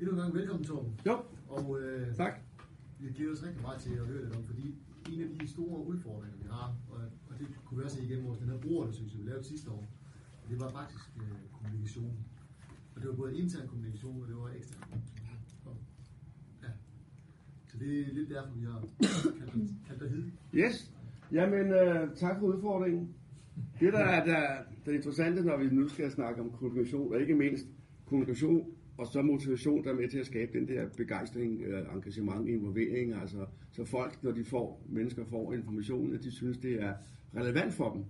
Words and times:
Endnu 0.00 0.12
en 0.12 0.18
gang 0.20 0.34
velkommen, 0.34 0.64
Torben. 0.64 1.00
Jo, 1.06 1.16
Og 1.48 1.80
øh, 1.80 2.14
tak. 2.14 2.34
vi 2.98 3.08
glæder 3.12 3.32
os 3.32 3.44
rigtig 3.46 3.62
meget 3.62 3.80
til 3.80 3.90
at 3.90 4.06
høre 4.06 4.24
lidt 4.24 4.36
om, 4.36 4.44
fordi 4.44 4.74
en 5.12 5.22
af 5.22 5.28
de 5.40 5.48
store 5.48 5.86
udfordringer, 5.86 6.36
vi 6.42 6.48
har, 6.50 6.76
og, 6.90 6.98
og 7.28 7.38
det 7.38 7.46
kunne 7.64 7.78
vi 7.78 7.84
også 7.84 7.96
se 7.96 8.04
igennem 8.04 8.26
vores 8.26 8.38
den 8.38 8.48
her 8.48 8.58
brugerundersøgelse, 8.58 9.18
vi 9.18 9.24
lavede 9.28 9.44
sidste 9.44 9.70
år, 9.70 9.84
og 10.44 10.50
det 10.50 10.60
var 10.60 10.70
faktisk 10.70 11.04
øh, 11.16 11.36
kommunikation. 11.52 12.12
Og 12.94 13.00
det 13.00 13.08
var 13.08 13.16
både 13.16 13.38
intern 13.38 13.68
kommunikation, 13.68 14.22
og 14.22 14.28
det 14.28 14.36
var 14.36 14.48
ekstern 14.58 14.80
kommunikation. 14.82 15.78
Ja. 16.62 16.68
Så 17.66 17.78
det 17.78 18.00
er 18.00 18.12
lidt 18.12 18.30
derfor, 18.30 18.54
vi 18.54 18.64
har 18.64 18.80
kaldt 19.38 19.52
kaldt 19.86 20.00
dig 20.00 20.10
hid. 20.10 20.24
Yes. 20.54 20.92
Jamen, 21.32 21.72
øh, 21.72 22.16
tak 22.16 22.38
for 22.38 22.46
udfordringen. 22.46 23.14
Det, 23.80 23.92
der 23.92 24.04
er 24.04 24.24
der, 24.24 24.42
er 24.92 24.96
interessante, 24.96 25.42
når 25.42 25.56
vi 25.58 25.66
nu 25.70 25.88
skal 25.88 26.10
snakke 26.10 26.40
om 26.40 26.50
kommunikation, 26.50 27.12
og 27.14 27.20
ikke 27.20 27.34
mindst 27.34 27.66
kommunikation 28.06 28.73
og 28.96 29.06
så 29.06 29.22
motivation, 29.22 29.84
der 29.84 29.90
er 29.90 29.94
med 29.94 30.08
til 30.08 30.18
at 30.18 30.26
skabe 30.26 30.58
den 30.58 30.68
der 30.68 30.88
begejstring, 30.96 31.62
øh, 31.62 31.94
engagement, 31.94 32.48
involvering. 32.48 33.14
Altså, 33.14 33.46
så 33.72 33.84
folk, 33.84 34.22
når 34.22 34.32
de 34.32 34.44
får, 34.44 34.86
mennesker 34.88 35.24
får 35.24 35.52
information, 35.52 36.14
at 36.14 36.24
de 36.24 36.30
synes, 36.30 36.58
det 36.58 36.82
er 36.82 36.94
relevant 37.36 37.74
for 37.74 37.92
dem. 37.92 38.04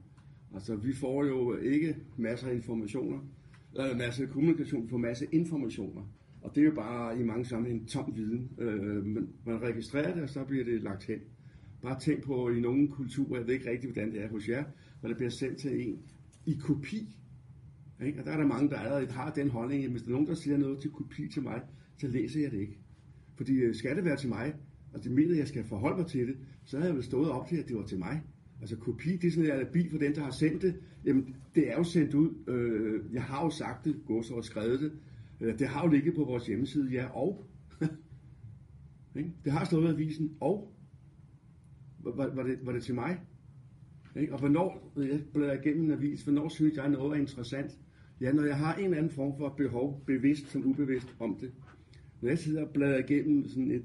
Altså, 0.54 0.76
vi 0.76 0.92
får 0.92 1.24
jo 1.24 1.56
ikke 1.56 1.96
masser 2.16 2.48
af 2.48 2.54
informationer, 2.54 3.18
eller 3.74 3.96
masser 3.96 4.24
af 4.24 4.30
kommunikation, 4.30 4.84
vi 4.84 4.88
får 4.88 4.98
masser 4.98 5.26
af 5.26 5.28
informationer. 5.32 6.02
Og 6.42 6.54
det 6.54 6.60
er 6.60 6.64
jo 6.64 6.74
bare 6.74 7.20
i 7.20 7.22
mange 7.22 7.44
sammenhæng 7.44 7.88
tom 7.88 8.12
viden. 8.16 8.50
Øh, 8.58 9.04
men 9.06 9.28
man 9.46 9.62
registrerer 9.62 10.14
det, 10.14 10.22
og 10.22 10.28
så 10.28 10.44
bliver 10.44 10.64
det 10.64 10.82
lagt 10.82 11.04
hen. 11.04 11.18
Bare 11.82 12.00
tænk 12.00 12.22
på 12.22 12.50
i 12.50 12.60
nogle 12.60 12.88
kulturer, 12.88 13.38
jeg 13.38 13.46
ved 13.46 13.54
ikke 13.54 13.70
rigtigt, 13.70 13.92
hvordan 13.92 14.12
det 14.12 14.22
er 14.22 14.28
hos 14.28 14.48
jer, 14.48 14.64
hvor 15.00 15.08
det 15.08 15.16
bliver 15.16 15.30
sendt 15.30 15.58
til 15.58 15.88
en 15.88 16.02
i 16.46 16.54
kopi. 16.60 17.16
Ikke? 18.02 18.20
Og 18.20 18.26
der 18.26 18.32
er 18.32 18.36
der 18.36 18.46
mange, 18.46 18.70
der 18.70 18.76
allerede 18.76 19.12
har 19.12 19.32
den 19.32 19.50
holdning, 19.50 19.84
at 19.84 19.90
hvis 19.90 20.02
der 20.02 20.08
er 20.08 20.12
nogen, 20.12 20.26
der 20.26 20.34
siger 20.34 20.56
noget 20.56 20.80
til 20.80 20.90
kopi 20.90 21.28
til 21.28 21.42
mig, 21.42 21.62
så 21.96 22.06
læser 22.08 22.40
jeg 22.40 22.50
det 22.50 22.58
ikke. 22.58 22.78
Fordi 23.36 23.54
øh, 23.54 23.74
skal 23.74 23.96
det 23.96 24.04
være 24.04 24.16
til 24.16 24.28
mig, 24.28 24.54
og 24.92 25.04
det 25.04 25.12
mener, 25.12 25.36
jeg 25.36 25.48
skal 25.48 25.64
forholde 25.64 25.96
mig 25.96 26.06
til 26.06 26.26
det, 26.26 26.36
så 26.64 26.78
har 26.78 26.86
jeg 26.86 26.94
vel 26.94 27.02
stået 27.02 27.30
op 27.30 27.48
til, 27.48 27.56
at 27.56 27.68
det 27.68 27.76
var 27.76 27.86
til 27.86 27.98
mig. 27.98 28.22
Altså 28.60 28.76
kopi, 28.76 29.16
det 29.16 29.24
er 29.24 29.30
sådan 29.30 29.50
en 29.50 29.50
alibi 29.50 29.90
for 29.90 29.98
den, 29.98 30.14
der 30.14 30.22
har 30.22 30.30
sendt 30.30 30.62
det. 30.62 30.74
Jamen, 31.04 31.36
det 31.54 31.70
er 31.70 31.76
jo 31.76 31.84
sendt 31.84 32.14
ud. 32.14 32.48
Øh, 32.48 33.14
jeg 33.14 33.22
har 33.22 33.44
jo 33.44 33.50
sagt 33.50 33.84
det, 33.84 33.96
gået 34.06 34.26
så 34.26 34.34
og 34.34 34.44
skrevet 34.44 34.80
det. 34.80 34.92
Øh, 35.40 35.58
det 35.58 35.68
har 35.68 35.84
jo 35.84 35.90
ligget 35.90 36.14
på 36.14 36.24
vores 36.24 36.46
hjemmeside, 36.46 36.90
ja, 36.90 37.06
og. 37.06 37.46
Ikke? 39.16 39.32
det 39.44 39.52
har 39.52 39.64
stået 39.64 39.84
i 39.84 39.88
avisen, 39.88 40.36
og. 40.40 40.74
Var, 41.98 42.34
var, 42.34 42.42
det, 42.42 42.58
var 42.62 42.72
det 42.72 42.82
til 42.82 42.94
mig? 42.94 43.20
Ikke? 44.16 44.32
Og 44.32 44.38
hvornår, 44.38 44.92
jeg 44.96 45.20
bladrer 45.32 45.60
igennem 45.60 45.84
en 45.84 45.90
avis, 45.90 46.22
hvornår 46.22 46.48
synes 46.48 46.76
jeg 46.76 46.88
noget 46.88 47.16
er 47.16 47.20
interessant? 47.20 47.78
Ja, 48.24 48.32
når 48.32 48.44
jeg 48.44 48.56
har 48.56 48.74
en 48.74 48.84
eller 48.84 48.96
anden 48.96 49.12
form 49.12 49.38
for 49.38 49.48
behov, 49.48 50.02
bevidst 50.06 50.50
som 50.50 50.66
ubevidst 50.66 51.14
om 51.20 51.36
det. 51.40 51.52
Når 52.20 52.28
jeg 52.28 52.38
sidder 52.38 52.64
og 52.66 52.70
bladrer 52.74 52.98
igennem 52.98 53.48
sådan 53.48 53.70
et, 53.70 53.84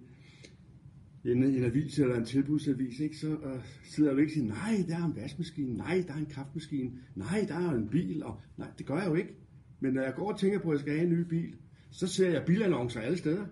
en, 1.25 1.43
en 1.43 1.63
avis 1.63 1.99
eller 1.99 2.15
en 2.15 2.25
tilbudsavis, 2.25 2.99
ikke, 2.99 3.17
så 3.17 3.27
uh, 3.27 3.61
sidder 3.83 4.09
jeg 4.09 4.15
jo 4.15 4.21
ikke 4.21 4.29
og 4.29 4.33
siger, 4.33 4.47
nej, 4.47 4.85
der 4.87 4.97
er 4.97 5.05
en 5.05 5.15
vaskemaskine, 5.15 5.77
nej, 5.77 6.03
der 6.07 6.13
er 6.13 6.17
en 6.17 6.25
kaffemaskine, 6.25 6.91
nej, 7.15 7.45
der 7.47 7.55
er 7.55 7.71
en 7.71 7.87
bil, 7.87 8.23
og 8.23 8.41
nej, 8.57 8.67
det 8.77 8.85
gør 8.85 8.97
jeg 8.97 9.07
jo 9.07 9.15
ikke. 9.15 9.35
Men 9.79 9.93
når 9.93 10.01
jeg 10.01 10.13
går 10.15 10.31
og 10.31 10.39
tænker 10.39 10.59
på, 10.59 10.69
at 10.69 10.73
jeg 10.73 10.79
skal 10.79 10.93
have 10.93 11.07
en 11.07 11.13
ny 11.13 11.21
bil, 11.21 11.55
så 11.91 12.07
ser 12.07 12.29
jeg 12.29 12.43
bilannoncer 12.45 13.01
alle 13.01 13.17
steder. 13.17 13.45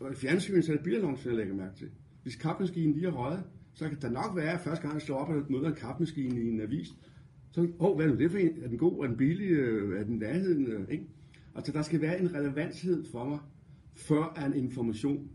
Og 0.00 0.12
i 0.12 0.14
fjernsynet 0.14 0.68
er 0.68 0.72
det 0.72 0.82
bilannoncer, 0.84 1.30
jeg 1.30 1.36
lægger 1.36 1.54
mærke 1.54 1.76
til. 1.76 1.88
Hvis 2.22 2.36
kaffemaskinen 2.36 2.94
lige 2.94 3.06
er 3.06 3.12
røget, 3.12 3.44
så 3.74 3.88
kan 3.88 3.98
der 4.02 4.10
nok 4.10 4.36
være, 4.36 4.52
at 4.52 4.60
første 4.60 4.82
gang 4.82 4.94
jeg 4.94 5.02
står 5.02 5.18
op 5.18 5.28
og 5.28 5.52
møder 5.52 5.68
en 5.68 5.74
kaffemaskine 5.74 6.40
i 6.40 6.48
en 6.48 6.60
avis, 6.60 6.88
så 7.52 7.60
åh, 7.60 7.68
oh, 7.78 7.96
hvad 7.96 8.06
er 8.06 8.10
nu 8.10 8.18
det 8.18 8.30
for 8.30 8.38
en? 8.38 8.62
Er 8.62 8.68
den 8.68 8.78
god? 8.78 9.04
Er 9.04 9.08
den 9.08 9.16
billig? 9.16 9.50
Øh, 9.50 10.00
er 10.00 10.04
den 10.04 10.18
nærheden? 10.18 10.66
Øh, 10.66 10.88
ikke? 10.90 11.06
Altså, 11.54 11.72
der 11.72 11.82
skal 11.82 12.00
være 12.00 12.20
en 12.20 12.34
relevanshed 12.34 13.04
for 13.04 13.24
mig, 13.28 13.38
før 13.94 14.22
at 14.36 14.46
en 14.46 14.64
information 14.64 15.30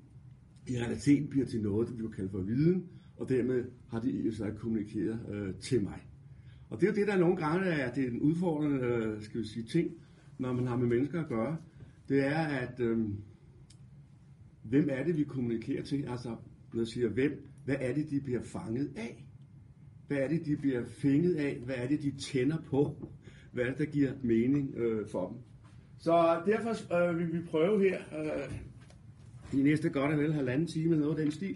i 0.67 0.77
realiteten 0.77 1.27
bliver 1.27 1.45
til 1.45 1.61
noget, 1.61 1.97
vi 1.97 2.01
kan 2.01 2.11
kalde 2.11 2.29
for 2.29 2.41
viden, 2.41 2.85
og 3.17 3.29
dermed 3.29 3.65
har 3.87 3.99
de 3.99 4.11
jo 4.11 4.31
så 4.31 4.51
kommunikeret 4.57 5.19
øh, 5.33 5.53
til 5.55 5.83
mig. 5.83 6.07
Og 6.69 6.81
det 6.81 6.87
er 6.87 6.91
jo 6.91 6.95
det, 6.95 7.07
der 7.07 7.17
nogle 7.17 7.35
gange 7.35 7.65
er 7.65 7.93
det 7.93 8.03
er 8.03 8.07
en 8.07 8.19
udfordrende 8.19 8.79
øh, 8.79 9.21
skal 9.21 9.41
vi 9.41 9.47
sige, 9.47 9.65
ting, 9.65 9.91
når 10.37 10.53
man 10.53 10.67
har 10.67 10.77
med 10.77 10.87
mennesker 10.87 11.21
at 11.21 11.27
gøre. 11.27 11.57
Det 12.09 12.25
er, 12.25 12.39
at 12.39 12.79
øh, 12.79 12.99
hvem 14.63 14.87
er 14.91 15.03
det, 15.03 15.17
vi 15.17 15.23
kommunikerer 15.23 15.83
til? 15.83 16.05
Altså, 16.09 16.35
når 16.73 16.81
jeg 16.81 16.87
siger 16.87 17.09
hvem, 17.09 17.47
hvad 17.65 17.75
er 17.79 17.93
det, 17.93 18.09
de 18.09 18.21
bliver 18.21 18.41
fanget 18.41 18.91
af? 18.95 19.26
Hvad 20.07 20.17
er 20.17 20.27
det, 20.27 20.45
de 20.45 20.57
bliver 20.57 20.85
fænget 20.85 21.35
af? 21.35 21.57
Hvad 21.65 21.75
er 21.75 21.87
det, 21.87 22.03
de 22.03 22.11
tænder 22.11 22.57
på? 22.57 23.07
Hvad 23.51 23.63
er 23.63 23.69
det, 23.69 23.77
der 23.77 23.85
giver 23.85 24.11
mening 24.23 24.75
øh, 24.77 25.07
for 25.11 25.27
dem? 25.27 25.37
Så 25.97 26.41
derfor 26.45 26.95
øh, 26.95 27.19
vil 27.19 27.33
vi 27.33 27.39
prøve 27.45 27.89
her, 27.89 27.99
øh, 28.19 28.53
de 29.51 29.63
næste 29.63 29.89
godt 29.89 30.11
og 30.11 30.19
vel 30.19 30.33
halvanden 30.33 30.67
time, 30.67 30.93
eller 30.93 31.05
noget 31.05 31.19
af 31.19 31.23
den 31.23 31.31
stil, 31.31 31.55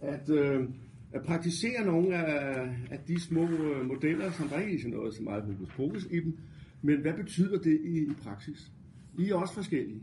at, 0.00 0.30
øh, 0.30 0.68
at 1.12 1.22
praktisere 1.22 1.86
nogle 1.86 2.16
af, 2.16 2.76
af 2.90 2.98
de 3.08 3.20
små 3.20 3.42
øh, 3.42 3.86
modeller, 3.86 4.30
som 4.30 4.48
der 4.48 4.60
ikke 4.60 4.74
er 4.74 4.78
sådan 4.78 4.96
noget 4.96 5.14
så 5.14 5.22
meget 5.22 5.44
hokus 5.44 5.68
pokus 5.68 6.06
i 6.10 6.20
dem, 6.20 6.38
men 6.82 7.00
hvad 7.00 7.14
betyder 7.14 7.58
det 7.58 7.80
i, 7.84 7.98
i 7.98 8.12
praksis? 8.22 8.72
I 9.18 9.30
er 9.30 9.34
også 9.34 9.54
forskellige. 9.54 10.02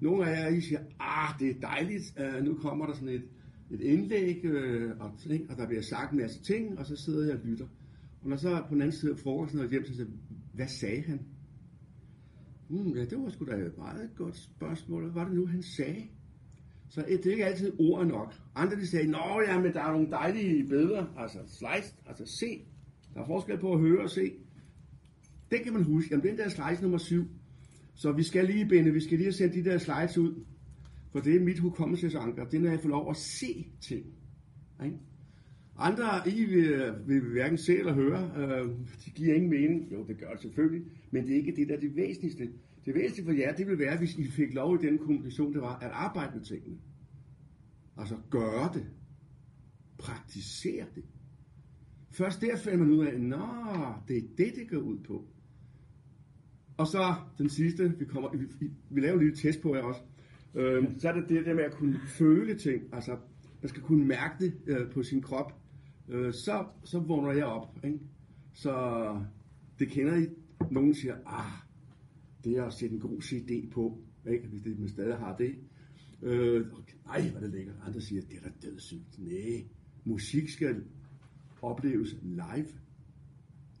Nogle 0.00 0.30
af 0.30 0.42
jer, 0.42 0.56
I 0.56 0.60
siger, 0.60 0.80
ah, 1.00 1.38
det 1.40 1.50
er 1.50 1.60
dejligt, 1.60 2.20
uh, 2.20 2.44
nu 2.44 2.54
kommer 2.54 2.86
der 2.86 2.94
sådan 2.94 3.08
et, 3.08 3.24
et 3.70 3.80
indlæg, 3.80 4.44
øh, 4.44 4.90
og, 5.00 5.12
ting, 5.18 5.50
og 5.50 5.56
der 5.56 5.66
bliver 5.66 5.82
sagt 5.82 6.12
en 6.12 6.18
masse 6.18 6.42
ting, 6.42 6.78
og 6.78 6.86
så 6.86 6.96
sidder 6.96 7.26
jeg 7.26 7.34
og 7.34 7.46
lytter. 7.46 7.66
Og 8.22 8.28
når 8.28 8.36
så 8.36 8.64
på 8.68 8.74
den 8.74 8.82
anden 8.82 8.96
side 8.96 9.12
af 9.12 9.18
frokosten 9.18 9.60
og 9.60 9.70
hjem, 9.70 9.84
så 9.84 9.92
siger 9.92 10.06
jeg, 10.06 10.14
hvad 10.54 10.68
sagde 10.80 11.02
han? 11.02 11.20
Hmm, 12.68 12.96
ja, 12.96 13.04
det 13.04 13.18
var 13.18 13.28
sgu 13.28 13.44
da 13.44 13.56
et 13.56 13.78
meget 13.78 14.10
godt 14.16 14.36
spørgsmål. 14.36 15.02
Hvad 15.02 15.12
var 15.12 15.24
det 15.24 15.36
nu, 15.36 15.46
han 15.46 15.62
sagde? 15.62 16.08
Så 16.88 17.04
det 17.08 17.26
er 17.26 17.30
ikke 17.30 17.46
altid 17.46 17.72
ord 17.78 18.06
nok. 18.06 18.34
Andre 18.54 18.76
de 18.76 18.86
sagde, 18.86 19.10
nå 19.10 19.42
ja, 19.46 19.60
men 19.60 19.72
der 19.72 19.82
er 19.82 19.92
nogle 19.92 20.10
dejlige 20.10 20.68
billeder, 20.68 21.06
altså 21.16 21.38
slides, 21.58 21.94
altså 22.06 22.24
se. 22.40 22.66
Der 23.14 23.20
er 23.20 23.26
forskel 23.26 23.58
på 23.58 23.72
at 23.72 23.80
høre 23.80 24.02
og 24.02 24.10
se. 24.10 24.32
Det 25.50 25.62
kan 25.62 25.72
man 25.72 25.84
huske. 25.84 26.08
Jamen, 26.10 26.26
den 26.26 26.38
der 26.38 26.48
slice 26.48 26.82
nummer 26.82 26.98
syv. 26.98 27.24
Så 27.94 28.12
vi 28.12 28.22
skal 28.22 28.44
lige, 28.44 28.68
binde, 28.68 28.92
vi 28.92 29.00
skal 29.00 29.18
lige 29.18 29.32
sende 29.32 29.54
de 29.54 29.64
der 29.64 29.78
slides 29.78 30.18
ud. 30.18 30.44
For 31.12 31.20
det 31.20 31.36
er 31.36 31.40
mit 31.40 31.58
hukommelsesanker. 31.58 32.44
Det 32.44 32.56
er, 32.56 32.62
når 32.62 32.70
jeg 32.70 32.80
får 32.80 32.88
lov 32.88 33.10
at 33.10 33.16
se 33.16 33.66
ting. 33.80 34.06
Ikke? 34.84 34.98
Andre, 35.76 36.04
I 36.26 36.44
vil, 36.44 36.94
vil 37.06 37.20
hverken 37.20 37.58
se 37.58 37.78
eller 37.78 37.94
høre. 37.94 38.32
Øh, 38.36 38.68
det 39.04 39.14
giver 39.14 39.34
ingen 39.34 39.50
mening. 39.50 39.92
Jo, 39.92 40.06
det 40.06 40.18
gør 40.18 40.30
det 40.30 40.40
selvfølgelig. 40.40 40.84
Men 41.10 41.26
det 41.26 41.32
er 41.32 41.36
ikke 41.36 41.56
det, 41.56 41.68
der 41.68 41.76
er 41.76 41.80
det 41.80 41.96
væsentligste. 41.96 42.42
Det 42.84 42.94
væsentligste 42.94 43.24
for 43.24 43.32
jer, 43.32 43.56
det 43.56 43.66
vil 43.66 43.78
være, 43.78 43.98
hvis 43.98 44.14
I 44.14 44.30
fik 44.30 44.54
lov 44.54 44.74
i 44.74 44.86
den 44.86 44.98
kommunikation, 44.98 45.52
det 45.52 45.62
var 45.62 45.78
at 45.78 45.90
arbejde 45.90 46.36
med 46.36 46.44
tingene. 46.44 46.78
Altså 47.96 48.16
gøre 48.30 48.70
det. 48.74 48.86
Praktisere 49.98 50.86
det. 50.94 51.04
Først 52.10 52.40
der 52.40 52.56
finder 52.56 52.78
man 52.78 52.90
ud 52.90 53.06
af, 53.06 53.20
nå, 53.20 53.46
det 54.08 54.16
er 54.16 54.22
det, 54.38 54.52
det 54.56 54.70
går 54.70 54.78
ud 54.78 54.98
på. 54.98 55.24
Og 56.76 56.86
så 56.86 57.14
den 57.38 57.48
sidste, 57.48 57.94
vi, 57.98 58.04
kommer, 58.04 58.30
vi, 58.36 58.44
vi, 58.60 58.70
vi 58.90 59.00
laver 59.00 59.14
en 59.14 59.20
lille 59.24 59.36
test 59.36 59.62
på 59.62 59.74
jer 59.74 59.82
også. 59.82 60.00
Øh, 60.58 60.84
så 60.98 61.08
er 61.08 61.12
det 61.12 61.28
det 61.28 61.46
der 61.46 61.54
med 61.54 61.64
at 61.64 61.74
kunne 61.74 62.00
føle 62.06 62.58
ting. 62.58 62.82
Altså, 62.92 63.16
man 63.62 63.68
skal 63.68 63.82
kunne 63.82 64.04
mærke 64.04 64.44
det 64.44 64.54
øh, 64.66 64.90
på 64.90 65.02
sin 65.02 65.22
krop. 65.22 65.52
Øh, 66.08 66.32
så, 66.32 66.64
så 66.84 66.98
vågner 66.98 67.32
jeg 67.32 67.44
op. 67.44 67.78
Ikke? 67.84 67.98
Så 68.52 68.74
det 69.78 69.88
kender 69.88 70.16
I. 70.16 70.26
Nogen 70.70 70.94
siger, 70.94 71.16
ah, 71.26 71.52
det 72.44 72.56
er 72.56 72.64
at 72.64 72.72
sætte 72.72 72.94
en 72.94 73.00
god 73.00 73.22
CD 73.22 73.70
på, 73.70 73.98
ikke? 74.30 74.48
hvis 74.48 74.62
det, 74.62 74.78
man 74.78 74.88
stadig 74.88 75.16
har 75.16 75.36
det. 75.36 75.54
Øh, 76.22 76.66
nej 77.06 77.30
hvor 77.30 77.40
det 77.40 77.50
lækkert. 77.50 77.76
Andre 77.86 78.00
siger, 78.00 78.22
det 78.22 78.36
er 78.36 78.42
da 78.42 78.68
dødssygt. 78.68 79.18
Nej, 79.18 79.64
musik 80.04 80.48
skal 80.48 80.84
opleves 81.62 82.16
live. 82.22 82.68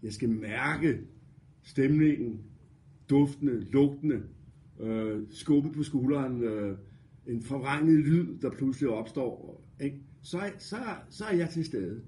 Jeg 0.02 0.12
skal 0.12 0.28
mærke 0.28 1.00
stemningen, 1.62 2.42
duftene, 3.10 3.60
lugtene, 3.60 4.22
øh, 4.80 5.22
skubbe 5.30 5.72
på 5.72 5.82
skulderen, 5.82 6.42
øh, 6.42 6.78
en 7.26 7.42
forvrænget 7.42 7.98
lyd, 7.98 8.38
der 8.38 8.50
pludselig 8.50 8.90
opstår. 8.90 9.64
Ikke? 9.80 10.02
Så, 10.22 10.40
så, 10.58 10.76
så 11.10 11.24
er 11.24 11.36
jeg 11.36 11.50
til 11.50 11.64
stede. 11.64 12.02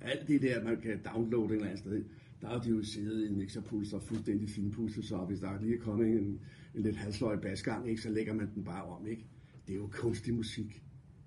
Alt 0.00 0.28
det 0.28 0.42
der, 0.42 0.64
man 0.64 0.80
kan 0.80 1.00
downloade 1.14 1.44
en 1.44 1.52
eller 1.52 1.64
anden 1.64 1.78
sted, 1.78 2.04
der 2.40 2.48
har 2.48 2.58
de 2.58 2.68
jo 2.70 2.82
siddet 2.82 3.24
i 3.24 3.28
en 3.28 3.38
mixerpuls 3.38 3.92
og 3.92 4.02
fuldstændig 4.02 4.48
finpudset, 4.48 5.04
så 5.04 5.16
hvis 5.16 5.40
der 5.40 5.48
er 5.48 5.60
lige 5.62 5.76
er 5.76 5.80
kommet 5.80 6.08
en, 6.08 6.40
en 6.74 6.82
lidt 6.82 6.96
halsløj 6.96 7.36
basgang, 7.36 7.88
ikke, 7.88 8.02
så 8.02 8.10
lægger 8.10 8.34
man 8.34 8.48
den 8.54 8.64
bare 8.64 8.84
om. 8.84 9.06
Ikke? 9.06 9.26
Det 9.66 9.72
er 9.72 9.76
jo 9.76 9.86
kunstig 9.92 10.34
musik. 10.34 10.82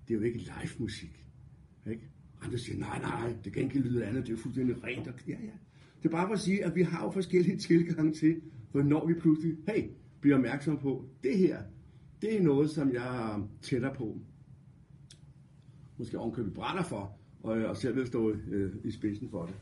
Det 0.08 0.14
er 0.14 0.18
jo 0.18 0.24
ikke 0.24 0.38
live 0.38 0.72
musik. 0.78 1.24
Ikke? 1.90 2.02
Andre 2.42 2.58
siger, 2.58 2.78
nej, 2.78 2.98
nej, 3.00 3.34
det 3.44 3.52
kan 3.52 3.62
ikke 3.62 3.78
lyde 3.78 4.04
andet, 4.04 4.22
det 4.22 4.28
er 4.28 4.36
jo 4.36 4.42
fuldstændig 4.42 4.84
rent. 4.84 5.08
Og, 5.08 5.14
ja, 5.28 5.36
ja. 5.42 5.50
Det 6.02 6.08
er 6.08 6.10
bare 6.10 6.28
for 6.28 6.34
at 6.34 6.40
sige, 6.40 6.64
at 6.64 6.74
vi 6.74 6.82
har 6.82 7.04
jo 7.04 7.10
forskellige 7.10 7.56
tilgange 7.56 8.12
til, 8.12 8.40
hvornår 8.70 9.06
vi 9.06 9.14
pludselig, 9.14 9.56
hey, 9.68 9.84
bliver 10.20 10.36
opmærksom 10.36 10.78
på, 10.78 11.04
det 11.22 11.38
her, 11.38 11.62
det 12.22 12.36
er 12.36 12.42
noget, 12.42 12.70
som 12.70 12.92
jeg 12.92 13.42
tætter 13.62 13.94
på. 13.94 14.18
Måske 15.96 16.18
ovenkøbet 16.18 16.54
brænder 16.54 16.82
for, 16.82 17.18
og, 17.42 17.58
øh, 17.58 17.70
og 17.70 17.76
selv 17.76 17.96
vil 17.96 18.06
stå 18.06 18.30
øh, 18.30 18.74
i 18.84 18.90
spidsen 18.90 19.30
for 19.30 19.46
det. 19.46 19.54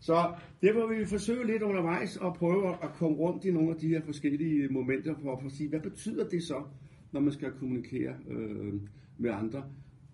Så 0.00 0.34
derfor 0.62 0.86
vil 0.86 0.98
vi 0.98 1.04
forsøge 1.04 1.46
lidt 1.46 1.62
undervejs 1.62 2.16
at 2.16 2.32
prøve 2.32 2.68
at 2.68 2.90
komme 2.94 3.16
rundt 3.16 3.44
i 3.44 3.50
nogle 3.50 3.70
af 3.70 3.76
de 3.76 3.88
her 3.88 4.02
forskellige 4.04 4.68
momenter 4.68 5.14
for 5.22 5.36
at 5.36 5.42
få 5.42 5.48
sige, 5.48 5.68
hvad 5.68 5.80
betyder 5.80 6.28
det 6.28 6.42
så 6.42 6.64
når 7.12 7.20
man 7.20 7.32
skal 7.32 7.52
kommunikere 7.52 8.14
øh, 8.28 8.74
med 9.18 9.30
andre, 9.30 9.64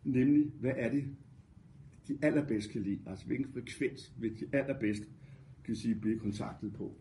nemlig 0.04 0.52
hvad 0.60 0.72
er 0.76 0.90
det, 0.90 1.04
de 2.08 2.18
allerbedst 2.22 2.70
kan 2.70 2.82
lide, 2.82 3.00
altså 3.06 3.26
hvilken 3.26 3.52
frekvens 3.52 4.12
vil 4.18 4.40
de 4.40 4.56
allerbedst 4.56 5.02
kan 5.64 5.76
sige, 5.76 5.94
blive 5.94 6.18
kontaktet 6.18 6.72
på. 6.72 6.94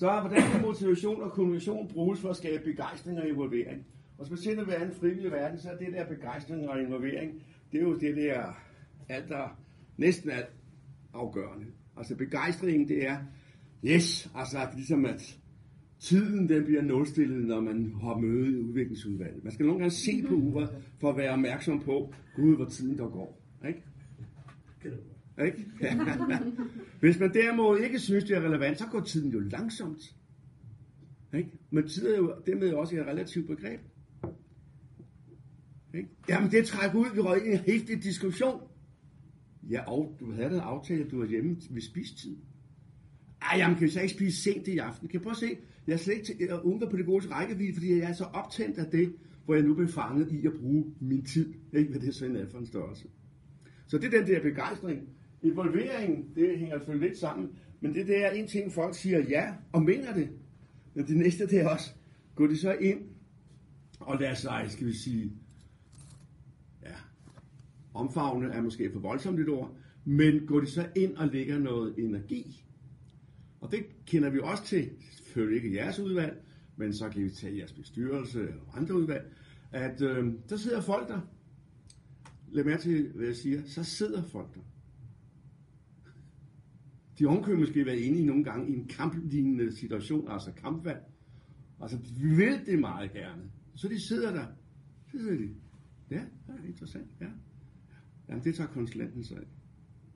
Så 0.00 0.20
hvordan 0.20 0.50
kan 0.50 0.62
motivation 0.62 1.22
og 1.22 1.32
kommunikation 1.32 1.88
bruges 1.88 2.20
for 2.20 2.28
at 2.28 2.36
skabe 2.36 2.64
begejstring 2.64 3.18
og 3.18 3.28
involvering? 3.28 3.86
Og 4.18 4.26
specielt 4.26 4.58
når 4.58 4.64
vi 4.64 4.84
en 4.84 4.92
frivillig 4.92 5.32
verden, 5.32 5.58
så 5.58 5.70
er 5.70 5.76
det 5.76 5.92
der 5.92 6.06
begejstring 6.06 6.68
og 6.68 6.80
involvering, 6.80 7.42
det 7.72 7.78
er 7.78 7.82
jo 7.82 7.98
det 7.98 8.16
der 8.16 8.42
alt 9.08 9.28
der, 9.28 9.58
næsten 9.96 10.30
alt 10.30 10.50
afgørende. 11.14 11.66
Altså 11.96 12.16
begejstringen, 12.16 12.88
det 12.88 13.06
er, 13.06 13.16
yes, 13.84 14.30
altså 14.34 14.58
ligesom 14.74 15.04
at 15.04 15.38
tiden 15.98 16.48
den 16.48 16.64
bliver 16.64 16.82
nulstillet, 16.82 17.46
når 17.46 17.60
man 17.60 17.94
har 18.02 18.16
møde 18.16 18.52
i 18.52 18.60
udviklingsudvalget. 18.60 19.44
Man 19.44 19.52
skal 19.52 19.66
nogle 19.66 19.78
gange 19.78 19.94
se 19.94 20.22
på 20.28 20.34
uret, 20.34 20.70
for 21.00 21.10
at 21.10 21.16
være 21.16 21.30
opmærksom 21.30 21.80
på, 21.80 22.14
gud, 22.36 22.56
hvor 22.56 22.64
tiden 22.64 22.98
der 22.98 23.08
går. 23.08 23.42
Ikke? 23.68 23.82
Ikke? 25.44 25.66
Hvis 27.00 27.18
man 27.18 27.34
derimod 27.34 27.78
ikke 27.78 27.98
synes, 27.98 28.24
det 28.24 28.36
er 28.36 28.40
relevant, 28.40 28.78
så 28.78 28.86
går 28.86 29.00
tiden 29.00 29.30
jo 29.30 29.38
langsomt. 29.38 30.14
Ikke? 31.34 31.50
Men 31.70 31.88
tid 31.88 32.06
er 32.06 32.16
jo 32.16 32.34
dermed 32.46 32.72
også 32.72 32.96
et 32.96 33.06
relativt 33.06 33.46
begreb. 33.46 33.80
Ikke? 35.94 36.08
Jamen 36.28 36.50
det 36.50 36.66
trækker 36.66 36.98
ud, 36.98 37.14
vi 37.14 37.20
røg 37.20 37.46
i 37.46 37.52
en 37.52 37.58
hæftig 37.58 38.02
diskussion. 38.02 38.62
Ja, 39.70 39.92
og 39.92 40.16
du 40.20 40.32
havde 40.32 40.50
da 40.50 40.58
aftalt, 40.58 41.04
at 41.04 41.10
du 41.10 41.18
var 41.18 41.26
hjemme 41.26 41.56
ved 41.70 41.82
spistid. 41.82 42.36
Ej, 43.42 43.58
jamen 43.58 43.76
kan 43.76 43.86
vi 43.86 43.90
så 43.90 44.00
ikke 44.00 44.14
spise 44.14 44.42
sent 44.42 44.68
i 44.68 44.78
aften? 44.78 45.08
Kan 45.08 45.14
jeg 45.14 45.22
prøve 45.22 45.30
at 45.30 45.36
se? 45.36 45.56
Jeg 45.86 45.92
er 45.92 45.96
slet 45.96 46.28
ikke 46.28 46.64
uden 46.64 46.90
på 46.90 46.96
det 46.96 47.06
gode 47.06 47.34
rækkevidde, 47.34 47.74
fordi 47.74 47.98
jeg 47.98 48.08
er 48.08 48.12
så 48.12 48.24
optændt 48.24 48.78
af 48.78 48.90
det, 48.90 49.14
hvor 49.44 49.54
jeg 49.54 49.64
nu 49.64 49.74
bliver 49.74 49.90
fanget 49.90 50.32
i 50.32 50.46
at 50.46 50.52
bruge 50.60 50.84
min 51.00 51.24
tid. 51.24 51.54
Ikke 51.72 51.90
hvad 51.90 52.00
det 52.00 52.08
er 52.08 52.12
så 52.12 52.24
en 52.24 52.48
for 52.50 52.58
en 52.58 52.66
størrelse. 52.66 53.08
Så 53.86 53.98
det 53.98 54.14
er 54.14 54.18
den 54.18 54.26
der 54.28 54.42
begejstring. 54.42 55.08
Involveringen, 55.42 56.34
det 56.34 56.58
hænger 56.58 56.78
selvfølgelig 56.78 57.08
lidt 57.08 57.18
sammen, 57.18 57.50
men 57.80 57.94
det 57.94 58.06
der 58.06 58.26
er 58.26 58.30
en 58.30 58.46
ting, 58.46 58.72
folk 58.72 58.94
siger 58.94 59.18
ja 59.18 59.54
og 59.72 59.82
mener 59.82 60.14
det. 60.14 60.28
Men 60.94 61.06
det 61.06 61.16
næste, 61.16 61.46
det 61.46 61.60
er 61.60 61.68
også, 61.68 61.90
går 62.34 62.46
de 62.46 62.56
så 62.56 62.72
ind 62.72 63.00
og 64.00 64.18
lader 64.20 64.34
sig, 64.34 64.66
skal 64.68 64.86
vi 64.86 64.92
sige, 64.92 65.32
ja, 66.82 66.94
omfavne 67.94 68.52
er 68.52 68.62
måske 68.62 68.92
for 68.92 69.00
voldsomt 69.00 69.40
et 69.40 69.48
ord, 69.48 69.76
men 70.04 70.46
går 70.46 70.60
de 70.60 70.66
så 70.66 70.88
ind 70.96 71.16
og 71.16 71.28
lægger 71.28 71.58
noget 71.58 71.94
energi. 71.98 72.64
Og 73.60 73.72
det 73.72 73.86
kender 74.06 74.30
vi 74.30 74.38
også 74.42 74.64
til, 74.64 74.90
selvfølgelig 75.12 75.64
ikke 75.64 75.76
jeres 75.76 75.98
udvalg, 75.98 76.42
men 76.76 76.94
så 76.94 77.08
kan 77.08 77.24
vi 77.24 77.30
tage 77.30 77.58
jeres 77.58 77.72
bestyrelse 77.72 78.48
og 78.66 78.78
andre 78.78 78.94
udvalg, 78.94 79.32
at 79.72 80.02
øh, 80.02 80.32
der 80.48 80.56
sidder 80.56 80.80
folk 80.80 81.08
der. 81.08 81.20
Lad 82.52 82.64
mærke 82.64 82.82
til, 82.82 83.12
hvad 83.14 83.26
jeg 83.26 83.36
siger. 83.36 83.62
Så 83.66 83.84
sidder 83.84 84.22
folk 84.22 84.54
der. 84.54 84.60
De 87.20 87.26
omkøber 87.26 87.58
måske 87.58 87.86
være 87.86 87.98
inde 87.98 88.18
i 88.18 88.24
nogle 88.24 88.44
gange 88.44 88.72
i 88.72 88.76
en 88.76 88.88
kamplignende 88.88 89.76
situation, 89.76 90.30
altså 90.30 90.52
kampvalg. 90.52 91.02
Altså, 91.80 91.96
de 91.96 92.14
vil 92.36 92.66
det 92.66 92.78
meget 92.78 93.12
gerne. 93.12 93.42
Så 93.74 93.88
de 93.88 94.00
sidder 94.08 94.32
der. 94.32 94.46
Så 95.06 95.18
sidder 95.18 95.36
de. 95.36 95.48
Ja, 96.10 96.24
det 96.46 96.54
er 96.62 96.66
interessant. 96.66 97.10
Ja. 97.20 97.26
Jamen, 98.28 98.44
det 98.44 98.54
tager 98.54 98.68
konsulenten 98.68 99.24
sig 99.24 99.36
af. 99.36 99.46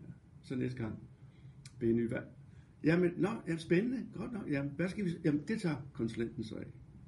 Ja. 0.01 0.13
Så 0.43 0.57
næste 0.57 0.79
gang. 0.79 0.99
Be 1.79 1.91
en 1.91 1.97
ny 1.97 2.09
valg. 2.09 2.27
Jamen, 2.85 3.11
nå, 3.17 3.29
ja, 3.49 3.57
spændende. 3.57 4.07
Godt 4.13 4.33
nok. 4.33 4.51
Jamen, 4.51 4.73
hvad 4.77 4.89
skal 4.89 5.05
vi... 5.05 5.11
Jamen, 5.25 5.43
det 5.49 5.61
tager 5.61 5.77
konsulenten 5.93 6.45
sig 6.45 6.59
af. 6.59 6.67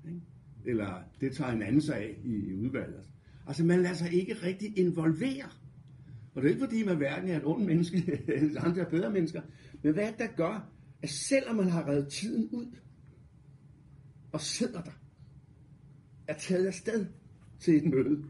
Ikke? 0.08 0.20
Eller 0.64 1.02
det 1.20 1.32
tager 1.32 1.52
en 1.52 1.62
anden 1.62 1.80
sig 1.80 1.96
af 1.96 2.18
i, 2.24 2.34
i 2.34 2.54
udvalget. 2.54 3.10
Altså, 3.46 3.64
man 3.64 3.82
lader 3.82 3.94
sig 3.94 4.12
ikke 4.12 4.34
rigtig 4.34 4.78
involvere. 4.78 5.48
Og 6.34 6.42
det 6.42 6.48
er 6.48 6.54
ikke 6.54 6.64
fordi, 6.64 6.84
man 6.84 6.96
hverken 6.96 7.28
er 7.28 7.36
et 7.36 7.44
ondt 7.44 7.66
menneske, 7.66 8.22
eller 8.28 8.60
andre 8.66 8.80
er 8.80 8.90
bedre 8.90 9.12
mennesker. 9.12 9.42
Men 9.86 9.94
hvad 9.94 10.04
er 10.04 10.10
det, 10.10 10.18
der 10.18 10.36
gør, 10.36 10.70
at 11.02 11.10
selvom 11.10 11.56
man 11.56 11.68
har 11.68 11.88
reddet 11.88 12.08
tiden 12.08 12.48
ud, 12.52 12.66
og 14.32 14.40
sidder 14.40 14.82
der, 14.82 14.90
er 16.26 16.34
taget 16.38 16.66
afsted 16.66 17.06
til 17.60 17.76
et 17.76 17.84
møde, 17.84 18.24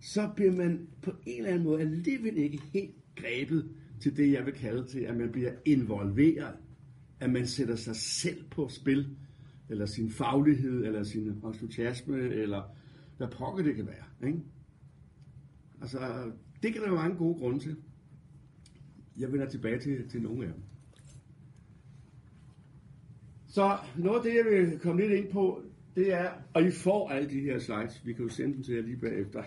så 0.00 0.30
bliver 0.36 0.52
man 0.52 0.88
på 1.02 1.10
en 1.26 1.38
eller 1.38 1.50
anden 1.50 1.64
måde 1.64 1.80
alligevel 1.80 2.36
ikke 2.36 2.62
helt 2.72 2.94
grebet 3.16 3.70
til 4.00 4.16
det, 4.16 4.32
jeg 4.32 4.46
vil 4.46 4.54
kalde 4.54 4.86
til, 4.86 5.00
at 5.00 5.16
man 5.16 5.32
bliver 5.32 5.52
involveret. 5.64 6.56
At 7.20 7.30
man 7.30 7.46
sætter 7.46 7.76
sig 7.76 7.96
selv 7.96 8.44
på 8.50 8.68
spil, 8.68 9.16
eller 9.68 9.86
sin 9.86 10.10
faglighed, 10.10 10.84
eller 10.84 11.02
sin 11.02 11.28
entusiasme, 11.28 12.18
eller 12.18 12.76
hvad 13.16 13.28
pokker 13.28 13.64
det 13.64 13.76
kan 13.76 13.86
være. 13.86 14.28
Ikke? 14.28 14.40
Altså, 15.80 16.32
det 16.62 16.72
kan 16.72 16.82
der 16.82 16.90
være 16.90 17.02
mange 17.02 17.16
gode 17.16 17.38
grunde 17.38 17.58
til. 17.58 17.76
Jeg 19.18 19.32
vender 19.32 19.48
tilbage 19.48 19.80
til, 19.80 20.08
til 20.08 20.22
nogle 20.22 20.46
af 20.46 20.52
dem. 20.52 20.62
Så 23.56 23.78
noget 23.98 24.16
af 24.16 24.22
det, 24.22 24.34
jeg 24.34 24.44
vil 24.44 24.78
komme 24.78 25.00
lidt 25.00 25.12
ind 25.12 25.32
på, 25.32 25.62
det 25.94 26.12
er, 26.12 26.30
og 26.54 26.62
I 26.62 26.70
får 26.70 27.10
alle 27.10 27.30
de 27.30 27.40
her 27.40 27.58
slides, 27.58 28.06
vi 28.06 28.12
kan 28.12 28.22
jo 28.22 28.28
sende 28.28 28.54
dem 28.54 28.62
til 28.62 28.74
jer 28.74 28.82
lige 28.82 28.96
bagefter. 28.96 29.42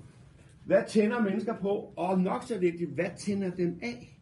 hvad 0.66 0.82
tænder 0.88 1.22
mennesker 1.22 1.56
på? 1.60 1.92
Og 1.96 2.20
nok 2.20 2.42
så 2.42 2.58
vigtigt, 2.58 2.90
hvad 2.90 3.10
tænder 3.18 3.50
dem 3.50 3.78
af? 3.82 4.20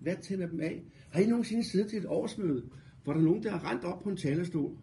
Hvad 0.00 0.16
tænder 0.22 0.46
dem 0.46 0.60
af? 0.60 0.82
Har 1.10 1.20
I 1.20 1.26
nogensinde 1.26 1.70
siddet 1.70 1.90
til 1.90 1.98
et 1.98 2.06
årsmøde, 2.06 2.62
hvor 3.04 3.12
der 3.12 3.20
er 3.20 3.24
nogen, 3.24 3.42
der 3.42 3.50
har 3.50 3.70
rent 3.70 3.84
op 3.84 4.02
på 4.02 4.08
en 4.08 4.16
talerstol? 4.16 4.76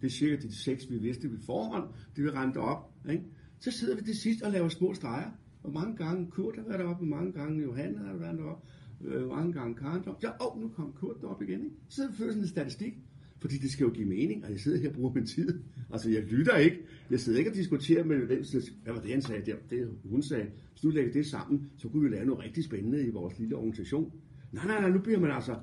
Det 0.00 0.06
er 0.06 0.10
cirka 0.10 0.36
de 0.42 0.56
seks, 0.56 0.90
vi 0.90 0.98
vidste 0.98 1.30
ved 1.30 1.38
forhånd, 1.46 1.88
det 2.16 2.24
vil 2.24 2.32
rente 2.32 2.58
op. 2.58 2.92
Ikke? 3.10 3.24
Så 3.60 3.70
sidder 3.70 3.96
vi 3.96 4.02
til 4.02 4.16
sidst 4.16 4.42
og 4.42 4.52
laver 4.52 4.68
små 4.68 4.94
streger. 4.94 5.30
Hvor 5.60 5.70
mange 5.70 5.96
gange 5.96 6.30
Kurt 6.30 6.56
har 6.56 6.62
været 6.62 6.78
deroppe, 6.78 7.06
hvor 7.06 7.16
mange 7.16 7.32
gange 7.32 7.62
Johan 7.62 7.96
har 7.96 8.16
været 8.16 8.38
deroppe, 8.38 8.66
øh, 9.04 9.26
hvor 9.26 9.36
mange 9.36 9.52
gange 9.52 9.74
Karen 9.74 10.02
deroppe. 10.04 10.26
Ja, 10.26 10.46
åh, 10.46 10.60
nu 10.60 10.68
kom 10.68 10.92
Kurt 10.92 11.20
derop 11.20 11.42
igen. 11.42 11.64
Ikke? 11.64 11.76
Så 11.88 11.96
sidder 11.96 12.10
vi 12.10 12.16
sådan 12.16 12.42
en 12.42 12.48
statistik, 12.48 12.94
fordi 13.42 13.58
det 13.58 13.70
skal 13.70 13.84
jo 13.84 13.90
give 13.90 14.08
mening, 14.08 14.44
og 14.44 14.50
jeg 14.50 14.60
sidder 14.60 14.78
her 14.78 14.88
og 14.88 14.94
bruger 14.94 15.12
min 15.12 15.26
tid. 15.26 15.62
Altså, 15.92 16.10
jeg 16.10 16.22
lytter 16.22 16.56
ikke. 16.56 16.78
Jeg 17.10 17.20
sidder 17.20 17.38
ikke 17.38 17.50
og 17.50 17.54
diskuterer 17.54 18.04
med 18.04 18.16
den, 18.16 18.44
hvad 18.82 18.94
var 18.94 19.00
det, 19.00 19.10
han 19.10 19.22
sagde 19.22 19.50
der? 19.50 19.56
Det 19.70 19.88
hun 20.04 20.22
sagde. 20.22 20.46
Hvis 20.70 20.80
du 20.82 20.90
lægger 20.90 21.12
det 21.12 21.26
sammen, 21.26 21.70
så 21.76 21.88
kunne 21.88 22.02
vi 22.02 22.16
lave 22.16 22.26
noget 22.26 22.44
rigtig 22.44 22.64
spændende 22.64 23.06
i 23.06 23.10
vores 23.10 23.38
lille 23.38 23.56
organisation. 23.56 24.12
Nej, 24.52 24.66
nej, 24.66 24.80
nej, 24.80 24.90
nu 24.90 24.98
bliver 24.98 25.20
man 25.20 25.30
altså, 25.30 25.56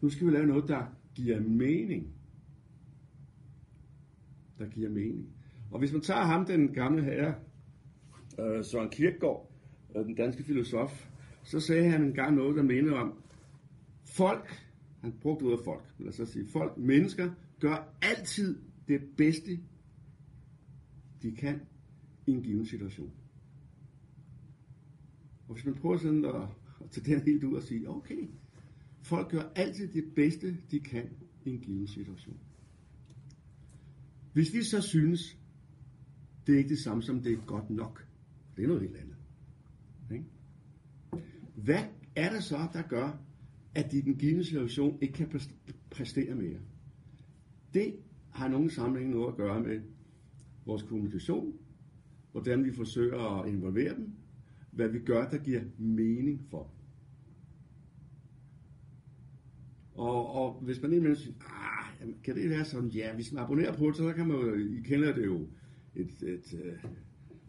nu 0.00 0.08
skal 0.08 0.26
vi 0.26 0.32
lave 0.32 0.46
noget, 0.46 0.68
der 0.68 0.96
giver 1.14 1.40
mening. 1.40 2.06
Der 4.58 4.66
giver 4.66 4.90
mening. 4.90 5.28
Og 5.70 5.78
hvis 5.78 5.92
man 5.92 6.00
tager 6.00 6.24
ham, 6.24 6.46
den 6.46 6.68
gamle 6.68 7.04
herre, 7.04 7.34
øh, 8.40 8.64
Søren 8.64 8.90
Kierkegaard, 8.90 9.52
øh, 9.96 10.04
den 10.04 10.14
danske 10.14 10.44
filosof, 10.44 11.08
så 11.44 11.60
sagde 11.60 11.90
han 11.90 12.04
en 12.04 12.12
gang 12.12 12.36
noget, 12.36 12.56
der 12.56 12.62
minder 12.62 12.94
om, 12.94 13.14
folk, 14.04 14.71
han 15.02 15.12
brugte 15.20 15.44
ud 15.46 15.52
af 15.52 15.58
folk, 15.64 15.82
lad 15.98 16.08
os 16.08 16.14
så 16.14 16.26
sige, 16.26 16.46
folk, 16.46 16.78
mennesker, 16.78 17.30
gør 17.60 17.94
altid 18.02 18.58
det 18.88 19.02
bedste, 19.16 19.58
de 21.22 21.32
kan 21.32 21.60
i 22.26 22.30
en 22.30 22.42
given 22.42 22.66
situation. 22.66 23.12
Og 25.48 25.54
hvis 25.54 25.64
man 25.64 25.74
prøver 25.74 25.96
sådan 25.96 26.24
at, 26.24 26.42
at 26.80 26.90
tage 26.90 27.16
den 27.16 27.22
helt 27.24 27.44
ud 27.44 27.54
og 27.54 27.62
sige, 27.62 27.90
okay, 27.90 28.28
folk 29.02 29.30
gør 29.30 29.42
altid 29.54 29.88
det 29.88 30.04
bedste, 30.14 30.56
de 30.70 30.80
kan 30.80 31.10
i 31.44 31.50
en 31.50 31.60
given 31.60 31.86
situation. 31.86 32.36
Hvis 34.32 34.54
vi 34.54 34.62
så 34.62 34.80
synes, 34.80 35.38
det 36.46 36.54
er 36.54 36.58
ikke 36.58 36.70
det 36.70 36.78
samme 36.78 37.02
som 37.02 37.22
det 37.22 37.32
er 37.32 37.46
godt 37.46 37.70
nok, 37.70 38.06
det 38.56 38.62
er 38.62 38.66
noget 38.66 38.82
helt 38.82 38.96
andet. 38.96 39.16
Ikke? 40.12 40.24
Hvad 41.54 41.84
er 42.16 42.32
det 42.32 42.44
så, 42.44 42.68
der 42.72 42.82
gør, 42.82 43.18
at 43.74 43.92
de 43.92 43.98
i 43.98 44.00
den 44.00 44.14
givende 44.14 44.44
situation 44.44 44.98
ikke 45.00 45.14
kan 45.14 45.40
præstere 45.90 46.34
mere? 46.34 46.58
Det 47.74 47.94
har 48.30 48.48
nogen 48.48 48.70
sammenhæng 48.70 49.10
noget 49.10 49.28
at 49.28 49.36
gøre 49.36 49.60
med 49.60 49.80
vores 50.66 50.82
kommunikation, 50.82 51.54
hvordan 52.32 52.64
vi 52.64 52.72
forsøger 52.72 53.40
at 53.40 53.48
involvere 53.48 53.94
dem, 53.94 54.12
hvad 54.70 54.88
vi 54.88 54.98
gør, 54.98 55.28
der 55.28 55.38
giver 55.38 55.62
mening 55.78 56.46
for 56.50 56.62
dem. 56.62 56.70
Og, 59.94 60.26
og 60.26 60.60
hvis 60.62 60.82
man 60.82 60.90
indimellem 60.90 61.16
siger, 61.16 61.34
ah, 61.40 62.08
kan 62.24 62.36
det 62.36 62.50
være 62.50 62.64
sådan, 62.64 62.88
ja, 62.88 63.14
hvis 63.14 63.32
man 63.32 63.42
abonnerer 63.42 63.76
på 63.76 63.86
det, 63.86 63.96
så 63.96 64.12
kan 64.12 64.26
man 64.26 64.36
jo, 64.36 64.54
I 64.54 64.82
kender 64.84 65.14
det 65.14 65.26
jo, 65.26 65.48
et, 65.94 66.22
et, 66.22 66.54
øh, 66.64 66.84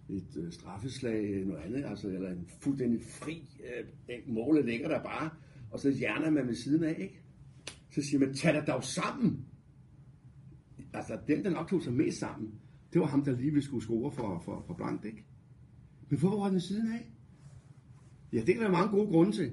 et, 0.09 0.35
et 0.35 0.53
straffeslag, 0.53 1.45
noget 1.45 1.61
andet, 1.61 1.85
altså, 1.85 2.09
eller 2.09 2.31
en 2.31 2.47
fuldstændig 2.61 3.01
fri, 3.01 3.49
øh, 4.09 4.33
målet 4.33 4.65
ligger 4.65 4.87
der 4.87 5.03
bare, 5.03 5.29
og 5.73 5.79
så 5.79 5.91
hjerner 5.91 6.29
man 6.29 6.47
ved 6.47 6.55
siden 6.55 6.83
af, 6.83 6.95
ikke? 6.99 7.21
Så 7.91 8.01
siger 8.01 8.19
man, 8.19 8.33
tag 8.33 8.53
dig 8.53 8.63
dog 8.67 8.83
sammen. 8.83 9.45
Altså, 10.93 11.19
den, 11.27 11.43
der 11.43 11.49
nok 11.49 11.69
tog 11.69 11.81
sig 11.81 11.93
mest 11.93 12.19
sammen, 12.19 12.51
det 12.93 13.01
var 13.01 13.07
ham, 13.07 13.23
der 13.23 13.31
lige 13.31 13.51
ville 13.51 13.61
skulle 13.61 13.83
score 13.83 14.11
for, 14.11 14.41
for, 14.45 14.63
for 14.67 14.73
blankt, 14.73 15.05
ikke? 15.05 15.25
Men 16.09 16.19
hvorfor 16.19 16.39
var 16.39 16.49
den 16.49 16.59
siden 16.59 16.91
af? 16.91 17.11
Ja, 18.33 18.37
det 18.37 18.45
kan 18.45 18.55
der 18.55 18.61
være 18.61 18.71
mange 18.71 18.91
gode 18.91 19.07
grunde 19.07 19.31
til. 19.31 19.51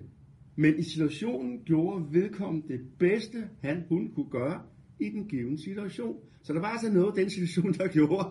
Men 0.57 0.79
i 0.79 0.83
situationen 0.83 1.62
gjorde 1.65 2.12
vedkommende 2.12 2.69
det 2.69 2.81
bedste, 2.99 3.49
han 3.61 3.85
hun 3.89 4.15
kunne 4.15 4.31
gøre 4.31 4.62
i 5.00 5.09
den 5.09 5.29
givende 5.29 5.62
situation. 5.62 6.17
Så 6.43 6.53
der 6.53 6.61
var 6.61 6.69
altså 6.69 6.93
noget 6.93 7.17
den 7.17 7.31
situation, 7.31 7.73
der 7.73 7.89
gjorde, 7.89 8.29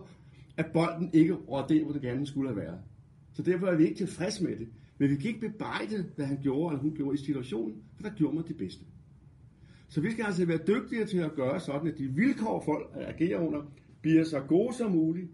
at 0.58 0.66
bolden 0.74 1.10
ikke 1.14 1.34
rører 1.34 1.68
det, 1.68 1.84
hvor 1.84 1.94
det 1.94 2.02
gerne 2.02 2.28
skulle 2.28 2.50
have 2.50 2.62
været. 2.62 2.80
Så 3.34 3.44
derfor 3.44 3.68
er 3.68 3.78
vi 3.78 3.84
ikke 3.84 3.98
tilfreds 3.98 4.42
med 4.42 4.56
det. 4.56 4.68
Men 5.00 5.10
vi 5.10 5.16
kan 5.16 5.28
ikke 5.28 5.48
bebrejde, 5.48 6.06
hvad 6.16 6.26
han 6.26 6.40
gjorde, 6.42 6.74
eller 6.74 6.82
hun 6.82 6.96
gjorde 6.96 7.16
i 7.16 7.18
situationen, 7.18 7.84
for 7.96 8.04
der 8.04 8.16
gjorde 8.16 8.36
man 8.36 8.48
det 8.48 8.58
bedste. 8.58 8.86
Så 9.88 10.02
vi 10.02 10.12
skal 10.12 10.26
altså 10.26 10.46
være 10.46 10.60
dygtigere 10.68 11.06
til 11.06 11.18
at 11.18 11.36
gøre 11.36 11.60
sådan, 11.60 11.88
at 11.88 11.98
de 11.98 12.08
vilkår, 12.08 12.64
folk 12.66 12.92
agerer 12.96 13.40
under, 13.40 13.62
bliver 14.02 14.24
så 14.24 14.40
gode 14.40 14.74
som 14.74 14.92
muligt, 14.92 15.28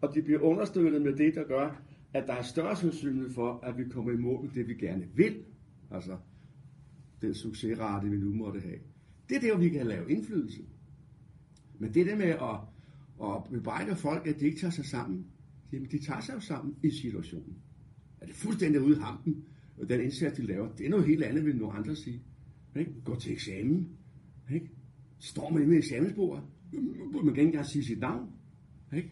og 0.00 0.14
de 0.14 0.22
bliver 0.22 0.40
understøttet 0.40 1.02
med 1.02 1.16
det, 1.16 1.34
der 1.34 1.44
gør, 1.44 1.82
at 2.14 2.26
der 2.26 2.32
er 2.32 2.42
større 2.42 2.76
sandsynlighed 2.76 3.30
for, 3.30 3.60
at 3.62 3.78
vi 3.78 3.84
kommer 3.84 4.12
i 4.12 4.16
mål 4.16 4.44
med 4.44 4.50
det, 4.54 4.68
vi 4.68 4.74
gerne 4.74 5.08
vil. 5.14 5.44
Altså 5.90 6.16
den 7.22 7.34
succesrate, 7.34 8.08
vi 8.08 8.16
nu 8.16 8.34
måtte 8.34 8.60
have. 8.60 8.78
Det 9.28 9.36
er 9.36 9.40
der, 9.40 9.58
vi 9.58 9.68
kan 9.68 9.86
lave 9.86 10.10
indflydelse. 10.10 10.62
Men 11.78 11.94
det 11.94 12.06
der 12.06 12.16
med 12.16 12.26
at, 12.26 12.58
at 13.24 13.44
bebrejde 13.50 13.96
folk, 13.96 14.26
at 14.26 14.40
de 14.40 14.44
ikke 14.44 14.58
tager 14.58 14.70
sig 14.70 14.84
sammen, 14.84 15.26
jamen 15.72 15.88
de 15.90 15.98
tager 15.98 16.20
sig 16.20 16.34
jo 16.34 16.40
sammen 16.40 16.76
i 16.82 16.90
situationen. 16.90 17.61
Er 18.22 18.26
det 18.26 18.34
fuldstændig 18.34 18.80
ude 18.80 18.96
i 18.96 19.00
hampen, 19.00 19.44
og 19.78 19.88
den 19.88 20.00
indsats, 20.00 20.36
de 20.36 20.46
laver, 20.46 20.68
det 20.78 20.86
er 20.86 20.90
noget 20.90 21.06
helt 21.06 21.22
andet, 21.22 21.44
vil 21.44 21.56
nogle 21.56 21.78
andre 21.78 21.96
sige. 21.96 22.22
Ikke? 22.76 22.92
Går 23.04 23.14
til 23.14 23.32
eksamen. 23.32 23.88
Ikke? 24.54 24.70
Står 25.18 25.50
man 25.50 25.62
inde 25.62 25.74
i 25.74 25.78
eksamensbordet, 25.78 26.44
man 27.12 27.24
kan 27.24 27.28
ikke 27.28 27.42
engang 27.42 27.66
sige 27.66 27.84
sit 27.84 28.00
navn. 28.00 28.30
Ikke? 28.96 29.10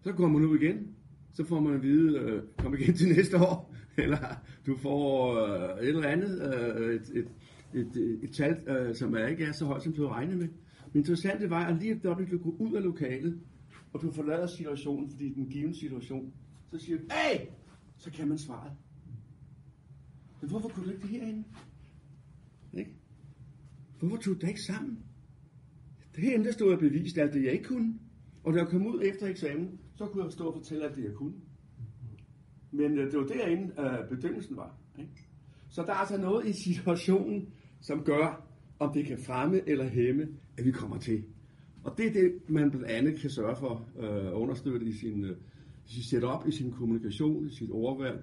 Så 0.00 0.12
kommer 0.12 0.38
man 0.38 0.48
ud 0.48 0.58
igen, 0.58 0.94
så 1.32 1.44
får 1.44 1.60
man 1.60 1.74
at 1.74 1.82
vide, 1.82 2.18
øh, 2.18 2.42
kom 2.58 2.74
igen 2.74 2.94
til 2.94 3.08
næste 3.08 3.36
år, 3.38 3.74
eller 4.04 4.18
du 4.66 4.76
får 4.76 5.34
øh, 5.44 5.82
et 5.82 5.88
eller 5.88 6.08
andet, 6.08 6.54
øh, 6.54 6.94
et, 6.94 7.10
et, 7.14 7.28
et, 7.74 7.96
et, 7.96 8.18
et 8.22 8.30
tal, 8.32 8.68
øh, 8.68 8.94
som 8.94 9.14
er 9.14 9.26
ikke 9.26 9.44
er 9.44 9.52
så 9.52 9.64
højt, 9.64 9.82
som 9.82 9.92
du 9.92 10.06
har 10.06 10.14
regnet 10.14 10.38
med. 10.38 10.48
Men 10.92 11.00
interessant 11.00 11.40
det 11.40 11.50
var, 11.50 11.64
at 11.64 11.78
lige 11.80 11.94
efter 11.94 12.14
du 12.14 12.38
går 12.38 12.56
ud 12.58 12.74
af 12.74 12.82
lokalet, 12.82 13.40
og 13.92 14.02
du 14.02 14.10
forlader 14.10 14.46
situationen, 14.46 15.10
fordi 15.10 15.34
den 15.34 15.46
givende 15.46 15.78
situation, 15.78 16.32
så 16.70 16.78
siger 16.78 16.98
du, 16.98 17.04
hey! 17.10 17.46
Så 18.04 18.10
kan 18.10 18.28
man 18.28 18.38
svare. 18.38 18.76
Men 20.40 20.50
hvorfor 20.50 20.68
kunne 20.68 20.86
du 20.86 20.90
ikke 20.90 21.02
det 21.02 21.10
herinde? 21.10 21.44
Ikke? 22.72 22.90
Hvorfor 23.98 24.16
tog 24.16 24.34
du 24.34 24.38
det 24.40 24.48
ikke 24.48 24.62
sammen? 24.62 24.98
Herinde 26.16 26.44
der 26.44 26.52
stod 26.52 26.70
jeg 26.70 26.78
bevist 26.78 27.18
alt 27.18 27.34
det, 27.34 27.44
jeg 27.44 27.52
ikke 27.52 27.64
kunne. 27.64 27.98
Og 28.42 28.52
da 28.52 28.58
jeg 28.58 28.68
kom 28.68 28.86
ud 28.86 29.02
efter 29.02 29.26
eksamen, 29.26 29.80
så 29.94 30.06
kunne 30.06 30.24
jeg 30.24 30.32
stå 30.32 30.46
og 30.46 30.54
fortælle 30.54 30.84
alt 30.84 30.96
det, 30.96 31.04
jeg 31.04 31.12
kunne. 31.12 31.34
Men 32.70 32.98
øh, 32.98 33.12
det 33.12 33.18
var 33.18 33.26
derinde, 33.26 33.72
øh, 33.80 34.16
bedømmelsen 34.16 34.56
var. 34.56 34.78
Ikke? 34.98 35.28
Så 35.68 35.82
der 35.82 35.92
er 35.92 35.96
altså 35.96 36.16
noget 36.16 36.46
i 36.46 36.52
situationen, 36.52 37.48
som 37.80 38.04
gør, 38.04 38.46
om 38.78 38.92
det 38.92 39.06
kan 39.06 39.18
fremme 39.18 39.68
eller 39.68 39.88
hæmme, 39.88 40.28
at 40.58 40.64
vi 40.64 40.70
kommer 40.70 40.98
til. 40.98 41.24
Og 41.84 41.98
det 41.98 42.06
er 42.06 42.12
det, 42.12 42.50
man 42.50 42.70
blandt 42.70 42.86
andet 42.86 43.20
kan 43.20 43.30
sørge 43.30 43.56
for 43.56 43.88
øh, 43.98 44.26
at 44.26 44.32
understøtte 44.32 44.86
i 44.86 44.92
sin, 44.92 45.24
øh, 45.24 45.36
sit 45.86 46.04
setup, 46.04 46.48
i 46.48 46.50
sin 46.50 46.72
kommunikation, 46.72 47.46
i 47.46 47.50
sit 47.50 47.70
overvalg, 47.70 48.20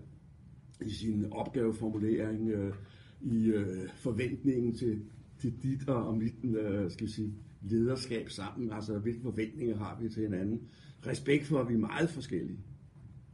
i 0.86 0.89
sin 0.89 1.25
opgaveformulering, 1.32 2.50
øh, 2.50 2.74
i 3.22 3.46
øh, 3.46 3.89
forventningen 3.96 4.77
til, 4.77 5.01
til 5.39 5.53
dit 5.63 5.89
og 5.89 6.18
mit 6.18 6.34
øh, 6.44 6.91
skal 6.91 7.08
vi 7.08 7.12
sige, 7.12 7.34
lederskab 7.62 8.30
sammen. 8.30 8.72
Altså, 8.72 9.00
hvilke 9.00 9.22
forventninger 9.22 9.77
har 9.77 10.00
vi 10.01 10.10
til 10.10 10.24
hinanden? 10.24 10.62
Respekt 11.08 11.46
for, 11.46 11.60
at 11.60 11.70
vi 11.70 11.74
er 11.74 11.77
meget 11.77 12.10
forskellige. 12.10 12.60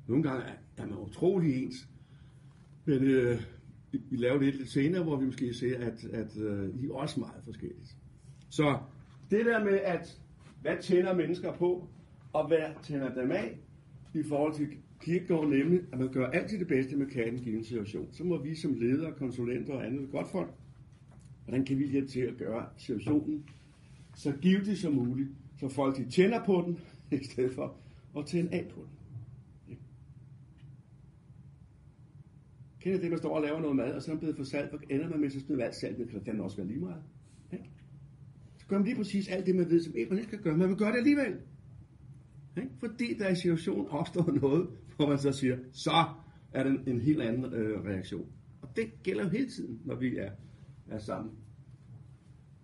Nogle 0.07 0.23
gange 0.23 0.43
er 0.77 0.85
man 0.85 0.97
utrolig 0.97 1.63
ens, 1.63 1.89
men 2.85 3.03
øh, 3.03 3.41
vi 3.91 4.17
laver 4.17 4.39
det 4.39 4.55
lidt 4.55 4.69
senere, 4.69 5.03
hvor 5.03 5.15
vi 5.15 5.25
måske 5.25 5.53
ser, 5.53 5.79
at, 5.79 6.05
at 6.05 6.37
øh, 6.37 6.75
I 6.79 6.85
er 6.85 6.93
også 6.93 7.19
meget 7.19 7.43
forskellige. 7.43 7.87
Så 8.49 8.77
det 9.31 9.45
der 9.45 9.63
med, 9.63 9.79
at 9.83 10.21
hvad 10.61 10.77
tænder 10.81 11.13
mennesker 11.15 11.53
på, 11.53 11.89
og 12.33 12.47
hvad 12.47 12.83
tænder 12.83 13.13
dem 13.13 13.31
af, 13.31 13.59
i 14.19 14.23
forhold 14.23 14.53
til 14.53 14.67
kirkegården, 14.99 15.49
nemlig 15.49 15.79
at 15.91 15.99
man 15.99 16.11
gør 16.11 16.27
altid 16.27 16.59
det 16.59 16.67
bedste, 16.67 16.95
man 16.95 17.09
kan 17.09 17.25
i 17.25 17.29
en 17.29 17.43
given 17.43 17.63
situation. 17.63 18.07
Så 18.11 18.23
må 18.23 18.37
vi 18.37 18.55
som 18.55 18.73
ledere, 18.73 19.13
konsulenter 19.17 19.73
og 19.73 19.85
andet 19.85 20.11
godt 20.11 20.27
folk, 20.31 20.53
hvordan 21.45 21.65
kan 21.65 21.79
vi 21.79 21.87
hjælpe 21.87 22.07
til 22.07 22.19
at 22.19 22.37
gøre 22.37 22.65
situationen 22.77 23.45
så 24.15 24.31
givtig 24.41 24.77
som 24.77 24.93
muligt, 24.93 25.29
så 25.59 25.69
folk 25.69 25.97
de 25.97 26.09
tænder 26.09 26.45
på 26.45 26.63
den, 26.65 26.79
i 27.21 27.23
stedet 27.23 27.53
for 27.53 27.75
at 28.17 28.25
tænde 28.25 28.51
af 28.51 28.67
på 28.69 28.79
den. 28.79 28.97
Kender 32.79 32.99
det, 32.99 33.09
man 33.09 33.19
står 33.19 33.35
og 33.35 33.41
laver 33.41 33.61
noget 33.61 33.75
mad, 33.75 33.93
og 33.93 34.01
så 34.01 34.11
er 34.11 34.15
man 34.15 34.19
blevet 34.19 34.35
for 34.35 34.43
salt, 34.43 34.71
og 34.71 34.79
ender 34.89 35.09
man 35.09 35.19
med, 35.19 35.29
så 35.29 35.39
smider 35.39 35.65
alt 35.65 35.75
salt, 35.75 35.97
det 35.97 36.09
kan 36.09 36.35
det 36.35 36.41
også 36.41 36.57
være 36.57 36.67
lige 36.67 36.79
meget. 36.79 37.03
Ja. 37.51 37.57
Så 38.57 38.67
gør 38.67 38.77
man 38.77 38.85
lige 38.85 38.95
præcis 38.95 39.27
alt 39.27 39.45
det, 39.45 39.55
man 39.55 39.69
ved, 39.69 39.81
som 39.81 39.95
ikke 39.95 40.09
man 40.09 40.19
ikke 40.19 40.29
kan 40.29 40.41
gøre, 40.41 40.57
men 40.57 40.67
man 40.67 40.77
gør 40.77 40.85
gøre 40.85 40.91
det 40.91 40.97
alligevel. 40.97 41.37
Ikke? 42.57 42.73
Fordi 42.79 43.17
der 43.19 43.29
i 43.29 43.35
situationen 43.35 43.87
opstår 43.87 44.31
noget, 44.41 44.67
hvor 44.95 45.07
man 45.09 45.17
så 45.17 45.31
siger, 45.31 45.57
så 45.71 46.05
er 46.53 46.63
det 46.63 46.71
en, 46.71 46.83
en 46.87 47.01
helt 47.01 47.21
anden 47.21 47.53
øh, 47.53 47.85
reaktion. 47.85 48.27
Og 48.61 48.69
det 48.75 49.03
gælder 49.03 49.23
jo 49.23 49.29
hele 49.29 49.49
tiden, 49.49 49.81
når 49.85 49.95
vi 49.95 50.17
er, 50.17 50.31
er 50.89 50.99
sammen. 50.99 51.33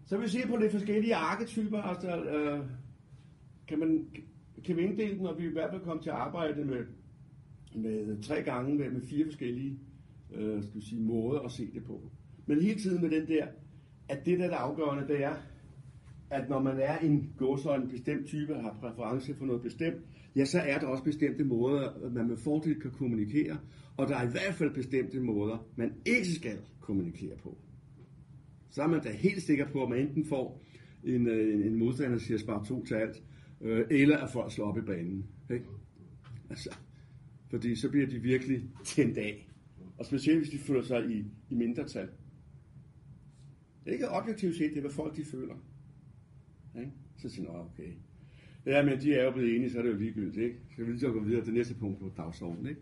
Så 0.06 0.18
vi 0.18 0.28
se 0.28 0.48
på 0.48 0.56
lidt 0.56 0.72
forskellige 0.72 1.16
arketyper. 1.16 1.82
Altså, 1.82 2.24
øh, 2.24 2.66
kan, 3.68 3.80
man, 3.80 4.08
kan 4.66 4.78
vi 4.78 4.82
inddele 4.82 5.24
når 5.24 5.34
vi 5.34 5.46
i 5.46 5.52
hvert 5.52 5.72
fald 5.72 5.82
kommer 5.82 6.04
til 6.04 6.10
at 6.10 6.16
arbejde 6.16 6.66
med, 6.66 6.86
med 7.76 8.24
tre 8.24 8.44
gange 8.44 8.76
med, 8.76 8.92
med 8.92 9.02
fire 9.02 9.26
forskellige 9.26 9.80
øh, 10.34 10.64
skal 10.64 10.76
vi 10.76 10.86
sige, 10.86 11.02
måder 11.02 11.40
at 11.40 11.52
se 11.52 11.72
det 11.74 11.84
på. 11.84 12.02
Men 12.46 12.62
hele 12.62 12.80
tiden 12.80 13.02
med 13.02 13.10
den 13.10 13.28
der, 13.28 13.48
at 14.10 14.26
det 14.26 14.40
der 14.40 14.50
er 14.50 14.56
afgørende, 14.56 15.08
det 15.08 15.24
er, 15.24 15.36
at 16.34 16.50
når 16.50 16.62
man 16.62 16.80
er 16.80 16.98
en 16.98 17.34
gåsøj, 17.38 17.76
en 17.76 17.90
bestemt 17.90 18.28
type, 18.28 18.54
har 18.54 18.78
præference 18.82 19.36
for 19.36 19.46
noget 19.46 19.62
bestemt, 19.62 20.02
ja, 20.36 20.46
så 20.46 20.60
er 20.60 20.80
der 20.80 20.88
også 20.88 21.04
bestemte 21.04 21.44
måder, 21.44 22.10
man 22.12 22.28
med 22.28 22.38
fordel 22.38 22.82
kan 22.82 22.92
kommunikere, 22.92 23.58
og 23.98 24.08
der 24.08 24.16
er 24.16 24.28
i 24.28 24.32
hvert 24.32 24.54
fald 24.54 24.74
bestemte 24.74 25.20
måder, 25.20 25.68
man 25.76 25.94
ikke 26.06 26.32
skal 26.32 26.58
kommunikere 26.80 27.38
på. 27.38 27.58
Så 28.70 28.84
er 28.84 28.88
man 28.88 29.04
da 29.04 29.12
helt 29.12 29.44
sikker 29.44 29.68
på, 29.68 29.84
at 29.84 29.90
man 29.90 30.00
enten 30.00 30.26
får 30.26 30.64
en, 31.04 31.28
øh, 31.28 31.54
en, 31.54 31.64
en 31.64 31.76
modstander, 31.76 32.18
der 32.18 32.24
siger 32.24 32.38
spar 32.38 32.64
to 32.64 32.86
til 32.86 32.96
alt, 32.96 33.24
øh, 33.62 33.86
eller 33.90 34.18
at 34.18 34.30
folk 34.30 34.52
slår 34.52 34.66
op 34.66 34.78
i 34.78 34.82
banen. 34.82 35.26
Ikke? 35.52 35.66
Altså, 36.50 36.78
fordi 37.50 37.76
så 37.76 37.90
bliver 37.90 38.08
de 38.08 38.20
virkelig 38.20 38.64
tændt 38.86 39.18
af. 39.18 39.50
Og 39.98 40.06
specielt 40.06 40.40
hvis 40.40 40.50
de 40.50 40.58
føler 40.58 40.82
sig 40.82 41.12
i, 41.12 41.26
i 41.50 41.56
mindretal. 41.56 42.08
Det 43.84 43.90
er 43.90 43.94
ikke 43.94 44.10
objektivt 44.10 44.56
set, 44.56 44.70
det 44.70 44.78
er, 44.78 44.82
hvad 44.82 44.92
folk 44.92 45.16
de 45.16 45.26
føler. 45.26 45.56
Ikke? 46.80 46.92
Så 47.18 47.30
siger 47.30 47.52
jeg, 47.52 47.60
okay. 47.60 47.92
Ja, 48.66 48.86
men 48.86 49.02
de 49.02 49.14
er 49.14 49.24
jo 49.24 49.32
blevet 49.32 49.56
enige, 49.56 49.72
så 49.72 49.78
er 49.78 49.82
det 49.82 49.90
jo 49.90 49.98
ligegyldigt, 49.98 50.38
ikke? 50.38 50.60
Så 50.76 50.84
vi 50.84 50.92
lige 50.92 51.00
så 51.00 51.12
gå 51.12 51.24
videre 51.24 51.44
til 51.44 51.54
næste 51.54 51.76
punkt 51.76 52.00
på 52.00 52.12
dagsordenen, 52.18 52.68
ikke? 52.68 52.82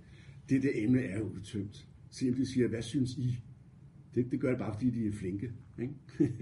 Det 0.50 0.64
der 0.64 0.70
emne 0.76 1.02
er 1.02 1.20
jo 1.20 1.26
udtømt. 1.26 1.88
Se 2.12 2.30
om 2.30 2.36
de 2.36 2.54
siger, 2.54 2.68
hvad 2.68 2.82
synes 2.82 3.12
I? 3.18 3.40
Det, 4.16 4.32
det 4.32 4.40
gør 4.40 4.50
det 4.50 4.58
bare, 4.58 4.74
fordi 4.74 4.90
de 4.90 5.08
er 5.08 5.12
flinke, 5.12 5.52
ikke? 5.80 5.94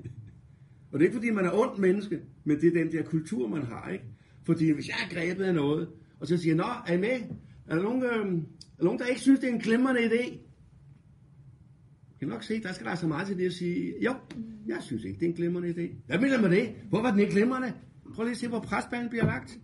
og 0.92 1.00
det 1.00 1.06
er 1.06 1.08
ikke, 1.10 1.16
fordi 1.16 1.30
man 1.30 1.46
er 1.46 1.52
ondt 1.54 1.80
menneske, 1.80 2.22
men 2.44 2.62
det 2.62 2.68
er 2.68 2.84
den 2.84 2.92
der 2.92 3.04
kultur, 3.04 3.48
man 3.48 3.64
har, 3.64 3.90
ikke? 3.90 4.06
Fordi 4.44 4.72
hvis 4.72 4.88
jeg 4.88 4.96
er 5.06 5.14
grebet 5.14 5.44
af 5.44 5.54
noget, 5.54 5.90
og 6.20 6.28
så 6.28 6.38
siger, 6.38 6.56
nå, 6.56 6.64
er 6.88 6.94
I 6.94 6.98
med? 6.98 7.36
Er 7.68 7.76
der 7.76 7.84
nogen, 7.84 8.04
øh, 8.04 8.10
er 8.10 8.24
der, 8.78 8.84
nogen 8.84 9.00
der 9.00 9.06
ikke 9.06 9.22
synes, 9.22 9.40
det 9.40 9.50
er 9.50 9.54
en 9.54 9.60
glimrende 9.60 10.02
idé? 10.02 10.38
Kan 12.20 12.28
nok 12.28 12.44
se, 12.44 12.64
der 12.64 12.74
skal 12.74 12.86
der 12.86 12.96
så 12.96 13.08
meget 13.08 13.28
til 13.28 13.38
det 13.38 13.46
at 13.46 13.54
sige, 13.54 13.94
jo, 14.04 14.16
jeg 14.68 14.78
synes 14.82 15.04
ikke, 15.04 15.20
det 15.20 15.26
er 15.26 15.30
en 15.30 15.36
glimrende 15.36 15.70
idé. 15.70 15.96
Hvad 16.08 16.20
mener 16.20 16.42
med 16.42 16.50
det? 16.50 16.76
Hvor 16.90 17.02
var 17.02 17.12
den 17.12 17.20
ikke 17.20 17.32
glimrende? 17.32 17.74
Prøv 18.14 18.24
lige 18.24 18.32
at 18.32 18.38
se, 18.38 18.48
hvor 18.48 18.60
presbanen 18.60 19.10
bliver 19.10 19.26
lagt. 19.26 19.60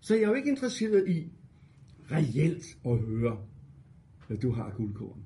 Så 0.00 0.14
jeg 0.14 0.22
er 0.22 0.28
jo 0.28 0.34
ikke 0.34 0.50
interesseret 0.50 1.08
i 1.08 1.32
reelt 2.10 2.78
at 2.86 2.98
høre, 2.98 3.38
hvad 4.26 4.36
du 4.36 4.52
har 4.52 4.74
guldkorn. 4.76 5.22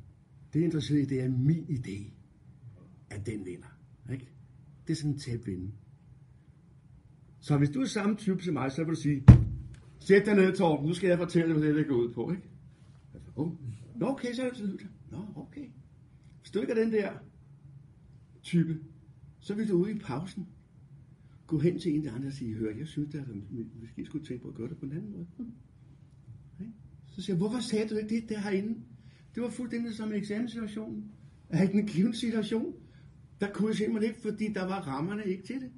Det 0.52 0.60
er 0.60 0.64
interesseret 0.64 1.00
i, 1.00 1.04
det 1.04 1.20
er 1.20 1.28
min 1.28 1.64
idé, 1.64 2.10
at 3.10 3.26
den 3.26 3.46
vinder. 3.46 3.78
Ikke? 4.12 4.28
Det 4.86 4.92
er 4.92 4.96
sådan 4.96 5.10
en 5.10 5.18
tæt 5.18 5.46
vinde. 5.46 5.72
Så 7.40 7.58
hvis 7.58 7.70
du 7.70 7.80
er 7.80 7.86
samme 7.86 8.16
type 8.16 8.42
som 8.42 8.54
mig, 8.54 8.72
så 8.72 8.84
vil 8.84 8.94
du 8.94 9.00
sige, 9.00 9.24
sæt 9.98 10.26
dig 10.26 10.34
ned, 10.34 10.56
Torben, 10.56 10.86
nu 10.86 10.94
skal 10.94 11.08
jeg 11.08 11.18
fortælle 11.18 11.54
dig, 11.54 11.62
hvad 11.62 11.74
det 11.74 11.86
går 11.86 11.96
ud 11.96 12.12
på. 12.12 12.30
Ikke? 12.30 12.42
Altså, 13.14 13.30
oh. 13.36 13.52
Nå, 13.96 14.06
okay, 14.06 14.32
så 14.32 14.42
er 14.42 14.50
det. 14.50 14.86
Nå, 15.10 15.18
okay. 15.36 15.66
Hvis 16.46 16.50
du 16.50 16.60
ikke 16.60 16.72
er 16.72 16.84
den 16.84 16.92
der 16.92 17.12
type, 18.42 18.78
så 19.38 19.54
vil 19.54 19.68
du 19.68 19.74
ude 19.74 19.90
i 19.92 19.98
pausen 19.98 20.46
gå 21.46 21.58
hen 21.58 21.78
til 21.78 21.92
en 21.92 21.96
af 21.96 22.02
de 22.02 22.10
andre 22.10 22.28
og 22.28 22.32
sige, 22.32 22.54
hør, 22.54 22.76
jeg 22.78 22.86
synes, 22.86 23.14
at 23.14 23.24
vi 23.50 23.66
måske 23.80 24.04
skulle 24.04 24.26
tænke 24.26 24.42
på 24.42 24.48
at 24.48 24.54
gøre 24.54 24.68
det 24.68 24.76
på 24.76 24.86
en 24.86 24.92
anden 24.92 25.10
måde. 25.10 25.26
Okay? 26.54 26.70
Så 27.06 27.22
siger 27.22 27.34
jeg, 27.34 27.38
hvorfor 27.38 27.60
sagde 27.60 27.88
du 27.88 27.96
ikke 27.96 28.20
det 28.20 28.28
der 28.28 28.40
herinde? 28.40 28.80
Det 29.34 29.42
var 29.42 29.50
fuldstændig 29.50 29.94
som 29.94 30.08
en 30.08 30.14
eksamenssituation. 30.14 31.04
Er 31.48 31.62
ikke 31.62 31.78
en 31.78 31.86
given 31.86 32.14
situation? 32.14 32.74
Der 33.40 33.52
kunne 33.52 33.68
jeg 33.68 33.76
simpelthen 33.76 34.10
ikke, 34.10 34.22
fordi 34.22 34.52
der 34.52 34.64
var 34.64 34.80
rammerne 34.80 35.24
ikke 35.24 35.42
til 35.42 35.60
det. 35.60 35.70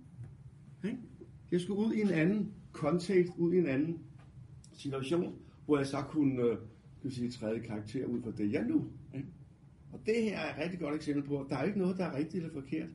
Okay? 0.78 0.96
Jeg 1.50 1.60
skulle 1.60 1.86
ud 1.86 1.92
i 1.92 2.00
en 2.00 2.10
anden 2.10 2.52
kontekst, 2.72 3.32
ud 3.38 3.52
i 3.52 3.58
en 3.58 3.66
anden 3.66 3.98
situation, 4.72 5.38
hvor 5.66 5.76
jeg 5.78 5.86
så 5.86 6.02
kunne, 6.08 6.42
øh, 6.42 6.58
kunne 7.02 7.12
sige, 7.12 7.30
træde 7.30 7.60
karakter 7.60 8.06
ud 8.06 8.22
fra 8.22 8.30
det, 8.30 8.52
jeg 8.52 8.64
nu. 8.64 8.84
Ikke? 9.14 9.28
Og 9.92 10.00
det 10.06 10.22
her 10.22 10.38
er 10.38 10.54
et 10.54 10.62
rigtig 10.64 10.80
godt 10.80 10.94
eksempel 10.94 11.24
på, 11.24 11.40
at 11.40 11.46
der 11.50 11.56
er 11.56 11.64
ikke 11.64 11.78
noget, 11.78 11.96
der 11.96 12.04
er 12.04 12.16
rigtigt 12.16 12.44
eller 12.44 12.60
forkert. 12.60 12.88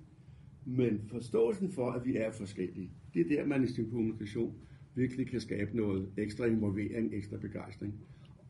Men 0.66 1.02
forståelsen 1.08 1.72
for, 1.72 1.92
at 1.92 2.06
vi 2.06 2.16
er 2.16 2.32
forskellige, 2.32 2.92
det 3.14 3.22
er 3.22 3.36
der, 3.36 3.46
man 3.46 3.64
i 3.64 3.68
sin 3.68 3.90
kommunikation 3.90 4.56
virkelig 4.96 5.28
kan 5.28 5.40
skabe 5.40 5.78
noget 5.78 6.10
ekstra 6.18 6.46
involvering, 6.46 7.14
ekstra 7.14 7.38
begejstring. 7.38 7.94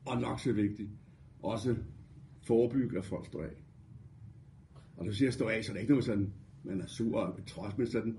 Og 0.05 0.21
nok 0.21 0.39
så 0.39 0.53
vigtigt, 0.53 0.89
også 1.39 1.75
forebygge, 2.41 2.97
at 2.97 3.05
folk 3.05 3.25
står 3.25 3.43
af. 3.43 3.53
Og 4.95 5.05
når 5.05 5.11
du 5.11 5.17
siger 5.17 5.31
stå 5.31 5.47
af, 5.47 5.63
så 5.63 5.71
er 5.71 5.73
det 5.73 5.81
ikke 5.81 5.91
noget 5.91 6.05
sådan, 6.05 6.33
man 6.63 6.81
er 6.81 6.87
sur 6.87 7.19
og 7.19 7.45
trods, 7.47 7.77
med 7.77 7.85
sådan, 7.85 8.17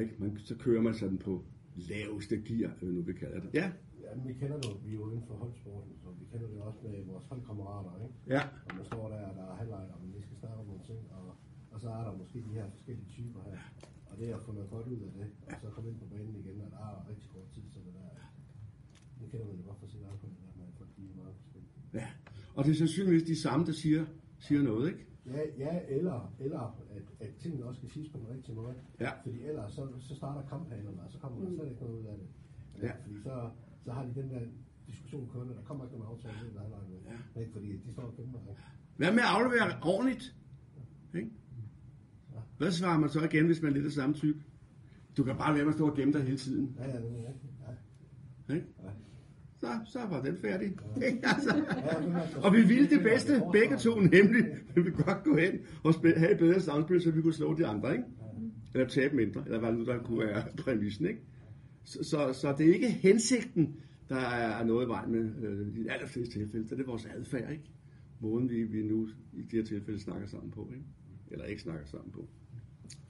ikke? 0.00 0.14
Man, 0.18 0.38
så 0.38 0.56
kører 0.56 0.82
man 0.82 0.94
sådan 0.94 1.18
på 1.18 1.44
laveste 1.76 2.36
gear, 2.36 2.72
eller 2.80 2.94
nu 2.94 3.02
vil 3.02 3.14
kalde 3.14 3.40
det. 3.40 3.50
Ja, 3.54 3.70
Ja, 4.12 4.16
men 4.18 4.28
vi 4.28 4.34
kender 4.42 4.56
det, 4.60 4.68
jo- 4.70 4.80
vi 4.86 4.90
er 4.94 4.98
jo 5.02 5.06
inden 5.10 5.26
for 5.26 5.34
holdsporten, 5.34 5.92
så 6.02 6.08
vi 6.20 6.24
kender 6.32 6.48
det 6.52 6.60
også 6.68 6.78
med 6.82 7.04
vores 7.12 7.24
holdkammerater, 7.30 7.92
ikke? 8.04 8.14
ja, 8.34 8.42
Og 8.68 8.72
man 8.78 8.84
står 8.84 9.08
der, 9.12 9.20
og 9.30 9.34
der 9.38 9.44
er 9.52 9.56
halvleg, 9.62 9.86
og 9.94 9.98
vi 10.16 10.20
skal 10.26 10.36
snakke 10.42 10.58
om 10.62 10.66
nogle 10.66 10.82
ting, 10.90 11.00
og, 11.16 11.24
og 11.72 11.80
så 11.80 11.88
er 11.98 12.02
der 12.08 12.12
måske 12.16 12.38
de 12.48 12.52
her 12.58 12.66
forskellige 12.70 13.08
typer 13.16 13.40
her. 13.48 13.58
Og 14.10 14.18
det 14.18 14.30
er 14.30 14.36
at 14.36 14.42
få 14.42 14.52
noget 14.52 14.70
godt 14.70 14.86
ud 14.86 15.00
af 15.08 15.12
det, 15.18 15.26
og 15.46 15.52
så 15.62 15.66
komme 15.74 15.90
ind 15.90 15.98
på 15.98 16.06
banen 16.14 16.36
igen, 16.42 16.60
og 16.66 16.70
der 16.70 16.78
er 16.90 17.08
rigtig 17.10 17.28
kort 17.30 17.48
tid 17.54 17.62
til 17.72 17.80
det 17.86 17.94
der. 17.94 18.08
Det 19.20 19.30
kender 19.30 19.46
man 19.46 19.56
jo 19.56 19.62
godt 19.68 19.78
fra 19.80 19.86
sit 19.86 20.02
hold, 20.04 20.18
at 20.48 20.56
man 20.60 20.68
folk 20.78 20.90
de 20.96 21.02
er 21.12 21.16
meget 21.22 21.34
forskellige. 21.40 21.72
ja. 21.94 22.06
Og 22.56 22.64
det 22.64 22.70
er 22.70 22.74
sandsynligvis 22.84 23.22
de 23.22 23.36
samme, 23.42 23.66
der 23.66 23.72
siger, 23.72 24.04
siger 24.38 24.62
noget, 24.62 24.88
ikke? 24.92 25.06
Ja, 25.26 25.40
ja 25.58 25.80
eller, 25.88 26.34
eller 26.38 26.60
at, 26.96 27.02
at 27.26 27.34
tingene 27.42 27.64
også 27.64 27.78
skal 27.78 27.90
siges 27.90 28.08
på 28.12 28.18
den 28.18 28.28
rigtige 28.28 28.54
måde. 28.54 28.74
Ja. 29.00 29.10
Fordi 29.22 29.42
ellers 29.42 29.72
så, 29.72 29.88
så 29.98 30.14
starter 30.14 30.48
kamphanerne, 30.48 31.02
og 31.02 31.10
så 31.12 31.18
kommer 31.18 31.40
der 31.40 31.50
slet 31.56 31.68
ikke 31.70 31.80
noget 31.82 31.98
ud 32.00 32.04
af 32.06 32.16
det. 32.18 32.26
Ja. 32.82 32.92
Fordi 33.02 33.22
så, 33.22 33.50
så 33.84 33.92
har 33.92 34.04
de 34.04 34.14
den 34.20 34.30
der 34.30 34.40
diskussion 34.86 35.28
kørende, 35.32 35.54
der 35.54 35.62
kommer 35.62 35.84
ikke 35.84 35.98
nogen 35.98 36.12
aftale 36.12 36.34
ud 36.50 36.56
af 36.56 36.62
halvlejen. 36.62 36.86
Ja. 37.34 37.40
Ikke 37.40 37.52
fordi 37.52 37.76
de 37.76 37.92
står 37.92 38.02
og 38.02 38.16
kæmper. 38.16 38.38
Ikke? 38.48 38.60
Hvad 38.96 39.12
med 39.12 39.20
at 39.20 39.28
aflevere 39.28 39.78
ordentligt? 39.82 40.34
Ikke? 41.14 41.30
Hvad 42.58 42.70
svarer 42.70 42.98
man 42.98 43.10
så 43.10 43.20
igen, 43.20 43.46
hvis 43.46 43.62
man 43.62 43.70
er 43.70 43.74
lidt 43.74 43.86
af 43.86 43.92
samme 43.92 44.14
type? 44.14 44.42
Du 45.16 45.24
kan 45.24 45.36
bare 45.36 45.54
være 45.54 45.64
med 45.64 45.72
at 45.72 45.78
stå 45.78 45.90
og 45.90 45.96
gemme 45.96 46.12
dig 46.12 46.22
hele 46.22 46.36
tiden. 46.36 46.76
Ja, 46.78 46.88
ja, 46.88 46.96
er. 46.96 47.00
Ja. 48.48 48.54
Ikke? 48.54 48.66
Ja. 48.82 48.88
Så, 49.60 49.66
så 49.92 49.98
var 50.10 50.22
den 50.22 50.36
færdig. 50.36 50.66
Ikke? 51.06 51.18
Ja, 51.24 52.00
men 52.00 52.16
altså, 52.16 52.40
Og 52.42 52.52
vi 52.52 52.62
ville 52.62 52.90
det 52.90 53.02
bedste, 53.02 53.42
begge 53.52 53.76
to 53.76 54.00
nemlig. 54.00 54.44
Vi 54.74 54.82
ville 54.82 55.02
godt 55.04 55.24
gå 55.24 55.36
hen 55.36 55.60
og 55.84 55.94
spille, 55.94 56.18
have 56.18 56.32
et 56.32 56.38
bedre 56.38 56.60
samspil, 56.60 57.00
så 57.00 57.10
vi 57.10 57.22
kunne 57.22 57.34
slå 57.34 57.54
de 57.54 57.66
andre, 57.66 57.92
ikke? 57.92 58.04
Eller 58.74 58.88
tabe 58.88 59.16
mindre, 59.16 59.42
eller 59.46 59.58
hvad 59.58 59.72
nu 59.72 59.84
der 59.84 59.98
kunne 59.98 60.18
være 60.18 60.44
præmissen, 60.58 61.06
ikke? 61.06 61.20
Så, 61.84 62.04
så, 62.04 62.32
så 62.32 62.54
det 62.58 62.70
er 62.70 62.74
ikke 62.74 62.90
hensigten, 62.90 63.76
der 64.08 64.16
er 64.16 64.64
noget 64.64 64.86
i 64.86 64.88
vejen 64.88 65.12
med 65.12 65.48
øh, 65.48 65.68
i 65.68 65.82
de 65.82 65.92
allerfleste 65.92 66.38
tilfælde. 66.38 66.68
Så 66.68 66.74
det 66.74 66.82
er 66.82 66.86
vores 66.86 67.06
adfærd, 67.06 67.52
ikke? 67.52 67.70
Måden 68.20 68.50
vi, 68.50 68.62
vi 68.62 68.82
nu 68.82 69.08
i 69.32 69.42
de 69.42 69.56
her 69.56 69.64
tilfælde 69.64 70.00
snakker 70.00 70.26
sammen 70.26 70.50
på, 70.50 70.68
ikke? 70.74 70.84
Eller 71.30 71.44
ikke 71.44 71.62
snakker 71.62 71.86
sammen 71.86 72.12
på. 72.12 72.28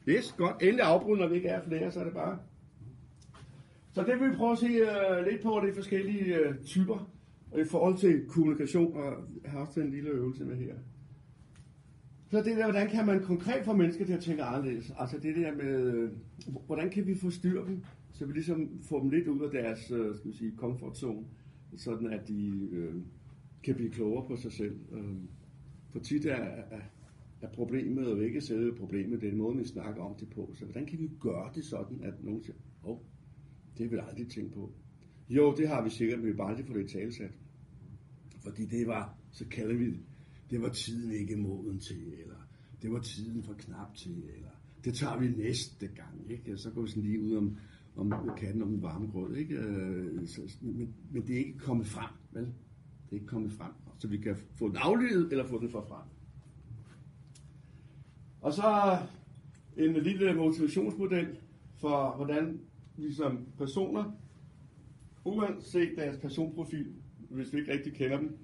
Yes, 0.09 0.33
godt. 0.33 0.63
Endelig 0.63 0.85
afbrud, 0.85 1.19
når 1.19 1.29
vi 1.29 1.35
ikke 1.35 1.49
er 1.49 1.63
flere, 1.65 1.91
så 1.91 2.01
er 2.01 2.05
det 2.05 2.13
bare. 2.13 2.39
Så 3.93 4.03
det 4.03 4.21
vil 4.21 4.31
vi 4.31 4.37
prøve 4.37 4.53
at 4.53 4.59
se 4.59 4.67
øh, 4.67 5.27
lidt 5.31 5.43
på, 5.43 5.63
de 5.67 5.75
forskellige 5.75 6.37
øh, 6.37 6.59
typer 6.65 7.11
og 7.51 7.61
i 7.61 7.65
forhold 7.65 7.97
til 7.97 8.27
kommunikation, 8.29 8.97
og 8.97 9.13
jeg 9.43 9.51
har 9.51 9.59
også 9.59 9.81
en 9.81 9.91
lille 9.91 10.11
øvelse 10.11 10.45
med 10.45 10.57
her. 10.57 10.75
Så 12.31 12.39
det 12.39 12.57
der, 12.57 12.65
hvordan 12.65 12.91
kan 12.91 13.07
man 13.07 13.23
konkret 13.23 13.65
få 13.65 13.73
mennesker 13.73 14.05
til 14.05 14.13
at 14.13 14.21
tænke 14.21 14.43
anderledes? 14.43 14.93
Altså 14.99 15.19
det 15.19 15.37
der 15.37 15.55
med, 15.55 15.95
øh, 15.95 16.11
hvordan 16.67 16.91
kan 16.91 17.07
vi 17.07 17.15
få 17.15 17.31
styr 17.31 17.65
dem, 17.65 17.83
så 18.13 18.27
vi 18.27 18.33
ligesom 18.33 18.83
får 18.83 19.01
dem 19.01 19.11
lidt 19.11 19.29
ud 19.29 19.41
af 19.41 19.51
deres, 19.51 19.91
øh, 19.91 20.17
skal 20.17 20.31
vi 20.31 20.37
sige, 20.37 20.53
comfort 20.57 20.99
zone, 20.99 21.27
sådan 21.77 22.07
at 22.07 22.29
de 22.29 22.69
øh, 22.73 22.95
kan 23.63 23.75
blive 23.75 23.91
klogere 23.91 24.27
på 24.29 24.37
sig 24.37 24.53
selv. 24.53 24.79
Øh, 24.93 25.17
for 25.91 25.99
tit 25.99 26.27
er, 26.27 26.35
er, 26.35 26.81
er 27.41 27.49
problemet 27.55 28.11
jo 28.11 28.21
ikke 28.21 28.41
selve 28.41 28.77
problemet, 28.77 29.21
det 29.21 29.27
er 29.27 29.31
den 29.31 29.39
måde, 29.39 29.57
vi 29.57 29.65
snakker 29.65 30.03
om 30.03 30.15
det 30.21 30.31
på. 30.31 30.53
Så 30.55 30.65
hvordan 30.65 30.87
kan 30.87 30.99
vi 30.99 31.11
gøre 31.21 31.51
det 31.55 31.65
sådan, 31.65 32.01
at 32.03 32.25
nogen 32.25 32.43
siger, 32.43 32.57
åh, 32.85 32.91
oh, 32.91 32.99
det 33.79 33.91
vil 33.91 33.97
jeg 33.97 34.09
aldrig 34.09 34.29
tænke 34.29 34.55
på. 34.55 34.73
Jo, 35.29 35.55
det 35.57 35.69
har 35.69 35.85
vi 35.85 35.91
sikkert, 35.91 36.19
men 36.19 36.29
vi 36.29 36.33
bare 36.33 36.51
aldrig 36.51 36.67
få 36.67 36.75
det 36.75 36.91
talsat. 36.91 37.31
Fordi 38.45 38.67
det 38.67 38.87
var, 38.87 39.19
så 39.31 39.49
kalder 39.49 39.75
vi 39.75 39.87
det, 39.87 40.01
det 40.51 40.63
var 40.63 40.69
tiden 40.69 41.13
ikke 41.13 41.37
moden 41.37 41.79
til, 41.79 42.13
eller 42.23 42.49
det 42.83 42.93
var 42.93 43.01
tiden 43.01 43.43
for 43.43 43.53
knap 43.53 43.95
til, 43.95 44.25
eller 44.37 44.51
det 44.85 44.95
tager 44.95 45.19
vi 45.19 45.29
næste 45.29 45.87
gang, 45.87 46.31
ikke? 46.31 46.57
Så 46.57 46.71
går 46.71 46.83
vi 46.83 46.89
sådan 46.89 47.03
lige 47.03 47.21
ud 47.21 47.37
om, 47.37 47.57
om 47.97 48.31
katten 48.37 48.63
om 48.63 48.69
den 48.69 48.83
varme 48.83 49.07
grød, 49.07 49.35
ikke? 49.35 49.55
Øh, 49.55 50.27
Så, 50.27 50.41
men, 50.61 50.95
men 51.11 51.23
det 51.27 51.35
er 51.35 51.39
ikke 51.39 51.59
kommet 51.59 51.87
frem, 51.87 52.11
vel? 52.33 52.43
Det 52.45 53.11
er 53.11 53.15
ikke 53.15 53.27
kommet 53.27 53.53
frem, 53.53 53.73
så 53.99 54.09
vi 54.09 54.17
kan 54.17 54.37
få 54.55 54.69
den 54.69 54.77
aflydet, 54.77 55.33
eller 55.33 55.47
få 55.47 55.61
den 55.61 55.71
for 55.71 55.85
frem. 55.89 56.09
Og 58.41 58.53
så 58.53 58.99
en 59.77 59.93
lille 59.93 60.35
motivationsmodel 60.35 61.27
for, 61.77 62.17
hvordan 62.17 62.61
vi 62.97 63.13
som 63.13 63.39
personer, 63.59 64.13
uanset 65.25 65.93
deres 65.97 66.19
personprofil, 66.19 66.87
hvis 67.31 67.53
vi 67.53 67.59
ikke 67.59 67.73
rigtig 67.73 67.93
kender 67.93 68.19
dem, 68.19 68.37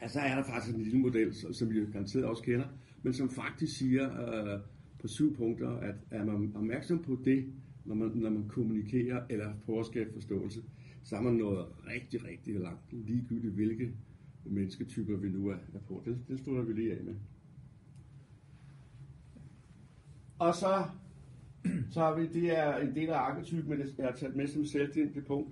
altså 0.00 0.20
er 0.20 0.34
der 0.34 0.44
faktisk 0.44 0.76
en 0.76 0.82
lille 0.82 0.98
model, 0.98 1.34
som 1.54 1.70
vi 1.70 1.80
garanteret 1.92 2.24
også 2.24 2.42
kender, 2.42 2.66
men 3.02 3.12
som 3.12 3.30
faktisk 3.30 3.76
siger 3.78 4.04
øh, 4.54 4.60
på 4.98 5.08
syv 5.08 5.36
punkter, 5.36 5.70
at 5.70 5.94
er 6.10 6.24
man 6.24 6.52
opmærksom 6.56 7.02
på 7.02 7.18
det, 7.24 7.52
når 7.86 7.94
man, 7.94 8.10
når 8.14 8.30
man 8.30 8.48
kommunikerer 8.48 9.22
eller 9.30 9.52
prøver 9.64 9.80
at 9.80 9.86
skabe 9.86 10.12
forståelse, 10.12 10.62
så 11.02 11.16
er 11.16 11.20
man 11.20 11.34
nået 11.34 11.66
rigtig, 11.86 12.24
rigtig 12.24 12.54
langt, 12.54 12.92
ligegyldigt 12.92 13.54
hvilke 13.54 13.92
mennesketyper 14.44 15.16
vi 15.16 15.28
nu 15.28 15.48
er, 15.48 15.56
er 15.74 15.78
på. 15.88 16.02
Det, 16.04 16.18
det 16.28 16.40
slutter 16.40 16.62
vi 16.62 16.72
lige 16.72 16.98
af 16.98 17.04
med. 17.04 17.14
Og 20.38 20.54
så, 20.54 20.84
så 21.92 22.00
har 22.00 22.16
vi, 22.16 22.26
det 22.26 22.58
er 22.58 22.76
en 22.76 22.94
del 22.94 23.08
af 23.08 23.18
arketypen, 23.18 23.70
men 23.70 23.78
jeg 23.98 24.06
har 24.06 24.16
taget 24.16 24.36
med 24.36 24.46
som 24.46 24.64
selvstændigt 24.64 25.26
punkt, 25.26 25.50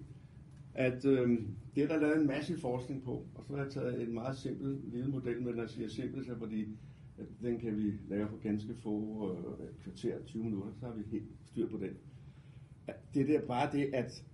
at 0.74 1.04
øh, 1.04 1.38
det 1.74 1.82
er 1.82 1.88
der 1.88 2.00
lavet 2.00 2.20
en 2.20 2.26
masse 2.26 2.58
forskning 2.60 3.02
på, 3.02 3.26
og 3.34 3.44
så 3.46 3.56
har 3.56 3.62
jeg 3.62 3.72
taget 3.72 4.02
en 4.02 4.14
meget 4.14 4.36
simpel 4.36 4.80
lille 4.84 5.10
model, 5.10 5.42
men 5.42 5.54
når 5.54 5.62
jeg 5.62 5.70
siger 5.70 5.88
simpel, 5.88 6.24
så 6.24 6.38
fordi 6.38 6.78
at 7.18 7.26
den 7.42 7.58
kan 7.58 7.76
vi 7.76 7.92
lave 8.08 8.28
på 8.28 8.36
ganske 8.36 8.74
få 8.74 9.28
øh, 9.32 9.68
kvarter, 9.82 10.24
20 10.26 10.44
minutter, 10.44 10.72
så 10.80 10.86
har 10.86 10.94
vi 10.94 11.02
helt 11.10 11.28
styr 11.46 11.68
på 11.68 11.76
den. 11.76 11.96
Det 13.14 13.22
er 13.22 13.26
der 13.26 13.46
bare 13.46 13.72
det, 13.72 13.94
at 13.94 14.24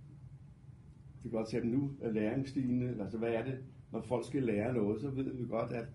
vi 1.23 1.29
kan 1.29 1.37
godt 1.37 1.49
tage 1.49 1.61
dem 1.61 1.69
nu, 1.71 1.91
af 2.01 2.13
læringsstigende, 2.13 2.95
altså 2.99 3.17
hvad 3.17 3.29
er 3.29 3.45
det, 3.45 3.57
når 3.91 4.01
folk 4.01 4.25
skal 4.25 4.43
lære 4.43 4.73
noget, 4.73 5.01
så 5.01 5.09
ved 5.09 5.33
vi 5.33 5.45
godt, 5.49 5.71
at, 5.71 5.85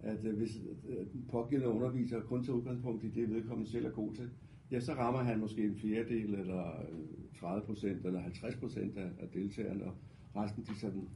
at 0.00 0.24
øh, 0.24 0.36
hvis 0.36 0.50
øh, 0.88 1.06
den 1.12 1.24
pågældende 1.30 1.74
underviser 1.74 2.20
kun 2.20 2.44
tager 2.44 2.56
udgangspunkt 2.56 3.04
i 3.04 3.08
det, 3.08 3.30
vedkommende 3.30 3.70
selv 3.70 3.86
er 3.86 3.90
god 3.90 4.14
til, 4.14 4.30
ja, 4.70 4.80
så 4.80 4.92
rammer 4.92 5.20
han 5.22 5.38
måske 5.40 5.64
en 5.64 5.76
fjerdedel, 5.76 6.34
eller 6.34 6.80
øh, 6.80 7.40
30 7.40 7.66
procent, 7.66 8.06
eller 8.06 8.20
50 8.20 8.56
procent 8.56 8.96
af, 8.98 9.08
af 9.20 9.28
deltagerne, 9.34 9.84
og 9.84 9.94
resten 10.36 10.64
de 10.64 10.80
sådan 10.80 11.08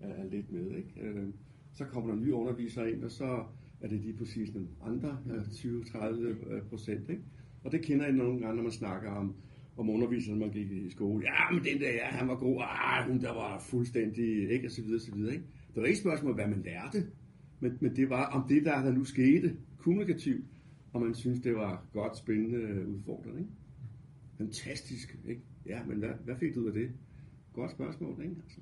er, 0.00 0.08
er 0.08 0.24
lidt 0.24 0.52
med. 0.52 0.70
Ikke? 0.70 1.00
Øh, 1.00 1.28
Så 1.72 1.84
kommer 1.84 2.14
der 2.14 2.20
nye 2.20 2.34
undervisere 2.34 2.92
ind, 2.92 3.04
og 3.04 3.10
så 3.10 3.44
er 3.80 3.88
det 3.88 4.00
lige 4.00 4.16
præcis 4.16 4.54
nogle 4.54 4.68
andre 4.82 5.18
øh, 5.30 5.40
20-30 5.42 6.68
procent. 6.68 7.08
Ikke? 7.10 7.22
Og 7.64 7.72
det 7.72 7.82
kender 7.82 8.04
jeg 8.04 8.14
nogle 8.14 8.40
gange, 8.40 8.56
når 8.56 8.62
man 8.62 8.72
snakker 8.72 9.10
om, 9.10 9.34
om 9.76 9.90
underviseren, 9.90 10.38
man 10.38 10.50
gik 10.50 10.70
i 10.70 10.90
skole. 10.90 11.24
Ja, 11.24 11.54
men 11.54 11.64
den 11.64 11.80
der, 11.80 11.92
ja, 11.92 12.04
han 12.04 12.28
var 12.28 12.36
god. 12.36 12.62
Ah, 12.62 13.08
hun 13.08 13.20
der 13.20 13.32
var 13.32 13.60
fuldstændig, 13.70 14.50
ikke? 14.50 14.66
Og 14.66 14.70
så 14.70 14.82
videre, 14.82 14.96
og 14.96 15.00
så 15.00 15.14
videre, 15.14 15.32
ikke? 15.32 15.44
Det 15.74 15.80
var 15.80 15.86
ikke 15.86 15.96
et 15.96 16.00
spørgsmål, 16.00 16.34
hvad 16.34 16.48
man 16.48 16.62
lærte, 16.62 17.06
men, 17.60 17.78
men 17.80 17.96
det 17.96 18.10
var 18.10 18.26
om 18.26 18.48
det, 18.48 18.64
der, 18.64 18.82
der 18.82 18.92
nu 18.92 19.04
skete, 19.04 19.56
kommunikativt, 19.78 20.44
og 20.92 21.00
man 21.00 21.14
synes, 21.14 21.40
det 21.40 21.54
var 21.54 21.86
godt, 21.92 22.16
spændende, 22.16 22.58
øh, 22.58 22.88
udfordrende, 22.88 23.40
ikke? 23.40 23.52
Fantastisk, 24.38 25.18
ikke? 25.28 25.42
Ja, 25.66 25.84
men 25.84 25.98
hvad, 25.98 26.10
hvad 26.24 26.36
fik 26.36 26.54
du 26.54 26.60
ud 26.60 26.66
af 26.66 26.72
det? 26.72 26.90
Godt 27.52 27.70
spørgsmål, 27.70 28.22
ikke? 28.22 28.36
Altså. 28.42 28.60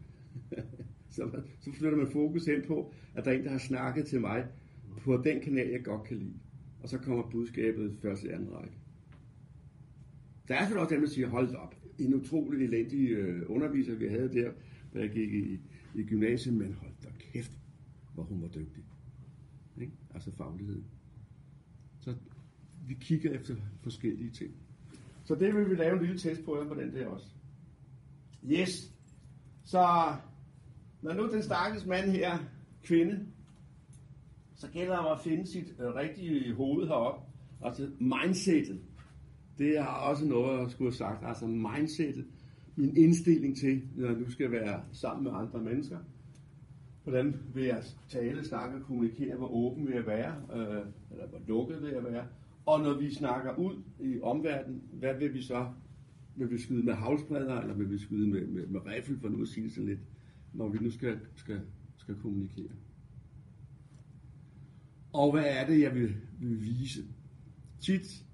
så, 1.16 1.42
så 1.61 1.72
flytter 1.72 1.98
man 1.98 2.11
fokus 2.12 2.46
hen 2.46 2.62
på, 2.66 2.92
at 3.14 3.25
der 3.25 3.31
er 3.31 3.38
en, 3.38 3.44
der 3.44 3.51
har 3.51 3.59
snakket 3.59 4.07
til 4.07 4.20
mig 4.20 4.46
på 5.01 5.16
den 5.25 5.40
kanal, 5.40 5.68
jeg 5.68 5.85
godt 5.85 6.05
kan 6.05 6.16
lide. 6.16 6.35
Og 6.83 6.88
så 6.88 6.98
kommer 6.98 7.31
budskabet 7.31 7.96
først 8.03 8.25
i 8.25 8.29
anden 8.29 8.53
række. 8.53 8.77
Der 10.49 10.55
er 10.55 10.59
selvfølgelig 10.59 10.83
også 10.83 10.95
dem, 10.95 11.03
der 11.03 11.09
siger, 11.09 11.29
hold 11.29 11.55
op, 11.55 11.75
en 11.99 12.15
utrolig 12.15 12.65
elendig 12.65 13.11
øh, 13.11 13.43
underviser, 13.47 13.95
vi 13.95 14.09
havde 14.09 14.33
der, 14.33 14.53
da 14.95 15.01
jeg 15.01 15.11
gik 15.11 15.35
i, 15.35 15.61
i 15.95 16.03
gymnasiet, 16.03 16.55
men 16.55 16.73
hold 16.73 16.93
da 17.03 17.09
kæft, 17.19 17.53
hvor 18.15 18.23
hun 18.23 18.43
var 18.43 18.49
dygtig. 18.49 18.85
Ikke? 19.81 19.93
Altså 20.15 20.31
faglighed. 20.31 20.83
Så 22.01 22.15
vi 22.87 22.95
kigger 22.95 23.31
efter 23.31 23.57
forskellige 23.83 24.31
ting. 24.31 24.55
Så 25.25 25.35
det 25.35 25.55
vil 25.55 25.71
vi 25.71 25.75
lave 25.75 25.97
en 25.97 26.03
lille 26.03 26.19
test 26.19 26.45
på 26.45 26.59
jer 26.59 26.69
på 26.69 26.75
den 26.75 26.95
der 26.95 27.07
også. 27.07 27.27
Yes. 28.45 28.95
Så 29.65 30.15
når 31.03 31.15
nu 31.15 31.33
den 31.33 31.43
stakkels 31.43 31.87
mand 31.87 32.11
her, 32.11 32.39
kvinde, 32.83 33.27
så 34.55 34.69
gælder 34.69 34.97
det 34.97 35.07
om 35.07 35.13
at 35.13 35.25
finde 35.25 35.47
sit 35.47 35.75
øh, 35.81 35.95
rigtige 35.95 36.55
hoved 36.55 36.87
heroppe. 36.87 37.27
Altså 37.65 37.91
mindsetet. 38.01 38.81
Det 39.59 39.79
er 39.79 39.85
også 39.85 40.25
noget 40.25 40.61
jeg 40.61 40.71
skulle 40.71 40.91
have 40.91 40.97
sagt. 40.97 41.25
Altså 41.27 41.47
mindsetet. 41.47 42.25
Min 42.77 42.97
indstilling 42.97 43.57
til, 43.57 43.83
når 43.97 44.09
jeg 44.09 44.19
nu 44.19 44.31
skal 44.31 44.51
være 44.51 44.83
sammen 44.93 45.25
med 45.25 45.33
andre 45.35 45.61
mennesker. 45.61 45.99
Hvordan 47.03 47.37
vil 47.55 47.65
jeg 47.65 47.83
tale, 48.09 48.45
snakke 48.45 48.77
og 48.77 48.83
kommunikere? 48.83 49.37
Hvor 49.37 49.49
åben 49.49 49.87
vil 49.87 49.95
jeg 49.95 50.07
være? 50.07 50.35
Øh, 50.55 50.87
eller 51.11 51.27
hvor 51.29 51.41
lukket 51.47 51.83
vil 51.83 51.91
jeg 51.91 52.05
være? 52.05 52.27
Og 52.67 52.81
når 52.81 52.99
vi 52.99 53.15
snakker 53.15 53.59
ud 53.59 53.83
i 54.01 54.21
omverdenen, 54.21 54.83
hvad 54.93 55.15
vil 55.15 55.35
vi 55.35 55.43
så 55.43 55.67
vil 56.37 56.51
vi 56.51 56.59
skyde 56.59 56.83
med 56.83 56.95
havlsbredder, 56.95 57.61
eller 57.61 57.75
vil 57.75 57.91
vi 57.91 57.99
skyde 57.99 58.29
med, 58.29 58.47
med, 58.47 58.67
med 58.67 58.81
rifle, 58.87 59.19
for 59.19 59.29
nu 59.29 59.43
at 59.43 59.49
sige 59.49 59.65
det 59.65 59.73
sådan 59.73 59.88
lidt, 59.88 60.01
når 60.53 60.69
vi 60.69 60.79
nu 60.79 60.91
skal, 60.91 61.19
skal, 61.35 61.61
skal 61.97 62.15
kommunikere. 62.15 62.73
Og 65.12 65.33
hvad 65.33 65.45
er 65.47 65.67
det, 65.67 65.81
jeg 65.81 65.95
vil, 65.95 66.17
vil 66.41 66.62
vise? 66.62 67.03
Tit, 67.81 68.25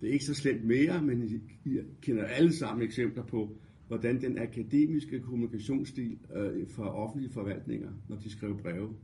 det 0.00 0.08
er 0.08 0.12
ikke 0.12 0.24
så 0.24 0.34
slemt 0.34 0.64
mere, 0.64 1.02
men 1.02 1.40
I, 1.64 1.78
kender 2.02 2.24
alle 2.24 2.52
sammen 2.52 2.86
eksempler 2.86 3.24
på, 3.24 3.56
hvordan 3.88 4.20
den 4.20 4.38
akademiske 4.38 5.20
kommunikationsstil 5.20 6.18
øh, 6.34 6.68
fra 6.68 6.94
offentlige 6.94 7.32
forvaltninger, 7.32 7.90
når 8.08 8.16
de 8.16 8.30
skriver 8.30 8.56
breve, 8.56 8.94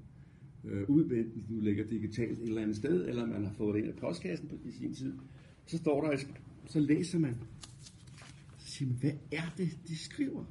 øh, 0.64 0.90
ud, 0.90 1.04
nu 1.48 1.56
du 1.56 1.60
lægger 1.60 1.86
digitalt 1.86 2.38
et 2.38 2.48
eller 2.48 2.62
andet 2.62 2.76
sted, 2.76 3.08
eller 3.08 3.26
man 3.26 3.44
har 3.44 3.52
fået 3.52 3.74
det 3.74 3.80
ind 3.80 3.88
i 3.88 4.00
postkassen 4.00 4.48
på, 4.48 4.54
i 4.64 4.70
sin 4.70 4.94
tid, 4.94 5.12
så 5.66 5.76
står 5.76 6.06
der, 6.06 6.18
så 6.66 6.80
læser 6.80 7.18
man, 7.18 7.36
så 8.58 8.70
siger 8.70 8.88
man, 8.88 8.98
hvad 9.00 9.12
er 9.32 9.54
det, 9.56 9.78
de 9.88 9.96
skriver? 9.98 10.44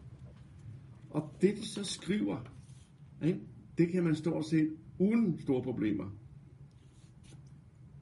Og 1.09 1.29
det, 1.41 1.57
de 1.57 1.67
så 1.67 1.83
skriver, 1.83 2.53
ikke, 3.25 3.39
det 3.77 3.89
kan 3.89 4.03
man 4.03 4.15
stort 4.15 4.45
set 4.45 4.69
uden 4.99 5.39
store 5.39 5.63
problemer 5.63 6.17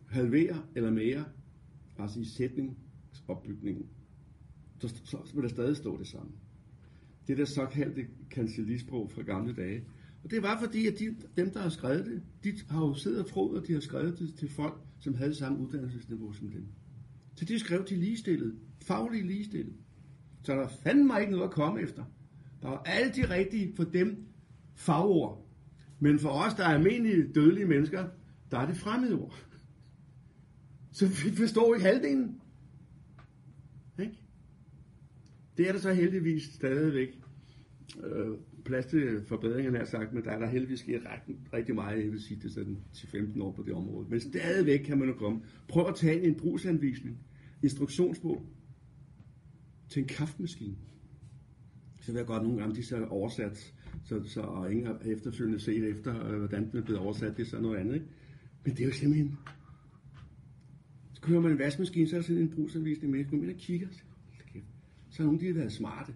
halvere 0.10 0.62
eller 0.76 0.92
mere, 0.92 1.26
bare 2.00 2.10
sige 2.10 2.26
sætningsopbygningen, 2.26 3.86
så, 4.80 4.88
så, 4.88 5.18
så 5.26 5.34
vil 5.34 5.44
der 5.44 5.50
stadig 5.50 5.78
stå 5.78 6.00
det 6.00 6.08
samme. 6.08 6.32
Det 7.28 7.38
der 7.38 7.46
såkaldte 7.46 8.08
kancelisprog 8.32 9.12
fra 9.12 9.22
gamle 9.22 9.54
dage. 9.54 9.84
Og 10.24 10.32
det 10.32 10.44
var 10.44 10.60
fordi, 10.60 10.88
at 10.88 11.00
de, 11.00 11.16
dem, 11.38 11.52
der 11.52 11.60
har 11.60 11.70
skrevet 11.70 12.06
det, 12.06 12.22
de 12.44 12.54
har 12.70 12.86
jo 12.86 12.94
siddet 12.94 13.20
og 13.20 13.28
troet, 13.28 13.62
at 13.62 13.68
de 13.68 13.74
har 13.74 13.80
skrevet 13.80 14.20
det 14.20 14.34
til 14.36 14.50
folk, 14.50 14.82
som 15.00 15.16
havde 15.16 15.36
samme 15.36 15.60
uddannelsesniveau 15.60 16.34
som 16.34 16.50
dem. 16.50 16.66
Så 17.36 17.46
de 17.46 17.60
skrev 17.60 17.86
til 17.86 17.98
ligestillet, 17.98 18.60
faglige 18.82 19.28
ligestillet. 19.28 19.76
Så 20.44 20.54
der 20.54 20.68
fandt 20.68 21.08
mig 21.08 21.22
ikke 21.22 21.32
noget 21.32 21.46
at 21.46 21.52
komme 21.52 21.82
efter. 21.82 22.04
Der 22.62 22.68
var 22.68 22.84
alle 22.86 23.14
de 23.14 23.30
rigtige 23.30 23.76
for 23.76 23.84
dem 23.84 24.26
fagord. 24.76 25.46
Men 26.00 26.20
for 26.20 26.30
os, 26.30 26.54
der 26.54 26.64
er 26.64 26.74
almindelige 26.74 27.34
dødelige 27.34 27.66
mennesker, 27.66 28.08
der 28.52 28.58
er 28.58 28.66
det 28.66 28.78
fremmedord. 28.78 29.49
Så 30.92 31.08
vi 31.08 31.36
forstår 31.36 31.76
ikke 31.76 31.88
halvdelen. 31.88 32.42
Ikke? 34.00 34.14
Det 35.58 35.68
er 35.68 35.72
der 35.72 35.80
så 35.80 35.94
heldigvis 35.94 36.44
stadigvæk 36.44 37.20
øh, 38.04 38.38
plads 38.66 38.86
til 38.86 39.22
forbedringer, 39.28 39.78
har 39.78 39.86
sagt, 39.86 40.14
men 40.14 40.24
der 40.24 40.32
er 40.32 40.40
der 40.40 40.48
heldigvis 40.48 40.80
sket 40.80 41.02
ret, 41.06 41.36
rigtig 41.54 41.76
meget, 41.76 42.04
jeg 42.04 42.12
vil 42.12 42.22
sige 42.22 42.40
det 42.44 42.52
sådan 42.52 42.78
til 42.94 43.08
15 43.08 43.42
år 43.42 43.52
på 43.52 43.64
det 43.64 43.74
område. 43.74 44.08
Men 44.10 44.20
stadigvæk 44.20 44.80
kan 44.80 44.98
man 44.98 45.08
jo 45.08 45.14
komme. 45.14 45.42
Prøv 45.68 45.88
at 45.88 45.96
tage 45.96 46.24
en 46.24 46.36
brugsanvisning, 46.36 47.18
instruktionsbog 47.64 48.46
til 49.90 50.02
en 50.02 50.08
kaffemaskine. 50.08 50.76
Så 52.02 52.12
vil 52.12 52.18
jeg 52.20 52.28
godt 52.28 52.44
nogle 52.44 52.60
gange, 52.60 52.76
de 52.76 52.84
så 52.84 53.06
oversat, 53.06 53.74
så, 54.04 54.24
så 54.26 54.42
og 54.42 54.72
ingen 54.72 54.88
har 54.88 55.00
efterfølgende 55.06 55.60
set 55.60 55.84
efter, 55.84 56.28
øh, 56.28 56.38
hvordan 56.38 56.72
den 56.72 56.80
er 56.80 56.84
blevet 56.84 57.02
oversat, 57.02 57.38
det 57.38 57.44
er 57.44 57.50
så 57.50 57.60
noget 57.60 57.78
andet. 57.78 57.94
Ikke? 57.94 58.06
Men 58.66 58.74
det 58.74 58.82
er 58.82 58.86
jo 58.86 58.94
simpelthen 58.94 59.38
så 61.20 61.28
kører 61.28 61.42
man 61.42 61.52
en 61.52 61.60
vaskemaskine, 61.60 62.08
så 62.08 62.16
er 62.16 62.20
der 62.20 62.28
sådan 62.28 62.42
en 62.42 62.50
brugsanvisning 62.50 63.12
med. 63.12 63.24
Så 63.24 63.30
går 63.30 63.38
man 63.38 63.46
ind 63.46 63.56
og 63.56 63.60
kigger. 63.60 63.88
Så 65.10 65.24
er 65.24 65.26
nogen, 65.26 65.40
de 65.40 65.46
har 65.46 65.54
været 65.54 65.72
smarte. 65.72 66.14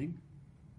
Ikke? 0.00 0.12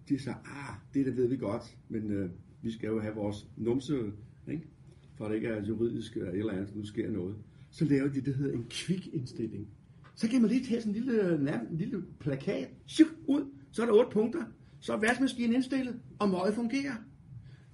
De 0.08 0.18
siger, 0.18 0.34
ah, 0.34 0.74
det 0.94 1.06
der 1.06 1.12
ved 1.12 1.26
vi 1.26 1.36
godt, 1.36 1.76
men 1.88 2.10
øh, 2.10 2.30
vi 2.62 2.70
skal 2.70 2.86
jo 2.86 3.00
have 3.00 3.14
vores 3.14 3.46
numse, 3.56 4.12
ikke? 4.48 4.66
for 5.14 5.24
at 5.24 5.30
det 5.30 5.36
ikke 5.36 5.48
er 5.48 5.64
juridisk 5.64 6.16
øh, 6.16 6.22
eller, 6.22 6.38
eller 6.38 6.52
andet, 6.52 6.76
nu 6.76 6.84
sker 6.84 7.10
noget. 7.10 7.36
Så 7.70 7.84
laver 7.84 8.08
de 8.08 8.14
det, 8.14 8.24
der 8.24 8.32
hedder 8.32 8.54
en 8.54 8.66
kvikindstilling. 8.70 9.68
Så 10.14 10.28
kan 10.28 10.40
man 10.42 10.50
lige 10.50 10.64
tage 10.64 10.80
sådan 10.80 10.96
en 10.96 11.02
lille, 11.02 11.22
øh, 11.22 11.70
en 11.70 11.76
lille 11.76 12.04
plakat, 12.18 12.68
Shuk, 12.86 13.08
ud, 13.26 13.44
så 13.70 13.82
er 13.82 13.86
der 13.86 13.92
otte 13.92 14.10
punkter. 14.12 14.44
Så 14.80 14.92
er 14.92 15.00
vaskemaskinen 15.00 15.54
indstillet, 15.54 16.00
og 16.18 16.28
møget 16.28 16.54
fungerer. 16.54 16.94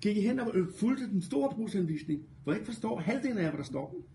Gik 0.00 0.16
I 0.16 0.20
hen 0.20 0.40
og 0.40 0.56
øh, 0.56 0.66
fulgte 0.78 1.06
den 1.10 1.22
store 1.22 1.52
brugsanvisning, 1.54 2.22
hvor 2.42 2.52
jeg 2.52 2.60
ikke 2.60 2.72
forstår 2.72 3.00
halvdelen 3.00 3.38
af, 3.38 3.50
hvad 3.50 3.58
der 3.58 3.64
står. 3.64 4.06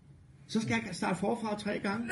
Så 0.46 0.60
skal 0.60 0.80
jeg 0.86 0.94
starte 0.94 1.18
forfra 1.18 1.58
tre 1.58 1.78
gange. 1.78 2.10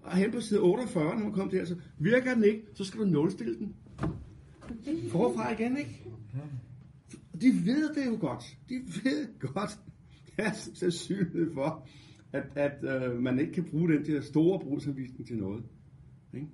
Og 0.00 0.16
hen 0.16 0.32
på 0.32 0.40
side 0.40 0.60
48, 0.60 1.14
når 1.16 1.24
man 1.24 1.32
kommer 1.32 1.50
der, 1.50 1.64
så 1.64 1.76
virker 1.98 2.34
den 2.34 2.44
ikke, 2.44 2.62
så 2.74 2.84
skal 2.84 3.00
du 3.00 3.04
nulstille 3.04 3.58
den. 3.58 3.76
Forfra 5.10 5.52
igen, 5.52 5.76
ikke? 5.76 6.04
De 7.40 7.46
ved 7.64 7.94
det 7.94 8.06
jo 8.06 8.16
godt. 8.20 8.44
De 8.68 8.74
ved 8.74 9.38
godt, 9.38 9.78
er 10.38 10.52
sandsynlighed 10.52 11.54
for, 11.54 11.88
at, 12.32 12.44
at 12.54 13.02
øh, 13.02 13.22
man 13.22 13.38
ikke 13.38 13.52
kan 13.52 13.64
bruge 13.64 13.92
den 13.92 14.06
der 14.06 14.20
store 14.20 14.60
brugsanvisning 14.60 15.26
til 15.26 15.36
noget. 15.36 15.64
Ikke? 16.34 16.48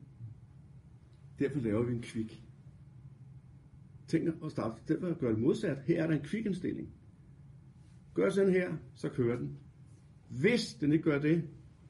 Derfor 1.39 1.61
laver 1.61 1.83
vi 1.83 1.95
en 1.95 2.03
kvik. 2.03 2.43
Tænk 4.09 4.29
at 4.45 4.51
starte, 4.51 4.95
derfor 4.95 5.19
gør 5.19 5.29
det 5.29 5.39
modsat. 5.39 5.79
Her 5.87 6.03
er 6.03 6.07
der 6.07 6.15
en 6.15 6.23
kvikindstilling. 6.23 6.89
Gør 8.15 8.31
sådan 8.31 8.53
her, 8.53 8.77
så 8.95 9.09
kører 9.09 9.39
den. 9.39 9.59
Hvis 10.29 10.75
den 10.75 10.93
ikke 10.93 11.05
gør 11.05 11.19
det, 11.19 11.45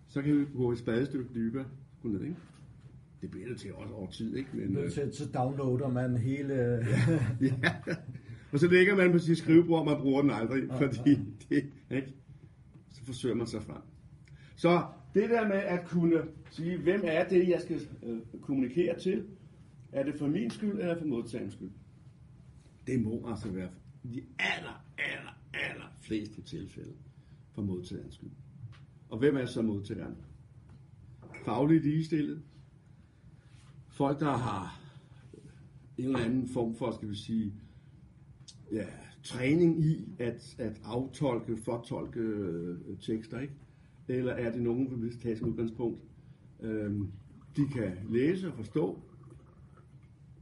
så 0.09 0.23
kan 0.23 0.41
vi 0.41 0.45
gå 0.55 0.73
et 0.73 0.79
spadestykke 0.79 1.35
dybere. 1.35 1.65
Gå 2.03 2.09
ned, 2.09 2.21
ikke? 2.23 2.37
Det 3.21 3.31
bliver 3.31 3.49
det 3.49 3.61
til 3.61 3.75
også 3.75 3.95
over 3.95 4.11
tid, 4.11 4.37
ikke? 4.37 4.49
Men, 4.53 4.77
øh, 4.77 4.91
til, 4.91 5.15
så 5.15 5.29
downloader 5.35 5.89
man 5.89 6.17
hele... 6.17 6.55
ja, 7.41 7.75
og 8.53 8.59
så 8.59 8.69
lægger 8.69 8.97
man 8.97 9.13
på 9.13 9.19
sit 9.19 9.39
skrivebord, 9.39 9.81
og 9.81 9.87
man 9.87 9.97
bruger 10.01 10.23
den 10.23 10.31
aldrig, 10.31 10.65
ja, 10.69 10.87
fordi 10.87 11.11
ja. 11.11 11.17
det, 11.51 11.71
ikke? 11.91 12.15
Så 12.91 13.05
forsøger 13.05 13.35
man 13.35 13.47
sig 13.47 13.63
frem. 13.63 13.83
Så 14.57 14.87
det 15.15 15.31
der 15.31 15.49
med 15.49 15.57
at 15.57 15.85
kunne 15.87 16.23
sige, 16.51 16.79
hvem 16.79 17.01
er 17.05 17.29
det, 17.29 17.49
jeg 17.49 17.61
skal 17.61 17.81
øh, 18.03 18.19
kommunikere 18.41 18.99
til? 18.99 19.25
Er 19.93 20.05
det 20.05 20.15
for 20.15 20.27
min 20.27 20.51
skyld, 20.51 20.79
eller 20.79 20.99
for 20.99 21.07
modtagerens 21.07 21.53
skyld? 21.53 21.71
Det 22.87 23.03
må 23.03 23.29
altså 23.29 23.51
være 23.51 23.69
de 24.05 24.23
aller, 24.39 24.85
aller, 24.99 25.41
aller 25.53 25.97
fleste 26.01 26.43
tilfælde 26.43 26.93
for 27.55 27.63
modtagerens 27.63 28.15
skyld. 28.15 28.31
Og 29.09 29.19
hvem 29.19 29.37
er 29.37 29.47
så 29.47 29.63
modtageren? 29.63 30.17
Fagligt 31.45 31.85
ligestillet. 31.85 32.43
Folk, 33.89 34.21
der 34.21 34.37
har 34.37 34.81
en 35.99 36.05
eller 36.05 36.19
anden 36.19 36.49
form 36.49 36.75
for, 36.75 36.91
skal 36.91 37.09
vi 37.09 37.15
sige, 37.15 37.55
ja, 38.73 38.87
træning 39.23 39.85
i 39.85 40.15
at, 40.19 40.57
at 40.59 40.81
aftolke, 40.85 41.57
fortolke 41.57 42.21
øh, 42.21 42.79
tekster, 43.01 43.41
ikke? 43.41 43.55
Eller 44.09 44.33
er 44.33 44.53
det 44.53 44.63
nogen, 44.63 44.91
vi 44.91 44.97
vil 44.97 45.21
tage 45.21 45.37
som 45.37 45.49
udgangspunkt? 45.49 46.01
Øhm, 46.61 47.13
de 47.57 47.69
kan 47.69 47.93
læse 48.11 48.49
og 48.49 48.55
forstå 48.55 49.03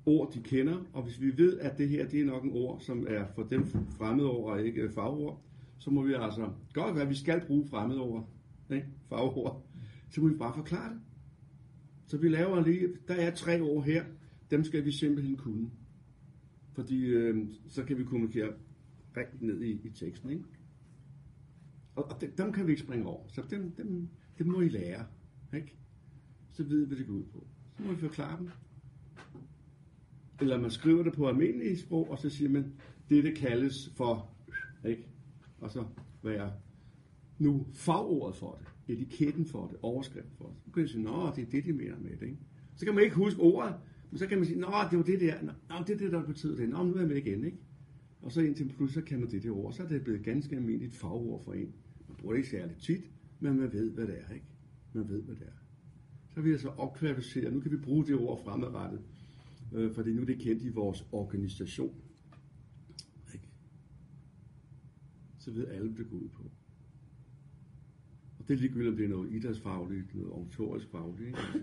ord, 0.06 0.32
de 0.32 0.42
kender, 0.42 0.84
og 0.92 1.02
hvis 1.02 1.20
vi 1.20 1.38
ved, 1.38 1.58
at 1.58 1.78
det 1.78 1.88
her 1.88 2.08
det 2.08 2.20
er 2.20 2.24
nok 2.24 2.44
en 2.44 2.52
ord, 2.52 2.80
som 2.80 3.06
er 3.08 3.24
for 3.34 3.42
dem 3.42 3.66
fremmede 3.66 4.30
ord 4.30 4.52
og 4.52 4.66
ikke 4.66 4.90
fagord, 4.90 5.42
så 5.82 5.90
må 5.90 6.02
vi 6.02 6.12
altså 6.12 6.52
godt 6.72 6.94
være, 6.94 7.02
at 7.04 7.10
vi 7.10 7.14
skal 7.14 7.46
bruge 7.46 7.68
fremmedord, 7.68 8.28
ikke? 8.70 8.86
fagord, 9.08 9.66
så 10.10 10.20
må 10.20 10.28
vi 10.28 10.34
bare 10.34 10.54
forklare 10.54 10.92
det. 10.92 11.00
Så 12.06 12.18
vi 12.18 12.28
laver 12.28 12.64
lige, 12.64 12.88
der 13.08 13.14
er 13.14 13.34
tre 13.34 13.60
ord 13.60 13.84
her, 13.84 14.04
dem 14.50 14.64
skal 14.64 14.84
vi 14.84 14.92
simpelthen 14.92 15.36
kunne. 15.36 15.70
Fordi 16.72 17.04
øh, 17.04 17.48
så 17.68 17.84
kan 17.84 17.98
vi 17.98 18.04
kommunikere 18.04 18.52
rigtig 19.16 19.42
ned 19.42 19.60
i, 19.62 19.70
i 19.70 19.90
teksten. 19.90 20.30
Ikke? 20.30 20.44
Og, 21.94 22.04
og 22.04 22.20
dem, 22.20 22.32
dem 22.36 22.52
kan 22.52 22.66
vi 22.66 22.72
ikke 22.72 22.82
springe 22.82 23.06
over. 23.06 23.28
Så 23.28 23.42
dem, 23.50 23.70
dem, 23.70 24.08
dem 24.38 24.46
må 24.46 24.60
I 24.60 24.68
lære. 24.68 25.06
Ikke? 25.54 25.76
Så 26.52 26.62
ved 26.62 26.80
vi, 26.80 26.86
hvad 26.86 26.96
det 26.96 27.06
går 27.06 27.14
ud 27.14 27.24
på. 27.24 27.46
Så 27.76 27.82
må 27.82 27.92
vi 27.92 28.00
forklare 28.00 28.38
dem. 28.38 28.50
Eller 30.40 30.60
man 30.60 30.70
skriver 30.70 31.02
det 31.02 31.12
på 31.12 31.28
almindelige 31.28 31.78
sprog, 31.78 32.10
og 32.10 32.18
så 32.18 32.30
siger 32.30 32.50
man, 32.50 32.72
det 33.08 33.24
det 33.24 33.36
kaldes 33.36 33.90
for, 33.96 34.34
ikke? 34.84 35.11
Og 35.62 35.70
så 35.70 35.84
være 36.22 36.52
nu 37.38 37.66
fagordet 37.72 38.36
for 38.36 38.60
det, 38.86 38.92
etiketten 38.92 39.46
for 39.46 39.66
det, 39.66 39.76
overskriften 39.82 40.32
for 40.36 40.44
det. 40.44 40.54
Så 40.64 40.70
kan 40.70 40.82
man 40.82 40.88
sige, 40.88 41.02
nå, 41.02 41.30
det 41.36 41.42
er 41.42 41.50
det, 41.50 41.64
de 41.64 41.72
mener 41.72 41.98
med 41.98 42.10
det. 42.10 42.26
Ikke? 42.26 42.38
Så 42.76 42.84
kan 42.84 42.94
man 42.94 43.04
ikke 43.04 43.16
huske 43.16 43.40
ordet, 43.40 43.74
men 44.10 44.18
så 44.18 44.26
kan 44.26 44.38
man 44.38 44.46
sige, 44.46 44.60
nå, 44.60 44.68
det 44.90 44.98
var 44.98 45.04
det 45.04 45.20
der, 45.20 45.42
nå, 45.42 45.52
det 45.86 45.94
er 45.94 45.98
det, 45.98 46.12
der 46.12 46.22
betyder 46.22 46.56
det, 46.56 46.68
nå, 46.68 46.82
nu 46.82 46.94
er 46.94 46.98
jeg 46.98 47.08
med 47.08 47.16
igen, 47.16 47.44
ikke? 47.44 47.58
Og 48.22 48.32
så 48.32 48.40
indtil 48.40 48.64
pludselig 48.64 49.02
så 49.04 49.08
kan 49.08 49.20
man 49.20 49.30
det 49.30 49.42
det 49.42 49.50
ord, 49.50 49.72
så 49.72 49.82
er 49.82 49.88
det 49.88 50.04
blevet 50.04 50.24
ganske 50.24 50.56
almindeligt 50.56 50.94
fagord 50.94 51.44
for 51.44 51.52
en. 51.52 51.74
Man 52.08 52.16
bruger 52.18 52.32
det 52.32 52.38
ikke 52.38 52.50
særligt 52.50 52.82
tit, 52.82 53.10
men 53.40 53.56
man 53.56 53.72
ved, 53.72 53.90
hvad 53.90 54.06
det 54.06 54.14
er, 54.28 54.34
ikke? 54.34 54.46
Man 54.92 55.08
ved, 55.08 55.22
hvad 55.22 55.34
det 55.34 55.42
er. 55.42 55.58
Så 56.34 56.40
er 56.40 56.44
vi 56.44 56.50
altså 56.50 56.68
opkvalificeret, 56.68 57.52
nu 57.52 57.60
kan 57.60 57.70
vi 57.70 57.76
bruge 57.76 58.06
det 58.06 58.14
ord 58.14 58.44
fremadrettet, 58.44 59.00
øh, 59.72 59.94
fordi 59.94 60.12
nu 60.12 60.20
er 60.22 60.26
det 60.26 60.38
kendt 60.38 60.62
i 60.62 60.68
vores 60.68 61.06
organisation. 61.12 61.94
Så 65.42 65.50
ved 65.50 65.66
alle, 65.66 65.88
hvad 65.88 66.04
det 66.04 66.10
går 66.10 66.18
ud 66.18 66.28
på. 66.28 66.42
Og 68.38 68.48
det 68.48 68.54
er 68.54 68.58
ligegyldigt, 68.58 68.90
om 68.90 68.96
det 68.96 69.04
er 69.04 69.08
noget 69.08 69.32
idrætsfagligt, 69.32 70.14
noget 70.14 70.30
organisatorisk 70.30 70.88
fagligt. 70.88 71.26
Ikke? 71.26 71.38
Altså, 71.38 71.60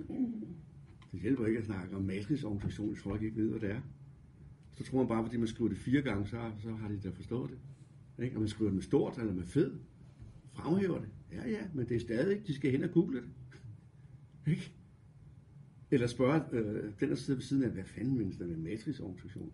det 1.12 1.22
hjælper 1.22 1.46
ikke 1.46 1.60
at 1.60 1.66
snakke 1.66 1.96
om 1.96 2.02
matrixorganisation, 2.02 2.90
hvis 2.90 3.02
folk 3.02 3.22
ikke 3.22 3.38
ved, 3.38 3.50
hvad 3.50 3.60
det 3.60 3.72
er. 3.72 3.82
Så 4.74 4.84
tror 4.84 4.98
man 4.98 5.08
bare, 5.08 5.24
fordi 5.24 5.38
man 5.38 5.48
skriver 5.48 5.70
det 5.70 5.78
fire 5.78 6.02
gange, 6.02 6.28
så, 6.28 6.52
så 6.60 6.72
har 6.72 6.88
de 6.88 7.00
da 7.00 7.10
forstået 7.10 7.50
det. 7.50 7.60
Ikke? 8.24 8.36
Og 8.36 8.40
man 8.40 8.50
skriver 8.50 8.70
det 8.70 8.76
med 8.76 8.84
stort 8.84 9.18
eller 9.18 9.34
med 9.34 9.44
fed. 9.44 9.74
Fremhæver 10.54 11.00
det. 11.00 11.10
Ja, 11.32 11.50
ja, 11.50 11.68
men 11.74 11.90
det 11.90 11.96
er 11.96 12.00
stadig 12.00 12.34
ikke. 12.34 12.48
De 12.48 12.54
skal 12.54 12.72
hen 12.72 12.84
og 12.84 12.92
google 12.92 13.18
det. 13.18 13.30
Ikke? 14.52 14.74
Eller 15.92 16.08
spørge 16.08 16.42
øh, 16.52 16.94
den, 17.00 17.10
der 17.10 17.16
sidder 17.16 17.38
ved 17.38 17.44
siden 17.44 17.64
af, 17.64 17.70
hvad 17.70 17.84
fanden 17.84 18.18
menes 18.18 18.38
der 18.38 18.48
med 18.48 18.58
matrixorganisation? 18.58 19.52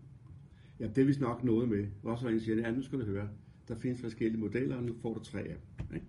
Ja, 0.80 0.86
det 0.86 0.98
er 0.98 1.04
vist 1.04 1.20
nok 1.20 1.44
noget 1.44 1.68
med. 1.68 1.86
Også 2.02 2.24
var 2.24 2.32
en 2.32 2.40
siger, 2.40 2.56
ja, 2.56 2.70
nu 2.70 2.82
skal 2.82 2.98
du 2.98 3.04
høre, 3.04 3.28
der 3.68 3.74
findes 3.74 4.00
forskellige 4.00 4.40
modeller, 4.40 4.76
og 4.76 4.82
nu 4.82 4.94
får 5.02 5.14
du 5.14 5.20
tre 5.24 5.40
af 5.40 5.56
dem. 5.78 5.94
Ikke? 5.94 6.06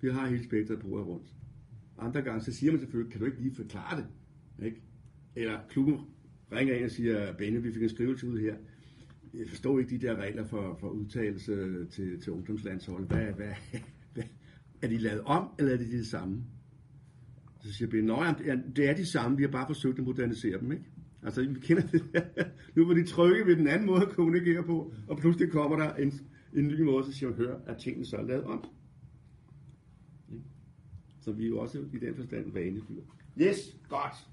Vi 0.00 0.08
har 0.08 0.28
hele 0.28 0.44
spektret 0.44 0.78
på 0.78 0.86
rundt. 0.86 1.26
Andre 1.98 2.22
gange, 2.22 2.40
så 2.40 2.52
siger 2.52 2.72
man 2.72 2.80
selvfølgelig, 2.80 3.12
kan 3.12 3.20
du 3.20 3.26
ikke 3.26 3.40
lige 3.40 3.54
forklare 3.54 3.96
det? 3.96 4.06
Ikke? 4.66 4.82
Eller 5.36 5.58
klubben 5.68 5.96
ringer 6.52 6.74
ind 6.74 6.84
og 6.84 6.90
siger, 6.90 7.32
Benny, 7.32 7.62
vi 7.62 7.72
fik 7.72 7.82
en 7.82 7.88
skrivelse 7.88 8.28
ud 8.28 8.38
her. 8.38 8.56
Jeg 9.34 9.48
forstår 9.48 9.78
ikke 9.78 9.98
de 9.98 10.06
der 10.06 10.16
regler 10.16 10.44
for, 10.44 10.76
for 10.80 10.88
udtalelse 10.88 11.86
til, 11.86 12.20
til 12.20 12.32
ungdomslandshold. 12.32 13.06
Hvad, 13.06 13.32
hvad, 13.32 13.54
hvad, 14.12 14.24
er 14.82 14.88
de 14.88 14.98
lavet 14.98 15.20
om, 15.20 15.48
eller 15.58 15.72
er 15.72 15.76
de 15.76 15.84
de 15.84 16.04
samme? 16.04 16.44
Så 17.60 17.72
siger 17.72 17.88
Ben, 17.88 18.04
nej, 18.04 18.34
det 18.76 18.88
er 18.88 18.94
de 18.94 19.06
samme, 19.06 19.36
vi 19.36 19.42
har 19.42 19.50
bare 19.50 19.66
forsøgt 19.66 19.98
at 19.98 20.04
modernisere 20.04 20.60
dem, 20.60 20.72
ikke? 20.72 20.84
Altså, 21.22 21.42
vi 21.42 21.60
kender 21.60 21.82
det. 21.82 22.02
nu 22.76 22.86
var 22.86 22.94
de 22.94 23.06
trygge 23.06 23.46
ved 23.46 23.56
den 23.56 23.68
anden 23.68 23.86
måde 23.86 24.02
at 24.02 24.08
kommunikere 24.08 24.62
på, 24.62 24.94
og 25.08 25.18
pludselig 25.18 25.50
kommer 25.50 25.76
der 25.76 25.94
en, 25.94 26.12
en 26.54 26.68
ny 26.68 26.80
måde, 26.80 27.04
så 27.04 27.12
siger 27.12 27.30
man, 27.30 27.38
hør, 27.38 27.58
at 27.66 27.78
tingene 27.78 28.06
så 28.06 28.16
er 28.16 28.22
lavet 28.22 28.44
om. 28.44 28.64
Så 31.20 31.32
vi 31.32 31.44
er 31.44 31.48
jo 31.48 31.58
også 31.58 31.78
i 31.92 31.98
den 31.98 32.14
forstand 32.16 32.52
vanedyr. 32.52 33.02
Yes, 33.40 33.76
godt. 33.88 34.28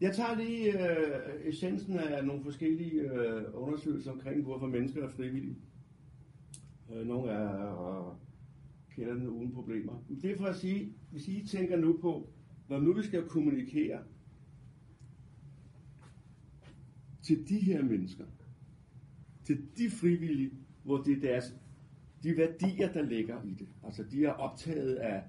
Jeg 0.00 0.14
tager 0.14 0.36
lige 0.36 0.90
øh, 0.90 1.48
essensen 1.48 1.98
af 1.98 2.26
nogle 2.26 2.44
forskellige 2.44 3.00
øh, 3.00 3.42
undersøgelser 3.54 4.12
omkring, 4.12 4.42
hvorfor 4.42 4.66
mennesker 4.66 5.04
er 5.04 5.08
frivillige. 5.08 5.56
Øh, 6.92 7.06
nogle 7.06 7.30
er 7.30 8.08
øh, 8.10 8.16
kender 8.96 9.14
den 9.14 9.28
uden 9.28 9.52
problemer. 9.52 10.04
Men 10.08 10.20
det 10.22 10.30
er 10.30 10.36
for 10.36 10.46
at 10.46 10.56
sige, 10.56 10.92
hvis 11.10 11.28
I 11.28 11.46
tænker 11.46 11.76
nu 11.76 11.98
på, 12.00 12.28
når 12.68 12.80
nu 12.80 12.92
vi 12.92 13.02
skal 13.02 13.28
kommunikere 13.28 13.98
til 17.26 17.48
de 17.48 17.58
her 17.58 17.82
mennesker, 17.82 18.24
til 19.44 19.58
de 19.78 19.90
frivillige, 19.90 20.50
hvor 20.84 21.02
det 21.02 21.16
er 21.16 21.20
deres, 21.20 21.54
de 22.22 22.36
værdier, 22.36 22.92
der 22.92 23.02
ligger 23.02 23.42
i 23.44 23.54
det. 23.58 23.68
Altså 23.84 24.04
de 24.10 24.24
er 24.24 24.30
optaget 24.30 24.94
af, 24.94 25.22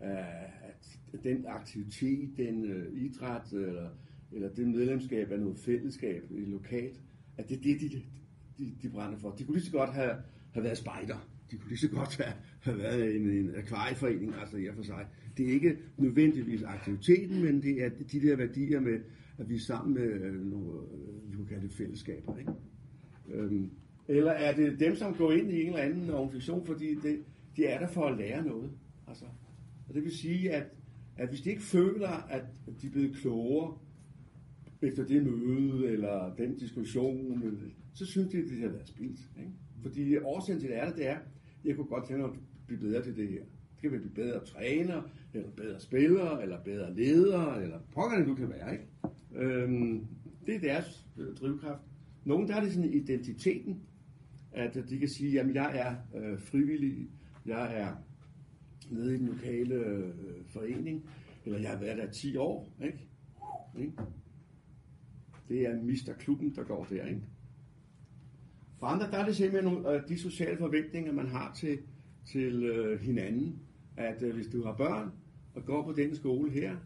af 0.00 1.18
den 1.22 1.44
aktivitet, 1.48 2.36
den 2.36 2.64
øh, 2.64 3.02
idræt, 3.02 3.52
eller, 3.52 3.88
eller 4.32 4.48
det 4.48 4.68
medlemskab 4.68 5.30
af 5.32 5.40
noget 5.40 5.58
fællesskab 5.58 6.24
i 6.30 6.44
lokalt, 6.44 7.00
at 7.36 7.48
det 7.48 7.58
er 7.58 7.62
det, 7.62 7.80
de, 7.80 8.02
de, 8.58 8.74
de 8.82 8.88
brænder 8.88 9.18
for. 9.18 9.30
De 9.30 9.44
kunne 9.44 9.56
lige 9.56 9.66
så 9.66 9.72
godt 9.72 9.90
have, 9.90 10.14
have 10.52 10.64
været 10.64 10.78
spejder. 10.78 11.28
De 11.50 11.56
kunne 11.56 11.68
lige 11.68 11.78
så 11.78 11.88
godt 11.88 12.16
have, 12.16 12.34
have 12.60 12.78
været 12.78 13.16
en, 13.16 13.30
en 13.30 13.54
akvarieforening, 13.56 14.34
altså 14.34 14.56
i 14.56 14.66
og 14.66 14.74
for 14.74 14.82
sig. 14.82 15.06
Det 15.36 15.48
er 15.48 15.52
ikke 15.52 15.78
nødvendigvis 15.96 16.62
aktiviteten, 16.62 17.44
men 17.44 17.62
det 17.62 17.82
er 17.84 17.88
de 17.88 18.20
der 18.20 18.36
værdier 18.36 18.80
med, 18.80 19.00
at 19.38 19.48
vi 19.48 19.54
er 19.54 19.60
sammen 19.60 19.94
med 19.94 20.02
øh, 20.02 20.50
nogle, 20.50 20.66
øh, 20.66 21.30
vi 21.30 21.36
kunne 21.36 21.46
kalde 21.46 21.62
det 21.62 21.72
fællesskaber. 21.72 22.36
Ikke? 22.36 22.52
Øhm, 23.28 23.70
eller 24.08 24.32
er 24.32 24.54
det 24.54 24.80
dem, 24.80 24.96
som 24.96 25.14
går 25.14 25.32
ind 25.32 25.50
i 25.50 25.60
en 25.62 25.66
eller 25.66 25.82
anden 25.82 26.10
organisation, 26.10 26.66
fordi 26.66 26.94
det, 26.94 27.18
de 27.56 27.64
er 27.64 27.78
der 27.78 27.86
for 27.86 28.06
at 28.06 28.18
lære 28.18 28.44
noget? 28.44 28.70
Altså, 29.08 29.24
og 29.88 29.94
det 29.94 30.04
vil 30.04 30.16
sige, 30.16 30.52
at, 30.52 30.66
at 31.16 31.28
hvis 31.28 31.40
de 31.40 31.50
ikke 31.50 31.62
føler, 31.62 32.08
at 32.08 32.42
de 32.82 32.86
er 32.86 32.90
blevet 32.90 33.16
klogere 33.16 33.78
efter 34.82 35.04
det 35.04 35.22
møde, 35.22 35.86
eller 35.86 36.34
den 36.34 36.56
diskussion, 36.56 37.42
så 37.94 38.06
synes 38.06 38.28
de, 38.28 38.38
at 38.38 38.44
det 38.44 38.60
har 38.60 38.68
været 38.68 38.88
spildt. 38.88 39.20
Ikke? 39.38 39.52
Fordi 39.82 40.18
årsagen 40.18 40.60
til 40.60 40.68
det 40.68 40.78
er, 40.78 40.92
det 40.92 41.08
er, 41.08 41.16
jeg 41.64 41.76
kunne 41.76 41.86
godt 41.86 42.06
tænke 42.06 42.22
mig 42.22 42.30
at 42.30 42.38
blive 42.66 42.80
bedre 42.80 43.02
til 43.02 43.16
det 43.16 43.28
her. 43.28 43.40
Det 43.40 43.80
kan 43.80 43.92
vi 43.92 43.98
blive 43.98 44.14
bedre 44.14 44.44
træner, 44.44 45.02
eller 45.34 45.50
bedre 45.50 45.80
spillere, 45.80 46.42
eller 46.42 46.62
bedre 46.64 46.94
ledere, 46.94 47.62
eller 47.62 47.78
pokker 47.94 48.18
det 48.18 48.28
nu 48.28 48.34
kan 48.34 48.48
være. 48.48 48.72
Ikke? 48.72 48.84
Øhm, 49.34 50.06
det 50.46 50.54
er 50.54 50.60
deres 50.60 51.06
øh, 51.18 51.36
drivkraft. 51.36 51.82
Nogle 52.24 52.48
der 52.48 52.56
er 52.56 52.60
det 52.60 52.72
sådan 52.72 52.92
identiteten, 52.92 53.82
at 54.52 54.74
de 54.90 54.98
kan 54.98 55.08
sige, 55.08 55.30
jamen 55.30 55.54
jeg 55.54 55.78
er 55.78 56.18
øh, 56.18 56.38
frivillig, 56.40 57.08
jeg 57.46 57.76
er 57.76 57.94
nede 58.90 59.14
i 59.14 59.18
den 59.18 59.26
lokale 59.26 59.74
øh, 59.74 60.14
forening, 60.46 61.10
eller 61.44 61.58
jeg 61.58 61.70
har 61.70 61.78
været 61.78 61.98
der 61.98 62.10
10 62.10 62.36
år, 62.36 62.72
ikke? 62.84 63.08
ikke? 63.78 63.92
Det 65.48 65.66
er 65.66 65.82
Mister 65.82 66.14
Klubben, 66.14 66.54
der 66.54 66.64
går 66.64 66.86
der, 66.90 67.06
ikke? 67.06 67.22
For 68.78 68.86
andre, 68.86 69.10
der 69.10 69.18
er 69.18 69.26
det 69.26 69.36
simpelthen 69.36 69.72
nogle, 69.72 69.90
øh, 69.90 70.08
de 70.08 70.18
sociale 70.18 70.56
forventninger, 70.56 71.12
man 71.12 71.28
har 71.28 71.54
til, 71.54 71.78
til 72.26 72.64
øh, 72.64 73.00
hinanden, 73.00 73.58
at 73.96 74.22
øh, 74.22 74.34
hvis 74.34 74.46
du 74.46 74.64
har 74.64 74.72
børn 74.72 75.10
og 75.54 75.64
går 75.64 75.84
på 75.84 75.92
den 75.92 76.16
skole 76.16 76.50
her, 76.50 76.76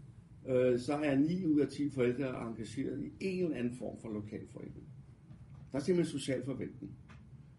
øh, 0.48 0.80
så 0.80 0.92
er 0.94 1.16
9 1.16 1.44
ud 1.44 1.60
af 1.60 1.68
10 1.68 1.90
forældre 1.90 2.48
engageret 2.48 3.04
i 3.04 3.12
en 3.20 3.44
eller 3.44 3.56
anden 3.56 3.74
form 3.74 4.00
for 4.00 4.12
lokalforening. 4.12 4.88
Der 5.72 5.78
er 5.78 5.82
simpelthen 5.82 6.16
en 6.16 6.20
social 6.20 6.44
forventning. 6.44 6.92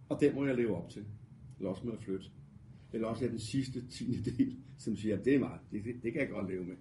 Og 0.10 0.17
den 0.21 0.36
må 0.36 0.45
jeg 0.45 0.56
leve 0.56 0.76
op 0.76 0.89
til. 0.89 1.06
Eller 1.58 1.69
også 1.69 1.86
med 1.86 1.93
at 1.93 2.00
flytte. 2.00 2.26
Eller 2.93 3.08
også 3.08 3.26
er 3.26 3.30
den 3.30 3.39
sidste 3.39 3.88
tiende 3.88 4.32
del, 4.32 4.58
som 4.78 4.95
siger, 4.95 5.17
at 5.17 5.26
det 5.26 5.36
er 5.36 5.39
mig, 5.39 5.60
det, 5.71 5.86
det, 5.86 5.95
det 6.04 6.13
kan 6.13 6.21
jeg 6.21 6.30
godt 6.30 6.50
leve 6.50 6.65
med. 6.65 6.76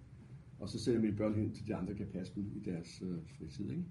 Og 0.59 0.69
så 0.69 0.79
sender 0.79 1.01
mine 1.01 1.16
børn 1.16 1.35
hen 1.35 1.53
til 1.53 1.66
de 1.66 1.75
andre 1.75 1.95
kan 1.95 2.07
passe 2.07 2.35
dem 2.35 2.53
i 2.57 2.61
deres 2.61 3.03
øh, 3.03 3.19
fritid. 3.38 3.71
Ikke? 3.71 3.85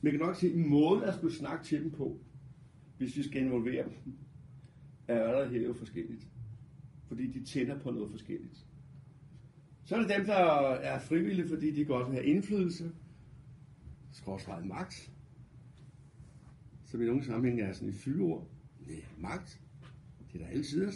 Men 0.00 0.10
kan 0.10 0.20
nok 0.20 0.36
sige, 0.36 0.52
en 0.52 0.68
måde 0.68 1.04
at 1.06 1.14
skulle 1.14 1.34
snakke 1.34 1.64
til 1.64 1.82
dem 1.82 1.90
på, 1.90 2.20
hvis 2.98 3.16
vi 3.16 3.22
skal 3.22 3.42
involvere 3.42 3.84
dem, 3.84 4.14
er 5.08 5.22
allerede 5.22 5.64
jo 5.64 5.72
forskelligt. 5.72 6.28
Fordi 7.06 7.26
de 7.26 7.44
tænder 7.44 7.78
på 7.78 7.90
noget 7.90 8.10
forskelligt. 8.10 8.66
Så 9.84 9.96
er 9.96 10.00
det 10.00 10.08
dem, 10.16 10.26
der 10.26 10.34
er 10.74 10.98
frivillige, 10.98 11.48
fordi 11.48 11.70
de 11.70 11.84
godt 11.84 12.06
vil 12.06 12.14
have 12.14 12.26
indflydelse, 12.26 12.90
skråstreget 14.12 14.66
magt, 14.66 15.10
som 16.84 17.02
i 17.02 17.06
nogle 17.06 17.24
sammenhænge 17.24 17.62
er 17.62 17.72
sådan 17.72 17.88
et 17.88 17.94
fyreord. 17.94 18.46
Nej, 18.86 18.96
magt. 19.18 19.60
Det 20.32 20.40
er 20.40 20.44
da 20.44 20.50
altid. 20.50 20.92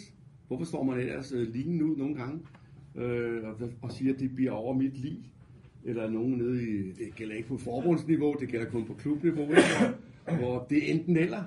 Hvorfor 0.47 0.65
står 0.65 0.83
man 0.83 0.99
ellers 0.99 1.33
uh, 1.33 1.41
lignende 1.41 1.85
ud 1.85 1.97
nogle 1.97 2.15
gange 2.15 2.41
øh, 2.95 3.45
og, 3.45 3.71
og 3.83 3.93
siger, 3.93 4.15
at 4.15 4.21
det 4.21 4.35
bliver 4.35 4.51
over 4.51 4.75
mit 4.75 4.99
liv? 4.99 5.17
Eller 5.85 6.11
nogen 6.11 6.39
nede 6.39 6.63
i, 6.63 6.93
det 6.93 7.15
gælder 7.15 7.35
ikke 7.35 7.49
på 7.49 7.57
forbundsniveau, 7.57 8.37
det 8.41 8.49
gælder 8.49 8.71
kun 8.71 8.87
på 8.87 8.95
klubniveau, 8.95 9.49
ikke? 9.49 10.41
hvor 10.41 10.67
det 10.71 10.79
er 10.79 10.95
enten 10.95 11.17
eller. 11.17 11.45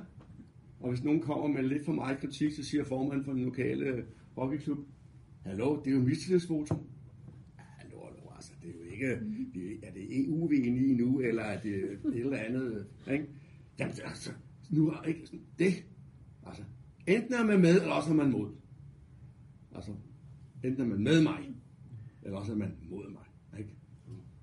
Og 0.80 0.90
hvis 0.90 1.04
nogen 1.04 1.22
kommer 1.22 1.48
med 1.48 1.64
lidt 1.64 1.86
for 1.86 1.92
meget 1.92 2.20
kritik, 2.20 2.52
så 2.52 2.64
siger 2.64 2.84
formanden 2.84 3.26
for 3.26 3.32
den 3.32 3.44
lokale 3.44 4.06
hockeyklub, 4.36 4.78
Hallo, 5.46 5.82
det 5.86 5.88
er 5.88 5.96
jo 5.96 6.02
mistillidsvotum. 6.02 6.80
Hallo, 7.56 7.98
hallo, 8.06 8.36
altså, 8.36 8.52
det 8.62 8.70
er 8.70 8.74
jo 8.74 8.91
ikke, 9.10 9.86
er 9.86 9.92
det 9.94 10.26
EU, 10.26 10.48
vi 10.48 10.62
er 10.62 10.66
inde 10.66 10.88
i 10.88 10.94
nu, 10.94 11.20
eller 11.20 11.44
er 11.44 11.62
det 11.62 11.76
et 11.76 12.00
eller 12.20 12.38
andet, 12.38 12.88
ikke? 13.12 13.28
Jamen, 13.80 13.96
altså, 14.04 14.32
nu 14.70 14.90
er 14.90 15.04
ikke 15.04 15.26
sådan, 15.26 15.46
det. 15.60 15.86
Altså, 16.46 16.64
enten 17.08 17.34
er 17.34 17.46
man 17.46 17.62
med, 17.62 17.82
eller 17.82 17.94
også 17.94 18.10
er 18.10 18.16
man 18.16 18.32
mod. 18.32 18.52
Altså, 19.76 19.92
enten 20.64 20.82
er 20.82 20.88
man 20.88 21.04
med 21.04 21.24
mig, 21.24 21.50
eller 22.24 22.38
også 22.38 22.52
er 22.52 22.58
man 22.58 22.74
mod 22.90 23.10
mig. 23.10 23.60
Ikke? 23.60 23.72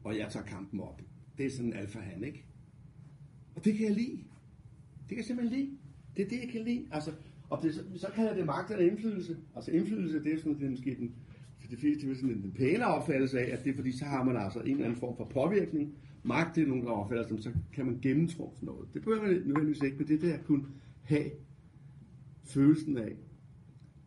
Og 0.05 0.19
jeg 0.19 0.29
tager 0.31 0.47
kampen 0.47 0.81
op. 0.81 1.03
Det 1.39 1.47
er 1.47 1.51
sådan 1.51 1.67
en 1.67 1.73
alfa 1.73 1.99
han, 1.99 2.25
ikke? 2.25 2.45
Og 3.55 3.65
det 3.65 3.75
kan 3.75 3.87
jeg 3.87 3.95
lide. 3.95 4.17
Det 5.01 5.09
kan 5.09 5.17
jeg 5.17 5.25
simpelthen 5.25 5.59
lide. 5.59 5.79
Det 6.17 6.25
er 6.25 6.29
det, 6.29 6.39
jeg 6.41 6.49
kan 6.53 6.65
lide. 6.65 6.87
Altså, 6.91 7.13
og 7.51 7.63
det, 7.63 7.75
så 7.97 8.11
kalder 8.15 8.35
det 8.35 8.47
magt 8.47 8.71
eller 8.71 8.91
indflydelse. 8.91 9.37
Altså 9.55 9.71
indflydelse, 9.71 10.25
det 10.25 10.33
er 10.33 10.39
sådan, 10.39 10.59
det 10.59 10.67
er 10.67 10.71
måske 10.71 10.97
den, 10.99 11.15
de 11.71 11.77
fleste 11.77 12.07
vil 12.07 12.17
sådan 12.17 12.31
en 12.31 12.53
pæne 12.53 12.87
opfattelse 12.87 13.41
af, 13.41 13.53
at 13.53 13.65
det 13.65 13.71
er 13.71 13.75
fordi, 13.75 13.93
så 13.93 14.05
har 14.05 14.25
man 14.25 14.37
altså 14.37 14.61
en 14.61 14.71
eller 14.71 14.85
anden 14.85 15.01
form 15.01 15.17
for 15.17 15.25
påvirkning. 15.25 15.95
Magt 16.23 16.57
det 16.57 16.63
er 16.63 16.67
nogen, 16.67 16.85
der 16.85 16.91
opfatter 16.91 17.29
som, 17.29 17.39
så 17.39 17.53
kan 17.73 17.87
man 17.87 17.99
gennemtrumfe 18.03 18.65
noget. 18.65 18.89
Det 18.95 19.03
behøver 19.03 19.23
man 19.23 19.31
nødvendigvis 19.31 19.83
ikke, 19.83 19.97
men 19.97 20.09
det 20.09 20.21
der 20.21 20.39
kun 20.43 20.67
have 21.03 21.31
følelsen 22.45 22.99
af, 22.99 23.17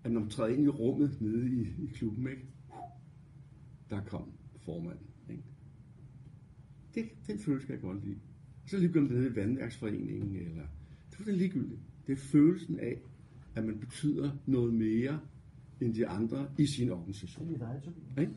at 0.04 0.12
når 0.12 0.20
man 0.20 0.30
træder 0.30 0.56
ind 0.56 0.64
i 0.64 0.68
rummet 0.68 1.18
nede 1.22 1.50
i, 1.50 1.62
i 1.62 1.88
klubben, 1.94 2.28
ikke? 2.28 2.46
der 3.90 4.02
kom 4.02 4.32
formanden. 4.58 5.08
Ikke? 5.30 5.44
Det, 6.96 7.06
den 7.28 7.40
følelse 7.40 7.68
kan 7.68 7.76
jeg 7.76 7.82
godt 7.82 8.06
lide. 8.06 8.20
Så 8.66 8.78
lige 8.78 8.88
ligegyldigt 8.88 9.14
nede 9.14 9.32
i 9.32 9.36
vandværksforeningen, 9.36 10.36
eller 10.36 10.64
det 11.12 11.20
er 11.20 11.24
det 11.24 11.34
ligegyldigt. 11.34 11.82
Det 12.08 12.14
er 12.14 12.18
følelsen 12.18 12.80
af, 12.80 13.02
at 13.56 13.66
man 13.66 13.80
betyder 13.80 14.32
noget 14.46 14.74
mere 14.74 15.20
end 15.82 15.94
de 15.94 16.08
andre 16.08 16.48
i 16.58 16.66
sin 16.66 16.90
organisation. 16.90 17.52
Ikke? 18.18 18.32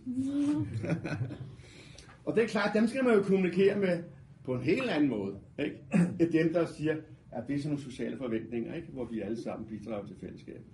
og 2.26 2.37
det 2.37 2.44
er 2.44 2.48
klart, 2.48 2.74
dem 2.74 2.87
skal 2.87 3.04
man 3.04 3.14
jo 3.14 3.22
kommunikere 3.22 3.78
med 3.78 4.02
på 4.44 4.54
en 4.54 4.62
helt 4.62 4.90
anden 4.90 5.11
måde. 5.11 5.38
Ikke? 5.59 5.76
End 6.20 6.33
dem, 6.33 6.52
der 6.52 6.66
siger, 6.66 6.96
at 7.33 7.44
det 7.48 7.54
er 7.54 7.59
sådan 7.59 7.70
nogle 7.70 7.83
sociale 7.83 8.16
forventninger, 8.16 8.74
ikke? 8.74 8.88
hvor 8.92 9.04
vi 9.04 9.20
alle 9.20 9.42
sammen 9.42 9.68
bidrager 9.68 10.07
til 10.07 10.16
fællesskabet. 10.20 10.64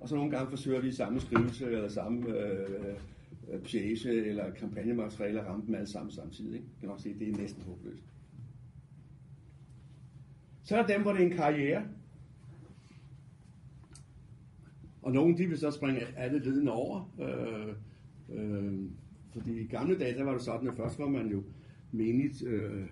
Og 0.00 0.08
så 0.08 0.14
nogle 0.14 0.30
gange 0.30 0.50
forsøger 0.50 0.80
vi 0.80 0.88
i 0.88 0.92
samme 0.92 1.20
skrivelse, 1.20 1.66
eller 1.66 1.88
samme 1.88 2.38
øh, 2.38 2.96
pjæse, 3.64 4.26
eller 4.26 4.50
kampagnemateriale 4.50 5.40
at 5.40 5.46
ramme 5.46 5.66
dem 5.66 5.74
alle 5.74 5.86
sammen 5.86 6.12
samtidig. 6.12 6.54
Ikke? 6.54 6.66
Jeg 6.66 6.80
kan 6.80 6.88
nok 6.88 7.00
se, 7.00 7.08
at 7.10 7.18
det 7.18 7.28
er 7.28 7.36
næsten 7.36 7.62
håbløst. 7.62 8.02
Øh, 8.02 8.10
Så 10.62 10.76
er 10.76 10.86
der 10.86 10.94
dem, 10.94 11.02
hvor 11.02 11.12
det 11.12 11.22
er 11.22 11.26
en 11.26 11.36
karriere. 11.36 11.82
Og 15.02 15.12
nogen 15.12 15.38
de 15.38 15.46
vil 15.46 15.58
så 15.58 15.70
springe 15.70 16.00
alle 16.16 16.38
ledene 16.38 16.72
over. 16.72 17.14
Øh, 17.20 17.74
øh, 18.38 18.74
fordi 19.32 19.60
i 19.60 19.66
gamle 19.66 19.98
dage, 19.98 20.14
der 20.14 20.24
var 20.24 20.32
det 20.32 20.42
sådan, 20.42 20.68
at 20.68 20.74
først 20.74 20.98
var 20.98 21.08
man 21.08 21.26
jo 21.30 21.42
menigt 21.92 22.42
øh, 22.42 22.86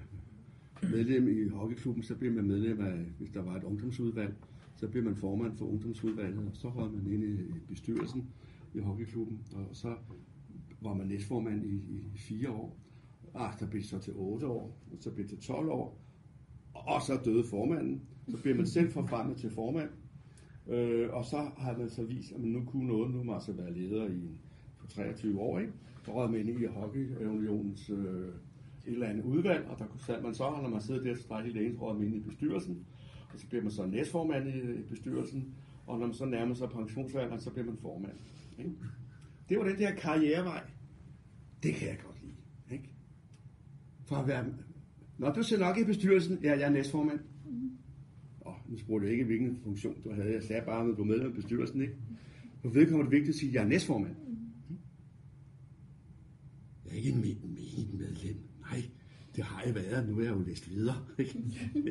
medlem 0.82 1.28
i 1.28 1.48
hockeyklubben, 1.48 2.02
så 2.02 2.14
blev 2.14 2.32
man 2.32 2.44
medlem 2.44 2.80
af, 2.80 2.98
hvis 3.18 3.30
der 3.30 3.42
var 3.42 3.56
et 3.56 3.64
ungdomsudvalg, 3.64 4.34
så 4.76 4.88
blev 4.88 5.04
man 5.04 5.16
formand 5.16 5.56
for 5.56 5.66
ungdomsudvalget, 5.66 6.38
og 6.38 6.56
så 6.56 6.68
røg 6.68 6.92
man 6.92 7.12
ind 7.12 7.24
i 7.24 7.36
bestyrelsen 7.68 8.28
i 8.74 8.78
hockeyklubben, 8.78 9.40
og 9.54 9.66
så 9.72 9.94
var 10.80 10.94
man 10.94 11.06
næstformand 11.06 11.64
i, 11.64 11.76
i 12.14 12.18
fire 12.18 12.50
år. 12.50 12.78
Ah, 13.34 13.52
der 13.60 13.66
blev 13.66 13.82
det 13.82 13.88
så 13.88 13.98
til 13.98 14.12
8 14.16 14.46
år, 14.46 14.78
og 14.92 14.96
så 15.00 15.10
blev 15.10 15.28
det 15.28 15.38
til 15.38 15.48
12 15.48 15.68
år, 15.68 16.00
og 16.74 17.02
så 17.02 17.20
døde 17.24 17.44
formanden. 17.44 18.02
Så 18.28 18.42
blev 18.42 18.56
man 18.56 18.66
selv 18.66 18.90
forfremmet 18.90 19.36
til 19.36 19.50
formand, 19.50 19.88
øh, 20.68 21.08
og 21.12 21.24
så 21.24 21.50
har 21.56 21.76
man 21.78 21.90
så 21.90 22.04
vist, 22.04 22.32
at 22.32 22.40
man 22.40 22.50
nu 22.50 22.64
kunne 22.64 22.86
noget. 22.86 23.10
Nu 23.10 23.16
må 23.16 23.22
man 23.22 23.34
altså 23.34 23.52
være 23.52 23.72
leder 23.72 24.06
i 24.06 24.12
en, 24.12 24.38
på 24.80 24.86
23 24.86 25.40
år, 25.40 25.58
ikke? 25.58 25.72
Så 26.04 26.14
rød 26.14 26.28
man 26.28 26.40
ind 26.40 26.60
i 26.60 26.66
Hockeyunionens 26.66 27.90
øh, 27.90 28.28
et 28.86 28.92
eller 28.92 29.06
andet 29.06 29.24
udvalg, 29.24 29.66
og 29.66 29.78
der 29.78 29.84
sad 29.98 30.22
man 30.22 30.34
så, 30.34 30.50
når 30.62 30.68
man 30.68 30.80
sidder 30.80 31.02
der, 31.02 31.14
så 31.14 31.26
drejer 31.28 31.44
hele 31.44 31.66
ens 31.66 31.78
man 31.80 32.02
ind 32.02 32.16
i 32.16 32.20
bestyrelsen, 32.20 32.86
og 33.32 33.40
så 33.40 33.46
bliver 33.48 33.62
man 33.62 33.72
så 33.72 33.86
næstformand 33.86 34.48
i 34.48 34.82
bestyrelsen, 34.82 35.54
og 35.86 35.98
når 35.98 36.06
man 36.06 36.14
så 36.14 36.24
nærmer 36.24 36.54
sig 36.54 36.68
pensionsalderen, 36.68 37.40
så 37.40 37.50
bliver 37.50 37.66
man 37.66 37.76
formand. 37.76 38.16
Ikke? 38.58 38.70
Det 39.48 39.58
var 39.58 39.64
den 39.64 39.78
der 39.78 39.94
karrierevej. 39.94 40.62
Det 41.62 41.74
kan 41.74 41.88
jeg 41.88 41.98
godt 42.04 42.22
lide. 42.22 42.34
Ikke? 42.70 42.90
For 44.04 44.16
at 44.16 44.28
være... 44.28 44.44
Når 45.18 45.32
du 45.32 45.42
ser 45.42 45.58
nok 45.58 45.78
i 45.78 45.84
bestyrelsen, 45.84 46.38
ja, 46.42 46.50
jeg 46.50 46.62
er 46.62 46.70
næstformand. 46.70 47.20
Nu 48.68 48.78
spurgte 48.78 49.06
jeg 49.06 49.12
ikke, 49.12 49.24
hvilken 49.24 49.58
funktion 49.64 49.96
du 50.04 50.12
havde. 50.12 50.32
Jeg 50.32 50.42
sagde 50.42 50.62
bare, 50.66 50.80
at 50.80 50.86
du 50.86 50.94
var 50.96 51.04
medlem 51.04 51.26
af 51.26 51.34
bestyrelsen. 51.34 51.82
Ikke? 51.82 51.94
For 52.62 52.68
vedkommende 52.68 53.06
er 53.06 53.10
det 53.10 53.12
vigtigt 53.12 53.34
at 53.34 53.40
sige, 53.40 53.48
at 53.48 53.54
jeg 53.54 53.64
er 53.64 53.68
næstformand. 53.68 54.14
Jeg 56.84 56.92
er 56.92 56.96
ikke 56.96 57.12
menigt 57.18 57.94
medlem. 57.94 58.36
Nej, 58.60 58.82
det 59.36 59.44
har 59.44 59.62
jeg 59.66 59.74
været. 59.74 60.08
Nu 60.08 60.18
er 60.18 60.24
jeg 60.24 60.30
jo 60.30 60.42
læst 60.46 60.70
videre. 60.70 60.96
Ikke? 61.18 61.38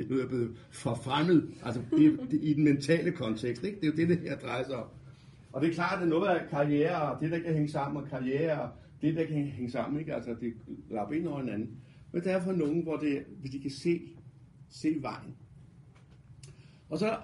Nu 0.10 0.16
er 0.16 0.20
jeg 0.20 0.28
blevet 0.28 0.58
forfremmet. 0.72 1.54
Altså 1.63 1.82
i, 1.98 2.12
i 2.42 2.54
den 2.54 2.63
mentale 2.63 3.12
kontekst. 3.12 3.63
Ikke? 3.63 3.80
Det 3.80 3.88
er 3.88 3.92
jo 3.92 3.98
det, 3.98 4.10
det 4.10 4.30
her 4.30 4.38
drejer 4.38 4.63
sig 4.63 4.76
om. 4.76 4.88
Og 5.52 5.62
det 5.62 5.70
er 5.70 5.74
klart, 5.74 6.02
at 6.02 6.08
noget 6.08 6.30
af 6.30 6.50
karriere, 6.50 7.02
og 7.02 7.22
det, 7.22 7.32
der 7.32 7.40
kan 7.40 7.54
hænge 7.54 7.70
sammen, 7.70 8.04
og 8.04 8.10
karriere, 8.10 8.62
og 8.62 8.70
det, 9.02 9.16
der 9.16 9.26
kan 9.26 9.36
hænge 9.36 9.72
sammen, 9.72 10.00
ikke? 10.00 10.13
Altså, 10.16 10.36
det 10.42 10.54
lapper 10.90 11.16
ind 11.16 11.28
over 11.28 11.40
hinanden. 11.40 11.70
Men 12.12 12.24
der 12.24 12.32
er 12.32 12.44
for 12.44 12.52
nogen, 12.52 12.84
hvor, 12.84 12.98
det, 12.98 13.24
hvis 13.40 13.52
de 13.52 13.60
kan 13.60 13.72
se, 13.72 14.02
se 14.70 14.98
vejen. 15.02 15.36
Og 16.89 17.00
så, 17.00 17.17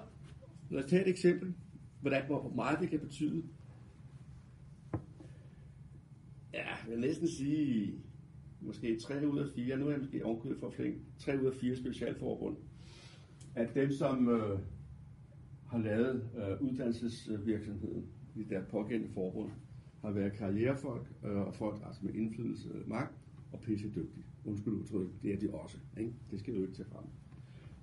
lad 0.70 0.84
os 0.84 0.90
tage 0.90 1.02
et 1.02 1.08
eksempel, 1.08 1.54
hvordan, 2.00 2.26
hvor 2.26 2.52
meget 2.54 2.80
det 2.80 2.90
kan 2.90 3.00
betyde. 3.00 3.42
Ja, 6.52 6.66
jeg 6.68 6.90
vil 6.90 7.00
næsten 7.00 7.28
sige, 7.28 7.94
måske 8.60 8.98
3 9.00 9.28
ud 9.28 9.38
af 9.38 9.46
4, 9.54 9.76
nu 9.76 9.86
er 9.86 9.90
jeg 9.90 9.98
måske 10.00 10.24
ovenkøbet 10.24 10.58
for 10.60 10.70
flink, 10.70 10.96
3 11.18 11.40
ud 11.40 11.46
af 11.46 11.54
4 11.54 11.76
specialforbund, 11.76 12.56
at 13.54 13.74
dem, 13.74 13.92
som 13.92 14.28
øh, 14.28 14.58
har 15.66 15.78
lavet 15.78 16.30
øh, 16.36 16.62
uddannelsesvirksomheden 16.62 18.06
i 18.34 18.42
deres 18.44 18.66
pågældende 18.70 19.14
forbund, 19.14 19.50
har 20.00 20.10
været 20.10 20.32
karrierefolk 20.32 21.06
øh, 21.24 21.36
og 21.36 21.54
folk 21.54 21.82
altså 21.86 22.00
med 22.04 22.14
indflydelse 22.14 22.68
magt 22.86 23.14
og 23.52 23.60
pisse 23.60 23.88
dygtige. 23.88 24.24
Undskyld 24.44 24.74
udtryk, 24.74 25.08
det 25.22 25.34
er 25.34 25.38
de 25.38 25.50
også. 25.50 25.78
Ikke? 25.96 26.12
Det 26.30 26.40
skal 26.40 26.54
du 26.54 26.62
ikke 26.62 26.74
tage 26.74 26.88
frem. 26.88 27.04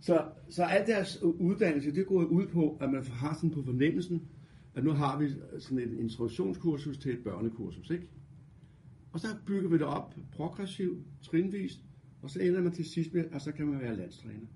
Så, 0.01 0.25
så 0.49 0.63
al 0.63 0.87
deres 0.87 1.21
uddannelse, 1.21 1.95
det 1.95 2.07
går 2.07 2.23
ud 2.23 2.47
på, 2.47 2.77
at 2.81 2.91
man 2.91 3.05
har 3.05 3.33
sådan 3.33 3.49
på 3.49 3.63
fornemmelsen, 3.63 4.27
at 4.75 4.83
nu 4.83 4.91
har 4.91 5.19
vi 5.19 5.29
sådan 5.59 5.79
et 5.79 5.99
introduktionskursus 5.99 6.97
til 6.97 7.13
et 7.13 7.23
børnekursus, 7.23 7.89
ikke? 7.89 8.07
Og 9.11 9.19
så 9.19 9.27
bygger 9.45 9.69
vi 9.69 9.77
det 9.77 9.85
op 9.85 10.15
progressivt, 10.31 10.99
trinvist, 11.21 11.85
og 12.21 12.29
så 12.29 12.39
ender 12.39 12.61
man 12.61 12.71
til 12.71 12.85
sidst 12.85 13.13
med, 13.13 13.25
at 13.31 13.41
så 13.41 13.51
kan 13.51 13.67
man 13.67 13.79
være 13.79 13.97
landstræner. 13.97 14.47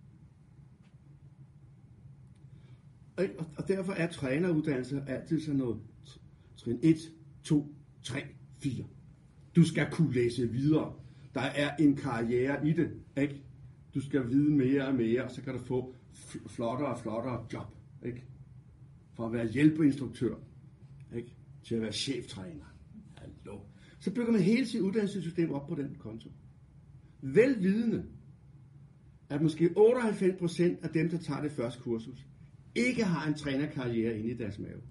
Og 3.57 3.67
derfor 3.67 3.93
er 3.93 4.11
træneruddannelse 4.11 5.03
altid 5.07 5.39
sådan 5.39 5.57
noget 5.57 5.79
trin 6.57 6.79
1, 6.83 6.97
2, 7.43 7.75
3, 8.03 8.23
4. 8.57 8.85
Du 9.55 9.63
skal 9.63 9.87
kunne 9.91 10.13
læse 10.13 10.49
videre. 10.49 10.93
Der 11.33 11.41
er 11.41 11.75
en 11.75 11.95
karriere 11.95 12.67
i 12.67 12.73
det, 12.73 12.91
ikke? 13.17 13.43
Du 13.95 14.01
skal 14.01 14.29
vide 14.29 14.51
mere 14.51 14.87
og 14.87 14.95
mere, 14.95 15.23
og 15.23 15.31
så 15.31 15.41
kan 15.41 15.53
du 15.53 15.59
få 15.59 15.95
flottere 16.47 16.89
og 16.89 16.99
flottere 16.99 17.45
job, 17.53 17.67
ikke? 18.05 18.23
For 19.13 19.25
at 19.25 19.33
være 19.33 19.47
hjælpeinstruktør, 19.47 20.35
ikke? 21.15 21.35
Til 21.63 21.75
at 21.75 21.81
være 21.81 21.91
cheftræner. 21.91 22.65
Hallo. 23.17 23.59
Så 23.99 24.13
bygger 24.13 24.31
man 24.31 24.41
hele 24.41 24.65
sit 24.65 24.81
uddannelsessystem 24.81 25.51
op 25.51 25.67
på 25.67 25.75
den 25.75 25.95
konto. 25.99 26.29
Velvidende, 27.21 28.05
at 29.29 29.41
måske 29.41 29.65
98% 29.65 30.63
af 30.83 30.89
dem, 30.93 31.09
der 31.09 31.17
tager 31.17 31.41
det 31.41 31.51
første 31.51 31.81
kursus, 31.81 32.27
ikke 32.75 33.03
har 33.03 33.27
en 33.27 33.33
trænerkarriere 33.33 34.19
inde 34.19 34.31
i 34.31 34.37
deres 34.37 34.59
mave. 34.59 34.81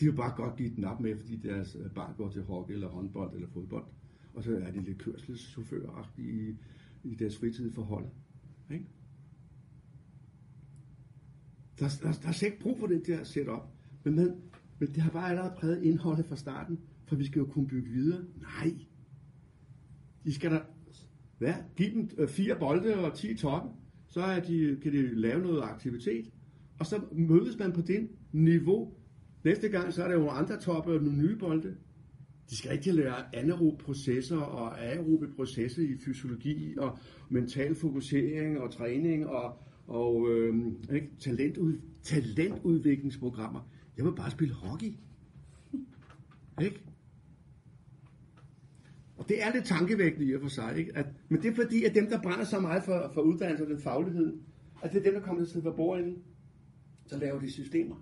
De 0.00 0.04
vil 0.04 0.16
bare 0.16 0.36
godt 0.36 0.56
give 0.56 0.74
den 0.76 0.84
op 0.84 1.00
med, 1.00 1.16
fordi 1.16 1.36
deres 1.36 1.76
øh, 1.80 1.90
barn 1.90 2.14
går 2.16 2.30
til 2.30 2.42
hockey 2.42 2.74
eller 2.74 2.88
håndbold 2.88 3.34
eller 3.34 3.48
fodbold. 3.48 3.84
Og 4.34 4.42
så 4.42 4.56
er 4.56 4.70
de 4.70 4.82
lidt 4.82 4.98
kørselschauffører 4.98 5.90
i, 7.10 7.14
deres 7.14 7.38
fritid 7.38 7.72
forhold. 7.72 8.06
Ikke? 8.70 8.84
Der, 11.78 11.88
der, 12.02 12.12
der 12.12 12.28
er 12.28 12.32
slet 12.32 12.48
ikke 12.48 12.62
brug 12.62 12.78
for 12.78 12.86
det 12.86 13.06
der 13.06 13.24
setup. 13.24 13.62
Men, 14.04 14.14
men, 14.14 14.28
men 14.78 14.88
det 14.88 14.96
har 14.96 15.10
bare 15.10 15.30
allerede 15.30 15.54
præget 15.58 15.82
indholdet 15.82 16.26
fra 16.26 16.36
starten, 16.36 16.78
for 17.04 17.16
vi 17.16 17.26
skal 17.26 17.38
jo 17.40 17.46
kunne 17.46 17.68
bygge 17.68 17.90
videre. 17.90 18.24
Nej. 18.40 18.74
De 20.24 20.34
skal 20.34 20.50
da 20.50 20.60
hvad? 21.38 21.54
give 21.76 21.90
dem 21.90 22.10
øh, 22.18 22.28
fire 22.28 22.58
bolde 22.58 22.96
og 22.96 23.14
10 23.14 23.36
toppen 23.36 23.72
så 24.08 24.20
er 24.20 24.40
de, 24.40 24.78
kan 24.82 24.92
de 24.92 25.14
lave 25.14 25.42
noget 25.42 25.62
aktivitet, 25.62 26.30
og 26.78 26.86
så 26.86 27.00
mødes 27.12 27.58
man 27.58 27.72
på 27.72 27.80
det 27.80 28.08
niveau. 28.32 28.92
Næste 29.44 29.68
gang, 29.68 29.92
så 29.92 30.02
er 30.04 30.08
der 30.08 30.14
jo 30.14 30.28
andre 30.28 30.60
toppe 30.60 30.92
og 30.92 31.02
nogle 31.02 31.18
nye 31.18 31.36
bolde. 31.36 31.76
De 32.50 32.56
skal 32.56 32.70
rigtig 32.70 32.94
lære 32.94 33.36
anaerobe 33.36 33.84
processer 33.84 34.38
og 34.38 34.84
aerobe 34.84 35.28
processer 35.36 35.82
i 35.82 35.96
fysiologi 36.04 36.74
og 36.78 36.98
mental 37.30 37.74
fokusering 37.74 38.60
og 38.60 38.72
træning 38.72 39.26
og, 39.26 39.58
og 39.86 40.30
øh, 40.30 40.54
ikke? 40.94 41.10
Talentud, 41.18 41.78
talentudviklingsprogrammer. 42.02 43.70
Jeg 43.96 44.04
vil 44.04 44.14
bare 44.16 44.30
spille 44.30 44.54
hockey. 44.54 44.92
Ikke? 46.62 46.80
Og 49.16 49.28
det 49.28 49.42
er 49.42 49.52
lidt 49.52 49.64
tankevækkende 49.64 50.26
i 50.26 50.34
og 50.34 50.40
for 50.40 50.48
sig. 50.48 50.78
Ikke? 50.78 50.96
At, 50.96 51.06
men 51.28 51.42
det 51.42 51.50
er 51.50 51.54
fordi, 51.54 51.84
at 51.84 51.94
dem, 51.94 52.06
der 52.06 52.22
brænder 52.22 52.44
så 52.44 52.60
meget 52.60 52.82
for, 52.82 53.10
for 53.14 53.20
uddannelse 53.20 53.64
og 53.64 53.70
den 53.70 53.80
faglighed, 53.80 54.38
at 54.82 54.92
det 54.92 54.98
er 54.98 55.02
dem, 55.02 55.14
der 55.14 55.20
kommer 55.20 55.40
til 55.40 55.46
at 55.46 55.52
sidde 55.52 55.64
på 55.64 55.72
bordenden, 55.72 56.22
så 57.06 57.18
laver 57.18 57.40
de 57.40 57.50
systemer. 57.50 57.96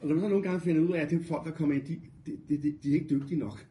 Og 0.00 0.08
når 0.08 0.14
man 0.14 0.22
så 0.22 0.28
nogle 0.28 0.42
gange 0.44 0.60
finder 0.60 0.82
ud 0.82 0.92
af, 0.92 1.00
at 1.00 1.10
det 1.10 1.20
er 1.20 1.24
folk, 1.24 1.46
der 1.46 1.50
kommer 1.52 1.74
ind, 1.74 1.84
de, 1.86 2.00
de, 2.26 2.38
de, 2.48 2.62
de, 2.62 2.78
de 2.82 2.90
er 2.90 2.94
ikke 2.94 3.10
dygtige 3.10 3.38
nok. 3.38 3.68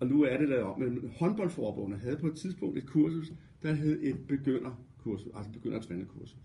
Og 0.00 0.06
nu 0.06 0.22
er 0.22 0.36
det 0.38 0.48
der 0.48 0.76
men 0.76 1.10
håndboldforbundet 1.16 2.00
havde 2.00 2.16
på 2.16 2.26
et 2.26 2.36
tidspunkt 2.36 2.78
et 2.78 2.86
kursus, 2.86 3.32
der 3.62 3.72
hed 3.72 4.02
et 4.02 4.26
begynderkursus, 4.28 5.32
altså 5.34 5.52
begyndertrænerkursus. 5.52 6.36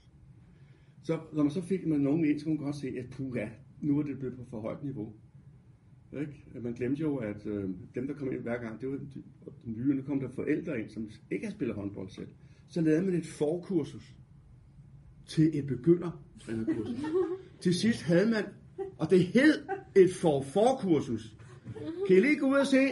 Så 1.04 1.20
når 1.34 1.44
man 1.44 1.52
så 1.52 1.62
fik 1.62 1.86
man 1.88 2.00
nogen 2.00 2.26
ind, 2.26 2.40
så 2.40 2.46
kunne 2.46 2.56
man 2.56 2.64
godt 2.64 2.76
se, 2.76 2.88
at 2.88 3.06
puha, 3.10 3.48
nu 3.82 4.00
er 4.00 4.04
det 4.04 4.20
blevet 4.20 4.36
på 4.36 4.46
for 4.50 4.62
højt 4.62 4.84
niveau. 4.84 5.14
Ikke? 6.22 6.46
Man 6.62 6.74
glemte 6.74 7.02
jo, 7.02 7.16
at 7.16 7.46
øh, 7.46 7.70
dem, 7.96 8.08
der 8.08 8.14
kom 8.14 8.32
ind 8.32 8.42
hver 8.42 8.62
gang, 8.62 8.82
det 8.82 8.90
var 8.90 8.98
de, 8.98 9.24
de 9.66 9.72
nye, 9.72 9.96
nu 9.96 10.02
kom 10.02 10.20
der 10.20 10.30
forældre 10.30 10.80
ind, 10.80 10.90
som 10.90 11.10
ikke 11.32 11.46
har 11.46 11.52
spillet 11.52 11.76
håndbold 11.76 12.10
selv. 12.10 12.28
Så 12.68 12.82
lavede 12.82 13.06
man 13.06 13.16
et 13.16 13.26
forkursus 13.26 14.16
til 15.26 15.60
et 15.60 15.68
begyndertrænerkursus. 15.68 17.00
til 17.64 17.74
sidst 17.74 18.02
havde 18.02 18.30
man, 18.30 18.44
og 18.98 19.10
det 19.10 19.24
hed 19.24 19.66
et 19.96 20.10
for-forkursus. 20.22 21.34
Kan 22.08 22.18
I 22.18 22.20
lige 22.20 22.36
gå 22.36 22.48
ud 22.48 22.56
og 22.56 22.68
se? 22.68 22.90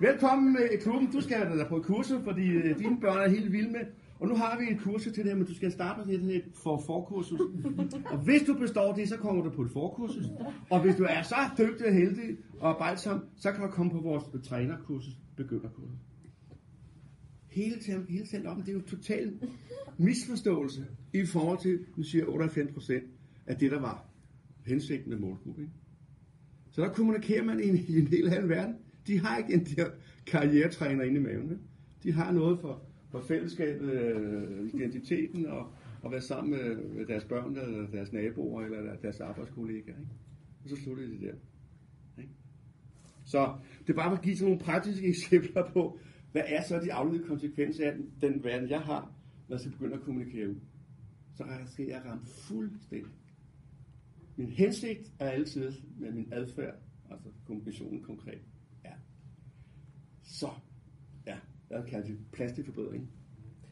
Velkommen 0.00 0.56
øh, 0.56 0.70
i 0.74 0.76
klubben. 0.76 1.12
Du 1.12 1.20
skal 1.20 1.58
da 1.58 1.64
på 1.68 1.76
et 1.76 1.82
kursus, 1.82 2.22
fordi 2.24 2.46
øh, 2.46 2.78
dine 2.78 3.00
børn 3.00 3.18
er 3.18 3.28
helt 3.28 3.52
vilde 3.52 3.70
med. 3.70 3.80
Og 4.20 4.28
nu 4.28 4.36
har 4.36 4.58
vi 4.58 4.74
et 4.74 4.80
kursus 4.80 5.12
til 5.12 5.24
det 5.24 5.36
men 5.36 5.46
du 5.46 5.54
skal 5.54 5.72
starte 5.72 6.06
med 6.06 6.14
sådan 6.14 6.30
et 6.30 6.44
for 6.54 6.82
forkursus. 6.86 7.40
Og 8.10 8.18
hvis 8.18 8.42
du 8.42 8.54
består 8.54 8.92
det, 8.92 9.08
så 9.08 9.16
kommer 9.16 9.42
du 9.42 9.50
på 9.50 9.62
et 9.62 9.70
forkursus. 9.70 10.24
Og 10.70 10.82
hvis 10.82 10.96
du 10.96 11.04
er 11.08 11.22
så 11.22 11.36
dygtig 11.58 11.86
og 11.86 11.92
heldig 11.92 12.36
og 12.60 12.68
arbejdsom, 12.68 13.24
så 13.36 13.52
kan 13.52 13.60
du 13.60 13.68
komme 13.68 13.92
på 13.92 14.00
vores 14.00 14.24
trænerkursus, 14.44 15.14
begynderkursus. 15.36 15.98
Hele 17.50 17.76
tiden, 17.80 18.06
hele 18.08 18.26
tiden 18.26 18.46
op, 18.46 18.56
det 18.56 18.68
er 18.68 18.72
jo 18.72 18.80
total 18.80 19.38
misforståelse 19.98 20.86
i 21.12 21.26
forhold 21.26 21.58
til, 21.58 21.78
nu 21.96 22.02
siger 22.02 22.24
98 22.26 22.72
procent 22.72 23.04
af 23.46 23.56
det, 23.56 23.70
der 23.70 23.80
var 23.80 24.13
hensigten 24.66 25.12
af 25.12 25.18
målgruppen. 25.18 25.72
Så 26.70 26.82
der 26.82 26.88
kommunikerer 26.88 27.44
man 27.44 27.60
i 27.60 27.68
en, 27.68 27.76
i 27.76 27.98
en 27.98 28.06
helt 28.06 28.32
anden 28.32 28.48
verden. 28.48 28.74
De 29.06 29.18
har 29.18 29.38
ikke 29.38 29.54
en 29.54 29.64
der 29.64 29.90
karrieretræner 30.26 31.04
inde 31.04 31.20
i 31.20 31.22
maven. 31.22 31.50
Ikke? 31.50 31.62
De 32.02 32.12
har 32.12 32.32
noget 32.32 32.58
for 32.58 32.82
for 33.14 33.20
fællesskabet, 33.20 33.92
øh, 33.92 34.68
identiteten 34.74 35.46
og, 35.46 35.72
og 36.02 36.12
være 36.12 36.20
sammen 36.20 36.50
med, 36.50 37.06
deres 37.06 37.24
børn, 37.24 37.56
eller 37.56 37.90
deres 37.90 38.12
naboer, 38.12 38.62
eller 38.62 38.96
deres 38.96 39.20
arbejdskollegaer. 39.20 39.98
Ikke? 39.98 40.10
Og 40.64 40.70
så 40.70 40.76
slutter 40.76 41.06
de 41.06 41.20
der. 41.20 41.34
Ikke? 42.18 42.32
Så 43.24 43.56
det 43.80 43.90
er 43.90 43.96
bare 43.96 44.10
for 44.10 44.16
at 44.16 44.22
give 44.22 44.36
sådan 44.36 44.52
nogle 44.52 44.64
praktiske 44.64 45.08
eksempler 45.14 45.70
på, 45.72 45.98
hvad 46.32 46.42
er 46.46 46.62
så 46.62 46.80
de 46.80 46.92
afledte 46.92 47.26
konsekvenser 47.26 47.90
af 47.90 47.96
den 48.20 48.44
verden, 48.44 48.70
jeg 48.70 48.80
har, 48.80 49.14
når 49.48 49.58
jeg 49.64 49.72
begynder 49.72 49.96
at 49.96 50.02
kommunikere 50.02 50.48
ud. 50.48 50.60
Så 51.34 51.44
skal 51.66 51.86
jeg 51.86 52.02
ramme 52.04 52.24
fuldstændig. 52.26 53.10
Min 54.36 54.48
hensigt 54.48 55.12
er 55.18 55.28
altid 55.30 55.72
med 55.98 56.12
min 56.12 56.28
adfærd, 56.32 56.74
altså 57.10 57.28
kommunikationen 57.46 58.02
konkret, 58.02 58.40
ja. 58.84 58.90
Så, 60.22 60.48
ja, 61.26 61.36
jeg 61.70 61.84
kalder 61.88 62.06
det 62.06 62.18
plastikforbedring. 62.32 63.10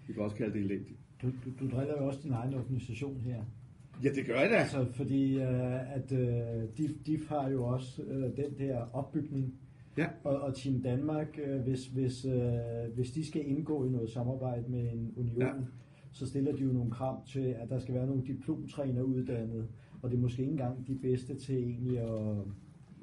Vi 0.06 0.12
kan 0.12 0.22
også 0.22 0.36
kalde 0.36 0.52
det 0.52 0.60
elendigt. 0.60 0.98
Du, 1.22 1.26
du, 1.26 1.50
du 1.60 1.76
driller 1.76 1.96
jo 1.96 2.06
også 2.06 2.20
din 2.22 2.32
egen 2.32 2.54
organisation 2.54 3.20
her. 3.20 3.44
Ja, 4.04 4.08
det 4.14 4.26
gør 4.26 4.40
jeg 4.40 4.50
da. 4.50 4.56
Altså, 4.56 4.92
fordi 4.92 5.36
uh, 5.36 5.94
at 5.94 6.12
uh, 6.12 6.76
DIF, 6.76 6.90
DIF 7.06 7.28
har 7.28 7.48
jo 7.48 7.64
også 7.64 8.02
uh, 8.02 8.36
den 8.36 8.58
der 8.58 8.76
opbygning, 8.92 9.54
Ja. 9.98 10.06
og, 10.24 10.40
og 10.40 10.54
Team 10.56 10.82
Danmark, 10.82 11.38
uh, 11.48 11.60
hvis, 11.60 11.86
hvis, 11.86 12.24
uh, 12.24 12.94
hvis 12.94 13.10
de 13.10 13.26
skal 13.26 13.48
indgå 13.48 13.84
i 13.86 13.88
noget 13.88 14.10
samarbejde 14.10 14.64
med 14.68 14.92
en 14.92 15.12
union, 15.16 15.40
ja. 15.40 15.52
så 16.12 16.26
stiller 16.26 16.52
de 16.52 16.62
jo 16.62 16.72
nogle 16.72 16.90
krav 16.90 17.26
til, 17.26 17.40
at 17.40 17.68
der 17.68 17.78
skal 17.78 17.94
være 17.94 18.06
nogle 18.06 18.26
diplomtræner 18.26 19.02
uddannet, 19.02 19.68
og 20.02 20.10
det 20.10 20.16
er 20.16 20.20
måske 20.20 20.42
ikke 20.42 20.52
engang 20.52 20.86
de 20.86 20.94
bedste 20.94 21.34
til 21.34 21.56
egentlig 21.56 21.98
at 21.98 22.36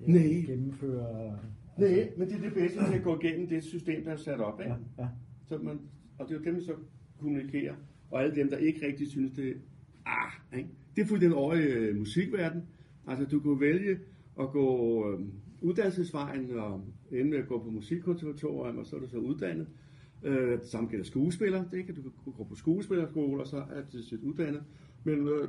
ja, 0.02 0.12
Nej. 0.12 0.44
gennemføre... 0.48 1.38
Nej, 1.78 2.12
men 2.18 2.30
det 2.30 2.36
er 2.36 2.42
det 2.42 2.54
bedste 2.54 2.86
til 2.86 2.94
at 2.94 3.04
gå 3.04 3.20
igennem 3.22 3.48
det 3.48 3.64
system, 3.64 4.04
der 4.04 4.12
er 4.12 4.16
sat 4.16 4.40
op. 4.40 4.60
Ikke? 4.60 4.72
Ja, 4.98 5.04
ja. 5.04 5.10
Så 5.46 5.58
man, 5.58 5.80
og 6.18 6.30
det 6.30 6.36
er 6.36 6.40
jo 6.40 6.46
dem, 6.46 6.54
der 6.54 6.62
så 6.62 6.74
kommunikerer. 7.20 7.76
Og 8.12 8.24
alle 8.24 8.36
dem, 8.36 8.50
der 8.50 8.58
ikke 8.58 8.88
rigtig 8.88 9.08
synes, 9.08 9.32
det 9.32 9.58
ah, 10.06 10.58
ikke? 10.58 10.70
Det 10.96 11.02
er 11.02 11.06
fuldstændig 11.06 11.38
over 11.38 11.54
i 11.54 11.64
øh, 11.64 11.98
musikverden. 11.98 12.64
Altså, 13.08 13.26
du 13.26 13.40
kan 13.40 13.60
vælge 13.60 13.98
at 14.40 14.50
gå 14.52 15.10
øh, 15.10 15.20
uddannelsesvejen 15.62 16.52
og 16.60 16.82
ende 17.12 17.30
med 17.30 17.38
at 17.38 17.48
gå 17.48 17.64
på 17.64 17.70
musikkonservatorium, 17.70 18.78
og 18.78 18.86
så 18.86 18.96
er 18.96 19.00
du 19.00 19.08
så 19.08 19.18
uddannet. 19.18 19.68
Øh, 20.24 20.52
det 20.52 20.68
samme 20.68 20.90
gælder 20.90 21.06
skuespiller. 21.06 21.70
Det 21.70 21.86
kan 21.86 21.96
du 21.96 22.32
gå 22.32 22.44
på 22.44 22.56
skuespillerskole, 22.56 23.42
og 23.42 23.48
så 23.48 23.58
er 23.58 23.82
det 23.92 24.06
sit 24.06 24.22
uddannet. 24.22 24.64
Men 25.04 25.28
øh, 25.28 25.48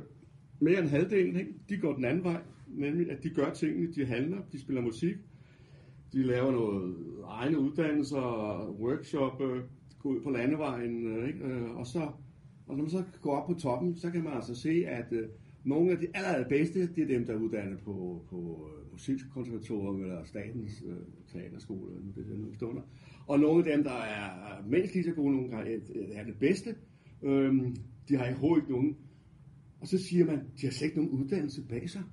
mere 0.61 0.79
end 0.79 0.87
halvdelen, 0.87 1.35
ikke? 1.39 1.53
de 1.69 1.77
går 1.77 1.95
den 1.95 2.05
anden 2.05 2.23
vej. 2.23 2.41
Nemlig, 2.67 3.11
at 3.11 3.23
de 3.23 3.29
gør 3.29 3.53
tingene, 3.53 3.93
de 3.93 4.05
handler, 4.05 4.37
de 4.51 4.59
spiller 4.59 4.81
musik, 4.81 5.15
de 6.13 6.23
laver 6.23 6.51
noget 6.51 6.95
egne 7.27 7.59
uddannelser, 7.59 8.75
workshop, 8.79 9.41
øh, 9.41 9.63
gå 9.99 10.09
ud 10.09 10.21
på 10.21 10.29
landevejen, 10.29 11.07
øh, 11.07 11.27
ikke? 11.27 11.39
Øh, 11.45 11.75
og 11.75 11.87
så 11.87 12.11
og 12.71 12.77
når 12.77 12.83
man 12.83 12.89
så 12.91 13.03
går 13.21 13.35
op 13.35 13.47
på 13.47 13.53
toppen, 13.53 13.95
så 13.95 14.11
kan 14.11 14.23
man 14.23 14.33
altså 14.33 14.55
se, 14.55 14.85
at 14.87 15.05
øh, 15.11 15.29
nogle 15.63 15.91
af 15.91 15.97
de 15.97 16.07
allerbedste, 16.13 16.87
det 16.95 17.03
er 17.03 17.07
dem, 17.07 17.25
der 17.25 17.33
er 17.33 17.37
uddannet 17.37 17.79
på, 17.79 18.25
på 18.29 18.69
øh, 18.69 18.91
musikkonservatorium 18.91 20.01
eller 20.01 20.23
statens 20.23 20.83
øh, 20.87 20.95
teaterskole, 21.33 21.91
nu 21.93 22.11
det 22.15 22.33
er 22.33 22.37
nu 22.37 22.53
stunder. 22.53 22.81
Og 23.27 23.39
nogle 23.39 23.57
af 23.65 23.77
dem, 23.77 23.83
der 23.83 23.91
er 23.91 24.63
mindst 24.67 24.93
lige 24.93 25.03
så 25.03 25.11
gode, 25.11 25.35
nogle 25.35 25.49
gange 25.49 25.81
er 26.13 26.23
det 26.23 26.35
bedste, 26.39 26.75
øh, 27.23 27.53
de 28.09 28.15
har 28.15 28.25
overhovedet 28.25 28.63
ikke 28.63 28.71
nogen. 28.71 28.97
Og 29.81 29.87
så 29.87 29.97
siger 29.97 30.25
man, 30.25 30.39
de 30.61 30.65
har 30.65 30.71
slet 30.71 30.87
ikke 30.87 30.97
nogen 30.97 31.11
uddannelse 31.11 31.61
bag 31.61 31.89
sig. 31.89 32.03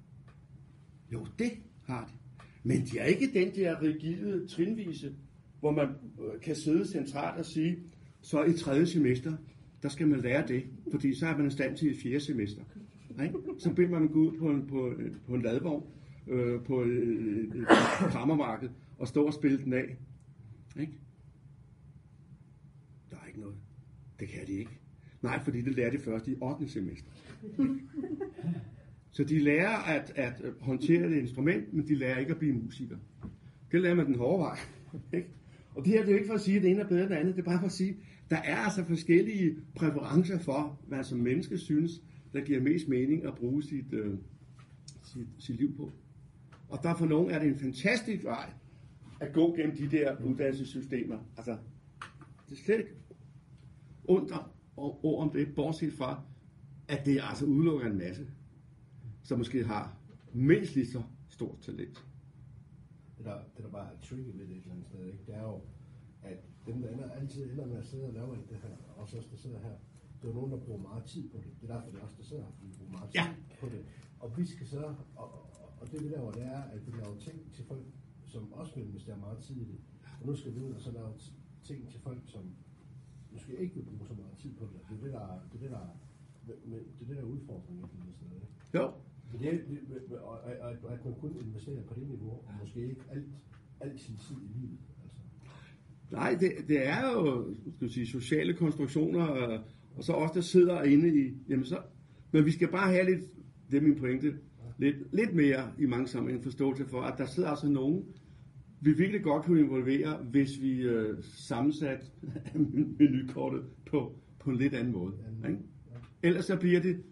Jo, 1.13 1.27
det 1.39 1.51
har 1.85 2.07
de. 2.07 2.13
Men 2.63 2.87
de 2.87 2.99
er 2.99 3.05
ikke 3.05 3.31
den 3.35 3.55
der 3.55 3.83
rigide, 3.83 4.47
trinvise, 4.47 5.15
hvor 5.61 5.71
man 5.71 5.89
øh, 5.89 6.41
kan 6.41 6.57
sidde 6.57 6.89
centralt 6.89 7.39
og 7.39 7.45
sige, 7.45 7.79
så 8.21 8.45
i 8.45 8.53
tredje 8.53 8.87
semester, 8.87 9.37
der 9.83 9.89
skal 9.89 10.09
man 10.09 10.21
lære 10.21 10.47
det, 10.49 10.65
fordi 10.91 11.15
så 11.15 11.27
er 11.27 11.37
man 11.37 11.47
i 11.47 11.51
stand 11.51 11.77
til 11.77 11.91
i 11.91 12.01
fjerde 12.03 12.21
semester. 12.21 12.63
Ikke? 13.23 13.39
Så 13.59 13.75
beder 13.75 13.89
man 13.89 14.09
gå 14.09 14.19
ud 14.19 14.39
på 14.39 14.51
en, 14.51 14.67
på, 14.67 14.91
øh, 14.91 15.15
på 15.27 15.35
en 15.35 15.43
ladvogn, 15.43 15.85
øh, 16.27 16.63
på 16.65 16.83
øh, 16.83 16.99
et, 16.99 17.55
et, 17.55 17.61
et 17.61 17.67
krammermarked, 18.11 18.69
og 18.99 19.09
stå 19.09 19.27
og 19.27 19.35
spille 19.35 19.59
den 19.65 19.73
af. 19.73 19.97
Ikke? 20.81 20.93
Der 23.11 23.17
er 23.17 23.27
ikke 23.27 23.41
noget. 23.41 23.57
Det 24.21 24.29
kan 24.29 24.47
de 24.47 24.53
ikke. 24.53 24.79
Nej, 25.23 25.45
fordi 25.45 25.61
det 25.61 25.77
lærer 25.77 25.91
de 25.91 25.99
først 25.99 26.29
i 26.29 26.37
8. 26.43 26.69
semester. 26.69 27.11
Så 29.11 29.25
de 29.25 29.39
lærer 29.39 29.77
at, 29.77 30.13
at 30.17 30.43
håndtere 30.61 31.07
et 31.07 31.17
instrument, 31.17 31.73
men 31.73 31.89
de 31.89 31.95
lærer 31.95 32.19
ikke 32.19 32.33
at 32.33 32.39
blive 32.39 32.53
musiker. 32.53 32.97
Det 33.73 33.81
lærer 33.81 33.95
man 33.95 34.07
den 34.07 34.15
hårde 34.15 34.43
vej. 34.43 34.59
Ikke? 35.13 35.29
Og 35.75 35.85
det 35.85 35.93
her 35.93 36.01
det 36.01 36.09
er 36.09 36.13
jo 36.13 36.17
ikke 36.17 36.27
for 36.27 36.35
at 36.35 36.41
sige, 36.41 36.57
at 36.57 36.63
det 36.63 36.71
ene 36.71 36.81
er 36.81 36.89
bedre 36.89 37.03
end 37.03 37.11
det 37.11 37.17
andet. 37.17 37.37
Det 37.37 37.41
er 37.41 37.45
bare 37.45 37.59
for 37.59 37.67
at 37.67 37.73
sige, 37.73 37.97
der 38.31 38.37
er 38.37 38.57
altså 38.57 38.85
forskellige 38.85 39.57
præferencer 39.75 40.39
for, 40.39 40.81
hvad 40.89 41.05
som 41.05 41.19
menneske 41.19 41.59
synes, 41.59 42.03
der 42.33 42.41
giver 42.41 42.61
mest 42.61 42.89
mening 42.89 43.25
at 43.25 43.35
bruge 43.35 43.63
sit, 43.63 43.93
øh, 43.93 44.15
sit, 45.03 45.27
sit 45.39 45.57
liv 45.57 45.77
på. 45.77 45.93
Og 46.69 46.79
der 46.83 46.95
for 46.95 47.07
nogen 47.07 47.31
er 47.31 47.39
det 47.39 47.49
en 47.49 47.59
fantastisk 47.59 48.25
vej 48.25 48.51
at 49.21 49.33
gå 49.33 49.57
gennem 49.57 49.77
de 49.77 49.91
der 49.91 50.17
uddannelsessystemer. 50.25 51.19
Altså, 51.37 51.57
det 52.49 52.59
er 52.59 52.63
slet 52.65 52.79
ikke 52.79 52.95
ondt 54.05 54.33
ord 54.79 55.23
om 55.23 55.31
det, 55.31 55.55
bortset 55.55 55.93
fra, 55.93 56.23
at 56.89 57.07
det 57.07 57.21
altså 57.23 57.45
udelukker 57.47 57.87
en 57.87 57.99
masse, 57.99 58.27
som 59.23 59.39
måske 59.39 59.65
har 59.65 59.97
mindst 60.33 60.75
lige 60.75 60.87
så 60.87 61.03
stort 61.29 61.61
talent. 61.61 62.07
Det 63.19 63.25
der, 63.27 63.39
det 63.57 63.65
der 63.65 63.71
bare 63.71 63.87
er 63.95 63.99
tricky 64.03 64.27
ved 64.37 64.47
det 64.47 64.57
et 64.57 64.63
eller 64.63 64.73
andet 64.73 64.87
sted, 64.87 65.07
ikke? 65.07 65.25
det 65.27 65.35
er 65.35 65.43
jo, 65.43 65.61
at 66.23 66.39
dem, 66.67 66.83
der 66.83 66.89
ender, 66.89 67.11
altid 67.11 67.51
ender 67.51 67.67
med 67.67 67.77
at 67.77 67.87
sidde 67.87 68.05
og 68.07 68.13
lave 68.13 68.37
alt 68.37 68.49
det 68.51 68.57
her, 68.57 68.77
og 68.97 69.09
så 69.09 69.17
der 69.31 69.37
sidder 69.37 69.59
her, 69.59 69.73
det 70.23 70.31
er 70.31 70.35
nogen, 70.35 70.51
der 70.53 70.59
bruger 70.59 70.81
meget 70.83 71.05
tid 71.05 71.29
på 71.31 71.37
det. 71.37 71.51
Det 71.61 71.71
er 71.71 71.75
derfor, 71.75 71.91
det 71.91 71.99
er 72.01 72.03
også, 72.05 72.15
der 72.19 72.25
sidder 72.25 72.43
her, 72.43 72.51
vi 72.63 72.75
bruger 72.79 72.93
meget 72.93 73.11
tid 73.11 73.21
Ja. 73.21 73.35
på 73.61 73.67
det. 73.67 73.85
Og 74.21 74.39
vi 74.39 74.47
skal 74.47 74.67
så, 74.67 74.95
og, 75.17 75.29
og, 75.81 75.93
det 75.93 76.05
vi 76.05 76.09
laver, 76.09 76.31
det 76.33 76.43
er, 76.43 76.63
at 76.63 76.87
vi 76.87 76.93
laver 76.93 77.17
ting 77.19 77.53
til 77.55 77.65
folk, 77.65 77.85
som 78.27 78.53
også 78.53 78.75
vil 78.75 78.85
investere 78.85 79.17
meget 79.19 79.39
tid 79.39 79.57
i 79.57 79.65
det. 79.65 79.81
Og 80.21 80.27
nu 80.27 80.37
skal 80.37 80.55
vi 80.55 80.61
ud 80.61 80.73
og 80.73 80.81
så 80.81 80.91
lave 80.93 81.09
ting 81.65 81.89
til 81.91 82.01
folk, 82.01 82.19
som 82.27 82.43
måske 83.39 83.53
ikke 83.63 83.75
vil 83.75 83.83
bruge 83.91 84.07
så 84.11 84.15
meget 84.23 84.37
tid 84.43 84.53
på 84.61 84.65
det. 84.73 84.81
Det 84.89 84.95
er 84.99 85.03
det, 85.05 85.13
der, 85.13 85.27
det 85.51 85.57
er 85.59 85.63
det, 85.65 85.71
der, 85.77 85.85
men 86.71 86.79
det 86.97 87.03
er 87.03 87.07
det, 87.09 87.17
der 87.17 87.23
er 87.23 87.27
udfordringen 87.35 87.85
et 87.85 87.91
eller 87.91 88.03
andet 88.05 88.17
sted. 88.19 88.29
Ikke? 88.37 88.49
Jo, 88.79 88.85
er- 89.49 89.99
det, 90.09 90.19
og, 90.19 90.37
og, 90.47 90.53
og, 90.85 90.93
at 90.95 91.05
man 91.05 91.15
kun 91.21 91.33
investerer 91.47 91.83
på 91.83 91.95
det 91.99 92.09
niveau, 92.09 92.31
og 92.31 92.53
måske 92.61 92.81
ikke 92.81 93.03
alt, 93.11 93.27
alt 93.81 94.01
sin 94.01 94.17
tid 94.17 94.37
i 94.37 94.59
livet. 94.59 94.79
Altså. 95.03 95.19
Nej, 96.11 96.37
det, 96.41 96.53
det 96.69 96.87
er 96.89 97.01
jo 97.13 97.55
skal 97.77 97.91
sige, 97.91 98.07
sociale 98.07 98.55
konstruktioner, 98.55 99.25
og, 99.25 99.61
og 99.97 100.05
så 100.05 100.13
os, 100.13 100.31
der 100.31 100.41
sidder 100.41 100.83
inde 100.83 101.09
i... 101.23 101.35
Jamen 101.49 101.65
så, 101.65 101.79
men 102.33 102.45
vi 102.45 102.51
skal 102.51 102.69
bare 102.69 102.93
have 102.93 103.05
lidt, 103.11 103.25
det 103.71 103.77
er 103.77 103.81
min 103.83 103.97
pointe, 103.99 104.39
lidt, 104.79 104.97
lidt 105.15 105.35
mere 105.35 105.73
i 105.79 105.87
mange 105.87 106.09
sammenhænge 106.09 106.43
forståelse 106.43 106.87
for, 106.87 107.01
at 107.03 107.19
der 107.19 107.27
sidder 107.27 107.49
altså 107.49 107.69
nogen, 107.69 108.05
vi 108.81 108.93
virkelig 108.93 109.23
godt 109.23 109.45
kunne 109.45 109.61
involvere, 109.61 110.17
hvis 110.31 110.63
vi 110.63 110.81
øh, 110.81 111.19
sammensat 111.23 112.13
menukortet 112.99 113.63
på, 113.91 114.13
på 114.39 114.51
en 114.51 114.57
lidt 114.57 114.75
anden 114.75 114.93
måde. 114.93 115.13
Ikke? 115.49 115.59
Ellers 116.23 116.45
så 116.45 116.57
bliver 116.57 116.81
det, 116.81 117.03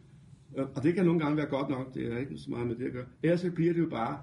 øh, 0.57 0.65
og 0.75 0.83
det 0.83 0.95
kan 0.95 1.05
nogle 1.05 1.21
gange 1.21 1.37
være 1.37 1.47
godt 1.47 1.69
nok, 1.69 1.95
det 1.95 2.13
er 2.13 2.19
ikke 2.19 2.39
så 2.39 2.51
meget 2.51 2.67
med 2.67 2.77
det 2.77 2.85
at 2.85 2.93
gøre, 2.93 3.07
ellers 3.23 3.41
så 3.41 3.51
bliver 3.51 3.73
det 3.73 3.81
jo 3.81 3.89
bare 3.89 4.19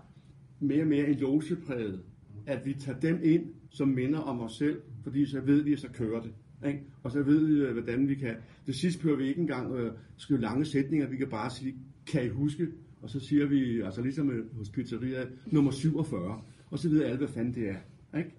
mere 0.59 0.81
og 0.81 0.87
mere 0.87 1.07
en 1.07 1.15
logepræget, 1.15 2.01
at 2.45 2.65
vi 2.65 2.73
tager 2.73 2.99
dem 2.99 3.19
ind, 3.23 3.45
som 3.69 3.87
minder 3.87 4.19
om 4.19 4.39
os 4.41 4.53
selv, 4.53 4.81
fordi 5.03 5.25
så 5.25 5.41
ved 5.41 5.61
vi, 5.61 5.73
at 5.73 5.79
så 5.79 5.87
kører 5.93 6.21
det. 6.21 6.31
Ikke? 6.67 6.83
Og 7.03 7.11
så 7.11 7.23
ved 7.23 7.45
vi, 7.45 7.53
øh, 7.53 7.73
hvordan 7.73 8.07
vi 8.07 8.15
kan. 8.15 8.35
Det 8.67 8.75
sidste 8.75 9.01
behøver 9.01 9.17
vi 9.17 9.27
ikke 9.27 9.41
engang 9.41 9.75
øh, 9.75 9.91
skrive 10.17 10.41
lange 10.41 10.65
sætninger, 10.65 11.07
vi 11.07 11.17
kan 11.17 11.29
bare 11.29 11.49
sige, 11.49 11.75
kan 12.07 12.25
I 12.25 12.29
huske? 12.29 12.67
Og 13.01 13.09
så 13.09 13.19
siger 13.19 13.45
vi, 13.45 13.81
altså 13.81 14.01
ligesom 14.01 14.31
øh, 14.31 14.57
hos 14.57 14.69
pizzeriet, 14.69 15.27
nummer 15.45 15.71
47. 15.71 16.41
Og 16.73 16.79
så 16.79 16.89
ved 16.89 17.03
alle, 17.03 17.17
hvad 17.17 17.27
fanden 17.27 17.53
det 17.53 17.69
er. 17.69 17.77
Ikke? 18.17 18.31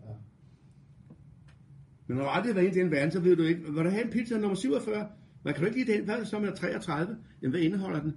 Men 2.06 2.16
når 2.16 2.24
du 2.24 2.30
aldrig 2.30 2.54
har 2.54 2.54
været 2.54 2.66
inde 2.66 2.78
i 2.78 2.82
den 2.82 2.90
verden, 2.90 3.10
så 3.12 3.20
ved 3.20 3.36
du 3.36 3.42
ikke, 3.42 3.60
vil 3.60 3.84
du 3.84 3.88
have 3.88 4.04
en 4.04 4.10
pizza 4.10 4.38
nummer 4.38 4.54
47? 4.54 5.08
Man 5.44 5.54
kan 5.54 5.62
du 5.62 5.66
ikke 5.66 5.84
lide 5.84 5.92
den? 5.92 6.04
Hvad 6.04 6.14
er 6.14 6.18
det 6.18 6.28
så 6.28 6.38
med 6.38 6.56
33? 6.56 7.16
Jamen, 7.42 7.50
hvad 7.50 7.60
indeholder 7.60 8.00
den? 8.02 8.14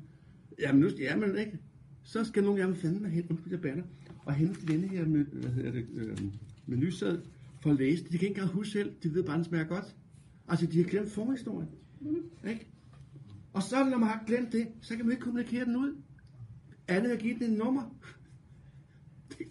Jamen, 0.59 0.81
nu 0.81 0.87
ja, 0.99 1.15
men 1.15 1.37
ikke. 1.37 1.59
Så 2.03 2.23
skal 2.23 2.43
nogen 2.43 2.59
af 2.59 2.67
dem 2.67 2.75
fandme 2.75 3.09
hen, 3.09 3.25
nu 3.29 3.37
jeg 3.49 3.61
banner, 3.61 3.83
og 4.25 4.33
hente 4.33 4.67
denne 4.67 4.87
her 4.87 5.05
med, 5.05 5.25
hvad 5.25 5.51
hedder 5.51 5.71
det, 5.71 5.85
øh, 5.95 6.17
menusad 6.65 7.21
for 7.61 7.69
at 7.69 7.77
læse. 7.77 8.03
De 8.03 8.09
kan 8.09 8.13
ikke 8.13 8.27
engang 8.27 8.49
huske 8.49 8.71
selv, 8.71 8.93
de 9.03 9.13
ved 9.13 9.23
bare, 9.23 9.35
den 9.35 9.43
smager 9.43 9.65
godt. 9.65 9.95
Altså, 10.47 10.65
de 10.65 10.77
har 10.77 10.89
glemt 10.89 11.11
forhistorien. 11.11 11.69
Ikke? 12.47 12.67
Og 13.53 13.63
så, 13.63 13.89
når 13.89 13.97
man 13.97 14.09
har 14.09 14.23
glemt 14.27 14.51
det, 14.51 14.67
så 14.81 14.95
kan 14.95 15.05
man 15.05 15.11
ikke 15.11 15.23
kommunikere 15.23 15.65
den 15.65 15.75
ud. 15.75 15.95
Andet 16.87 17.11
at 17.11 17.19
give 17.19 17.39
den 17.39 17.51
en 17.51 17.57
nummer. 17.57 17.97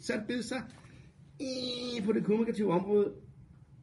Så 0.01 0.13
er 0.13 0.27
det 0.27 0.45
så 0.45 0.61
i, 1.41 2.01
på 2.05 2.13
det 2.13 2.25
kommunikative 2.25 2.73
område, 2.73 3.13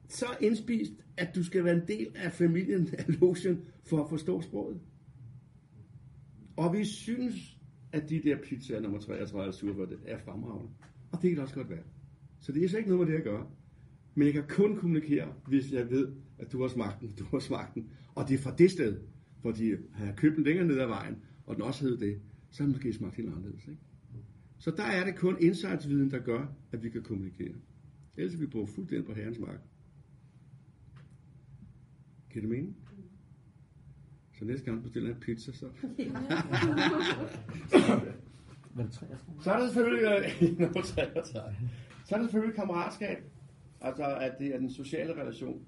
så 0.10 0.26
indspist, 0.42 0.92
at 1.18 1.36
du 1.36 1.44
skal 1.44 1.64
være 1.64 1.76
en 1.76 1.88
del 1.88 2.08
af 2.16 2.32
familien 2.32 2.90
af 2.98 3.20
Lotion 3.22 3.62
for 3.84 4.04
at 4.04 4.10
forstå 4.10 4.42
sproget. 4.42 4.80
Og 6.58 6.74
vi 6.74 6.86
synes, 6.86 7.58
at 7.92 8.10
de 8.10 8.22
der 8.24 8.38
pizzaer 8.44 8.82
nummer 8.82 9.00
33 9.00 9.82
og 9.82 9.90
det 9.90 10.00
er 10.06 10.18
fremragende. 10.18 10.72
Og 11.12 11.22
det 11.22 11.30
kan 11.30 11.32
det 11.32 11.40
også 11.40 11.56
godt 11.56 11.70
være. 11.70 11.84
Så 12.40 12.52
det 12.52 12.64
er 12.64 12.68
slet 12.68 12.80
ikke 12.80 12.92
noget 12.92 13.08
med 13.08 13.14
det 13.14 13.20
at 13.20 13.24
gøre. 13.24 13.48
Men 14.16 14.26
jeg 14.26 14.34
kan 14.34 14.44
kun 14.50 14.78
kommunikere, 14.78 15.34
hvis 15.48 15.72
jeg 15.72 15.92
ved, 15.92 16.12
at 16.40 16.52
du 16.52 16.62
har 16.62 16.68
smagt 16.68 17.02
den, 17.02 17.12
du 17.20 17.24
har 17.32 17.40
smagt 17.40 17.76
den. 17.76 17.90
Og 18.16 18.28
det 18.28 18.34
er 18.34 18.38
fra 18.38 18.56
det 18.56 18.72
sted. 18.72 19.00
fordi 19.42 19.70
jeg 19.70 19.78
jeg 20.00 20.14
købt 20.16 20.36
den 20.36 20.44
længere 20.44 20.68
ned 20.68 20.80
ad 20.80 20.88
vejen, 20.88 21.16
og 21.46 21.56
den 21.56 21.64
også 21.64 21.86
hed 21.86 21.98
det, 21.98 22.22
så 22.50 22.64
har 22.64 22.68
den 22.68 22.74
måske 22.76 22.94
smagt 22.94 23.16
helt 23.16 23.30
anderledes. 23.30 23.68
Ikke? 23.68 23.82
Så 24.64 24.72
der 24.72 24.84
er 24.84 25.06
det 25.06 25.16
kun 25.16 25.38
insights-viden, 25.42 26.12
der 26.12 26.20
gør, 26.20 26.46
at 26.72 26.84
vi 26.84 26.90
kan 26.90 27.04
kommunikere. 27.04 27.54
Ellers 28.18 28.34
er 28.34 28.40
vi 28.40 28.46
bruger 28.46 28.66
fuldstændig 28.66 29.06
på 29.08 29.14
herrens 29.14 29.40
mark. 29.40 29.60
Kan 32.30 32.42
det 32.42 32.50
mene? 32.50 32.74
Så 34.34 34.46
næste 34.46 34.66
gang 34.66 34.84
bestiller 34.84 35.10
en 35.10 35.20
pizza, 35.20 35.52
så... 35.52 35.66
Var 38.74 38.84
det 38.84 38.92
33? 38.92 39.44
Så 39.44 39.52
er 39.52 39.60
der 39.60 39.68
selvfølgelig, 39.68 40.04
øh, 40.42 40.60
nummer 40.60 40.82
33. 40.82 41.24
så 42.06 42.16
er 42.16 42.20
der 42.20 42.26
selvfølgelig 42.26 42.56
kammeratskab. 42.56 43.18
Altså, 43.82 44.18
at 44.18 44.36
det 44.40 44.56
er 44.56 44.60
den 44.60 44.70
sociale 44.70 45.14
relation. 45.22 45.66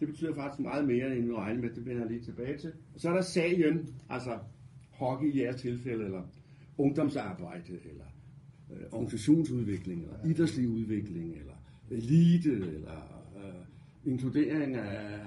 Det 0.00 0.08
betyder 0.08 0.34
faktisk 0.34 0.60
meget 0.60 0.86
mere, 0.86 1.16
end 1.16 1.26
vi 1.26 1.32
regner 1.32 1.60
med. 1.60 1.70
Det 1.70 1.86
vender 1.86 2.00
jeg 2.00 2.10
lige 2.10 2.24
tilbage 2.24 2.58
til. 2.58 2.72
Og 2.94 3.00
så 3.00 3.08
er 3.10 3.14
der 3.14 3.22
sagen, 3.22 3.94
altså 4.08 4.38
hockey 4.90 5.32
i 5.32 5.42
jeres 5.42 5.60
tilfælde, 5.60 6.04
eller 6.04 6.22
ungdomsarbejde, 6.78 7.80
eller 7.84 8.04
øh, 8.72 8.82
organisationsudvikling, 8.92 10.02
eller 10.02 10.24
idrætslig 10.24 10.68
udvikling, 10.68 11.36
eller 11.36 11.54
elite, 11.90 12.50
eller 12.50 13.24
øh, 13.36 14.12
inkludering 14.12 14.74
af, 14.74 15.20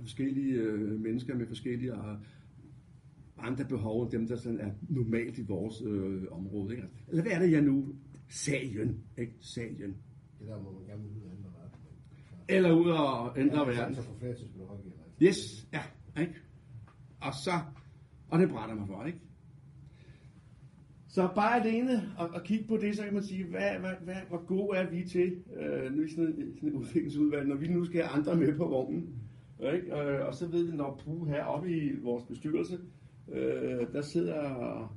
forskellige 0.00 0.54
øh, 0.54 1.00
mennesker 1.00 1.34
med 1.34 1.46
forskellige 1.46 1.92
øh, 1.92 2.16
andre 3.38 3.64
behov 3.64 4.02
end 4.02 4.10
dem, 4.10 4.28
der 4.28 4.36
sådan 4.36 4.60
er 4.60 4.70
normalt 4.88 5.38
i 5.38 5.42
vores 5.42 5.82
øh, 5.86 6.22
område. 6.30 6.74
Ikke? 6.74 6.88
Eller 7.08 7.22
hvad 7.22 7.32
er 7.32 7.38
det, 7.38 7.52
jeg 7.52 7.62
nu? 7.62 7.94
Sagen, 8.28 9.04
ikke? 9.18 9.32
Sagen. 9.40 9.96
Det 10.38 10.48
der, 10.48 10.58
hvor 10.58 10.72
man 10.72 10.84
gerne 10.86 11.02
vil 11.02 11.10
ud 11.10 11.22
af 11.22 11.30
andre 11.30 11.50
verden. 11.58 11.78
Eller 12.48 12.72
ud 12.72 12.90
og 12.90 13.38
ændre 13.38 13.66
verden. 13.66 13.94
Så 13.94 14.02
for 14.02 14.14
flere 14.18 14.34
hockey. 14.68 14.84
Eller 14.84 15.28
Yes, 15.28 15.68
ja, 15.72 15.82
ikke? 16.20 16.34
Og 17.20 17.34
så, 17.34 17.50
og 18.28 18.38
det 18.38 18.48
brænder 18.48 18.74
mig 18.74 18.86
for, 18.86 19.04
ikke? 19.04 19.18
Så 21.12 21.28
bare 21.34 21.64
alene 21.64 22.12
og, 22.18 22.36
at 22.36 22.44
kigge 22.44 22.64
på 22.68 22.76
det, 22.76 22.96
så 22.96 23.02
kan 23.02 23.14
man 23.14 23.22
sige, 23.22 23.44
hvad, 23.44 23.78
hvad, 23.80 23.92
hvad, 24.04 24.14
hvor 24.28 24.44
god 24.46 24.74
er 24.74 24.90
vi 24.90 25.04
til 25.08 25.42
øh, 25.56 25.92
nu 25.94 26.02
i 26.02 26.08
sådan 26.08 26.54
sådan 26.56 26.68
et 26.68 26.74
udviklingsudvalg, 26.74 27.48
når 27.48 27.56
vi 27.56 27.68
nu 27.68 27.84
skal 27.84 28.02
have 28.02 28.18
andre 28.18 28.36
med 28.36 28.56
på 28.56 28.68
vognen. 28.68 29.14
Ikke? 29.74 29.94
Og, 29.94 30.26
og 30.26 30.34
så 30.34 30.46
ved 30.46 30.64
vi, 30.70 30.76
når 30.76 31.02
Pue 31.04 31.28
her 31.28 31.44
oppe 31.44 31.76
i 31.76 31.96
vores 32.02 32.24
bestyrelse, 32.24 32.78
øh, 33.32 33.92
der 33.92 34.02
sidder 34.02 34.96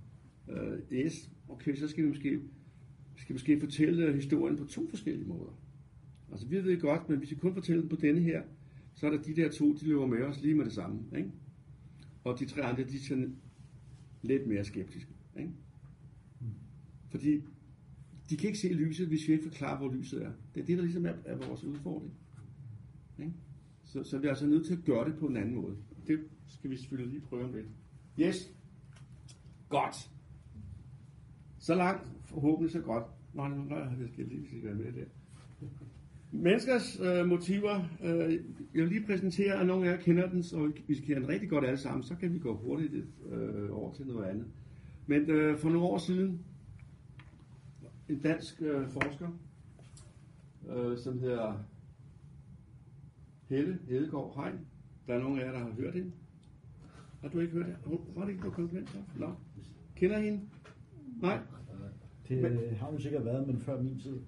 øh, 0.50 1.10
S, 1.12 1.30
okay, 1.50 1.76
så 1.76 1.88
skal 1.88 2.04
vi 2.04 2.10
måske, 2.10 2.42
skal 3.16 3.34
måske 3.34 3.60
fortælle 3.60 4.14
historien 4.14 4.58
på 4.58 4.66
to 4.66 4.90
forskellige 4.90 5.28
måder. 5.28 5.60
Altså 6.32 6.48
vi 6.48 6.64
ved 6.64 6.80
godt, 6.80 7.10
men 7.10 7.18
hvis 7.18 7.32
vi 7.32 7.36
kun 7.36 7.54
fortæller 7.54 7.82
den 7.82 7.90
på 7.90 7.96
denne 7.96 8.22
her, 8.22 8.42
så 8.94 9.08
er 9.08 9.12
der 9.12 9.22
de 9.22 9.36
der 9.36 9.50
to, 9.50 9.74
de 9.74 9.88
løber 9.88 10.06
med 10.06 10.22
os 10.22 10.42
lige 10.42 10.56
med 10.56 10.66
det 10.66 10.74
samme. 10.74 11.00
Ikke? 11.18 11.32
Og 12.24 12.40
de 12.40 12.46
tre 12.46 12.62
andre, 12.62 12.84
de 12.84 12.96
er 12.96 13.02
sådan 13.08 13.36
lidt 14.22 14.48
mere 14.48 14.64
skeptiske. 14.64 15.12
Ikke? 15.40 15.52
Fordi 17.14 17.42
de 18.30 18.38
kan 18.38 18.48
ikke 18.48 18.60
se 18.60 18.74
lyset, 18.74 19.08
hvis 19.08 19.28
vi 19.28 19.34
ikke 19.34 19.44
forklarer, 19.44 19.78
hvor 19.78 19.94
lyset 19.94 20.24
er. 20.24 20.32
Det 20.56 20.62
er 20.62 20.66
det, 20.66 20.78
der 20.78 20.84
ligesom 20.84 21.06
er, 21.06 21.14
er 21.26 21.48
vores 21.48 21.64
udfordring. 21.64 22.14
Ikke? 23.20 23.34
Så, 23.84 24.04
så 24.04 24.18
vi 24.18 24.26
er 24.26 24.30
altså 24.30 24.48
nødt 24.48 24.66
til 24.66 24.74
at 24.74 24.84
gøre 24.86 25.06
det 25.10 25.16
på 25.20 25.28
en 25.28 25.38
anden 25.38 25.56
måde. 25.56 25.76
Det 26.08 26.20
skal 26.48 26.70
vi 26.70 26.78
selvfølgelig 26.78 27.12
lige 27.14 27.22
prøve 27.22 27.44
om 27.44 27.54
lidt. 27.54 27.66
Yes. 28.20 28.52
Godt. 29.70 30.10
Så 31.60 31.76
langt, 31.76 32.08
forhåbentlig 32.26 32.72
så 32.72 32.80
godt. 32.80 33.04
Nå, 33.34 33.48
nu 33.48 33.70
har 33.70 33.76
jeg 34.00 34.10
skal 34.14 34.26
lige 34.26 34.64
være 34.64 34.76
med 34.76 34.94
der. 34.94 35.06
Menneskers 36.32 37.00
øh, 37.00 37.28
motiver. 37.28 37.90
Øh, 38.04 38.34
jeg 38.74 38.84
vil 38.84 38.88
lige 38.88 39.06
præsentere, 39.06 39.60
at 39.60 39.68
nogle 39.68 39.88
af 39.88 39.92
jer 39.92 40.02
kender 40.02 40.30
den, 40.30 40.44
så 40.44 40.72
hvis 40.86 41.00
I 41.00 41.02
kender 41.02 41.20
den 41.20 41.30
rigtig 41.30 41.50
godt 41.50 41.66
alle 41.66 41.78
sammen, 41.78 42.04
så 42.04 42.16
kan 42.16 42.34
vi 42.34 42.40
gå 42.40 42.58
hurtigt 42.58 42.94
øh, 43.32 43.78
over 43.78 43.94
til 43.94 44.06
noget 44.06 44.26
andet. 44.26 44.46
Men 45.08 45.22
øh, 45.22 45.58
for 45.58 45.70
nogle 45.70 45.88
år 45.88 45.98
siden, 45.98 46.40
en 48.10 48.20
dansk 48.20 48.62
øh, 48.62 48.88
forsker, 48.90 49.28
øh, 50.70 50.98
som 50.98 51.20
hedder 51.20 51.54
Helle 53.50 53.80
Hedegaard 53.88 54.44
Hein. 54.44 54.60
Der 55.08 55.14
er 55.14 55.20
nogle 55.20 55.42
af 55.42 55.46
jer, 55.46 55.52
der 55.52 55.60
har 55.60 55.72
hørt 55.72 55.94
hende. 55.94 56.12
Har 57.22 57.30
du 57.30 57.40
ikke 57.40 57.54
hørt 57.54 57.66
det? 57.66 57.76
Hun 57.86 58.00
var 58.16 58.22
det 58.26 58.32
ikke 58.32 58.44
på 58.44 58.50
konferencer? 58.50 59.00
Nå. 59.16 59.30
Kender 59.96 60.20
hende? 60.20 60.42
Nej? 61.22 61.40
Det 62.30 62.42
men, 62.42 62.76
har 62.76 62.88
hun 62.88 63.00
sikkert 63.00 63.26
været, 63.26 63.48
men 63.48 63.60
før 63.60 63.82
min 63.82 64.00
tid. 64.00 64.20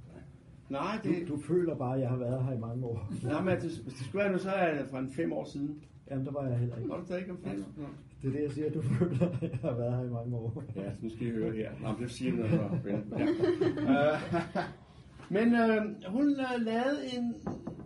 Nej, 0.69 0.99
Du, 1.03 1.09
det... 1.09 1.27
du 1.27 1.37
føler 1.37 1.75
bare, 1.75 1.95
at 1.95 2.01
jeg 2.01 2.09
har 2.09 2.17
været 2.17 2.43
her 2.45 2.53
i 2.53 2.59
mange 2.59 2.85
år. 2.85 3.11
Nej, 3.23 3.41
men 3.43 3.53
det, 3.53 3.61
hvis 3.61 3.93
det 3.93 4.05
skulle 4.05 4.23
være 4.23 4.31
nu, 4.31 4.37
så 4.37 4.49
er 4.49 4.77
det 4.77 4.89
fra 4.89 4.99
en 4.99 5.09
fem 5.09 5.33
år 5.33 5.45
siden. 5.45 5.83
Jamen, 6.11 6.25
der 6.25 6.31
var 6.31 6.47
jeg 6.47 6.59
heller 6.59 6.77
ikke. 6.77 6.89
Var 6.89 6.97
du 6.97 7.05
der 7.07 7.17
ikke 7.17 7.31
om 7.31 7.37
fem 7.37 7.63
år? 7.79 7.89
Det 8.25 8.33
er 8.33 8.37
det, 8.37 8.43
jeg 8.43 8.51
siger, 8.51 8.69
du 8.71 8.81
føler, 8.99 9.29
at 9.29 9.41
jeg 9.41 9.59
har 9.61 9.75
været 9.77 9.97
her 9.97 10.03
i 10.03 10.09
mange 10.09 10.35
år. 10.35 10.63
Ja, 10.75 10.93
så 10.93 10.97
nu 11.01 11.09
skal 11.09 11.27
I 11.27 11.31
høre 11.31 11.51
her. 11.51 11.71
Nå, 11.81 11.89
det 11.99 12.11
siger 12.11 12.33
noget 12.33 12.51
for 12.51 12.79
ja. 12.87 14.13
Øh, 14.13 14.19
men 15.29 15.55
øh, 15.55 16.11
hun 16.11 16.29
øh, 16.29 16.65
lavede 16.65 16.99
en, 17.17 17.23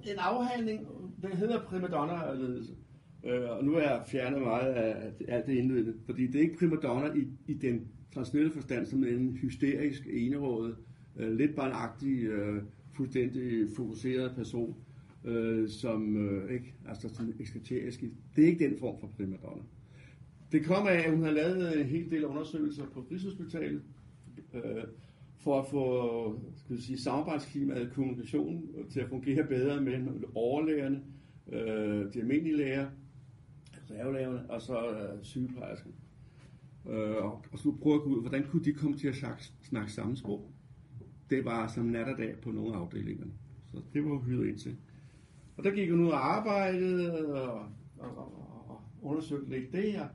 en 0.04 0.18
afhandling, 0.18 0.88
den 1.22 1.32
hedder 1.32 1.60
primadonna-ledelse. 1.60 2.74
Øh, 3.24 3.50
og 3.50 3.66
nu 3.66 3.74
er 3.74 3.82
jeg 3.82 4.04
fjernet 4.08 4.42
meget 4.42 4.74
af 4.74 5.12
alt 5.28 5.46
det 5.46 5.54
indledende, 5.54 5.94
fordi 6.06 6.28
det 6.28 6.36
er 6.36 6.42
ikke 6.42 6.58
primadonna 6.60 7.14
i, 7.16 7.28
i 7.48 7.54
den 7.54 7.88
traditionelle 8.14 8.52
forstand, 8.52 8.86
som 8.86 9.04
en 9.04 9.38
hysterisk, 9.38 10.08
enerådet, 10.12 10.76
øh, 11.18 11.32
lidt 11.32 11.56
barnagtig, 11.56 12.24
øh, 12.24 12.64
fuldstændig 12.96 13.68
fokuseret 13.76 14.36
person, 14.36 14.76
øh, 15.26 15.70
som 15.70 16.18
øh, 16.18 16.54
ikke, 16.54 16.74
altså 16.88 17.10
sådan 17.10 17.34
ekskaterisk. 17.40 18.04
Det 18.36 18.44
er 18.44 18.48
ikke 18.48 18.70
den 18.70 18.80
form 18.80 19.00
for 19.00 19.08
primadonna. 19.18 19.64
Det 20.52 20.66
kom 20.66 20.88
af, 20.88 20.94
at 20.94 21.12
hun 21.12 21.24
har 21.24 21.32
lavet 21.32 21.82
en 21.82 21.86
hel 21.86 22.12
del 22.12 22.26
undersøgelser 22.26 22.86
på 22.86 23.06
Rigshospitalet, 23.12 23.82
øh, 24.54 24.84
for 25.38 25.60
at 25.60 25.68
få 25.68 26.40
skal 26.56 26.76
jeg 26.76 26.84
sige, 26.84 27.00
samarbejdsklimaet, 27.00 27.92
kommunikationen 27.94 28.90
til 28.90 29.00
at 29.00 29.10
fungere 29.10 29.44
bedre 29.44 29.82
mellem 29.82 30.24
overlægerne, 30.36 31.02
øh, 31.52 32.14
de 32.14 32.20
almindelige 32.20 32.58
læger, 32.58 32.90
reservelægerne 33.82 34.50
og 34.50 34.62
så 34.62 34.90
øh, 34.90 35.24
sygeplejerskerne. 35.24 35.96
Øh, 36.90 37.16
og, 37.16 37.46
og 37.52 37.60
så 37.60 37.76
prøve 37.82 37.96
at 37.96 38.02
gå 38.02 38.10
ud, 38.10 38.22
hvordan 38.22 38.44
kunne 38.44 38.64
de 38.64 38.74
komme 38.74 38.98
til 38.98 39.08
at 39.08 39.16
snakke, 39.16 39.44
snakke 39.62 39.92
samme 39.92 40.18
sprog? 40.18 40.52
Det 41.30 41.46
var 41.46 41.68
som 41.68 41.86
nat 41.86 42.08
og 42.08 42.18
dag 42.18 42.36
på 42.42 42.52
nogle 42.52 42.76
af 42.76 42.80
afdelingerne. 42.80 43.32
Så 43.72 43.82
det 43.94 44.06
var 44.06 44.20
hyret 44.20 44.48
ind 44.48 44.58
til. 44.58 44.78
Og 45.58 45.64
der 45.64 45.72
gik 45.72 45.90
hun 45.90 46.00
ud 46.00 46.10
og 46.10 46.36
arbejdede 46.38 47.18
øh, 47.20 47.30
og, 47.30 47.66
og, 48.00 48.18
og, 48.18 48.70
og 48.70 48.82
undersøgte 49.02 49.50
lidt 49.50 49.72
det 49.72 49.92
her. 49.92 50.08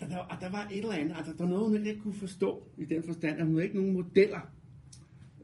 Og 0.00 0.08
der, 0.10 0.16
og 0.18 0.36
der 0.40 0.50
var 0.50 0.68
et 0.72 0.78
eller 0.78 0.92
andet, 0.92 1.16
altså 1.16 1.32
der 1.32 1.44
var 1.44 1.50
noget, 1.50 1.68
hun 1.78 1.86
ikke 1.86 2.00
kunne 2.00 2.14
forstå 2.14 2.68
i 2.78 2.84
den 2.84 3.02
forstand, 3.02 3.38
at 3.38 3.44
hun 3.46 3.54
havde 3.54 3.64
ikke 3.64 3.76
nogen 3.76 3.92
modeller 3.92 4.40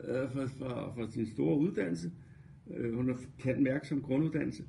øh, 0.04 0.30
for, 0.32 0.46
for, 0.46 0.92
for 0.96 1.06
sin 1.10 1.26
store 1.26 1.58
uddannelse. 1.58 2.12
Øh, 2.76 2.94
hun 2.94 3.08
har 3.08 3.18
kan 3.38 3.62
mærke 3.62 3.88
som 3.88 4.02
grunduddannelse. 4.02 4.64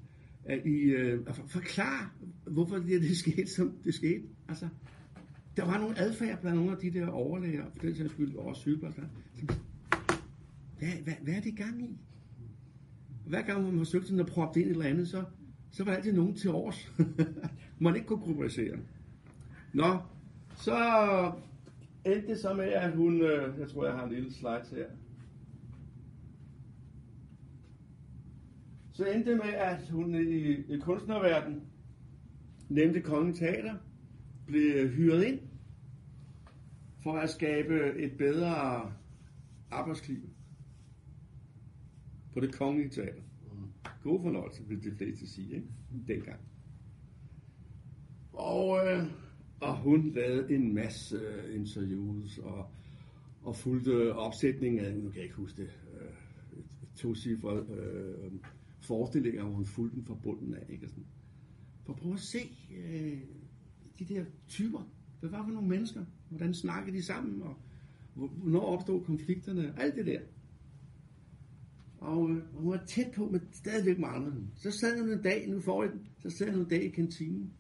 At 0.45 0.65
I 0.65 0.75
øh, 0.81 1.23
at 1.27 1.36
for, 1.36 1.47
forklare, 1.47 2.09
hvorfor 2.51 2.75
det, 2.75 3.01
det 3.01 3.17
skete, 3.17 3.47
som 3.47 3.73
det 3.83 3.93
skete. 3.93 4.23
Altså, 4.47 4.67
der 5.57 5.65
var 5.65 5.79
nogle 5.79 5.99
adfærd 5.99 6.41
blandt 6.41 6.57
nogle 6.57 6.71
af 6.71 6.77
de 6.77 6.91
der 6.91 7.07
overlæger, 7.07 7.65
for 7.75 7.81
den 7.86 7.95
sags 7.95 8.11
skyld 8.13 8.36
også 8.36 8.61
sygeplejersker. 8.61 9.03
som- 9.36 9.49
Hvad, 10.79 10.89
hvad, 11.03 11.13
hvad 11.21 11.33
er 11.33 11.41
det 11.41 11.49
i 11.49 11.55
gang 11.55 11.83
i? 11.83 11.97
Hver 13.27 13.41
gang 13.41 13.63
man 13.63 13.77
forsøgte 13.77 14.07
sådan 14.07 14.19
at 14.19 14.25
proppe 14.25 14.59
det 14.59 14.65
ind 14.65 14.67
i 14.67 14.71
et 14.71 14.75
eller 14.77 14.89
andet, 14.91 15.07
så, 15.07 15.23
så 15.76 15.84
var 15.84 15.91
der 15.91 15.97
altid 15.97 16.13
nogen 16.13 16.36
til 16.36 16.49
års. 16.49 16.91
man 17.80 17.95
ikke 17.95 18.07
kunne 18.07 18.19
gruppere. 18.19 18.80
Nå, 19.73 19.97
så 20.55 20.78
endte 22.05 22.28
det 22.28 22.39
så 22.39 22.53
med, 22.53 22.65
at 22.65 22.91
hun, 22.95 23.21
øh, 23.21 23.59
jeg 23.59 23.69
tror, 23.69 23.86
jeg 23.86 23.93
har 23.95 24.03
en 24.03 24.13
lille 24.13 24.34
slide 24.34 24.65
her. 24.71 24.86
Så 28.93 29.05
endte 29.05 29.32
det 29.32 29.38
med, 29.38 29.53
at 29.53 29.89
hun 29.89 30.15
i, 30.15 30.76
i 30.76 30.80
kunstnerverdenen, 30.80 31.61
nemlig 32.69 33.03
Kongen 33.03 33.34
Teater, 33.34 33.76
blev 34.47 34.89
hyret 34.89 35.23
ind 35.23 35.39
for 37.03 37.17
at 37.17 37.30
skabe 37.30 37.93
et 37.99 38.17
bedre 38.17 38.91
arbejdsklima 39.71 40.28
på 42.34 42.39
det 42.39 42.55
kongelige 42.55 42.89
teater. 42.89 43.21
God 44.06 44.22
fornøjelse, 44.22 44.64
vil 44.68 44.84
de 44.84 44.91
fleste 44.91 45.28
sige, 45.28 45.56
ikke? 45.56 45.68
Dengang. 46.08 46.39
Og, 48.34 48.88
øh, 48.88 49.03
og 49.60 49.78
hun 49.78 50.10
lavede 50.10 50.56
en 50.56 50.74
masse 50.74 51.18
øh, 51.18 51.56
interviews 51.56 52.38
og, 52.38 52.70
og 53.41 53.56
fulgte 53.56 54.14
opsætningen 54.14 54.86
af, 54.86 54.95
nu 54.95 55.10
kan 55.10 55.16
jeg 55.16 55.24
ikke 55.24 55.36
huske 55.36 55.62
det, 55.62 55.70
øh, 55.93 56.10
to 56.95 57.16
cifre 57.16 57.58
øh, 57.58 58.32
forestillinger, 58.82 59.43
hvor 59.43 59.53
hun 59.53 59.66
fulgte 59.66 59.95
den 59.95 60.06
fra 60.06 60.16
bunden 60.24 60.53
af, 60.53 60.66
ikke? 60.70 60.88
Sådan. 60.88 61.06
For 61.86 61.93
prøv 61.93 62.14
at 62.14 62.20
se 62.20 62.39
øh, 62.78 63.20
de 63.99 64.06
der 64.06 64.26
typer. 64.47 64.89
Hvad 65.20 65.30
var 65.30 65.43
for 65.43 65.51
nogle 65.51 65.70
mennesker? 65.70 66.06
Hvordan 66.30 66.53
snakkede 66.53 66.97
de 66.97 67.03
sammen? 67.03 67.41
Og 67.41 67.56
hvornår 68.14 68.62
opstod 68.62 69.03
konflikterne? 69.03 69.74
Alt 69.78 69.95
det 69.95 70.06
der. 70.06 70.20
Og, 72.06 72.30
øh, 72.32 72.38
hun 72.53 72.72
var 72.72 72.84
tæt 72.88 73.12
på, 73.16 73.30
men 73.32 73.41
stadigvæk 73.51 73.99
manglede 73.99 74.32
hun. 74.32 74.49
Så 74.56 74.72
sad 74.72 75.01
hun 75.01 75.10
en 75.10 75.22
dag, 75.22 75.49
nu 75.49 75.60
får 75.60 75.84
jeg 75.84 75.91
den, 75.91 76.08
så 76.20 76.30
sad 76.30 76.51
hun 76.51 76.62
en 76.62 76.70
dag 76.70 76.84
i 76.84 76.89
kantinen. 76.89 77.53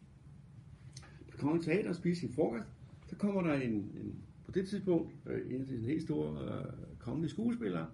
Så 1.31 1.37
kommer 1.37 1.61
teater 1.61 1.89
og 1.89 1.95
spiste 1.95 2.19
sin 2.19 2.33
frokost. 2.33 2.67
Så 3.07 3.15
kommer 3.15 3.41
der 3.41 3.53
en, 3.53 3.71
en 3.71 4.15
på 4.45 4.51
det 4.51 4.67
tidspunkt, 4.67 5.15
øh, 5.25 5.55
en 5.55 5.61
af 5.61 5.67
de 5.67 5.77
helt 5.77 6.03
store 6.03 6.57
øh, 6.57 6.65
kongelige 6.99 7.29
skuespillere, 7.29 7.87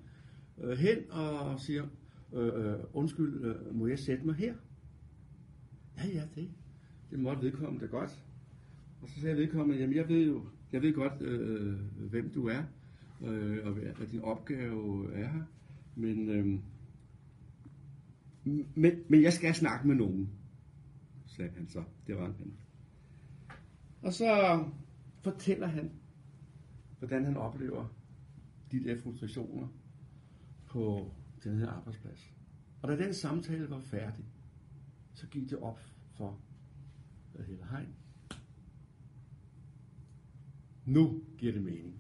øh, 0.64 0.78
hen 0.78 0.98
og 1.12 1.60
siger, 1.60 1.88
øh, 2.34 2.66
øh, 2.66 2.80
undskyld, 2.94 3.46
øh, 3.46 3.76
må 3.76 3.88
jeg 3.88 4.00
sætte 4.00 4.26
mig 4.26 4.36
her? 4.36 4.54
Ja, 5.98 6.08
ja, 6.08 6.24
det, 6.36 6.50
det 7.12 7.20
måtte 7.20 7.42
vedkommende 7.42 7.86
da 7.86 7.92
godt. 7.92 8.24
Og 9.02 9.10
så 9.10 9.22
sagde 9.22 9.38
vedkommende, 9.38 9.82
jamen 9.82 9.96
jeg 9.96 10.10
ved 10.10 10.26
jo, 10.26 10.42
jeg 10.72 10.82
ved 10.82 10.94
godt, 10.94 11.22
øh, 11.22 11.72
øh 11.72 11.80
hvem 12.10 12.30
du 12.30 12.48
er, 12.48 12.64
øh, 13.28 13.66
og 13.66 13.72
hvad 13.74 14.08
din 14.12 14.22
opgave 14.22 15.14
er 15.14 15.28
her, 15.28 15.44
men, 15.96 16.30
øhm, 16.30 16.62
men, 18.76 19.04
men 19.10 19.22
jeg 19.22 19.34
skal 19.34 19.54
snakke 19.54 19.88
med 19.88 19.96
nogen, 19.96 20.30
sagde 21.26 21.52
han 21.52 21.68
så. 21.68 21.84
Det 22.08 22.16
var 22.16 22.26
han. 22.26 22.54
Og 24.02 24.14
så 24.14 24.64
fortæller 25.22 25.68
han, 25.68 25.92
hvordan 27.00 27.26
han 27.26 27.38
oplever 27.38 27.88
de 28.72 28.84
der 28.84 28.98
frustrationer 28.98 29.68
på 30.66 31.12
den 31.44 31.58
her 31.58 31.68
arbejdsplads. 31.68 32.34
Og 32.82 32.90
da 32.90 32.98
den 32.98 33.14
samtale 33.14 33.70
var 33.70 33.80
færdig, 33.80 34.26
så 35.14 35.28
gik 35.28 35.50
det 35.50 35.58
op 35.58 35.80
for 36.12 36.40
Helle 37.48 37.66
Hein. 37.66 37.88
Nu 40.86 41.24
giver 41.38 41.54
det 41.54 41.64
mening. 41.64 42.00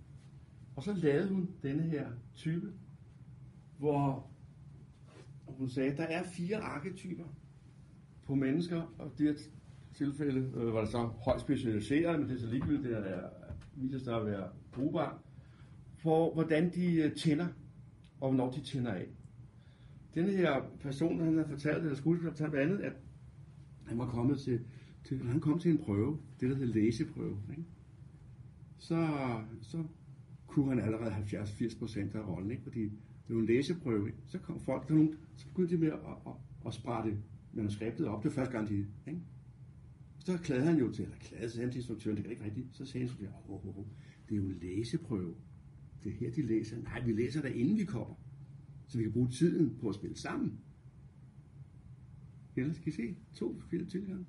Og 0.75 0.83
så 0.83 0.93
lavede 0.93 1.29
hun 1.29 1.49
denne 1.63 1.83
her 1.83 2.11
type, 2.33 2.73
hvor 3.81 4.27
hun 5.47 5.69
sagde, 5.69 5.91
at 5.91 5.97
der 5.97 6.03
er 6.03 6.23
fire 6.23 6.57
arketyper 6.57 7.23
på 8.25 8.35
mennesker, 8.35 8.95
og 8.97 9.11
det 9.17 9.27
her 9.27 9.35
tilfælde 9.93 10.51
øh, 10.55 10.73
var 10.73 10.81
det 10.81 10.89
så 10.89 10.97
højt 10.97 11.41
specialiseret, 11.41 12.19
men 12.19 12.29
det 12.29 12.35
er 12.35 12.39
så 12.39 12.47
ligegyldigt, 12.47 12.83
det 12.83 13.11
er, 13.11 13.29
viser 13.75 13.99
sig 13.99 14.15
at 14.15 14.25
være 14.25 14.49
brugbar, 14.71 15.21
for 15.97 16.33
hvordan 16.33 16.73
de 16.73 16.95
øh, 16.95 17.15
tænder, 17.15 17.47
og 18.19 18.29
hvornår 18.29 18.51
de 18.51 18.61
tænder 18.61 18.91
af. 18.91 19.07
Denne 20.15 20.31
her 20.31 20.61
person, 20.79 21.19
han 21.19 21.37
har 21.37 21.47
fortalt, 21.47 21.77
eller 21.77 21.95
skuespiller 21.95 22.33
fortalt 22.33 22.55
andet, 22.55 22.79
at 22.79 22.93
han 23.87 23.97
var 23.97 24.07
kommet 24.07 24.39
til, 24.39 24.59
til, 25.03 25.27
han 25.27 25.39
kom 25.39 25.59
til 25.59 25.71
en 25.71 25.77
prøve, 25.77 26.19
det 26.39 26.49
der 26.49 26.55
hedder 26.55 26.73
læseprøve, 26.73 27.37
ikke? 27.49 27.65
Så, 28.77 29.07
så 29.61 29.83
kunne 30.47 30.69
han 30.69 30.79
allerede 30.79 31.11
70-80 31.11 31.79
procent 31.79 32.15
af 32.15 32.27
rollen, 32.27 32.51
ikke? 32.51 32.63
fordi 32.63 32.91
en 33.39 33.45
læseprøve. 33.45 34.11
Så 34.27 34.39
kom 34.39 34.59
folk, 34.59 34.87
der 34.87 34.93
nogen, 34.93 35.15
så 35.35 35.47
begyndte 35.47 35.75
de 35.75 35.79
med 35.79 35.87
at, 35.87 35.99
at, 36.27 36.33
at 36.67 36.73
sprætte 36.73 37.17
manuskriptet 37.53 38.07
op. 38.07 38.23
Det 38.23 38.31
var 38.31 38.35
første 38.35 38.57
gang, 38.57 38.69
de... 38.69 38.85
Ikke? 39.07 39.21
Så 40.19 40.37
klagede 40.37 40.65
han 40.65 40.79
jo 40.79 40.91
til, 40.91 41.03
eller 41.03 41.17
klagede 41.17 41.51
til 41.51 41.75
instruktøren, 41.75 42.17
det 42.17 42.25
er 42.25 42.29
ikke 42.29 42.43
rigtigt. 42.43 42.67
Så 42.71 42.85
sagde 42.85 43.07
han, 43.07 43.27
oh, 43.47 43.67
oh, 43.67 43.77
oh, 43.77 43.85
det 44.29 44.35
er 44.35 44.39
jo 44.39 44.45
en 44.45 44.57
læseprøve. 44.61 45.35
Det 46.03 46.11
er 46.11 46.15
her, 46.15 46.31
de 46.31 46.41
læser. 46.41 46.81
Nej, 46.81 47.03
vi 47.05 47.11
læser 47.11 47.41
der 47.41 47.49
inden 47.49 47.77
vi 47.77 47.85
kommer. 47.85 48.15
Så 48.87 48.97
vi 48.97 49.03
kan 49.03 49.11
bruge 49.11 49.29
tiden 49.29 49.75
på 49.79 49.89
at 49.89 49.95
spille 49.95 50.17
sammen. 50.17 50.59
Ellers 52.55 52.77
kan 52.77 52.87
I 52.87 52.91
se, 52.91 53.15
to 53.33 53.55
forskellige 53.59 53.89
tilgange. 53.89 54.25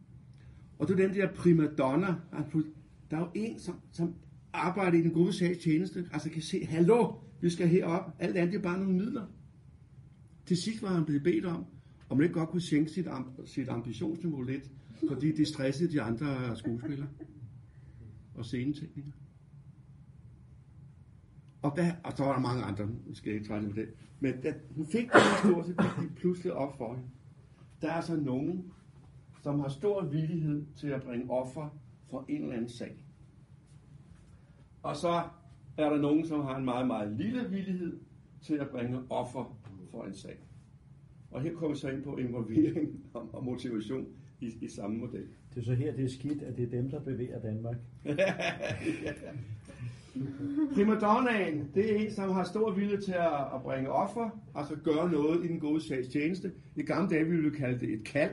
Og 0.78 0.88
det 0.88 1.00
er 1.00 1.07
den 1.07 1.16
der 1.16 1.32
primadonna. 1.34 2.16
Altså, 2.32 2.62
der 3.11 3.16
er 3.16 3.20
jo 3.20 3.30
en, 3.34 3.59
som, 3.59 3.74
som 3.92 4.14
arbejder 4.53 4.98
i 4.98 5.03
den 5.03 5.11
gode 5.11 5.32
sags 5.32 5.59
tjeneste, 5.59 6.09
altså 6.12 6.30
kan 6.30 6.42
se, 6.42 6.64
hallo, 6.64 7.14
vi 7.43 7.51
skal 7.51 7.68
herop. 7.68 8.16
Alt 8.18 8.36
andet 8.36 8.55
er 8.55 8.62
bare 8.62 8.78
nogle 8.78 8.95
midler. 8.95 9.26
Til 10.47 10.57
sidst 10.57 10.82
var 10.82 10.88
han 10.88 11.05
blevet 11.05 11.22
bedt 11.22 11.45
om, 11.45 11.66
om 12.09 12.16
man 12.16 12.24
ikke 12.24 12.34
godt 12.34 12.49
kunne 12.49 12.62
sænke 12.62 12.90
sit, 12.90 13.07
sit 13.45 13.68
ambitionsniveau 13.68 14.43
lidt, 14.43 14.70
fordi 15.09 15.36
det 15.36 15.49
stressede 15.49 15.93
de 15.93 16.03
andre 16.03 16.57
skuespillere 16.57 17.09
og 18.34 18.45
sceneteknikere. 18.45 19.12
Og, 21.62 21.72
der, 21.76 21.93
og 22.05 22.12
så 22.16 22.24
var 22.24 22.32
der 22.32 22.40
mange 22.40 22.62
andre, 22.62 22.86
nu 22.86 23.14
skal 23.14 23.30
jeg 23.30 23.38
ikke 23.38 23.49
træne 23.49 23.66
med 23.66 23.74
det. 23.74 23.88
Men 24.20 24.40
da 24.40 24.55
hun 24.76 24.86
fik 24.86 25.12
den 25.12 25.20
stort 25.45 25.66
set 25.66 25.76
de 25.78 26.14
pludselig 26.16 26.53
op 26.53 26.76
for 26.76 26.95
hende. 26.95 27.09
Der 27.80 27.88
er 27.88 27.93
altså 27.93 28.16
nogen, 28.16 28.72
som 29.43 29.61
har 29.61 29.68
stor 29.68 30.05
villighed 30.05 30.66
til 30.76 30.86
at 30.86 31.03
bringe 31.03 31.30
offer 31.30 31.78
for 32.11 32.24
en 32.28 32.43
eller 32.43 32.55
anden 32.55 32.68
sag. 32.68 32.97
Og 34.82 34.97
så 34.97 35.22
er 35.77 35.91
der 35.91 35.99
nogen, 35.99 36.27
som 36.27 36.41
har 36.41 36.57
en 36.57 36.64
meget, 36.64 36.87
meget 36.87 37.12
lille 37.12 37.51
villighed 37.51 38.01
til 38.43 38.55
at 38.55 38.68
bringe 38.68 38.99
offer 39.11 39.59
for 39.91 40.05
en 40.05 40.14
sag. 40.14 40.37
Og 41.31 41.43
her 41.43 41.55
kommer 41.55 41.77
så 41.77 41.89
ind 41.89 42.03
på 42.03 42.16
involvering 42.16 43.05
og 43.12 43.45
motivation 43.45 44.07
i, 44.41 44.53
i 44.61 44.68
samme 44.68 44.97
model. 44.99 45.27
Det 45.55 45.61
er 45.61 45.64
så 45.64 45.75
her, 45.75 45.93
det 45.93 46.05
er 46.05 46.09
skidt, 46.09 46.43
at 46.43 46.57
det 46.57 46.64
er 46.64 46.70
dem, 46.70 46.91
der 46.91 47.01
bevæger 47.01 47.41
Danmark. 47.41 47.77
Primadonnaen, 50.75 51.70
det 51.75 51.93
er 51.93 51.97
en, 51.97 52.11
som 52.11 52.31
har 52.31 52.45
stor 52.45 52.70
vilje 52.70 53.01
til 53.01 53.12
at, 53.12 53.55
at 53.55 53.62
bringe 53.62 53.91
offer, 53.91 54.31
altså 54.55 54.77
gøre 54.77 55.11
noget 55.11 55.45
i 55.45 55.49
den 55.49 55.61
gode 55.61 55.81
sags 55.81 56.09
tjeneste. 56.09 56.53
I 56.77 56.83
gamle 56.83 57.11
dage 57.11 57.25
ville 57.25 57.51
vi 57.51 57.57
kalde 57.57 57.81
det 57.81 57.93
et 57.93 58.05
kald. 58.05 58.31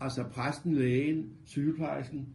Altså 0.00 0.24
præsten, 0.32 0.74
lægen, 0.74 1.30
sygeplejersken, 1.44 2.28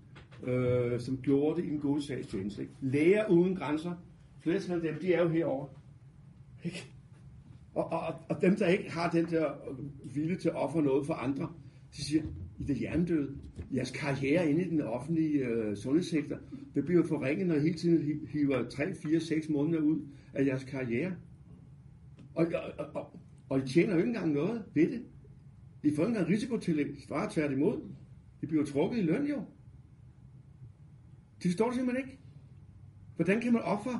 øh, 0.47 0.99
som 0.99 1.17
gjorde 1.17 1.61
det 1.61 1.67
i 1.67 1.71
en 1.71 1.79
god 1.79 2.01
sags 2.01 2.27
tjeneste. 2.27 2.61
Ikke? 2.61 2.73
Læger 2.81 3.29
uden 3.29 3.55
grænser, 3.55 3.93
flest 4.39 4.69
af 4.69 4.81
dem, 4.81 4.95
de 5.01 5.13
er 5.13 5.23
jo 5.23 5.29
herovre. 5.29 5.67
Ikke? 6.63 6.85
Og, 7.75 7.91
og, 7.91 8.15
og 8.29 8.41
dem, 8.41 8.55
der 8.55 8.67
ikke 8.67 8.91
har 8.91 9.09
den 9.09 9.25
der 9.25 9.51
vilje 10.13 10.35
til 10.35 10.49
at 10.49 10.55
ofre 10.55 10.81
noget 10.81 11.05
for 11.05 11.13
andre, 11.13 11.49
de 11.97 12.05
siger, 12.05 12.23
I 12.59 12.63
det 12.63 12.75
hjernedøde. 12.75 13.35
Jeres 13.75 13.91
karriere 13.91 14.49
inde 14.49 14.61
i 14.61 14.69
den 14.69 14.81
offentlige 14.81 15.45
øh, 15.45 15.77
sundhedssektor, 15.77 16.37
det 16.75 16.85
bliver 16.85 17.03
forringet, 17.07 17.47
når 17.47 17.55
I 17.55 17.59
hele 17.59 17.77
tiden 17.77 18.27
hiver 18.27 18.69
3, 18.69 18.95
4, 18.95 19.19
6 19.19 19.49
måneder 19.49 19.81
ud 19.81 19.99
af 20.33 20.45
jeres 20.45 20.63
karriere. 20.63 21.15
Og, 22.35 22.47
og, 22.77 22.85
og, 22.93 23.19
og 23.49 23.59
I 23.59 23.67
tjener 23.67 23.91
jo 23.91 23.97
ikke 23.97 24.07
engang 24.07 24.33
noget 24.33 24.63
ved 24.73 24.91
det. 24.91 25.01
I 25.83 25.95
får 25.95 26.03
ikke 26.03 26.07
engang 26.07 26.29
risikotillæg. 26.29 26.87
Svarer 27.07 27.29
tværtimod. 27.29 27.81
I 28.41 28.45
bliver 28.45 28.65
trukket 28.65 28.97
i 28.97 29.01
løn 29.01 29.25
jo. 29.25 29.41
De 31.45 31.49
forstår 31.49 31.65
det 31.65 31.75
simpelthen 31.75 32.07
ikke. 32.07 32.19
Hvordan 33.15 33.41
kan 33.41 33.53
man 33.53 33.61
ofre 33.61 33.99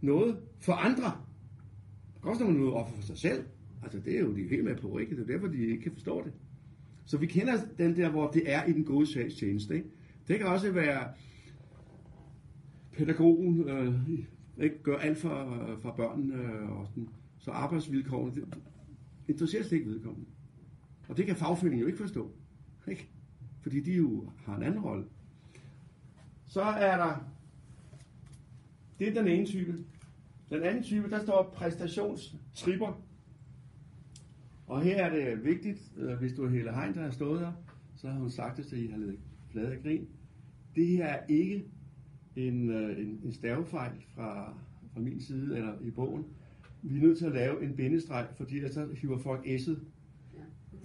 noget 0.00 0.38
for 0.60 0.72
andre? 0.72 1.12
Det 2.14 2.22
kan 2.22 2.30
også, 2.30 2.44
når 2.44 2.50
man 2.50 2.60
noget 2.60 2.74
offer 2.74 2.96
for 2.96 3.02
sig 3.02 3.18
selv. 3.18 3.44
Altså, 3.82 4.00
det 4.00 4.16
er 4.16 4.20
jo 4.20 4.36
de 4.36 4.48
helt 4.48 4.64
med 4.64 4.76
på, 4.76 4.98
ikke? 4.98 5.16
Det 5.16 5.22
er 5.22 5.26
derfor, 5.26 5.46
de 5.46 5.66
ikke 5.66 5.82
kan 5.82 5.92
forstå 5.92 6.24
det. 6.24 6.32
Så 7.04 7.18
vi 7.18 7.26
kender 7.26 7.52
den 7.78 7.96
der, 7.96 8.10
hvor 8.10 8.30
det 8.30 8.52
er 8.52 8.64
i 8.64 8.72
den 8.72 8.84
gode 8.84 9.06
sags 9.06 9.34
tjeneste. 9.34 9.74
Ikke? 9.74 9.88
Det 10.28 10.38
kan 10.38 10.46
også 10.46 10.70
være 10.70 11.08
pædagogen, 12.92 13.68
øh, 13.68 13.94
ikke 14.64 14.82
gør 14.82 14.96
alt 14.96 15.18
for, 15.18 15.58
for 15.82 15.94
børnene, 15.96 16.34
øh, 16.34 16.70
og 16.70 16.86
sådan. 16.86 17.08
så 17.38 17.50
arbejdsvilkårene, 17.50 18.34
det 18.34 18.44
interesserer 19.28 19.62
slet 19.62 19.78
ikke 19.78 19.90
vedkommende. 19.90 20.26
Og 21.08 21.16
det 21.16 21.26
kan 21.26 21.36
fagforeningen 21.36 21.80
jo 21.80 21.86
ikke 21.86 21.98
forstå. 21.98 22.30
Ikke? 22.88 23.08
Fordi 23.62 23.80
de 23.80 23.92
jo 23.92 24.30
har 24.36 24.56
en 24.56 24.62
anden 24.62 24.80
rolle. 24.80 25.04
Så 26.54 26.62
er 26.62 26.96
der, 26.96 27.30
det 28.98 29.08
er 29.08 29.14
den 29.14 29.28
ene 29.28 29.46
type. 29.46 29.74
Den 30.50 30.62
anden 30.62 30.82
type, 30.82 31.10
der 31.10 31.22
står 31.22 31.52
præstationstripper. 31.54 33.02
Og 34.66 34.82
her 34.82 35.04
er 35.04 35.10
det 35.10 35.44
vigtigt, 35.44 35.92
øh, 35.96 36.18
hvis 36.18 36.32
du 36.32 36.44
er 36.44 36.48
hele 36.48 36.74
hegn, 36.74 36.94
der 36.94 37.02
har 37.02 37.10
stået 37.10 37.40
her, 37.40 37.52
så 37.96 38.08
har 38.08 38.18
hun 38.18 38.30
sagt 38.30 38.56
det, 38.56 38.66
så 38.66 38.76
I 38.76 38.86
har 38.86 38.98
lidt 38.98 39.20
flade 39.50 39.72
af 39.72 39.82
grin. 39.82 40.08
Det 40.76 40.86
her 40.86 41.06
er 41.06 41.26
ikke 41.28 41.64
en, 42.36 42.70
øh, 42.70 42.98
en, 42.98 43.20
en 43.24 43.32
stavefejl 43.32 43.92
fra, 44.14 44.54
fra 44.92 45.00
min 45.00 45.20
side 45.20 45.56
eller 45.56 45.74
i 45.80 45.90
bogen. 45.90 46.24
Vi 46.82 46.96
er 46.96 47.02
nødt 47.02 47.18
til 47.18 47.26
at 47.26 47.32
lave 47.32 47.64
en 47.64 47.76
bindestreg, 47.76 48.26
fordi 48.36 48.56
ellers 48.56 48.74
så 48.74 48.88
hiver 49.00 49.18
folk 49.18 49.46
S'et 49.46 49.78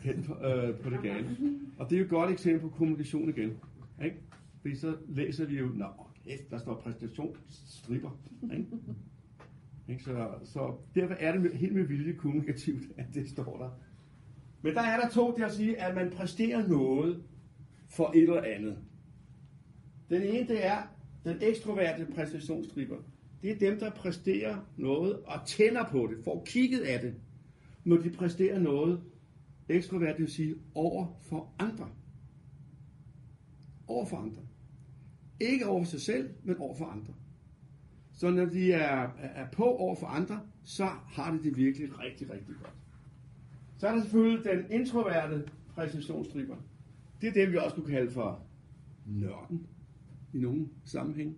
hen 0.02 0.24
på, 0.24 0.34
øh, 0.46 0.80
på 0.80 0.90
det 0.90 1.02
gale. 1.02 1.38
Og 1.78 1.90
det 1.90 1.96
er 1.96 2.00
jo 2.00 2.06
et 2.06 2.10
godt 2.10 2.32
eksempel 2.32 2.62
på 2.62 2.70
kommunikation 2.70 3.30
igen. 3.30 3.52
Fordi 4.62 4.76
så 4.76 4.98
læser 5.08 5.46
vi 5.46 5.60
jo, 5.60 5.66
nå, 5.66 5.88
der 6.50 6.58
står 6.58 6.76
præstationsstripper. 6.76 8.20
Ikke? 8.54 8.68
Ikke? 9.90 10.04
Så, 10.04 10.30
så 10.44 10.76
derfor 10.96 11.14
er 11.14 11.38
det 11.38 11.54
helt 11.54 11.76
med 11.76 11.84
vilje 11.84 12.14
kommunikativt, 12.14 12.84
at 12.98 13.06
det 13.14 13.30
står 13.30 13.58
der. 13.58 13.70
Men 14.62 14.74
der 14.74 14.82
er 14.82 15.00
der 15.00 15.10
to 15.10 15.36
til 15.36 15.44
at 15.44 15.54
sige, 15.54 15.82
at 15.82 15.96
man 15.96 16.12
præsterer 16.12 16.68
noget 16.68 17.24
for 17.88 18.12
et 18.16 18.24
eller 18.24 18.42
andet. 18.42 18.78
Den 20.10 20.22
ene, 20.22 20.48
det 20.48 20.66
er 20.66 20.82
den 21.24 21.38
ekstroverte 21.42 22.08
præstationsstripper. 22.16 22.98
Det 23.42 23.52
er 23.52 23.60
dem, 23.60 23.80
der 23.80 23.90
præsterer 23.90 24.58
noget 24.78 25.20
og 25.20 25.40
tænder 25.46 25.86
på 25.92 26.08
det, 26.12 26.24
får 26.24 26.44
kigget 26.46 26.80
af 26.80 27.00
det, 27.00 27.16
når 27.84 27.98
de 27.98 28.10
præsterer 28.10 28.60
noget 28.60 29.02
ekstrovert, 29.70 30.16
det 30.18 30.22
vil 30.22 30.32
sige 30.32 30.56
over 30.76 31.08
for 31.22 31.54
andre. 31.60 31.90
Over 33.88 34.06
for 34.06 34.18
andre. 34.18 34.42
Ikke 35.40 35.68
over 35.68 35.84
sig 35.84 36.02
selv, 36.02 36.30
men 36.44 36.58
over 36.58 36.76
for 36.76 36.86
andre. 36.86 37.14
Så 38.14 38.30
når 38.30 38.46
de 38.46 38.72
er, 38.72 39.10
er 39.18 39.52
på 39.52 39.64
over 39.64 39.96
for 39.96 40.08
andre, 40.08 40.40
så 40.64 40.86
har 40.86 41.32
de 41.32 41.44
det 41.44 41.58
virkelig 41.58 42.00
rigtig, 42.00 42.32
rigtig 42.32 42.56
godt. 42.62 42.76
Så 43.78 43.88
er 43.88 43.96
der 43.96 44.02
selvfølgelig 44.02 44.44
den 44.44 44.72
introverte 44.72 45.44
præcisionstriber. 45.76 46.56
Det 47.22 47.28
er 47.28 47.34
det, 47.34 47.52
vi 47.52 47.58
også 47.58 47.76
kunne 47.76 47.90
kalde 47.90 48.12
for 48.12 48.44
nørden 49.06 49.68
i 50.34 50.38
nogle 50.38 50.68
sammenhæng, 50.86 51.38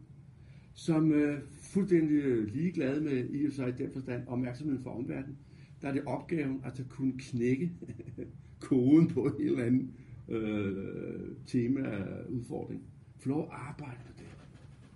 som 0.73 1.11
øh, 1.11 1.41
fuldstændig 1.51 2.47
ligeglad 2.47 3.01
med 3.01 3.29
i 3.29 3.45
og 3.45 3.53
sig 3.53 3.69
i 3.69 3.71
den 3.71 3.91
forstand 3.93 4.27
opmærksomheden 4.27 4.83
for 4.83 4.89
omverdenen. 4.89 5.37
Der 5.81 5.87
er 5.87 5.93
det 5.93 6.03
opgaven 6.05 6.61
at 6.63 6.85
kunne 6.89 7.13
knække 7.19 7.71
koden 8.59 9.07
på 9.07 9.25
en 9.25 9.45
eller 9.45 9.63
anden 9.63 9.93
øh, 10.29 11.35
tema 11.47 12.03
udfordring. 12.29 12.83
Få 13.21 13.29
lov 13.29 13.43
at 13.43 13.49
arbejde 13.51 13.99
på 14.05 14.11
det. 14.17 14.25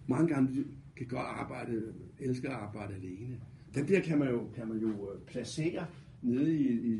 Mange 0.08 0.34
gange 0.34 0.66
kan 0.96 1.08
godt 1.08 1.28
arbejde, 1.28 1.94
elsker 2.20 2.50
at 2.50 2.56
arbejde 2.56 2.94
alene. 2.94 3.40
Den 3.76 3.88
der 3.88 4.02
kan 4.02 4.20
man 4.20 4.30
jo, 4.30 4.50
kan 4.56 4.68
man 4.68 4.78
jo 4.78 5.12
øh, 5.12 5.22
placere 5.22 5.86
nede 6.22 6.58
i, 6.58 6.68
i, 6.68 6.94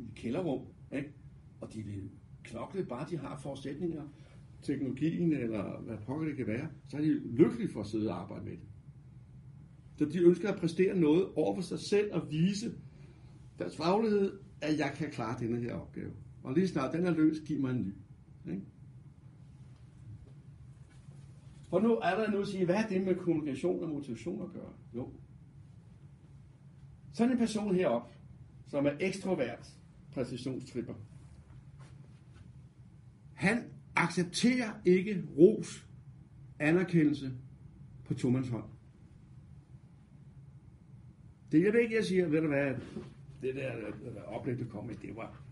i 0.00 0.10
kælderrum, 0.16 0.66
ikke? 0.92 1.12
og 1.60 1.74
de 1.74 1.82
vil 1.82 2.10
knokle, 2.44 2.84
bare 2.84 3.06
de 3.10 3.16
har 3.16 3.38
forudsætninger, 3.42 4.02
teknologien 4.62 5.32
eller 5.32 5.80
hvad 5.80 5.96
pokker 6.06 6.26
det 6.26 6.36
kan 6.36 6.46
være, 6.46 6.68
så 6.88 6.96
er 6.96 7.00
de 7.00 7.36
lykkelige 7.36 7.68
for 7.68 7.80
at 7.80 7.86
sidde 7.86 8.10
og 8.10 8.20
arbejde 8.20 8.44
med 8.44 8.52
det. 8.52 8.66
Så 9.96 10.04
de 10.04 10.18
ønsker 10.18 10.52
at 10.52 10.60
præstere 10.60 10.96
noget 10.96 11.26
over 11.34 11.54
for 11.54 11.62
sig 11.62 11.78
selv 11.78 12.12
og 12.12 12.30
vise 12.30 12.72
deres 13.58 13.76
faglighed, 13.76 14.38
at 14.60 14.78
jeg 14.78 14.92
kan 14.96 15.10
klare 15.10 15.40
denne 15.40 15.60
her 15.60 15.74
opgave. 15.74 16.12
Og 16.42 16.54
lige 16.54 16.68
snart 16.68 16.94
den 16.94 17.06
er 17.06 17.10
løs, 17.10 17.40
giv 17.46 17.60
mig 17.60 17.70
en 17.70 17.82
ny. 17.82 17.92
Ikke? 18.50 18.62
For 21.70 21.80
nu 21.80 21.94
er 21.94 22.14
der 22.16 22.30
nu 22.30 22.40
at 22.40 22.46
sige, 22.46 22.64
hvad 22.64 22.74
er 22.74 22.88
det 22.88 23.04
med 23.04 23.14
kommunikation 23.14 23.82
og 23.82 23.88
motivation 23.88 24.42
at 24.42 24.52
gøre? 24.52 24.72
Jo. 24.94 25.12
Sådan 27.12 27.32
en 27.32 27.38
person 27.38 27.74
heroppe, 27.74 28.14
som 28.66 28.86
er 28.86 28.92
ekstrovert 29.00 29.76
præcisionstripper, 30.12 30.94
han 33.34 33.64
accepterer 33.96 34.72
ikke 34.84 35.24
ros, 35.38 35.86
anerkendelse 36.58 37.32
på 38.04 38.14
Thomas 38.14 38.48
hånd. 38.48 38.70
Det 41.52 41.66
er 41.66 41.72
det 41.72 41.80
ikke, 41.80 41.94
jeg 41.94 42.04
siger, 42.04 42.28
ved 42.28 42.40
du 42.40 42.46
hvad, 42.46 42.74
det 43.42 43.54
der, 43.54 43.72
der 44.14 44.22
oplæg, 44.22 44.58
der 44.58 44.66
kom 44.66 44.86
med, 44.86 44.94
det 44.94 45.16
var, 45.16 45.42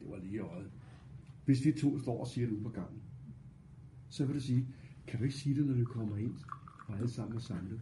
det 0.00 0.10
var 0.10 0.18
lige 0.18 0.34
i 0.34 0.38
øjet. 0.38 0.70
Hvis 1.44 1.64
vi 1.64 1.72
to 1.72 1.98
står 1.98 2.20
og 2.20 2.26
siger 2.26 2.46
det 2.46 2.54
ude 2.54 2.62
på 2.62 2.68
gangen, 2.68 3.02
så 4.10 4.26
vil 4.26 4.34
du 4.34 4.40
sige, 4.40 4.66
kan 5.06 5.18
du 5.18 5.24
ikke 5.24 5.36
sige 5.36 5.54
det, 5.56 5.66
når 5.66 5.74
du 5.74 5.84
kommer 5.84 6.16
ind, 6.16 6.34
og 6.86 6.96
alle 6.96 7.10
sammen 7.10 7.36
er 7.36 7.40
samlet? 7.40 7.80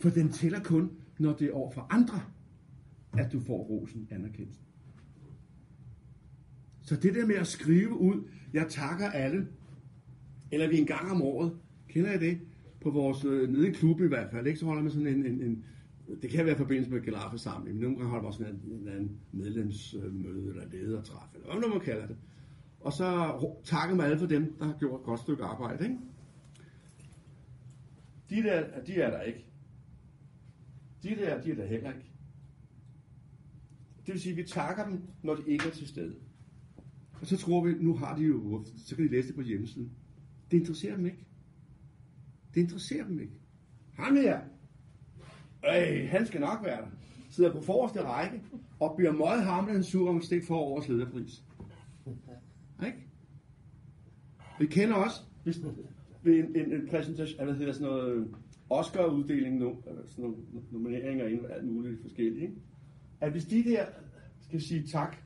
For 0.00 0.10
den 0.10 0.32
tæller 0.32 0.60
kun, 0.62 0.90
når 1.18 1.32
det 1.32 1.46
er 1.46 1.52
over 1.52 1.70
for 1.70 1.86
andre, 1.90 2.22
at 3.12 3.32
du 3.32 3.40
får 3.40 3.58
rosen 3.62 4.08
anerkendt. 4.10 4.60
Så 6.82 6.96
det 6.96 7.14
der 7.14 7.26
med 7.26 7.34
at 7.34 7.46
skrive 7.46 7.92
ud, 7.92 8.28
jeg 8.52 8.66
takker 8.68 9.10
alle, 9.10 9.48
eller 10.50 10.68
vi 10.68 10.78
en 10.78 10.86
gang 10.86 11.10
om 11.10 11.22
året, 11.22 11.58
kender 11.88 12.10
jeg 12.10 12.20
det? 12.20 12.40
På 12.80 12.90
vores, 12.90 13.24
øh, 13.24 13.50
nede 13.50 13.68
i 13.68 13.72
klubben 13.72 14.04
i 14.04 14.08
hvert 14.08 14.30
fald, 14.30 14.46
ikke? 14.46 14.58
så 14.58 14.66
holder 14.66 14.82
man 14.82 14.90
sådan 14.90 15.06
en, 15.06 15.26
en, 15.26 15.42
en 15.42 15.64
det 16.22 16.30
kan 16.30 16.44
være 16.44 16.54
i 16.54 16.58
forbindelse 16.58 16.90
med 16.90 17.02
generalforsamling, 17.02 17.76
men 17.76 17.82
nogle 17.82 17.96
gange 17.96 18.10
holder 18.10 18.22
man 18.22 18.26
også 18.26 18.38
sådan 18.38 18.60
en, 18.64 18.80
en 18.80 18.88
anden 18.88 19.10
medlemsmøde, 19.32 20.48
eller 20.50 20.62
ledertræf, 20.72 21.34
eller 21.34 21.58
hvad 21.58 21.68
man 21.68 21.80
kalder 21.80 22.06
det. 22.06 22.16
Og 22.86 22.92
så 22.92 23.38
takker 23.64 23.96
med 23.96 24.04
alle 24.04 24.18
for 24.18 24.26
dem, 24.26 24.56
der 24.58 24.64
har 24.64 24.76
gjort 24.78 25.00
et 25.00 25.06
godt 25.06 25.20
stykke 25.20 25.44
arbejde. 25.44 25.84
Ikke? 25.84 25.98
De 28.30 28.36
der, 28.36 28.84
de 28.84 28.94
er 28.94 29.10
der 29.10 29.22
ikke. 29.22 29.46
De 31.02 31.08
der, 31.08 31.42
de 31.42 31.50
er 31.50 31.54
der 31.54 31.66
heller 31.66 31.92
ikke. 31.92 32.10
Det 34.06 34.14
vil 34.14 34.20
sige, 34.20 34.32
at 34.32 34.36
vi 34.36 34.44
takker 34.44 34.84
dem, 34.84 35.02
når 35.22 35.34
de 35.34 35.42
ikke 35.46 35.64
er 35.68 35.70
til 35.70 35.88
stede. 35.88 36.14
Og 37.20 37.26
så 37.26 37.36
tror 37.36 37.64
vi, 37.64 37.74
nu 37.80 37.96
har 37.96 38.16
de 38.16 38.22
jo, 38.22 38.64
så 38.76 38.96
kan 38.96 39.04
de 39.04 39.10
læse 39.10 39.28
det 39.28 39.36
på 39.36 39.42
hjemmesiden. 39.42 39.92
Det 40.50 40.56
interesserer 40.56 40.96
dem 40.96 41.06
ikke. 41.06 41.26
Det 42.54 42.60
interesserer 42.60 43.06
dem 43.06 43.20
ikke. 43.20 43.34
Ham 43.94 44.16
her, 44.16 44.40
øh, 45.64 46.08
han 46.10 46.26
skal 46.26 46.40
nok 46.40 46.64
være 46.64 46.80
der. 46.80 46.88
Sidder 47.30 47.52
på 47.52 47.60
forreste 47.60 48.02
række 48.02 48.42
og 48.80 48.96
bliver 48.96 49.12
meget 49.12 49.44
hamlet 49.44 49.76
en 49.76 49.84
sur 49.84 50.10
om 50.10 50.20
stik 50.20 50.44
for 50.44 50.56
årets 50.56 50.88
lederpris. 50.88 51.42
Ikke? 52.84 52.98
Vi 54.60 54.66
kender 54.66 54.94
også, 54.94 55.20
hvis, 55.44 55.60
ved 56.22 56.38
en, 56.38 56.56
en, 56.56 56.72
en 56.72 56.88
præsentation, 56.90 57.44
hvad 57.44 57.54
hedder 57.54 57.72
sådan 57.72 57.88
noget, 57.88 58.16
øh, 58.16 58.26
Oscar-uddeling, 58.70 59.58
no, 59.58 59.70
øh, 59.70 59.76
sådan 60.08 60.24
nogle 60.24 60.36
nomineringer 60.70 61.26
inden 61.26 61.46
alt 61.50 61.66
muligt 61.66 62.02
forskellige. 62.02 62.42
ikke? 62.42 62.56
at 63.20 63.32
hvis 63.32 63.44
de 63.44 63.64
der 63.64 63.86
skal 64.40 64.60
sige 64.60 64.86
tak, 64.86 65.16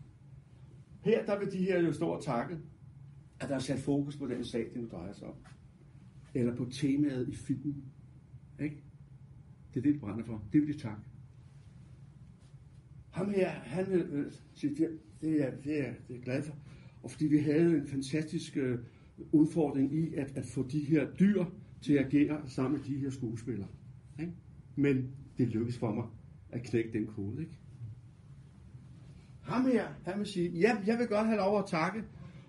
her 1.01 1.27
der 1.27 1.39
vil 1.39 1.53
de 1.53 1.59
her 1.59 1.81
jo 1.81 1.93
stå 1.93 2.09
og 2.09 2.25
takke, 2.25 2.59
at 3.41 3.49
der 3.49 3.55
er 3.55 3.59
sat 3.59 3.79
fokus 3.79 4.17
på 4.17 4.27
den 4.27 4.45
sag, 4.45 4.71
det 4.75 4.83
nu 4.83 4.89
drejer 4.93 5.13
sig 5.13 5.29
om. 5.29 5.35
Eller 6.35 6.57
på 6.57 6.65
temaet 6.73 7.29
i 7.29 7.35
filmen. 7.35 7.85
Ikke? 8.61 8.83
Det 9.75 9.81
er 9.81 9.83
det, 9.83 9.95
de 9.95 9.99
brænder 9.99 10.25
for. 10.25 10.45
Det 10.53 10.61
vil 10.61 10.75
de 10.75 10.79
takke. 10.79 11.03
Ham 13.11 13.31
her, 13.31 13.51
han 13.51 13.87
vil 13.91 14.01
øh, 14.01 14.33
sige, 14.55 14.75
det, 14.75 14.99
det, 15.21 15.47
er, 15.47 15.57
det, 15.65 15.89
er, 15.89 15.93
det 16.09 16.17
er 16.17 16.21
glad 16.21 16.43
for. 16.43 16.57
Og 17.03 17.11
fordi 17.11 17.27
vi 17.27 17.39
havde 17.39 17.77
en 17.77 17.87
fantastisk 17.87 18.57
øh, 18.57 18.79
udfordring 19.33 19.95
i 19.95 20.15
at, 20.15 20.33
at 20.37 20.47
få 20.47 20.67
de 20.69 20.85
her 20.85 21.07
dyr 21.21 21.45
til 21.83 21.93
at 21.93 22.07
agere 22.07 22.41
sammen 22.47 22.81
med 22.81 22.89
de 22.89 22.99
her 22.99 23.11
skuespillere. 23.11 23.69
Ikke? 24.21 24.33
Men 24.77 25.11
det 25.39 25.49
lykkedes 25.49 25.79
for 25.79 25.95
mig 25.95 26.05
at 26.51 26.63
knække 26.63 26.93
den 26.93 27.07
kode. 27.07 27.41
Ikke? 27.41 27.59
Ham 29.43 29.67
her, 29.67 29.89
han 30.05 30.19
vil 30.19 30.27
sige, 30.27 30.51
ja, 30.51 30.77
jeg 30.87 30.99
vil 30.99 31.07
godt 31.07 31.27
have 31.27 31.39
lov 31.39 31.59
at 31.59 31.65
takke. 31.67 32.03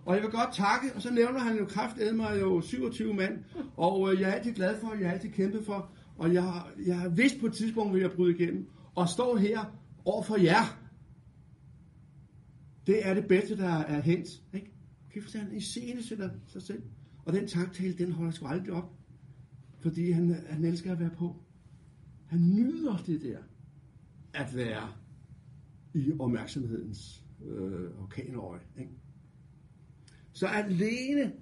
Og 0.05 0.15
jeg 0.15 0.24
vil 0.24 0.32
godt 0.32 0.53
takke, 0.53 0.93
og 0.95 1.01
så 1.01 1.13
nævner 1.13 1.39
han 1.39 1.57
jo 1.57 1.65
kraft 1.65 1.97
mig 2.15 2.41
jo 2.41 2.61
27 2.61 3.13
mand, 3.13 3.43
og 3.78 4.13
øh, 4.13 4.22
jeg 4.22 4.30
er 4.30 4.34
altid 4.34 4.53
glad 4.53 4.80
for, 4.80 4.93
jeg 4.93 5.07
har 5.07 5.13
altid 5.13 5.30
kæmpet 5.30 5.65
for, 5.65 5.89
og 6.17 6.34
jeg, 6.34 6.61
jeg 6.86 6.99
har 6.99 7.09
vidst 7.09 7.39
på 7.39 7.45
et 7.45 7.53
tidspunkt, 7.53 7.93
vil 7.93 8.01
jeg 8.01 8.11
bryde 8.11 8.36
igennem, 8.36 8.67
og 8.95 9.09
står 9.09 9.38
her 9.38 9.78
over 10.05 10.24
for 10.24 10.38
jer. 10.38 10.80
Det 12.88 13.07
er 13.07 13.13
det 13.13 13.28
bedste, 13.28 13.57
der 13.57 13.69
er 13.69 14.01
hent. 14.01 14.28
Ikke? 14.53 14.72
Kan 15.14 15.22
I 15.34 15.38
han 15.38 15.55
i 15.55 15.59
scene 15.59 16.03
sætter 16.03 16.30
sig 16.47 16.62
selv. 16.62 16.84
Og 17.26 17.34
den 17.34 17.47
taktale, 17.47 17.93
den 17.93 18.12
holder 18.12 18.32
sgu 18.32 18.47
aldrig 18.47 18.74
op. 18.74 18.93
Fordi 19.80 20.12
han, 20.12 20.36
han 20.49 20.66
elsker 20.66 20.91
at 20.91 20.99
være 20.99 21.16
på. 21.18 21.36
Han 22.26 22.39
nyder 22.39 22.97
det 22.97 23.22
der. 23.22 23.38
At 24.34 24.55
være 24.55 24.93
i 25.93 26.12
opmærksomhedens 26.20 27.26
øh, 27.45 28.01
orkanøje. 28.01 28.59
Ikke? 28.80 28.91
Så 30.32 30.47
alene, 30.47 31.34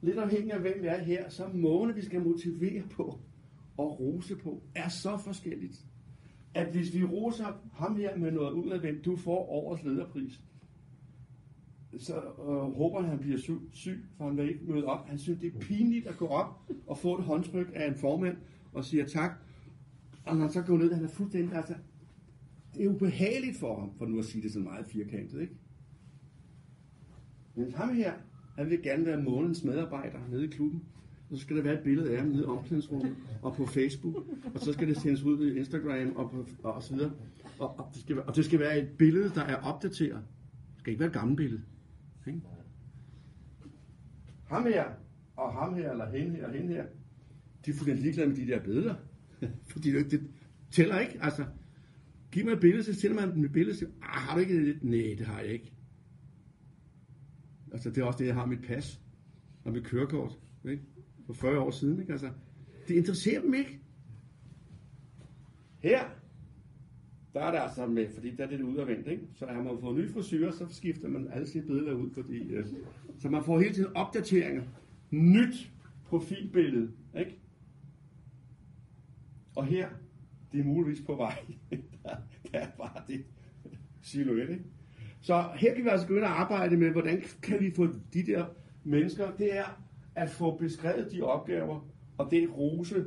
lidt 0.00 0.18
afhængig 0.18 0.52
af 0.52 0.60
hvem 0.60 0.82
vi 0.82 0.86
er 0.86 1.04
her, 1.04 1.28
så 1.28 1.48
måne 1.54 1.94
vi 1.94 2.02
skal 2.02 2.20
motivere 2.20 2.82
på 2.90 3.20
og 3.76 4.00
rose 4.00 4.36
på, 4.36 4.62
er 4.74 4.88
så 4.88 5.18
forskelligt, 5.24 5.86
at 6.54 6.72
hvis 6.72 6.94
vi 6.94 7.04
roser 7.04 7.68
ham 7.72 7.96
her 7.96 8.16
med 8.16 8.32
noget 8.32 8.52
ud 8.52 8.70
af 8.70 8.80
hvem 8.80 9.02
du 9.02 9.16
får 9.16 9.48
årets 9.48 9.82
lederpris, 9.82 10.40
så 11.98 12.14
øh, 12.16 12.76
håber 12.76 13.00
han, 13.00 13.10
han 13.10 13.18
bliver 13.18 13.38
syg, 13.38 13.58
syg, 13.72 14.04
for 14.16 14.24
han 14.24 14.36
vil 14.36 14.48
ikke 14.48 14.72
møde 14.72 14.84
op. 14.84 15.08
Han 15.08 15.18
synes, 15.18 15.40
det 15.40 15.54
er 15.54 15.58
pinligt 15.60 16.06
at 16.06 16.16
gå 16.16 16.26
op 16.26 16.62
og 16.86 16.98
få 16.98 17.18
et 17.18 17.24
håndtryk 17.24 17.70
af 17.74 17.88
en 17.88 17.94
formand 17.94 18.36
og 18.72 18.84
sige 18.84 19.04
tak. 19.04 19.30
Og 20.24 20.36
når 20.36 20.42
han 20.42 20.52
så 20.52 20.62
går 20.62 20.78
ned, 20.78 20.92
han 20.92 21.04
er 21.04 21.08
fuldstændig, 21.08 21.56
altså, 21.56 21.74
det 22.74 22.84
er 22.84 22.88
ubehageligt 22.88 23.56
for 23.56 23.80
ham, 23.80 23.90
for 23.98 24.06
nu 24.06 24.18
at 24.18 24.24
sige 24.24 24.42
det 24.42 24.52
så 24.52 24.58
meget 24.58 24.86
firkantet, 24.86 25.40
ikke? 25.40 25.54
Men 27.54 27.72
ham 27.74 27.94
her, 27.94 28.12
han 28.56 28.70
vil 28.70 28.82
gerne 28.82 29.06
være 29.06 29.22
månedens 29.22 29.64
medarbejder 29.64 30.18
nede 30.30 30.44
i 30.44 30.48
klubben. 30.48 30.82
Og 31.30 31.36
så 31.36 31.42
skal 31.42 31.56
der 31.56 31.62
være 31.62 31.74
et 31.74 31.84
billede 31.84 32.10
af 32.10 32.18
ham 32.18 32.28
nede 32.28 32.42
i 32.42 32.46
omklædningsrummet 32.46 33.16
og 33.42 33.54
på 33.56 33.66
Facebook. 33.66 34.14
Og 34.54 34.60
så 34.60 34.72
skal 34.72 34.88
det 34.88 34.96
sendes 34.96 35.22
ud 35.22 35.46
i 35.46 35.58
Instagram 35.58 36.16
og, 36.16 36.30
på, 36.30 36.46
og 36.62 36.82
så 36.82 36.94
videre. 36.94 37.12
Og, 37.58 37.78
og, 37.78 37.88
det 37.94 38.02
skal 38.02 38.16
være, 38.16 38.24
og 38.24 38.36
det 38.36 38.44
skal 38.44 38.58
være 38.58 38.78
et 38.78 38.88
billede, 38.98 39.30
der 39.34 39.42
er 39.42 39.56
opdateret. 39.56 40.22
Det 40.74 40.78
skal 40.78 40.90
ikke 40.90 41.00
være 41.00 41.08
et 41.08 41.14
gammelt 41.14 41.36
billede. 41.36 41.62
Ikke? 42.26 42.40
Ham 44.44 44.62
her, 44.62 44.84
og 45.36 45.52
ham 45.52 45.74
her, 45.74 45.90
eller 45.90 46.10
hende 46.10 46.36
her, 46.36 46.46
og 46.46 46.52
hende 46.52 46.74
her, 46.74 46.86
de 47.64 47.70
er 47.70 47.74
fuldstændig 47.74 48.02
ligeglade 48.02 48.28
med 48.28 48.36
de 48.36 48.46
der 48.46 48.62
billeder. 48.62 48.94
Fordi 49.72 49.92
det, 49.92 50.10
det 50.10 50.30
tæller 50.70 50.98
ikke. 50.98 51.18
Altså, 51.20 51.44
giv 52.32 52.44
mig 52.44 52.52
et 52.52 52.60
billede, 52.60 52.84
så 52.84 52.94
sender 52.94 53.26
man 53.26 53.34
dem 53.34 53.44
et 53.44 53.52
billede, 53.52 53.76
siger, 53.76 53.90
ah, 54.02 54.20
har 54.20 54.34
du 54.34 54.40
ikke 54.40 54.66
det? 54.66 54.84
Nej, 54.84 55.14
det 55.18 55.26
har 55.26 55.40
jeg 55.40 55.52
ikke. 55.52 55.72
Altså, 57.72 57.90
det 57.90 57.98
er 57.98 58.04
også 58.04 58.18
det, 58.18 58.26
jeg 58.26 58.34
har 58.34 58.46
mit 58.46 58.62
pas 58.66 59.00
og 59.64 59.72
mit 59.72 59.84
kørekort. 59.84 60.38
Ikke? 60.64 60.82
For 61.26 61.32
40 61.32 61.60
år 61.60 61.70
siden. 61.70 62.00
Ikke? 62.00 62.12
Altså, 62.12 62.30
det 62.88 62.94
interesserer 62.94 63.40
dem 63.40 63.54
ikke. 63.54 63.80
Her, 65.78 66.04
der 67.36 67.42
er 67.42 67.50
det 67.50 67.58
altså 67.58 67.86
med, 67.86 68.08
fordi 68.14 68.36
der 68.36 68.44
er 68.44 68.48
det 68.48 68.60
udadvendt, 68.60 69.08
ikke? 69.08 69.22
Så 69.34 69.46
har 69.46 69.62
man 69.62 69.78
fået 69.80 69.96
ny 69.96 70.10
frisyrer, 70.10 70.50
så 70.50 70.66
skifter 70.70 71.08
man 71.08 71.28
alle 71.32 71.46
sine 71.46 71.66
billeder 71.66 71.92
ud, 71.92 72.10
fordi, 72.10 72.36
øh, 72.36 72.66
så 73.18 73.28
man 73.28 73.44
får 73.44 73.58
hele 73.60 73.74
tiden 73.74 73.96
opdateringer. 73.96 74.62
Nyt 75.10 75.72
profilbillede, 76.04 76.90
ikke? 77.18 77.38
Og 79.56 79.66
her, 79.66 79.88
det 80.52 80.60
er 80.60 80.64
muligvis 80.64 81.00
på 81.06 81.14
vej. 81.14 81.38
der, 82.04 82.16
der 82.52 82.58
er 82.58 82.70
bare 82.78 83.02
det 83.08 83.24
silhuet, 84.02 84.50
ikke? 84.50 84.64
Så 85.20 85.44
her 85.56 85.74
kan 85.74 85.84
vi 85.84 85.88
altså 85.88 86.06
begynde 86.06 86.26
at 86.26 86.32
arbejde 86.32 86.76
med, 86.76 86.90
hvordan 86.90 87.22
kan 87.42 87.60
vi 87.60 87.70
få 87.70 87.86
de 88.12 88.26
der 88.26 88.46
mennesker, 88.84 89.36
det 89.36 89.56
er 89.56 89.82
at 90.14 90.30
få 90.30 90.56
beskrevet 90.56 91.12
de 91.12 91.22
opgaver, 91.22 91.88
og 92.18 92.30
det 92.30 92.56
rose 92.56 93.04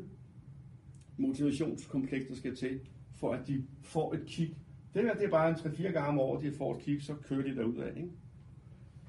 motivationskompleks, 1.18 2.28
der 2.28 2.36
skal 2.36 2.56
til, 2.56 2.80
for 3.20 3.34
at 3.34 3.48
de 3.48 3.66
får 3.82 4.14
et 4.14 4.24
kig. 4.26 4.58
Det 4.94 5.02
her, 5.02 5.14
det 5.14 5.26
er 5.26 5.30
bare 5.30 5.50
en 5.50 5.56
3-4 5.56 5.82
gange 5.92 6.08
om 6.08 6.20
året, 6.20 6.44
de 6.44 6.52
får 6.52 6.76
et 6.76 6.82
kig, 6.82 7.04
så 7.04 7.16
kører 7.16 7.44
de 7.44 7.56
derud 7.56 7.76
af, 7.76 7.94
ikke? 7.98 8.10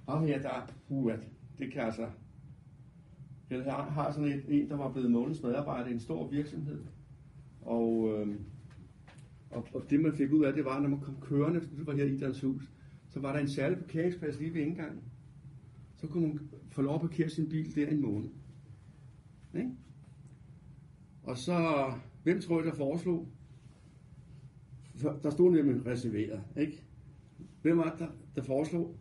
Og 0.07 0.29
ja, 0.29 0.39
der 0.39 0.49
er, 0.49 0.67
uh, 0.89 1.13
det 1.59 1.73
kan 1.73 1.83
altså... 1.83 2.07
Jeg 3.51 3.65
har, 3.65 3.91
har 3.91 4.13
sådan 4.13 4.29
et, 4.29 4.45
en, 4.49 4.69
der 4.71 4.77
var 4.77 4.93
blevet 4.93 5.11
månedens 5.11 5.43
medarbejder 5.43 5.89
i 5.89 5.93
en 5.93 6.01
stor 6.01 6.29
virksomhed. 6.29 6.81
Og, 7.63 8.09
øh, 8.09 8.37
og, 9.51 9.67
og, 9.75 9.91
det 9.91 10.01
man 10.01 10.13
fik 10.13 10.33
ud 10.33 10.45
af, 10.45 10.53
det 10.53 10.65
var, 10.65 10.81
når 10.81 10.89
man 10.89 11.01
kom 11.01 11.17
kørende, 11.21 11.61
det 11.61 11.87
var 11.87 11.93
her 11.93 12.05
i 12.05 12.15
Idræns 12.15 12.41
hus, 12.41 12.73
så 13.09 13.21
var 13.21 13.33
der 13.33 13.41
en 13.41 13.49
særlig 13.49 13.79
parkeringsplads 13.79 14.39
lige 14.39 14.55
ved 14.55 14.61
indgangen. 14.61 15.03
Så 15.97 16.07
kunne 16.07 16.29
man 16.29 16.51
få 16.71 16.83
lov 16.83 16.95
at 16.95 17.01
parkere 17.01 17.29
sin 17.29 17.49
bil 17.49 17.75
der 17.75 17.87
en 17.87 18.01
måned. 18.01 18.29
Ikke? 19.55 19.71
Og 21.23 21.37
så, 21.37 21.87
hvem 22.23 22.41
tror 22.41 22.57
jeg, 22.61 22.67
der 22.71 22.77
foreslog? 22.77 23.29
Der 25.03 25.31
stod 25.31 25.53
nemlig 25.53 25.87
reserveret, 25.87 26.43
ikke? 26.57 26.85
Hvem 27.63 27.79
var 27.79 27.91
det, 27.91 27.99
der, 27.99 28.09
der 28.37 28.43
foreslog 28.43 28.99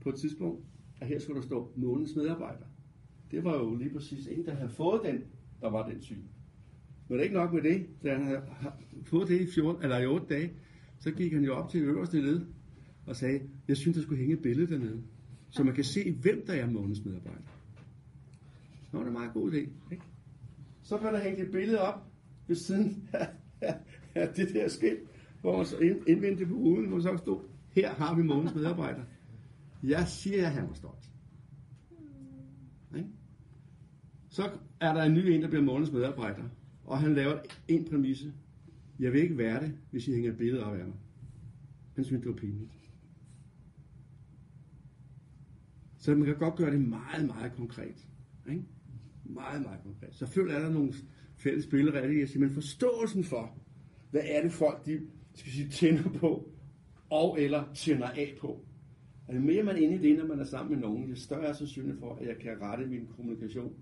på 0.00 0.08
et 0.08 0.14
tidspunkt, 0.14 0.64
at 1.00 1.08
her 1.08 1.18
skulle 1.18 1.40
der 1.40 1.46
stå 1.46 1.72
månedens 1.76 2.16
medarbejder? 2.16 2.64
Det 3.30 3.44
var 3.44 3.58
jo 3.58 3.74
lige 3.74 3.90
præcis 3.90 4.26
en, 4.26 4.46
der 4.46 4.54
havde 4.54 4.70
fået 4.70 5.00
den, 5.04 5.24
der 5.60 5.70
var 5.70 5.88
den 5.88 6.02
syg. 6.02 6.24
Men 7.08 7.18
det 7.18 7.18
er 7.18 7.22
ikke 7.22 7.34
nok 7.34 7.52
med 7.52 7.62
det. 7.62 7.86
Da 8.02 8.14
han 8.14 8.26
havde 8.26 8.42
fået 9.02 9.28
det 9.28 9.40
i, 9.40 9.46
14, 9.46 9.82
eller 9.82 9.98
i 9.98 10.06
8 10.06 10.26
dage, 10.26 10.52
så 10.98 11.10
gik 11.10 11.32
han 11.32 11.44
jo 11.44 11.54
op 11.54 11.70
til 11.70 11.82
øverste 11.82 12.20
led 12.20 12.40
og 13.06 13.16
sagde, 13.16 13.40
jeg 13.68 13.76
synes, 13.76 13.96
der 13.96 14.02
skulle 14.02 14.18
hænge 14.18 14.34
et 14.34 14.42
billede 14.42 14.72
dernede, 14.72 15.02
så 15.50 15.64
man 15.64 15.74
kan 15.74 15.84
se, 15.84 16.12
hvem 16.12 16.46
der 16.46 16.52
er 16.52 16.70
månedens 16.70 17.04
medarbejder. 17.04 17.40
Nå, 18.92 18.98
det 18.98 19.04
er 19.04 19.08
en 19.08 19.12
meget 19.12 19.32
god 19.32 19.52
idé. 19.52 19.56
Ikke? 19.92 20.02
Så 20.82 20.98
blev 20.98 21.12
der 21.12 21.20
hænge 21.20 21.42
et 21.42 21.50
billede 21.50 21.80
op 21.80 22.00
ved 22.46 22.56
siden 22.56 23.08
af, 23.12 23.28
af, 23.60 23.74
af 24.14 24.28
det 24.28 24.48
der 24.54 24.68
skilt, 24.68 25.11
hvor 25.42 25.56
man 25.56 25.66
så 25.66 25.76
indvendte 26.06 26.46
på 26.46 26.54
uden, 26.54 26.88
hvor 26.88 27.00
så 27.00 27.16
stod, 27.16 27.40
her 27.70 27.94
har 27.94 28.14
vi 28.16 28.22
månedens 28.22 28.54
medarbejder. 28.54 29.02
Jeg 29.82 30.08
siger, 30.08 30.46
at 30.46 30.52
han 30.52 30.68
var 30.68 30.74
stolt. 30.74 31.10
Ikke? 32.96 33.08
Så 34.28 34.50
er 34.80 34.94
der 34.94 35.02
en 35.02 35.14
ny 35.14 35.18
en, 35.18 35.42
der 35.42 35.48
bliver 35.48 35.62
månedens 35.62 35.92
medarbejder, 35.92 36.44
og 36.84 37.00
han 37.00 37.14
laver 37.14 37.38
en 37.68 37.84
præmisse. 37.84 38.32
Jeg 38.98 39.12
vil 39.12 39.22
ikke 39.22 39.38
være 39.38 39.60
det, 39.60 39.74
hvis 39.90 40.08
I 40.08 40.12
hænger 40.12 40.30
et 40.30 40.38
billede 40.38 40.64
op 40.64 40.74
af 40.74 40.86
mig. 40.86 40.96
Han 41.94 42.04
synes, 42.04 42.22
det 42.22 42.30
var 42.30 42.36
pinligt. 42.36 42.72
Så 45.96 46.14
man 46.14 46.24
kan 46.24 46.36
godt 46.36 46.56
gøre 46.56 46.70
det 46.70 46.80
meget, 46.80 47.26
meget 47.26 47.52
konkret. 47.52 48.08
Ikke? 48.50 48.64
Meget, 49.24 49.62
meget 49.62 49.80
konkret. 49.82 50.14
Selvfølgelig 50.14 50.56
er 50.56 50.62
der 50.62 50.70
nogle 50.70 50.92
fælles 51.36 51.64
spilleregler, 51.64 52.18
jeg 52.18 52.28
siger, 52.28 52.40
men 52.40 52.50
forståelsen 52.50 53.24
for, 53.24 53.58
hvad 54.10 54.22
er 54.24 54.42
det 54.42 54.52
folk, 54.52 54.86
de 54.86 55.00
skal 55.34 55.52
sige, 55.52 55.68
tænder 55.68 56.18
på, 56.18 56.48
og 57.10 57.40
eller 57.40 57.64
tænder 57.74 58.08
af 58.08 58.34
på. 58.40 58.64
Og 59.28 59.34
jo 59.34 59.40
mere 59.40 59.62
man 59.62 59.76
er 59.76 59.80
inde 59.80 59.94
i 59.94 59.98
det, 59.98 60.18
når 60.18 60.26
man 60.26 60.40
er 60.40 60.44
sammen 60.44 60.72
med 60.74 60.88
nogen, 60.88 61.08
jo 61.08 61.14
større 61.14 61.46
er 61.46 61.52
sandsynlighed 61.52 62.00
for, 62.00 62.14
at 62.14 62.26
jeg 62.26 62.38
kan 62.38 62.60
rette 62.60 62.86
min 62.86 63.06
kommunikation 63.16 63.74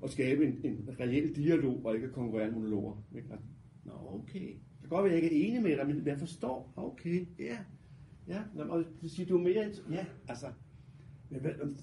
og 0.00 0.10
skabe 0.10 0.46
en, 0.46 0.60
en 0.64 0.88
reel 1.00 1.36
dialog, 1.36 1.84
og 1.84 1.94
ikke 1.94 2.08
konkurrerende 2.08 2.54
monologer. 2.54 3.02
Ikke? 3.16 3.28
Nå, 3.84 3.92
okay. 3.92 4.48
Det 4.48 4.80
kan 4.80 4.88
godt 4.88 5.06
at 5.06 5.12
jeg 5.12 5.22
ikke 5.22 5.42
er 5.42 5.48
enig 5.48 5.62
med 5.62 5.76
dig, 5.76 5.86
men 5.86 6.06
jeg 6.06 6.18
forstår. 6.18 6.72
Okay, 6.76 7.26
ja. 7.38 7.58
Ja, 8.28 8.42
og 8.68 8.84
det 9.02 9.10
siger, 9.10 9.26
du 9.26 9.38
er 9.38 9.42
mere... 9.42 9.70
Ja, 9.90 10.06
altså... 10.28 10.46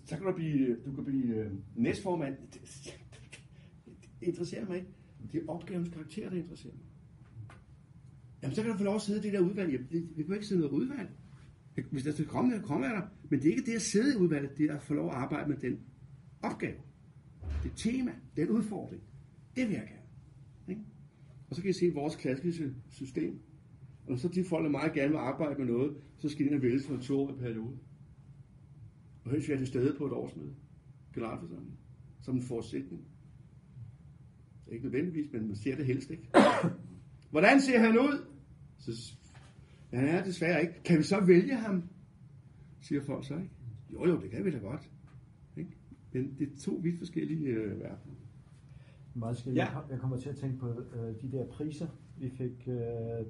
Så 0.06 0.18
kan 0.18 0.26
du 0.26 0.34
blive, 0.34 0.76
du 0.86 0.96
kan 0.96 1.06
blive 1.06 1.46
uh, 1.46 1.52
næstformand. 1.76 2.38
Det, 2.54 2.62
det, 3.86 4.10
det 4.20 4.28
interesserer 4.28 4.66
mig 4.66 4.78
ikke. 4.78 4.90
Det 5.32 5.42
er 5.42 5.46
opgavens 5.48 5.90
karakter, 5.90 6.30
der 6.30 6.38
interesserer 6.38 6.74
mig. 6.74 6.84
Jamen, 8.46 8.56
så 8.56 8.62
kan 8.62 8.72
du 8.72 8.78
få 8.78 8.84
lov 8.84 8.96
at 8.96 9.02
sidde 9.02 9.20
i 9.20 9.24
det 9.24 9.34
der 9.34 9.40
udvalg. 9.40 9.72
Jamen, 9.72 9.88
det, 9.92 10.18
vi 10.18 10.24
kan 10.24 10.34
ikke 10.34 10.46
sidde 10.46 10.62
i 10.62 10.64
noget 10.68 10.82
udvalg. 10.82 11.10
Hvis 11.92 12.04
der 12.04 12.12
skal 12.12 12.26
komme, 12.26 12.54
der 12.54 12.62
kommer 12.62 12.88
der. 12.88 13.02
Men 13.30 13.40
det 13.40 13.48
er 13.48 13.52
ikke 13.52 13.72
det 13.72 13.76
at 13.76 13.82
sidde 13.82 14.14
i 14.14 14.18
udvalget, 14.18 14.58
det 14.58 14.66
er 14.66 14.76
at 14.76 14.82
få 14.82 14.94
lov 14.94 15.10
at 15.10 15.16
arbejde 15.16 15.50
med 15.50 15.58
den 15.58 15.80
opgave. 16.42 16.78
Det 17.64 17.72
tema, 17.76 18.12
den 18.38 18.50
udfordring. 18.50 19.02
Det 19.56 19.68
vil 19.68 19.74
jeg 19.74 19.88
gerne. 19.88 20.08
Ikke? 20.68 20.82
Og 21.50 21.56
så 21.56 21.62
kan 21.62 21.70
I 21.70 21.74
se 21.74 21.92
vores 21.94 22.16
klassiske 22.16 22.74
system. 22.90 23.40
Og 24.06 24.12
når 24.12 24.18
så 24.18 24.28
de 24.28 24.44
folk, 24.44 24.64
der 24.64 24.72
meget 24.72 24.94
gerne 24.94 25.12
vil 25.12 25.18
arbejde 25.18 25.56
med 25.58 25.66
noget, 25.66 25.96
så 26.18 26.30
skal 26.30 26.46
de 26.46 26.50
ind 26.50 26.56
og 26.56 26.62
vælge 26.62 26.80
for 26.80 26.98
to 26.98 27.20
år 27.20 27.36
periode. 27.36 27.78
Og 29.24 29.32
helst 29.32 29.50
være 29.50 29.58
til 29.58 29.68
stede 29.68 29.96
på 29.98 30.06
et 30.06 30.12
årsmøde. 30.12 30.56
Generalforsamling. 31.14 31.78
Som 32.22 32.36
en 32.36 32.42
forudsætning. 32.42 33.02
Ikke 34.72 34.84
nødvendigvis, 34.84 35.32
men 35.32 35.48
man 35.48 35.56
ser 35.56 35.76
det 35.76 35.86
helst 35.86 36.10
ikke. 36.12 36.30
Hvordan 37.32 37.62
ser 37.62 37.80
han 37.80 38.00
ud? 38.00 38.35
Så, 38.86 39.18
ja, 39.92 39.98
han 39.98 40.08
er 40.08 40.24
desværre 40.24 40.62
ikke. 40.62 40.84
Kan 40.84 40.98
vi 40.98 41.04
så 41.04 41.26
vælge 41.26 41.56
ham? 41.56 41.90
Siger 42.82 43.02
folk 43.02 43.28
så 43.28 43.34
ikke. 43.34 43.50
Jo, 43.94 44.06
jo, 44.06 44.22
det 44.22 44.32
kan 44.32 44.46
vi 44.46 44.52
da 44.52 44.58
godt. 44.58 44.90
Ikke? 45.58 45.72
Men 46.14 46.36
det 46.40 46.52
er 46.52 46.58
to 46.60 46.72
vidt 46.72 46.98
forskellige 46.98 47.48
øh, 47.48 47.80
verdener. 47.80 48.16
Skal 49.34 49.54
ja. 49.54 49.68
Jeg 49.90 50.00
kommer 50.00 50.18
til 50.18 50.30
at 50.30 50.36
tænke 50.36 50.58
på 50.58 50.70
øh, 50.70 51.22
de 51.22 51.32
der 51.32 51.46
priser, 51.48 51.88
vi 52.18 52.30
fik 52.30 52.68
øh, 52.68 52.78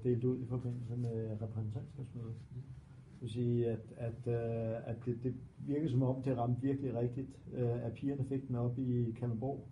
delt 0.03 0.23
ud 0.23 0.39
i 0.39 0.45
forbindelse 0.45 0.95
med 0.95 1.41
repræsentantskabsmødet. 1.41 2.35
Det 2.53 3.21
vil 3.21 3.29
sige, 3.29 3.67
at, 3.67 3.93
at, 3.97 4.27
øh, 4.27 4.89
at 4.89 4.95
det, 5.05 5.23
det 5.23 5.35
virker 5.59 5.89
som 5.89 6.03
om, 6.03 6.23
det 6.23 6.37
ramte 6.37 6.61
virkelig 6.61 6.95
rigtigt, 6.95 7.27
øh, 7.53 7.85
at 7.85 7.93
pigerne 7.93 8.25
fik 8.25 8.47
den 8.47 8.55
op 8.55 8.79
i 8.79 9.11
Kalundborg. 9.11 9.67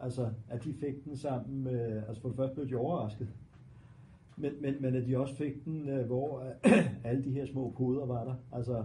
Altså, 0.00 0.30
at 0.48 0.64
de 0.64 0.74
fik 0.74 1.04
den 1.04 1.16
sammen 1.16 1.64
med, 1.64 2.02
altså 2.08 2.22
for 2.22 2.28
det 2.28 2.36
første 2.36 2.54
blev 2.54 2.68
de 2.68 2.74
overrasket, 2.74 3.28
men, 4.42 4.52
men, 4.62 4.74
men 4.80 4.94
at 4.94 5.06
de 5.06 5.18
også 5.18 5.36
fik 5.36 5.64
den, 5.64 5.88
øh, 5.88 6.06
hvor 6.06 6.44
alle 7.04 7.24
de 7.24 7.30
her 7.30 7.46
små 7.46 7.70
koder 7.76 8.06
var 8.06 8.24
der. 8.24 8.34
Altså, 8.52 8.84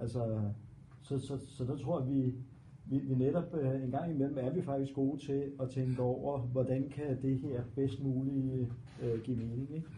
altså 0.00 0.40
så, 1.02 1.18
så, 1.18 1.38
så 1.48 1.64
der 1.64 1.76
tror 1.76 2.00
jeg, 2.00 2.10
vi, 2.10 2.34
vi, 2.84 2.98
vi 2.98 3.14
netop 3.14 3.54
øh, 3.54 3.82
en 3.82 3.90
gang 3.90 4.10
imellem 4.10 4.38
er 4.38 4.50
vi 4.50 4.62
faktisk 4.62 4.94
gode 4.94 5.26
til 5.26 5.52
at 5.60 5.70
tænke 5.70 6.02
over, 6.02 6.38
hvordan 6.38 6.88
kan 6.88 7.22
det 7.22 7.40
her 7.40 7.62
bedst 7.74 8.02
muligt 8.02 8.68
øh, 9.02 9.20
give 9.22 9.36
mening. 9.36 9.74
Ikke? 9.74 9.88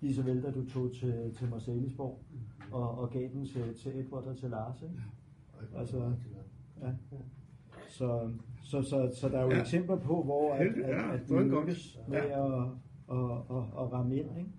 Lige 0.00 0.14
så 0.14 0.22
vel, 0.22 0.42
da 0.42 0.50
du 0.50 0.66
tog 0.66 0.92
til, 0.92 1.34
til 1.38 1.48
Marcelisborg 1.48 2.18
og, 2.72 2.98
og 2.98 3.10
gav 3.10 3.28
den 3.32 3.46
til, 3.46 3.74
til 3.74 3.98
Edward 4.00 4.24
og 4.24 4.36
til 4.36 4.50
Lars. 4.50 4.82
Ikke? 4.82 4.94
Altså, 5.76 6.12
ja. 6.82 6.92
Så, 7.88 8.30
så, 8.62 8.82
så, 8.82 9.10
så 9.14 9.28
der 9.28 9.38
er 9.38 9.42
jo 9.42 9.50
ja. 9.50 9.60
eksempler 9.60 9.96
på, 9.96 10.22
hvor 10.22 10.54
at, 10.54 10.66
at, 10.66 11.20
at 11.20 11.28
de 11.28 11.42
lykkes 11.42 11.98
med 12.08 12.18
ja. 12.18 12.62
at, 12.62 12.68
at, 13.10 13.30
at, 13.56 13.64
at 13.80 13.92
ramme 13.92 14.16
ind. 14.16 14.38
Ikke? 14.38 14.50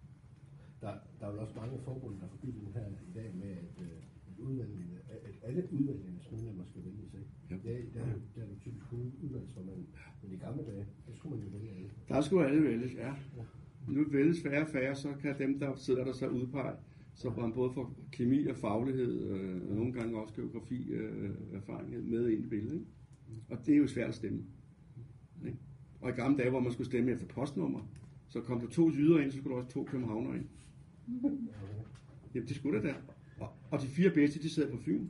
Der, 0.81 0.93
der 1.19 1.27
er 1.27 1.31
jo 1.33 1.41
også 1.41 1.53
mange 1.55 1.79
forbund, 1.79 2.19
der 2.21 2.27
forbyder 2.27 2.59
den 2.65 2.73
her 2.73 2.85
i 3.09 3.13
dag 3.13 3.31
med, 3.35 3.49
at, 3.49 3.85
at, 4.27 4.39
udvalgene, 4.39 4.83
at 5.09 5.35
alle 5.43 5.73
udvalgene 5.73 6.19
medlemmer 6.31 6.63
skal 6.65 6.81
vælges. 6.85 7.13
Ikke? 7.13 7.29
Ja. 7.49 7.55
Det, 7.63 7.71
er, 7.75 7.83
der, 7.93 7.99
er, 7.99 8.15
der 8.35 8.41
er 8.41 8.47
jo 8.47 8.55
typisk 8.61 8.89
kun 8.89 9.13
udvalgsformand. 9.23 9.85
Men 10.21 10.31
i 10.31 10.35
gamle 10.35 10.63
dage, 10.65 10.85
der 11.07 11.13
skulle 11.13 11.35
man 11.35 11.47
jo 11.47 11.57
vælge 11.57 11.71
alle. 11.75 11.89
Der 12.09 12.21
skulle 12.21 12.47
alle 12.47 12.63
vælges, 12.63 12.93
ja. 12.93 13.07
ja. 13.37 13.43
Nu 13.87 14.05
vælges 14.11 14.41
færre 14.41 14.61
og 14.61 14.69
færre, 14.69 14.95
så 14.95 15.13
kan 15.21 15.39
dem, 15.39 15.59
der 15.59 15.75
sidder 15.75 16.03
der 16.03 16.13
så 16.13 16.27
udpege, 16.27 16.75
så 17.13 17.33
man 17.37 17.53
både 17.53 17.73
får 17.73 17.93
kemi 18.11 18.47
og 18.47 18.55
faglighed, 18.55 19.29
øh, 19.29 19.69
og 19.69 19.75
nogle 19.75 19.93
gange 19.93 20.21
også 20.21 20.33
geografi 20.33 20.89
øh, 20.89 21.31
erfaring 21.53 22.09
med 22.09 22.29
ind 22.29 22.45
i 22.45 22.47
billedet. 22.47 22.75
Ikke? 22.75 23.41
Og 23.49 23.65
det 23.65 23.73
er 23.73 23.77
jo 23.77 23.87
svært 23.87 24.09
at 24.09 24.15
stemme. 24.15 24.43
Ikke? 25.45 25.57
Og 26.01 26.09
i 26.09 26.13
gamle 26.13 26.37
dage, 26.37 26.49
hvor 26.49 26.59
man 26.59 26.71
skulle 26.71 26.87
stemme 26.87 27.11
efter 27.11 27.27
postnummer, 27.27 27.79
så 28.27 28.41
kom 28.41 28.59
der 28.59 28.67
to 28.67 28.89
jyder 28.89 29.19
ind, 29.19 29.31
så 29.31 29.37
skulle 29.37 29.55
der 29.55 29.61
også 29.61 29.73
to 29.73 29.83
københavner 29.83 30.33
ind. 30.33 30.45
Jamen, 32.35 32.47
det 32.47 32.55
skulle 32.55 32.81
der 32.81 32.87
da. 32.87 32.95
Og, 33.39 33.53
og 33.71 33.81
de 33.81 33.87
fire 33.87 34.09
bedste, 34.09 34.41
de 34.41 34.49
sidder 34.49 34.71
på 34.71 34.77
Fyn. 34.77 35.07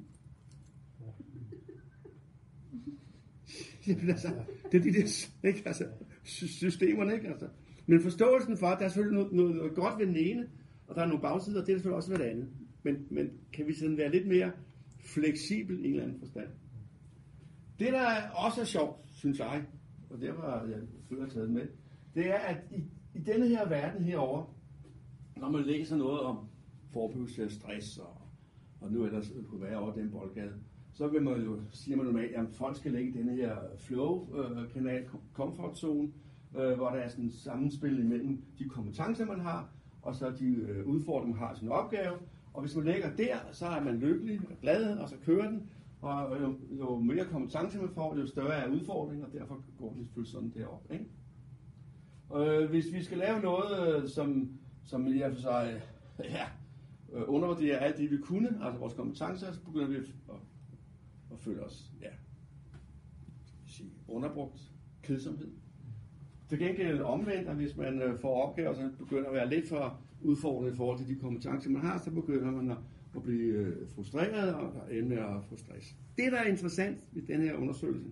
Jamen, 3.87 4.09
altså, 4.09 4.27
det 4.71 4.77
er 4.77 4.83
de 4.83 4.93
der 4.93 5.27
ikke? 5.47 5.63
Altså, 5.65 5.87
systemerne, 6.23 7.13
ikke? 7.13 7.27
Altså. 7.27 7.47
Men 7.85 8.01
forståelsen 8.01 8.57
for, 8.57 8.67
at 8.67 8.79
der 8.79 8.85
er 8.85 8.89
selvfølgelig 8.89 9.17
noget, 9.19 9.33
noget, 9.33 9.55
noget 9.55 9.75
godt 9.75 9.99
ved 9.99 10.07
den 10.07 10.17
ene, 10.17 10.49
og 10.87 10.95
der 10.95 11.01
er 11.01 11.05
nogle 11.05 11.21
bagsider, 11.21 11.61
og 11.61 11.67
det 11.67 11.73
er 11.73 11.77
selvfølgelig 11.77 11.95
også 11.95 12.11
ved 12.11 12.19
det 12.19 12.25
andet. 12.25 12.49
Men, 12.83 13.07
men 13.09 13.31
kan 13.53 13.67
vi 13.67 13.73
sådan 13.73 13.97
være 13.97 14.11
lidt 14.11 14.27
mere 14.27 14.51
fleksibel 14.99 15.79
i 15.79 15.87
en 15.87 15.91
eller 15.91 16.03
anden 16.03 16.19
forstand? 16.19 16.47
Det, 17.79 17.93
der 17.93 18.29
også 18.29 18.61
er 18.61 18.65
sjovt, 18.65 18.97
synes 19.11 19.39
jeg, 19.39 19.65
og 20.09 20.21
derfor 20.21 20.41
har 20.41 20.65
jeg 20.67 20.79
selvfølgelig 20.97 21.33
taget 21.33 21.49
med, 21.49 21.67
det 22.15 22.29
er, 22.29 22.37
at 22.39 22.57
i, 22.71 22.83
i 23.15 23.19
denne 23.19 23.47
her 23.47 23.69
verden 23.69 24.03
herover, 24.03 24.43
når 25.37 25.49
man 25.49 25.63
læser 25.63 25.97
noget 25.97 26.19
om 26.19 26.47
forebyggelse 26.93 27.43
af 27.43 27.51
stress, 27.51 27.97
og, 27.97 28.21
og 28.81 28.91
nu 28.91 29.05
ellers 29.05 29.33
kunne 29.49 29.61
være 29.61 29.77
over 29.77 29.93
den 29.93 30.11
boldgade, 30.11 30.53
så 30.93 31.07
vil 31.07 31.21
man 31.21 31.41
jo, 31.41 31.59
siger 31.71 31.97
man 31.97 32.05
normalt, 32.05 32.35
at 32.35 32.45
folk 32.51 32.75
skal 32.75 32.91
lægge 32.91 33.13
denne 33.13 33.35
her 33.35 33.55
flow-kanal, 33.77 35.01
øh, 35.01 35.09
comfort 35.33 35.77
zone, 35.77 36.11
øh, 36.57 36.73
hvor 36.75 36.89
der 36.89 36.97
er 36.97 37.07
sådan 37.07 37.25
et 37.25 37.33
sammenspil 37.33 37.99
imellem 37.99 38.43
de 38.59 38.69
kompetencer, 38.69 39.25
man 39.25 39.39
har, 39.39 39.69
og 40.01 40.15
så 40.15 40.31
de 40.39 40.45
øh, 40.45 40.87
udfordringer, 40.87 41.39
man 41.39 41.47
har 41.47 41.55
sin 41.55 41.69
opgave, 41.69 42.15
Og 42.53 42.61
hvis 42.61 42.75
man 42.75 42.85
lægger 42.85 43.15
der, 43.15 43.37
så 43.51 43.65
er 43.65 43.83
man 43.83 43.95
lykkelig 43.95 44.39
og 44.49 44.57
glad, 44.61 44.97
og 44.97 45.09
så 45.09 45.15
kører 45.25 45.51
den. 45.51 45.69
Og 46.01 46.35
øh, 46.35 46.41
jo, 46.41 46.55
jo 46.79 46.99
mere 46.99 47.25
kompetence 47.25 47.79
man 47.79 47.89
får, 47.89 48.17
jo 48.17 48.27
større 48.27 48.53
er 48.53 48.71
udfordringen, 48.71 49.25
og 49.25 49.33
derfor 49.33 49.63
går 49.77 49.89
det 49.89 50.05
selvfølgelig 50.05 50.31
sådan 50.31 50.49
derop. 50.49 50.91
Ikke? 50.91 51.05
Øh, 52.35 52.69
hvis 52.69 52.93
vi 52.93 53.03
skal 53.03 53.17
lave 53.17 53.39
noget, 53.39 54.03
øh, 54.03 54.09
som, 54.09 54.49
som 54.85 55.07
i 55.07 55.17
hvert 55.17 55.33
for 55.33 55.41
sig 55.41 55.81
ja, 56.19 56.45
øh, 57.13 57.23
undervurderer 57.27 57.79
alt 57.79 57.97
det, 57.97 58.11
vi 58.11 58.17
kunne, 58.17 58.49
altså 58.63 58.79
vores 58.79 58.93
kompetencer, 58.93 59.51
så 59.51 59.59
begynder 59.61 59.87
vi 59.87 59.95
at, 59.95 60.03
at, 60.29 60.35
at 61.31 61.39
føle 61.39 61.63
os 61.63 61.91
ja, 62.01 62.09
sige, 63.67 63.89
underbrugt 64.07 64.71
kedsomhed. 65.03 65.51
Til 66.49 66.59
gengæld 66.59 67.01
omvendt, 67.01 67.49
at 67.49 67.55
hvis 67.55 67.77
man 67.77 68.01
øh, 68.01 68.19
får 68.19 68.49
opgaver, 68.49 68.73
så 68.73 68.89
begynder 68.99 69.27
at 69.27 69.33
være 69.33 69.49
lidt 69.49 69.69
for 69.69 69.99
udfordrende 70.21 70.73
i 70.73 70.75
forhold 70.75 70.97
til 70.97 71.07
de 71.07 71.15
kompetencer, 71.15 71.69
man 71.69 71.81
har, 71.81 71.97
så 71.99 72.11
begynder 72.11 72.51
man 72.51 72.71
at, 72.71 72.77
at 73.15 73.23
blive 73.23 73.73
frustreret 73.95 74.53
og 74.53 74.73
ende 74.91 75.09
med 75.09 75.17
at 75.17 75.43
få 75.49 75.57
stress. 75.57 75.95
Det, 76.17 76.31
der 76.31 76.37
er 76.37 76.47
interessant 76.47 76.97
ved 77.11 77.21
den 77.21 77.41
her 77.41 77.53
undersøgelse, 77.53 78.09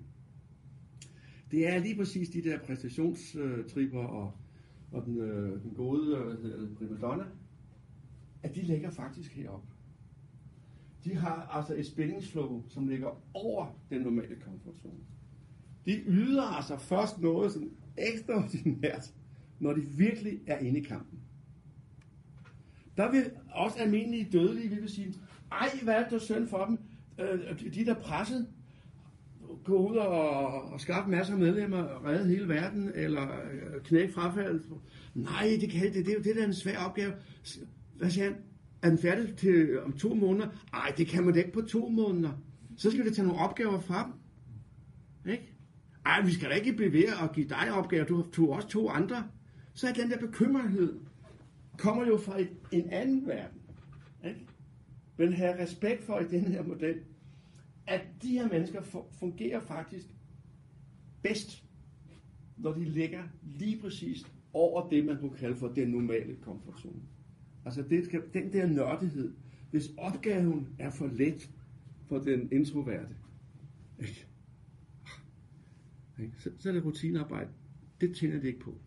det 1.54 1.68
er 1.68 1.80
lige 1.80 1.95
præcis 1.95 2.30
de 2.30 2.43
der 2.43 2.60
præstationstripper 2.60 3.99
og, 3.99 4.32
og 4.91 5.06
den, 5.06 5.18
øh, 5.18 5.64
den 5.64 5.72
gode 5.76 6.18
øh, 6.18 6.26
hvad 6.26 6.51
hedder 6.51 6.60
det, 6.60 6.78
primadonna, 6.78 7.24
at 8.43 8.56
de 8.56 8.62
ligger 8.62 8.89
faktisk 8.89 9.36
herop. 9.36 9.64
De 11.04 11.16
har 11.16 11.47
altså 11.51 11.76
et 11.76 11.86
spændingsflow, 11.86 12.64
som 12.70 12.88
ligger 12.88 13.22
over 13.34 13.80
den 13.89 14.01
normale 14.01 14.36
komfortzone. 14.36 14.99
De 15.86 16.04
yder 16.08 16.43
altså 16.43 16.78
først 16.78 17.22
noget 17.22 17.51
sådan 17.51 17.72
ekstraordinært, 17.97 19.14
når 19.60 19.74
de 19.74 19.82
virkelig 19.82 20.39
er 20.47 20.58
inde 20.58 20.80
i 20.80 20.84
kampen. 20.84 21.20
Der 22.97 23.12
vil 23.12 23.32
også 23.51 23.80
almindelige 23.80 24.30
dødelige 24.32 24.70
vi 24.70 24.76
vil 24.76 24.89
sige, 24.89 25.14
ej, 25.51 25.70
hvad 25.84 25.93
er 25.93 26.10
det 26.10 26.22
synd 26.22 26.47
for 26.47 26.66
dem? 26.66 26.78
Øh, 27.20 27.74
de 27.74 27.86
der 27.86 27.93
presset, 27.93 28.47
gå 29.64 29.89
ud 29.89 29.95
og, 29.95 30.74
og 30.74 30.82
skaffe 30.82 31.11
masser 31.11 31.34
af 31.34 31.39
medlemmer, 31.39 32.05
redde 32.05 32.30
hele 32.30 32.49
verden, 32.49 32.91
eller 32.95 33.22
øh, 33.22 33.82
knække 33.84 34.14
frafald. 34.14 34.61
Nej, 35.14 35.57
det 35.61 35.70
kan 35.70 35.93
det, 35.93 36.05
det 36.05 36.07
er 36.07 36.14
jo 36.18 36.24
det, 36.24 36.36
der 36.36 36.41
er 36.41 36.47
en 36.47 36.53
svær 36.53 36.78
opgave. 36.78 37.14
Hvad 37.97 38.09
siger 38.09 38.24
han? 38.24 38.36
Er 38.82 38.89
den 38.89 38.97
færdig 38.97 39.36
til 39.36 39.82
om 39.82 39.93
to 39.93 40.14
måneder? 40.14 40.47
Nej, 40.72 40.93
det 40.97 41.07
kan 41.07 41.24
man 41.24 41.34
da 41.34 41.39
ikke 41.39 41.53
på 41.53 41.61
to 41.61 41.89
måneder. 41.89 42.32
Så 42.78 42.91
skal 42.91 43.05
vi 43.05 43.09
tage 43.09 43.28
nogle 43.28 43.41
opgaver 43.41 43.80
fra 43.80 44.03
dem. 44.03 44.14
Ikke? 45.32 45.53
Ej, 46.05 46.22
vi 46.22 46.32
skal 46.32 46.49
da 46.49 46.55
ikke 46.55 46.74
blive 46.74 46.93
ved 46.93 47.05
at 47.24 47.32
give 47.36 47.49
dig 47.49 47.72
opgaver. 47.72 48.05
Du 48.05 48.26
tog 48.32 48.49
også 48.49 48.68
to 48.68 48.89
andre. 48.89 49.24
Så 49.74 49.88
er 49.88 49.93
den 49.93 50.11
der 50.11 50.18
bekymrethed, 50.18 50.99
kommer 51.78 52.05
jo 52.05 52.18
fra 52.18 52.41
et, 52.41 52.49
en 52.72 52.89
anden 52.89 53.28
verden. 53.28 53.61
Ikke? 54.26 54.39
Men 55.18 55.34
have 55.34 55.64
respekt 55.64 56.03
for 56.03 56.20
i 56.20 56.28
den 56.28 56.45
her 56.45 56.64
model, 56.64 56.95
at 57.88 58.01
de 58.21 58.27
her 58.27 58.49
mennesker 58.49 59.07
fungerer 59.19 59.59
faktisk 59.59 60.07
bedst, 61.21 61.63
når 62.57 62.73
de 62.73 62.84
ligger 62.84 63.23
lige 63.43 63.81
præcis 63.81 64.25
over 64.53 64.89
det, 64.89 65.05
man 65.05 65.17
kunne 65.19 65.38
kalde 65.38 65.55
for 65.55 65.67
den 65.67 65.88
normale 65.88 66.36
komfortzone. 66.36 67.01
Altså 67.65 67.81
det 67.81 68.05
skal, 68.05 68.21
den 68.34 68.53
der 68.53 68.67
nørdighed, 68.67 69.34
hvis 69.71 69.91
opgaven 69.97 70.67
er 70.79 70.89
for 70.89 71.07
let 71.07 71.51
for 72.07 72.19
den 72.19 72.51
introverte, 72.51 73.15
ikke? 73.99 74.27
Så, 76.38 76.51
så 76.59 76.69
er 76.69 76.73
det 76.73 76.86
rutinearbejde. 76.86 77.49
Det 78.01 78.15
tænder 78.15 78.39
de 78.39 78.47
ikke 78.47 78.59
på. 78.59 78.77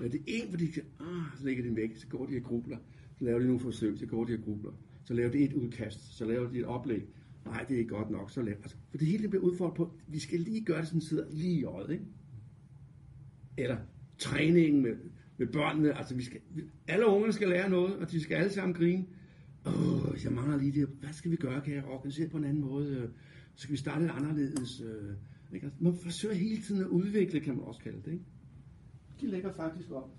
Ja, 0.00 0.08
det 0.08 0.14
er 0.14 0.24
en, 0.26 0.50
fordi 0.50 0.66
de 0.66 0.80
ah, 1.00 1.38
så 1.38 1.44
lægger 1.44 1.62
de 1.62 1.76
væk, 1.76 1.96
så 1.96 2.06
går 2.06 2.26
de 2.26 2.36
og 2.36 2.42
grubler. 2.42 2.78
Så 3.18 3.24
laver 3.24 3.38
de 3.38 3.46
nogle 3.46 3.60
forsøg, 3.60 3.98
så 3.98 4.06
går 4.06 4.24
de 4.24 4.34
og 4.34 4.44
grubler. 4.44 4.72
Så 5.04 5.14
laver 5.14 5.30
de 5.30 5.38
et 5.38 5.52
udkast, 5.52 6.16
så 6.16 6.24
laver 6.24 6.50
de 6.50 6.58
et 6.58 6.64
oplæg. 6.64 7.06
Nej, 7.44 7.64
det 7.68 7.74
er 7.74 7.78
ikke 7.78 7.94
godt 7.94 8.10
nok, 8.10 8.30
så 8.30 8.42
laver 8.42 8.56
altså, 8.56 8.76
For 8.90 8.98
det 8.98 9.06
hele 9.06 9.28
bliver 9.28 9.44
udfordret 9.44 9.76
på, 9.76 9.92
vi 10.06 10.18
skal 10.18 10.40
lige 10.40 10.64
gøre 10.64 10.80
det, 10.80 10.86
sådan 10.86 11.00
sidder 11.00 11.26
lige 11.30 11.60
i 11.60 11.64
øjet, 11.64 11.90
ikke? 11.90 12.04
Eller 13.56 13.76
træningen 14.18 14.82
med, 14.82 14.96
med 15.36 15.46
børnene, 15.46 15.98
altså 15.98 16.14
vi 16.14 16.22
skal, 16.22 16.40
alle 16.88 17.06
ungerne 17.06 17.32
skal 17.32 17.48
lære 17.48 17.70
noget, 17.70 17.96
og 17.96 18.10
de 18.10 18.20
skal 18.20 18.34
alle 18.34 18.50
sammen 18.50 18.74
grine. 18.74 19.06
Åh, 19.66 20.08
oh, 20.08 20.24
jeg 20.24 20.32
mangler 20.32 20.56
lige 20.56 20.80
det. 20.80 20.88
Hvad 20.88 21.12
skal 21.12 21.30
vi 21.30 21.36
gøre? 21.36 21.60
Kan 21.60 21.74
jeg 21.74 21.84
organisere 21.84 22.28
på 22.28 22.36
en 22.36 22.44
anden 22.44 22.60
måde? 22.60 22.96
Øh, 22.96 23.08
så 23.54 23.62
skal 23.62 23.72
vi 23.72 23.76
starte 23.76 24.00
lidt 24.00 24.12
anderledes. 24.12 24.80
Øh, 24.80 25.14
ikke? 25.54 25.66
Altså, 25.66 25.78
man 25.82 25.94
forsøger 25.94 26.34
hele 26.34 26.62
tiden 26.62 26.80
at 26.80 26.86
udvikle, 26.86 27.40
kan 27.40 27.54
man 27.54 27.64
også 27.64 27.80
kalde 27.80 28.02
det. 28.04 28.12
Ikke? 28.12 28.24
De 29.20 29.26
ligger 29.26 29.52
faktisk 29.52 29.90
op 29.90 30.10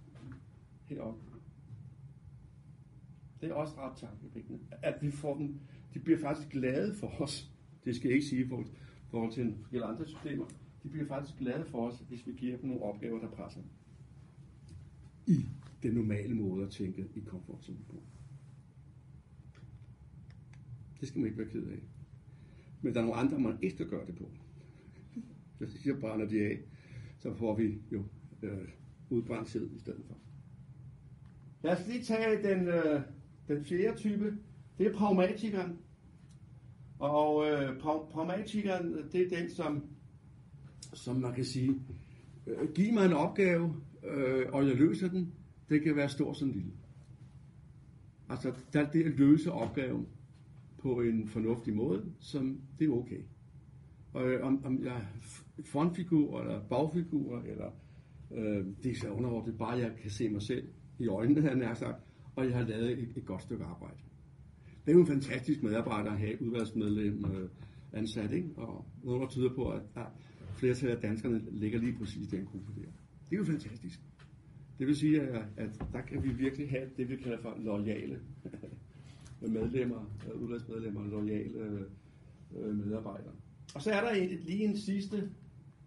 helt 0.86 1.02
op. 1.02 1.20
Det 3.42 3.50
er 3.50 3.54
også 3.54 3.74
ret 3.78 3.98
tankevækkende, 3.98 4.60
at 4.72 5.02
vi 5.02 5.12
får 5.12 5.38
dem, 5.38 5.60
de 5.94 6.00
bliver 6.00 6.20
faktisk 6.20 6.50
glade 6.50 6.96
for 6.96 7.22
os. 7.22 7.52
Det 7.86 7.96
skal 7.96 8.08
jeg 8.08 8.16
ikke 8.16 8.28
sige 8.28 8.46
i 8.46 8.48
forhold, 9.10 9.32
til 9.32 9.44
en 9.44 9.58
del 9.72 9.84
andre 9.84 10.06
systemer. 10.08 10.46
De 10.84 10.90
bliver 10.90 11.08
faktisk 11.08 11.40
glade 11.40 11.66
for 11.66 11.88
os, 11.88 12.04
hvis 12.10 12.28
vi 12.28 12.32
giver 12.32 12.58
dem 12.58 12.70
nogle 12.70 12.84
opgaver, 12.84 13.20
der 13.20 13.30
presser 13.30 13.62
i 15.28 15.46
den 15.84 15.94
normale 15.94 16.36
måde 16.36 16.66
at 16.66 16.72
tænke 16.72 17.08
i 17.16 17.20
komfortzonen 17.20 17.86
på. 17.90 18.04
Det 21.00 21.08
skal 21.08 21.20
man 21.20 21.28
ikke 21.28 21.38
være 21.38 21.50
ked 21.50 21.68
af. 21.68 21.80
Men 22.82 22.94
der 22.94 23.00
er 23.00 23.06
nogle 23.06 23.20
andre, 23.20 23.40
man 23.40 23.58
ikke 23.62 23.76
skal 23.76 23.90
gøre 23.90 24.06
det 24.06 24.16
på. 24.16 24.32
Så 25.60 25.98
brænder 26.02 26.28
de 26.28 26.42
af, 26.42 26.60
så 27.20 27.34
får 27.34 27.56
vi 27.56 27.78
jo 27.92 28.04
øh, 28.42 28.68
udbrændthed 29.10 29.72
i 29.76 29.80
stedet 29.80 30.04
for. 30.08 30.18
Lad 31.64 31.78
os 31.78 31.88
lige 31.88 32.04
tage 32.04 32.44
den, 32.44 32.68
øh, 32.68 33.02
den 33.48 33.66
fjerde 33.66 33.98
type. 33.98 34.38
Det 34.78 34.88
er 34.88 34.94
pragmatikeren. 34.94 35.78
Og 37.00 37.48
øh, 37.50 37.80
pragmatikeren, 38.12 38.98
det 39.12 39.22
er 39.22 39.40
den, 39.40 39.50
som, 39.50 39.84
som 40.94 41.16
man 41.16 41.34
kan 41.34 41.46
sige, 41.46 41.82
øh, 42.48 42.74
giv 42.74 42.94
mig 42.94 43.06
en 43.06 43.14
opgave, 43.14 43.76
øh, 44.04 44.46
og 44.54 44.68
jeg 44.68 44.76
løser 44.76 45.10
den. 45.10 45.34
Det 45.70 45.84
kan 45.84 45.96
være 45.96 46.10
stor 46.10 46.34
som 46.34 46.52
lille. 46.52 46.72
Altså, 48.30 48.54
der 48.74 48.92
det 48.92 49.04
at 49.04 49.12
løse 49.12 49.52
opgaven 49.52 50.08
på 50.78 51.02
en 51.02 51.28
fornuftig 51.28 51.76
måde, 51.76 52.06
som 52.20 52.62
det 52.80 52.88
er 52.88 52.92
okay. 52.92 53.22
Og 54.14 54.28
øh, 54.30 54.46
om, 54.46 54.66
om 54.66 54.84
jeg 54.84 54.96
er 54.96 55.06
frontfigur, 55.66 56.42
eller 56.42 56.62
bagfigur, 56.64 57.40
eller 57.40 57.72
øh, 58.32 58.66
det 58.84 58.92
er 58.92 58.96
så 58.96 59.10
underordnet, 59.10 59.58
bare 59.58 59.78
jeg 59.78 59.92
kan 60.02 60.12
se 60.12 60.30
mig 60.30 60.42
selv 60.42 60.68
i 61.00 61.08
øjnene, 61.08 61.42
han 61.42 61.62
har 61.62 61.74
sagt, 61.74 62.04
og 62.36 62.46
jeg 62.46 62.58
har 62.58 62.64
lavet 62.64 62.92
et, 62.92 63.14
et 63.16 63.26
godt 63.26 63.42
stykke 63.42 63.64
arbejde. 63.64 63.98
Det 64.86 64.92
er 64.92 64.94
jo 64.94 65.00
en 65.00 65.08
fantastisk 65.08 65.64
medarbejder 65.64 66.12
at 66.12 66.18
have 66.18 66.42
udvalgsmedlem 66.42 67.26
øh, 67.26 67.50
ansat, 67.94 68.32
ikke? 68.32 68.50
og 68.58 68.86
noget, 69.04 69.22
der 69.22 69.28
tyder 69.28 69.56
på, 69.56 69.70
at 69.70 69.82
der 69.96 70.06
flertal 70.56 70.90
af 70.90 70.98
danskerne 70.98 71.42
ligger 71.52 71.80
lige 71.80 71.98
præcis 72.00 72.34
i 72.34 72.36
den 72.36 72.46
gruppe 72.46 72.72
der. 72.76 72.88
Det 73.30 73.36
er 73.36 73.38
jo 73.38 73.44
fantastisk. 73.46 74.00
Det 74.80 74.88
vil 74.88 74.96
sige, 74.96 75.22
at, 75.22 75.46
at 75.58 75.86
der 75.94 76.02
kan 76.02 76.24
vi 76.24 76.30
virkelig 76.30 76.70
have 76.70 76.90
det, 76.98 77.10
vi 77.10 77.16
kalder 77.16 77.42
for 77.42 77.58
lojale 77.60 78.20
medlemmer, 79.42 80.16
øh, 80.28 80.42
udvalgsmedlemmer, 80.42 81.08
lojale 81.08 81.60
øh, 81.60 81.82
øh, 82.58 82.76
medarbejdere. 82.76 83.34
Og 83.76 83.82
så 83.82 83.92
er 83.92 84.02
der 84.02 84.24
et, 84.24 84.40
lige 84.44 84.64
en 84.64 84.78
sidste, 84.78 85.30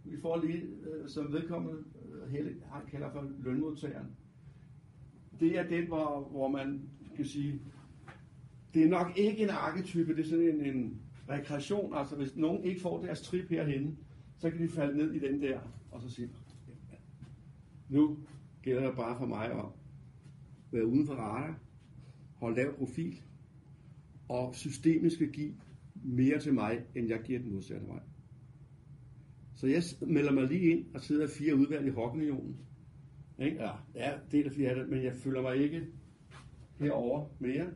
vi 0.05 0.16
får 0.20 0.44
lige, 0.44 0.62
øh, 0.62 1.09
som 1.09 1.32
vedkommende 1.32 1.78
øh, 2.12 2.32
han 2.72 2.86
kalder 2.90 3.12
for 3.12 3.30
lønmodtageren. 3.44 4.07
Det 5.40 5.59
er 5.59 5.68
den, 5.68 5.86
hvor, 5.86 6.28
hvor 6.30 6.49
man 6.49 6.82
kan 7.16 7.24
sige, 7.24 7.61
det 8.77 8.85
er 8.85 8.89
nok 8.89 9.18
ikke 9.18 9.43
en 9.43 9.51
arketype, 9.51 10.16
det 10.16 10.24
er 10.24 10.29
sådan 10.29 10.49
en, 10.49 10.77
en 10.77 11.01
rekreation. 11.29 11.95
Altså 11.95 12.16
hvis 12.16 12.37
nogen 12.37 12.64
ikke 12.64 12.81
får 12.81 13.03
deres 13.05 13.22
trip 13.22 13.49
herhen, 13.51 13.99
så 14.39 14.51
kan 14.51 14.61
de 14.61 14.68
falde 14.68 14.99
ned 14.99 15.12
i 15.12 15.18
den 15.18 15.43
der, 15.43 15.61
og 15.91 16.03
så 16.03 16.11
sige, 16.11 16.31
nu 17.89 18.18
gælder 18.62 18.87
det 18.87 18.97
bare 18.97 19.18
for 19.18 19.27
mig 19.27 19.51
at 19.51 19.64
være 20.72 20.87
uden 20.87 21.07
for 21.07 21.14
radar, 21.14 21.59
holde 22.35 22.57
lav 22.57 22.77
profil, 22.79 23.22
og 24.29 24.55
systemet 24.55 25.12
skal 25.12 25.33
give 25.33 25.55
mere 25.95 26.39
til 26.39 26.55
mig, 26.55 26.85
end 26.95 27.09
jeg 27.09 27.20
giver 27.24 27.39
den 27.39 27.53
modsatte 27.53 27.87
vej. 27.87 28.03
Så 29.55 29.66
jeg 29.66 29.83
melder 30.01 30.33
mig 30.33 30.49
lige 30.49 30.70
ind 30.70 30.95
og 30.95 31.01
sidder 31.01 31.27
fire 31.39 31.55
udvalg 31.55 31.87
i 31.87 31.91
Hockenionen. 31.91 32.57
Ikke? 33.39 33.57
Ja, 33.57 33.70
ja, 33.95 34.12
det 34.33 34.47
er 34.47 34.51
fire 34.51 34.68
af 34.68 34.77
det, 34.77 34.89
men 34.89 35.05
jeg 35.05 35.14
føler 35.14 35.43
mig 35.43 35.57
ikke 35.57 35.87
herover 36.79 37.29
mere. 37.39 37.66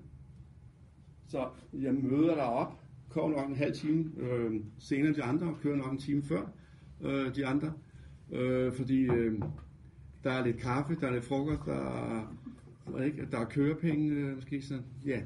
Så 1.31 1.49
jeg 1.73 1.95
møder 1.95 2.35
dig 2.35 2.45
op, 2.45 2.81
kommer 3.09 3.37
nok 3.39 3.49
en 3.49 3.57
halv 3.57 3.75
time 3.75 4.11
øh, 4.17 4.61
senere 4.79 5.09
end 5.09 5.17
de 5.17 5.23
andre, 5.23 5.47
og 5.47 5.61
kører 5.61 5.77
nok 5.77 5.93
en 5.93 5.99
time 5.99 6.23
før 6.23 6.53
øh, 7.01 7.35
de 7.35 7.47
andre. 7.47 7.73
Øh, 8.33 8.73
fordi 8.73 9.01
øh, 9.01 9.43
der 10.25 10.31
er 10.31 10.45
lidt 10.47 10.57
kaffe, 10.57 10.97
der 11.01 11.07
er 11.07 11.13
lidt 11.13 11.25
frokost, 11.25 11.61
der 11.67 12.27
er, 12.97 13.03
ikke, 13.03 13.27
der 13.31 13.39
er 13.39 13.45
kørepenge, 13.45 14.15
øh, 14.15 14.35
måske 14.35 14.63
så, 14.63 14.83
ja. 15.07 15.23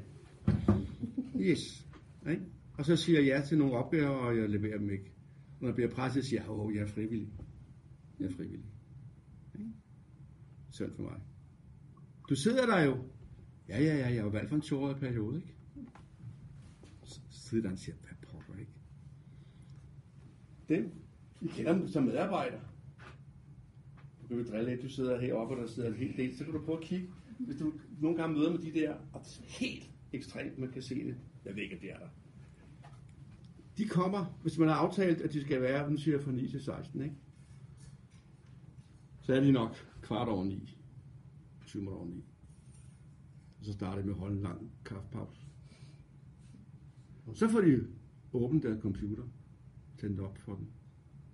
Yes. 1.39 1.87
Ikke? 2.29 2.43
Og 2.77 2.85
så 2.85 2.95
siger 2.95 3.19
jeg 3.19 3.27
ja 3.27 3.41
til 3.47 3.57
nogle 3.57 3.73
opgaver, 3.73 4.09
og 4.09 4.37
jeg 4.37 4.49
leverer 4.49 4.77
dem 4.77 4.89
ikke. 4.89 5.11
Når 5.59 5.67
jeg 5.67 5.75
bliver 5.75 5.89
presset, 5.89 6.25
siger 6.25 6.41
jeg, 6.41 6.51
åh, 6.51 6.75
jeg 6.75 6.81
er 6.81 6.87
frivillig. 6.87 7.29
Jeg 8.19 8.25
er 8.25 8.31
frivillig. 8.31 8.65
Ikke? 9.59 9.71
Synd 10.69 10.91
for 10.95 11.03
mig. 11.03 11.21
Du 12.29 12.35
sidder 12.35 12.65
der 12.65 12.83
jo 12.83 12.97
Ja, 13.69 13.83
ja, 13.83 13.97
ja, 13.97 14.15
jeg 14.15 14.23
var 14.25 14.31
valgt 14.31 14.49
for 14.49 14.55
en 14.55 14.61
toårig 14.61 14.97
periode, 14.97 15.37
ikke? 15.37 15.54
Og 17.63 17.77
siger, 17.77 17.95
hvad 17.95 18.11
pokker, 18.21 18.59
ikke? 18.59 18.71
Dem, 20.69 20.91
I 21.41 21.47
kender 21.47 21.73
dem 21.73 21.87
som 21.87 22.03
medarbejder. 22.03 22.59
Du 24.21 24.27
kan 24.27 24.37
jo 24.37 24.43
drille 24.43 24.69
lidt, 24.69 24.81
du 24.81 24.89
sidder 24.89 25.19
heroppe, 25.19 25.55
og 25.55 25.61
der 25.61 25.67
sidder 25.67 25.89
en 25.89 25.95
hel 25.95 26.17
del, 26.17 26.37
så 26.37 26.43
kan 26.43 26.53
du 26.53 26.61
prøve 26.65 26.77
at 26.77 26.83
kigge. 26.83 27.09
Hvis 27.39 27.57
du 27.57 27.73
nogle 27.99 28.17
gange 28.17 28.35
møder 28.35 28.51
med 28.51 28.59
de 28.59 28.73
der, 28.73 28.93
og 29.13 29.21
det 29.21 29.39
er 29.39 29.59
helt 29.59 29.89
ekstremt, 30.13 30.59
man 30.59 30.71
kan 30.71 30.81
se 30.81 30.95
det. 30.95 31.15
Jeg 31.45 31.55
ved 31.55 31.63
ikke, 31.63 31.75
om 31.75 31.81
det 31.81 31.91
er 31.91 31.97
der. 31.97 32.09
De 33.77 33.87
kommer, 33.87 34.39
hvis 34.41 34.57
man 34.57 34.67
har 34.67 34.75
aftalt, 34.75 35.21
at 35.21 35.33
de 35.33 35.41
skal 35.41 35.61
være, 35.61 35.91
nu 35.91 35.97
siger 35.97 36.17
jeg 36.17 36.23
fra 36.23 36.31
9 36.31 36.49
til 36.49 36.63
16, 36.63 37.01
ikke? 37.01 37.15
Så 39.21 39.33
er 39.33 39.39
de 39.39 39.51
nok 39.51 39.75
kvart 40.01 40.27
over 40.27 40.43
9. 40.43 40.77
20 41.65 41.81
minutter 41.81 41.99
over 41.99 42.09
9. 42.09 42.25
Og 43.59 43.65
så 43.65 43.73
starter 43.73 44.01
de 44.01 44.07
med 44.07 44.13
at 44.13 44.19
holde 44.19 44.35
en 44.35 44.41
lang 44.41 44.71
kaffepause. 44.85 45.44
Så 47.33 47.47
får 47.47 47.61
de 47.61 47.87
åbnet 48.33 48.63
deres 48.63 48.81
computer, 48.81 49.23
tændt 49.97 50.19
op 50.19 50.37
for 50.37 50.55
den. 50.55 50.67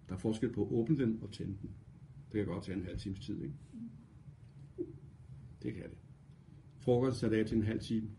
Der 0.09 0.15
er 0.15 0.19
forskel 0.19 0.53
på 0.53 0.65
at 0.65 0.71
åbne 0.71 0.97
den 0.97 1.19
og 1.21 1.31
tænde 1.31 1.57
den. 1.61 1.69
Det 2.31 2.37
kan 2.37 2.45
godt 2.45 2.63
tage 2.63 2.77
en 2.77 2.85
halv 2.85 2.99
times 2.99 3.19
tid, 3.19 3.41
ikke? 3.41 3.55
Det 5.63 5.73
kan 5.73 5.83
det. 5.83 5.97
Frokost 6.77 7.19
sat 7.19 7.33
af 7.33 7.45
til 7.45 7.57
en 7.57 7.63
halv 7.63 7.79
time. 7.79 8.09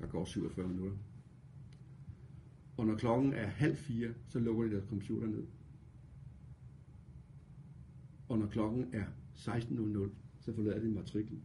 Der 0.00 0.06
går 0.06 0.24
47 0.24 0.68
minutter. 0.68 0.96
Og 2.76 2.86
når 2.86 2.96
klokken 2.96 3.32
er 3.32 3.46
halv 3.46 3.76
fire, 3.76 4.14
så 4.28 4.38
lukker 4.38 4.64
de 4.64 4.70
deres 4.70 4.88
computer 4.88 5.26
ned. 5.26 5.46
Og 8.28 8.38
når 8.38 8.46
klokken 8.46 8.94
er 8.94 9.06
16.00, 9.34 10.10
så 10.40 10.52
forlader 10.54 10.80
de 10.80 10.88
matriklen. 10.88 11.42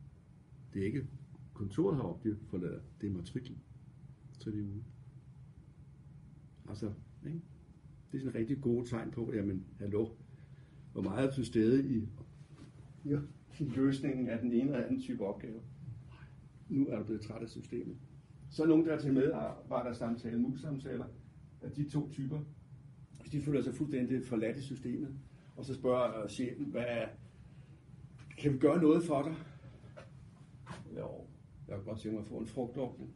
Det 0.74 0.82
er 0.82 0.86
ikke 0.86 1.08
kontoret 1.54 1.96
heroppe, 1.96 2.30
de 2.30 2.38
forlader. 2.50 2.80
Det 3.02 3.10
er 3.10 3.14
matriklen. 3.14 3.60
Så 4.40 4.50
er 4.50 4.54
de 4.54 4.64
ude. 4.64 4.84
Altså, 6.70 6.92
ikke? 7.26 7.42
Det 8.12 8.18
er 8.18 8.20
sådan 8.20 8.36
en 8.36 8.40
rigtig 8.40 8.62
gode 8.62 8.90
tegn 8.90 9.12
på, 9.12 9.32
jamen, 9.34 9.66
hallo, 9.80 10.10
hvor 10.92 11.02
meget 11.02 11.28
er 11.28 11.32
til 11.32 11.46
stede 11.46 11.96
i, 11.96 12.10
ja, 13.06 13.20
i 13.60 13.64
løsningen 13.64 14.30
af 14.30 14.40
den 14.40 14.52
ene 14.52 14.64
eller 14.64 14.86
anden 14.86 15.02
type 15.02 15.26
opgave. 15.26 15.62
Nu 16.70 16.88
er 16.88 16.98
du 16.98 17.04
blevet 17.04 17.22
træt 17.22 17.42
af 17.42 17.50
systemet. 17.50 17.98
Så 18.50 18.64
er 18.64 18.68
nogen, 18.68 18.86
der 18.86 18.94
er 18.94 19.00
til 19.00 19.14
medarbejdersamtale, 19.14 20.40
mus-samtaler, 20.40 21.06
af 21.62 21.72
de 21.72 21.90
to 21.90 22.10
typer, 22.10 22.40
hvis 23.20 23.32
de 23.32 23.42
føler 23.42 23.62
sig 23.62 23.74
fuldstændig 23.74 24.26
forladt 24.26 24.58
i 24.58 24.62
systemet, 24.62 25.16
og 25.56 25.66
så 25.66 25.74
spørger 25.74 26.24
øh, 26.24 26.30
chefen, 26.30 26.66
hvad 26.66 27.06
kan 28.38 28.54
vi 28.54 28.58
gøre 28.58 28.82
noget 28.82 29.04
for 29.04 29.22
dig? 29.22 29.36
Jo, 30.98 31.10
jeg 31.68 31.76
kan 31.76 31.86
godt 31.86 32.00
tænke 32.00 32.16
mig 32.16 32.22
at 32.22 32.28
få 32.28 32.38
en 32.38 32.48
frugtordning. 32.48 33.14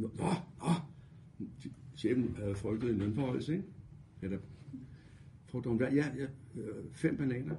Nå, 0.00 0.10
nå. 0.18 1.46
Chefen 1.96 2.24
øh, 2.24 2.36
havde 2.36 2.54
frygtet 2.54 2.90
en 2.90 2.98
lønforholdelse, 2.98 3.52
ikke? 3.52 3.64
Eller 4.22 4.38
frugtordning. 5.46 5.94
Ja, 5.94 6.14
ja, 6.16 6.26
øh, 6.60 6.84
fem 6.92 7.16
bananer. 7.16 7.54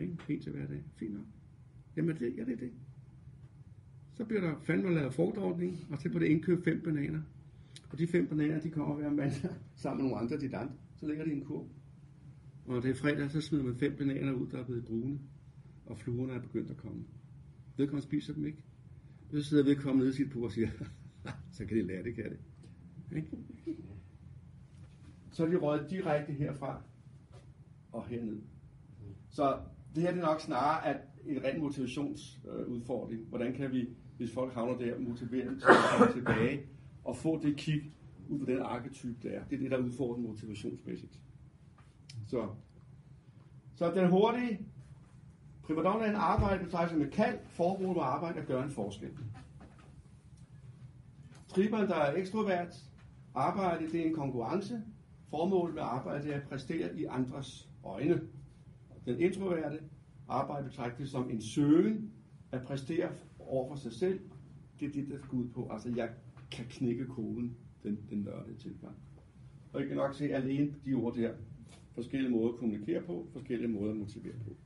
Ikke? 0.00 0.16
En 0.28 0.40
til 0.40 0.52
hver 0.52 0.66
dag. 0.66 0.82
Fint 0.96 1.14
nok. 1.14 1.24
Jamen, 1.96 2.16
det, 2.16 2.36
ja, 2.36 2.44
det 2.44 2.52
er 2.52 2.56
det. 2.56 2.72
Så 4.12 4.24
bliver 4.24 4.40
der 4.40 4.54
fandme 4.62 4.94
lavet 4.94 5.14
frugtordning, 5.14 5.86
og 5.90 5.98
så 5.98 6.08
på 6.12 6.18
det 6.18 6.26
indkøb 6.26 6.64
fem 6.64 6.80
bananer. 6.80 7.20
Og 7.90 7.98
de 7.98 8.06
fem 8.06 8.26
bananer, 8.26 8.60
de 8.60 8.70
kommer 8.70 8.94
hver 8.94 9.10
mandag 9.10 9.50
sammen 9.76 10.02
med 10.02 10.10
nogle 10.10 10.24
andre 10.24 10.40
de 10.40 10.56
andre. 10.56 10.74
Så 10.96 11.06
ligger 11.06 11.24
de 11.24 11.30
i 11.30 11.34
en 11.34 11.44
kurv. 11.44 11.68
Og 12.66 12.74
når 12.74 12.80
det 12.80 12.90
er 12.90 12.94
fredag, 12.94 13.30
så 13.30 13.40
smider 13.40 13.64
man 13.64 13.76
fem 13.76 13.96
bananer 13.96 14.32
ud, 14.32 14.46
der 14.46 14.58
er 14.58 14.64
blevet 14.64 14.84
brune. 14.84 15.18
Og 15.86 15.98
fluerne 15.98 16.32
er 16.32 16.40
begyndt 16.40 16.70
at 16.70 16.76
komme. 16.76 17.04
Vedkommende 17.76 18.06
spiser 18.06 18.34
dem 18.34 18.46
ikke. 18.46 18.62
Så 19.30 19.42
sidder 19.42 19.64
vedkommende 19.64 20.04
nede 20.04 20.14
i 20.14 20.16
sit 20.16 20.32
bord 20.32 20.44
og 20.44 20.52
siger, 20.52 20.68
så 21.56 21.66
kan 21.66 21.76
de 21.76 21.82
lære 21.82 22.02
det, 22.02 22.14
kan 22.14 22.24
det. 22.24 22.38
Ikke? 23.16 23.28
Så 25.32 25.44
er 25.44 25.48
de 25.48 25.56
røget 25.56 25.90
direkte 25.90 26.32
herfra 26.32 26.82
og 27.92 28.06
herned. 28.06 28.42
Så 29.30 29.58
det 29.94 30.02
her 30.02 30.10
det 30.10 30.20
er 30.20 30.26
nok 30.26 30.40
snarere 30.40 30.86
at 30.86 30.96
en 31.26 31.44
ren 31.44 31.60
motivationsudfordring. 31.60 33.24
Hvordan 33.28 33.54
kan 33.54 33.72
vi, 33.72 33.88
hvis 34.16 34.32
folk 34.32 34.54
havner 34.54 34.78
der, 34.78 34.98
motivere 34.98 35.46
dem 35.46 35.58
til 35.58 35.66
at 35.66 35.98
komme 35.98 36.12
tilbage 36.12 36.60
og 37.04 37.16
få 37.16 37.42
det 37.42 37.56
kig 37.56 37.92
ud 38.28 38.38
på 38.38 38.44
den 38.44 38.58
arketype, 38.58 39.16
der 39.22 39.30
er. 39.30 39.44
Det 39.44 39.56
er 39.56 39.60
det, 39.60 39.70
der 39.70 39.78
udfordrer 39.78 40.20
motivationsmæssigt. 40.20 41.20
Så, 42.26 42.48
så 43.74 43.92
den 43.94 44.10
hurtige 44.10 44.58
primadonnaen 45.74 46.14
arbejde 46.14 46.64
betragtes 46.64 46.98
med 46.98 47.10
kald, 47.10 47.38
formål 47.46 47.94
med 47.94 48.02
arbejde 48.02 48.40
at 48.40 48.46
gøre 48.46 48.64
en 48.64 48.70
forskel. 48.70 49.10
Triberen, 51.48 51.88
der 51.88 51.94
er 51.94 52.16
ekstrovert, 52.16 52.84
arbejde 53.34 53.92
det 53.92 54.00
er 54.00 54.04
en 54.04 54.14
konkurrence. 54.14 54.82
Formålet 55.28 55.74
med 55.74 55.82
arbejde 55.82 56.32
er 56.32 56.36
at 56.36 56.42
præstere 56.42 56.98
i 56.98 57.04
andres 57.04 57.68
øjne. 57.84 58.20
Den 59.04 59.20
introverte 59.20 59.80
arbejde 60.28 60.68
betragtes 60.68 61.10
som 61.10 61.30
en 61.30 61.42
søgen 61.42 62.12
at 62.52 62.62
præstere 62.62 63.08
over 63.38 63.68
for 63.68 63.76
sig 63.76 63.92
selv. 63.92 64.20
Det 64.80 64.88
er 64.88 64.92
det, 64.92 65.08
der 65.08 65.18
skal 65.18 65.38
ud 65.38 65.48
på. 65.48 65.68
Altså, 65.72 65.92
jeg 65.96 66.10
kan 66.50 66.64
knække 66.68 67.06
koden, 67.06 67.56
den, 67.82 67.98
den 68.10 68.18
nørdede 68.18 68.56
tilgang. 68.58 68.96
Og 69.72 69.82
I 69.82 69.86
kan 69.86 69.96
nok 69.96 70.14
se 70.14 70.34
alene 70.34 70.74
de 70.84 70.94
ord 70.94 71.14
der. 71.14 71.32
Forskellige 71.94 72.30
måder 72.30 72.52
at 72.52 72.58
kommunikere 72.58 73.02
på, 73.02 73.26
forskellige 73.32 73.68
måder 73.68 73.90
at 73.90 73.96
motivere 73.96 74.34
på. 74.44 74.56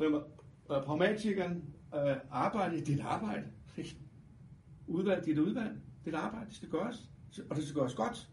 Øh, 0.00 0.84
pragmatikeren 0.84 1.64
øh, 1.94 2.16
arbejde, 2.30 2.76
i 2.76 2.80
dit 2.80 2.94
et 2.94 3.00
arbejde. 3.00 3.44
Udvalg, 4.86 5.26
dit 5.26 5.38
udvalg. 5.38 5.80
Det 6.04 6.14
arbejde, 6.14 6.46
det 6.46 6.54
skal 6.54 6.68
gøres. 6.68 7.10
Og 7.50 7.56
det 7.56 7.64
skal 7.64 7.80
gøres 7.80 7.94
godt. 7.94 8.30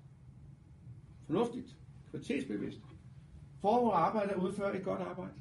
Fornuftigt. 1.25 1.77
Kvalitetsbevidst. 2.09 2.81
Formål 3.61 3.91
arbejde 3.93 4.29
er 4.29 4.35
at 4.35 4.43
udføre 4.43 4.77
et 4.77 4.83
godt 4.83 5.01
arbejde. 5.01 5.33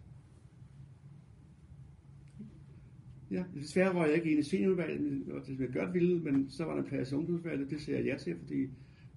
Ja, 3.30 3.44
desværre 3.54 3.94
var 3.94 4.06
jeg 4.06 4.14
ikke 4.14 4.32
en 4.32 4.38
i 4.38 4.42
seniorudvalget, 4.42 5.32
og 5.32 5.46
det 5.46 5.60
jeg 5.60 5.72
godt 5.72 5.94
ville, 5.94 6.20
men 6.20 6.50
så 6.50 6.64
var 6.64 6.74
der 6.74 6.82
en 6.82 6.88
plads 6.88 7.12
i 7.12 7.14
ungdomsvalget, 7.14 7.70
det 7.70 7.80
siger 7.80 7.98
jeg 7.98 8.06
ja 8.06 8.18
til, 8.18 8.38
fordi 8.38 8.66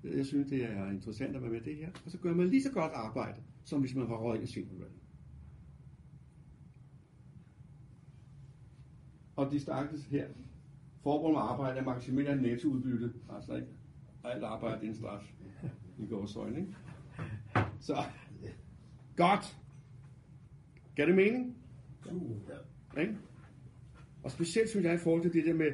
jeg 0.03 0.25
synes, 0.25 0.49
det 0.49 0.63
er 0.63 0.91
interessant 0.91 1.35
at 1.35 1.41
være 1.41 1.51
med 1.51 1.61
det 1.61 1.75
her. 1.75 1.89
Og 2.05 2.11
så 2.11 2.17
gør 2.17 2.33
man 2.33 2.47
lige 2.47 2.63
så 2.63 2.71
godt 2.71 2.91
arbejde, 2.93 3.41
som 3.63 3.79
hvis 3.79 3.95
man 3.95 4.09
var 4.09 4.17
røget 4.17 4.43
i 4.43 4.47
seniorudvalget. 4.47 4.98
Og 9.39 9.51
de 9.51 9.59
stakkels 9.59 10.05
her, 10.05 10.27
formål 11.03 11.31
med 11.31 11.41
arbejde 11.41 11.75
er 11.75 11.79
at 11.79 11.85
maksimere 11.85 12.35
nettoudbytte, 12.35 13.13
altså 13.35 13.55
ikke 13.55 13.67
alt 14.23 14.43
arbejde 14.43 14.85
er 14.85 14.89
en 14.89 14.95
straf 14.95 15.33
i 15.99 16.05
går 16.05 16.37
øjne, 16.39 16.59
ikke? 16.59 16.75
Så, 17.79 17.95
godt. 19.15 19.57
Gør 20.95 21.05
det 21.05 21.15
mening? 21.15 21.57
Ja. 22.05 23.01
Ikke? 23.01 23.17
Og 24.23 24.31
specielt 24.31 24.69
synes 24.69 24.85
jeg 24.85 24.93
i 24.93 24.97
forhold 24.97 25.21
til 25.21 25.33
det 25.33 25.45
der 25.45 25.53
med, 25.53 25.71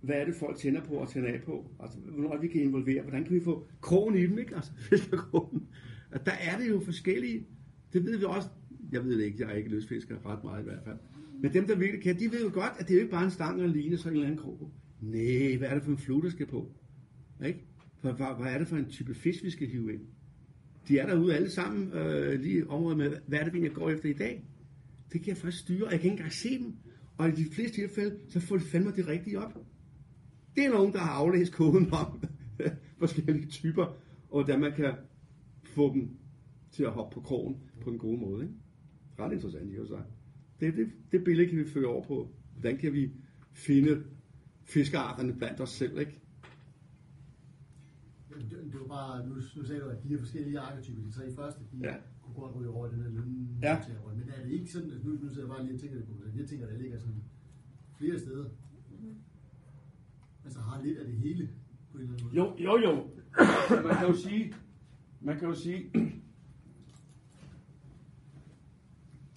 hvad 0.00 0.16
er 0.16 0.24
det 0.24 0.34
folk 0.34 0.56
tænder 0.56 0.84
på 0.84 0.94
og 0.94 1.08
tænder 1.08 1.32
af 1.32 1.42
på? 1.42 1.66
Altså, 1.80 1.98
hvornår 1.98 2.36
vi 2.36 2.48
kan 2.48 2.62
involvere, 2.62 3.02
hvordan 3.02 3.24
kan 3.24 3.34
vi 3.34 3.40
få 3.40 3.66
krogen 3.80 4.14
i 4.16 4.26
dem, 4.26 4.38
ikke? 4.38 4.54
Altså, 4.54 4.72
fiskerkrogen. 4.90 5.68
Der 6.12 6.32
er 6.32 6.58
det 6.58 6.70
jo 6.70 6.80
forskellige. 6.80 7.46
Det 7.92 8.04
ved 8.04 8.18
vi 8.18 8.24
også. 8.24 8.48
Jeg 8.92 9.04
ved 9.04 9.18
det 9.18 9.24
ikke, 9.24 9.42
jeg 9.42 9.52
er 9.52 9.56
ikke 9.56 9.70
løsfisker 9.70 10.26
ret 10.26 10.44
meget 10.44 10.60
i 10.60 10.64
hvert 10.64 10.84
fald. 10.84 10.98
Men 11.44 11.54
dem, 11.54 11.66
der 11.66 11.76
virkelig 11.76 12.02
kan, 12.02 12.18
de 12.18 12.32
ved 12.32 12.44
jo 12.44 12.50
godt, 12.52 12.72
at 12.78 12.88
det 12.88 12.90
er 12.90 12.94
jo 12.94 13.00
ikke 13.00 13.10
bare 13.10 13.24
en 13.24 13.30
stang 13.30 13.60
og 13.60 13.66
en 13.66 13.72
line, 13.72 13.98
så 13.98 14.08
en 14.08 14.14
eller 14.14 14.26
anden 14.26 14.40
krog. 14.40 14.70
Nej, 15.00 15.56
hvad 15.56 15.68
er 15.68 15.74
det 15.74 15.82
for 15.82 15.90
en 15.90 15.98
flue, 15.98 16.22
der 16.22 16.30
skal 16.30 16.46
på? 16.46 16.72
Ikke? 17.46 17.64
Hvad, 18.00 18.12
hvad, 18.12 18.26
hvad 18.40 18.52
er 18.52 18.58
det 18.58 18.68
for 18.68 18.76
en 18.76 18.88
type 18.88 19.14
fisk, 19.14 19.44
vi 19.44 19.50
skal 19.50 19.68
hive 19.68 19.92
ind? 19.92 20.00
De 20.88 20.98
er 20.98 21.06
derude 21.06 21.34
alle 21.34 21.50
sammen 21.50 21.92
øh, 21.92 22.40
lige 22.40 22.70
området 22.70 22.98
med, 22.98 23.16
hvad 23.26 23.38
er 23.38 23.44
det, 23.44 23.62
vi 23.62 23.68
går 23.68 23.90
efter 23.90 24.08
i 24.08 24.12
dag? 24.12 24.44
Det 25.12 25.20
kan 25.20 25.28
jeg 25.28 25.36
først 25.36 25.58
styre, 25.58 25.84
og 25.84 25.92
jeg 25.92 26.00
kan 26.00 26.10
ikke 26.10 26.16
engang 26.16 26.32
se 26.32 26.58
dem. 26.58 26.76
Og 27.18 27.28
i 27.28 27.32
de 27.32 27.44
fleste 27.50 27.80
tilfælde, 27.80 28.16
så 28.28 28.40
får 28.40 28.56
de 28.56 28.64
fandme 28.64 28.92
det 28.96 29.08
rigtige 29.08 29.38
op. 29.38 29.66
Det 30.56 30.64
er 30.64 30.70
nogen, 30.70 30.92
der 30.92 30.98
har 30.98 31.10
aflæst 31.10 31.52
koden 31.52 31.92
om 31.92 32.22
forskellige 32.98 33.46
typer, 33.46 33.84
og 34.30 34.44
hvordan 34.44 34.60
man 34.60 34.72
kan 34.72 34.94
få 35.62 35.94
dem 35.94 36.08
til 36.72 36.82
at 36.84 36.90
hoppe 36.90 37.14
på 37.14 37.20
krogen 37.20 37.56
på 37.80 37.90
en 37.90 37.98
god 37.98 38.18
måde. 38.18 38.42
Ikke? 38.42 38.54
Ret 39.18 39.32
interessant 39.32 39.72
i 39.72 39.86
sig. 39.86 40.02
Det, 40.60 40.74
det, 40.76 40.92
det 41.12 41.24
billede 41.24 41.48
kan 41.48 41.58
vi 41.58 41.64
føre 41.68 41.86
over 41.86 42.04
på, 42.04 42.28
hvordan 42.52 42.78
kan 42.78 42.92
vi 42.92 43.12
finde 43.52 44.04
fiskearterne 44.62 45.34
blandt 45.34 45.60
os 45.60 45.70
selv, 45.70 45.98
ikke? 45.98 46.20
Det, 48.28 48.50
det 48.72 48.80
var 48.80 48.86
bare, 48.86 49.26
nu, 49.28 49.34
nu 49.56 49.64
sagde 49.64 49.80
du, 49.80 49.86
at 49.88 50.02
de 50.02 50.08
her 50.08 50.18
forskellige 50.18 50.58
arketyper, 50.58 51.02
de 51.02 51.10
tre 51.12 51.34
første, 51.34 51.60
de 51.72 51.78
Ja. 51.82 51.94
kunne 52.22 52.34
godt 52.34 52.56
ryge 52.56 52.68
over 52.70 52.88
i 52.88 52.90
den 52.90 53.02
her 53.02 53.10
løn. 53.10 53.48
Ja. 53.62 53.78
Men 54.16 54.28
er 54.38 54.44
det 54.44 54.52
ikke 54.52 54.72
sådan, 54.72 54.90
at 54.90 55.04
nu, 55.04 55.10
nu 55.12 55.28
sidder 55.28 55.40
jeg 55.42 55.48
bare 55.48 55.64
lige 55.64 55.74
og 55.74 55.80
tænker 55.80 55.96
det 55.96 56.06
på, 56.06 56.12
jeg 56.36 56.48
tænker, 56.48 56.66
at 56.66 56.72
der 56.72 56.78
ligger 56.78 56.98
sådan 56.98 57.22
flere 57.98 58.18
steder. 58.18 58.48
Altså 60.44 60.60
har 60.60 60.82
lidt 60.82 60.98
af 60.98 61.06
det 61.06 61.14
hele 61.14 61.50
på 61.92 61.98
en 61.98 62.02
eller 62.04 62.14
anden 62.14 62.26
måde. 62.26 62.36
Jo, 62.36 62.56
jo, 62.58 62.78
jo. 62.90 63.08
man 63.88 63.96
kan 63.98 64.06
jo 64.08 64.14
sige, 64.16 64.54
man 65.20 65.38
kan 65.38 65.48
jo 65.48 65.54
sige, 65.54 65.90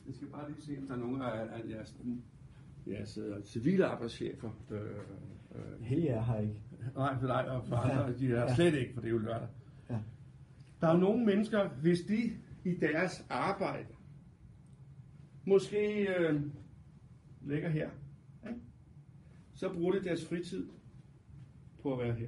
Jeg 0.08 0.16
skal 0.16 0.27
bare 0.38 0.52
lige 0.52 0.62
se, 0.62 0.78
om 0.78 0.88
der 0.88 0.94
er 0.94 1.00
nogen 1.00 1.22
af, 1.22 1.42
af 1.42 1.70
jeres, 1.70 1.96
jeres 2.88 3.18
uh, 3.18 3.44
civile 3.44 3.86
arbejdschefer. 3.86 4.50
Øh, 4.72 4.82
øh. 5.56 5.82
Helge 5.82 6.08
er 6.08 6.24
her 6.24 6.40
ikke. 6.40 6.62
Nej, 6.96 7.20
for 7.20 7.28
dig 7.28 7.52
og 7.52 7.68
for 7.68 7.76
andre, 7.76 8.06
ja. 8.06 8.14
de 8.14 8.32
er 8.32 8.42
ja. 8.42 8.56
slet 8.56 8.74
ikke, 8.74 8.94
for 8.94 9.02
det 9.02 9.08
er 9.08 9.12
jo 9.12 9.18
lørdag. 9.18 9.48
Ja. 9.90 10.00
Der 10.82 10.88
er 10.88 10.98
nogle 10.98 11.26
mennesker, 11.26 11.70
hvis 11.70 12.02
de 12.02 12.38
i 12.64 12.76
deres 12.76 13.26
arbejde 13.30 13.88
måske 15.46 16.08
øh, 16.20 16.42
ligger 17.42 17.70
her, 17.70 17.90
ikke? 18.50 18.60
så 19.54 19.74
bruger 19.74 19.92
de 19.92 20.04
deres 20.04 20.26
fritid 20.26 20.68
på 21.82 21.94
at 21.94 22.00
være 22.00 22.16
her. 22.16 22.28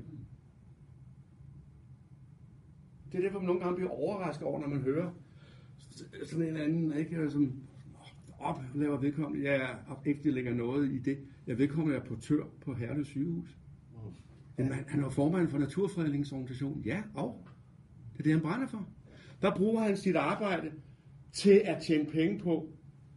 Det 3.11 3.17
er 3.17 3.21
derfor, 3.21 3.39
man 3.39 3.47
nogle 3.47 3.61
gange 3.61 3.75
bliver 3.75 3.91
overrasket 3.91 4.47
over, 4.47 4.59
når 4.59 4.67
man 4.67 4.81
hører 4.81 5.11
sådan 6.25 6.47
en 6.47 6.57
anden, 6.57 6.93
ikke, 6.93 7.29
som 7.29 7.68
op, 8.39 8.61
laver 8.75 8.97
vedkommende, 8.97 9.51
ja, 9.51 9.67
ikke 10.05 10.23
det 10.23 10.33
lægger 10.33 10.53
noget 10.53 10.91
i 10.91 10.99
det. 10.99 11.19
Jeg 11.47 11.57
vedkommende 11.57 11.97
er 11.97 12.03
portør 12.03 12.43
på 12.61 12.73
Herlev 12.73 13.05
sygehus. 13.05 13.57
Men 14.57 14.71
han, 14.71 14.85
han 14.87 15.03
er 15.03 15.09
formand 15.09 15.47
for 15.47 15.57
Naturfredningsorganisationen. 15.57 16.83
Ja, 16.83 17.03
og 17.13 17.47
det 18.13 18.19
er 18.19 18.23
det, 18.23 18.31
han 18.31 18.41
brænder 18.41 18.67
for. 18.67 18.87
Der 19.41 19.55
bruger 19.55 19.83
han 19.83 19.97
sit 19.97 20.15
arbejde 20.15 20.71
til 21.31 21.61
at 21.65 21.81
tjene 21.81 22.05
penge 22.05 22.39
på, 22.39 22.69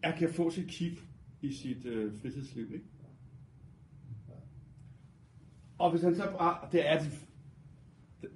at 0.02 0.14
kan 0.18 0.28
få 0.28 0.50
sit 0.50 0.68
kig 0.68 0.98
i 1.40 1.52
sit 1.52 1.86
øh, 1.86 2.20
fritidsliv. 2.20 2.72
Ikke? 2.74 2.84
Og 5.78 5.90
hvis 5.90 6.02
han 6.02 6.16
så 6.16 6.22
bare, 6.38 6.68
det 6.72 6.88
er, 6.88 7.02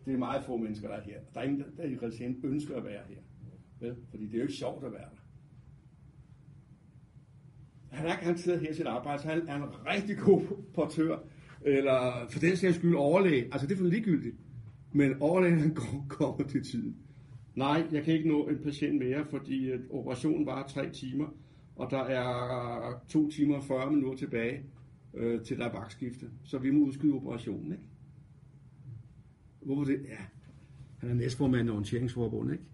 det 0.04 0.14
er 0.14 0.18
meget 0.18 0.44
få 0.44 0.56
mennesker, 0.56 0.88
der 0.88 0.94
er 0.94 1.02
her. 1.02 1.20
Der 1.34 1.40
er 1.40 1.44
ingen, 1.44 1.64
der 1.76 1.84
i 1.84 1.96
realiteten 1.96 2.40
ønsker 2.44 2.76
at 2.76 2.84
være 2.84 3.02
her. 3.08 3.16
Vel? 3.80 3.96
Fordi 4.10 4.26
det 4.26 4.34
er 4.34 4.38
jo 4.38 4.42
ikke 4.42 4.54
sjovt 4.54 4.84
at 4.84 4.92
være. 4.92 5.08
Han 7.90 8.06
er 8.06 8.16
garanteret 8.16 8.60
her 8.60 8.70
i 8.70 8.74
sit 8.74 8.86
arbejde, 8.86 9.22
så 9.22 9.28
han 9.28 9.48
er 9.48 9.56
en 9.56 9.62
rigtig 9.86 10.18
god 10.18 10.42
portør, 10.74 11.18
eller 11.62 12.26
for 12.30 12.40
den 12.40 12.56
sags 12.56 12.76
skyld 12.76 12.94
overlæge. 12.94 13.44
Altså 13.44 13.66
det 13.66 13.74
er 13.74 13.78
for 13.78 13.84
ligegyldigt. 13.84 14.36
Men 14.92 15.14
overlægen 15.20 15.58
han 15.58 15.74
kommer 16.08 16.46
til 16.48 16.64
tiden. 16.64 16.96
Nej, 17.54 17.86
jeg 17.92 18.04
kan 18.04 18.14
ikke 18.14 18.28
nå 18.28 18.48
en 18.48 18.58
patient 18.58 18.98
mere, 18.98 19.24
fordi 19.30 19.70
øh, 19.70 19.80
operationen 19.90 20.46
var 20.46 20.66
tre 20.66 20.90
timer, 20.90 21.26
og 21.76 21.90
der 21.90 22.02
er 22.02 23.04
to 23.08 23.30
timer 23.30 23.56
og 23.56 23.64
40 23.64 23.90
minutter 23.90 24.18
tilbage 24.18 24.62
øh, 25.14 25.44
til 25.44 25.58
der 25.58 25.64
er 25.64 25.72
vagtskifte. 25.72 26.26
Så 26.44 26.58
vi 26.58 26.70
må 26.70 26.86
udskyde 26.86 27.12
operationen, 27.12 27.72
ikke? 27.72 27.84
Hvorfor 29.60 29.84
det? 29.84 30.00
Ja, 30.08 30.16
han 30.98 31.10
er 31.10 31.14
næstformand 31.14 31.68
i 31.68 31.70
orienteringsforbundet, 31.70 32.52
ikke? 32.52 32.64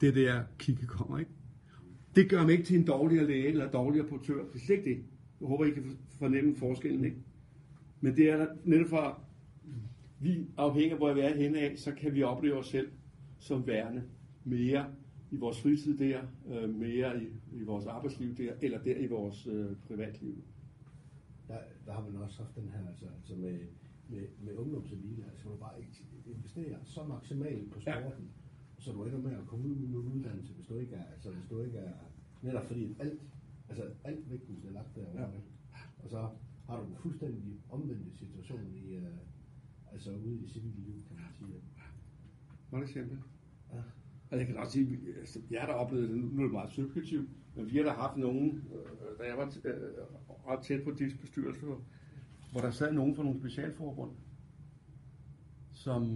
Det 0.00 0.14
der, 0.14 0.42
kigge 0.58 0.86
kommer, 0.86 1.18
ikke? 1.18 1.30
Det 2.14 2.30
gør 2.30 2.42
mig 2.42 2.52
ikke 2.52 2.64
til 2.64 2.78
en 2.78 2.86
dårligere 2.86 3.26
læge 3.26 3.46
eller 3.46 3.70
dårligere 3.70 4.06
portør. 4.06 4.44
Det 4.44 4.54
er 4.54 4.58
slet 4.58 4.76
ikke 4.76 4.90
det. 4.90 5.04
Jeg 5.40 5.48
håber, 5.48 5.64
I 5.64 5.70
kan 5.70 5.98
fornemme 6.18 6.56
forskellen, 6.56 7.04
ikke? 7.04 7.16
Men 8.00 8.16
det 8.16 8.30
er 8.30 8.36
der 8.36 8.46
netop 8.64 8.88
fra, 8.88 9.20
vi 10.20 10.46
afhænger 10.56 10.94
af, 10.94 10.98
hvor 10.98 11.12
vi 11.12 11.20
er 11.20 11.36
henne 11.36 11.58
af, 11.58 11.78
så 11.78 11.92
kan 11.94 12.14
vi 12.14 12.22
opleve 12.22 12.58
os 12.58 12.66
selv 12.68 12.88
som 13.38 13.66
værende 13.66 14.02
mere 14.44 14.86
i 15.30 15.36
vores 15.36 15.60
fritid 15.60 15.98
der, 15.98 16.20
øh, 16.50 16.74
mere 16.74 17.22
i, 17.22 17.26
i 17.52 17.62
vores 17.62 17.86
arbejdsliv 17.86 18.36
der, 18.36 18.52
eller 18.62 18.82
der 18.82 18.96
i 18.96 19.06
vores 19.06 19.46
øh, 19.46 19.76
privatliv. 19.76 20.44
Der, 21.48 21.58
der 21.86 21.92
har 21.92 22.02
man 22.10 22.22
også 22.22 22.42
haft 22.42 22.56
den 22.56 22.68
her, 22.68 22.88
altså, 22.88 23.06
altså 23.18 23.34
med, 23.36 23.58
med, 24.08 24.22
med 24.44 24.56
ungdomselite, 24.56 25.24
altså 25.32 25.48
man 25.48 25.58
bare 25.58 25.84
investere 26.26 26.76
så 26.84 27.04
maksimalt 27.04 27.70
på 27.72 27.80
sporten, 27.80 28.02
ja. 28.02 28.41
Så 28.82 28.92
du 28.92 29.04
ender 29.04 29.18
med 29.18 29.32
at 29.32 29.46
komme 29.46 29.68
ud 29.68 29.74
med 29.74 29.88
en 29.88 29.94
uddannelse, 29.94 30.52
hvis 30.52 30.66
du 30.66 30.78
ikke 30.78 30.94
er, 30.94 31.04
altså 31.04 31.30
hvis 31.30 31.46
du 31.50 31.60
ikke 31.60 31.78
er, 31.78 31.92
netop 32.42 32.66
fordi 32.66 32.96
alt, 32.98 33.20
altså 33.68 33.84
alt 34.04 34.30
vægten 34.30 34.62
er 34.66 34.72
lagt 34.72 34.96
derovre, 34.96 35.20
ja. 35.20 35.28
og 36.04 36.10
så 36.10 36.28
har 36.66 36.80
du 36.80 36.86
en 36.86 36.96
fuldstændig 36.96 37.60
omvendt 37.70 38.18
situation 38.18 38.74
i, 38.74 38.96
uh, 38.96 39.04
altså 39.92 40.10
ude 40.10 40.40
i 40.44 40.48
civillivet, 40.48 41.04
kan 41.08 41.16
man 41.16 41.26
sige. 41.38 41.62
Mange 42.70 42.86
eksempler. 42.86 43.18
Ja. 43.72 43.82
Og 44.30 44.38
jeg 44.38 44.46
kan 44.46 44.56
også 44.56 44.72
sige, 44.72 44.98
altså, 45.18 45.40
jeg 45.50 45.60
har 45.60 45.66
da 45.66 45.72
oplevet 45.72 46.08
det, 46.08 46.16
nu 46.16 46.38
er 46.38 46.42
det 46.42 46.52
meget 46.52 46.70
subjektivt, 46.70 47.30
men 47.56 47.70
vi 47.70 47.76
har 47.76 47.84
da 47.84 47.90
haft 47.90 48.16
nogen, 48.16 48.64
øh, 48.72 49.18
da 49.18 49.24
jeg 49.28 49.36
var 49.38 49.54
øh, 49.64 49.74
ret 50.46 50.64
tæt 50.64 50.84
på 50.84 50.90
DIS 50.90 51.14
bestyrelse, 51.14 51.66
hvor 52.52 52.60
der 52.60 52.70
sad 52.70 52.92
nogen 52.92 53.14
fra 53.14 53.22
nogle 53.22 53.38
specialforbund, 53.38 54.10
som 55.72 56.06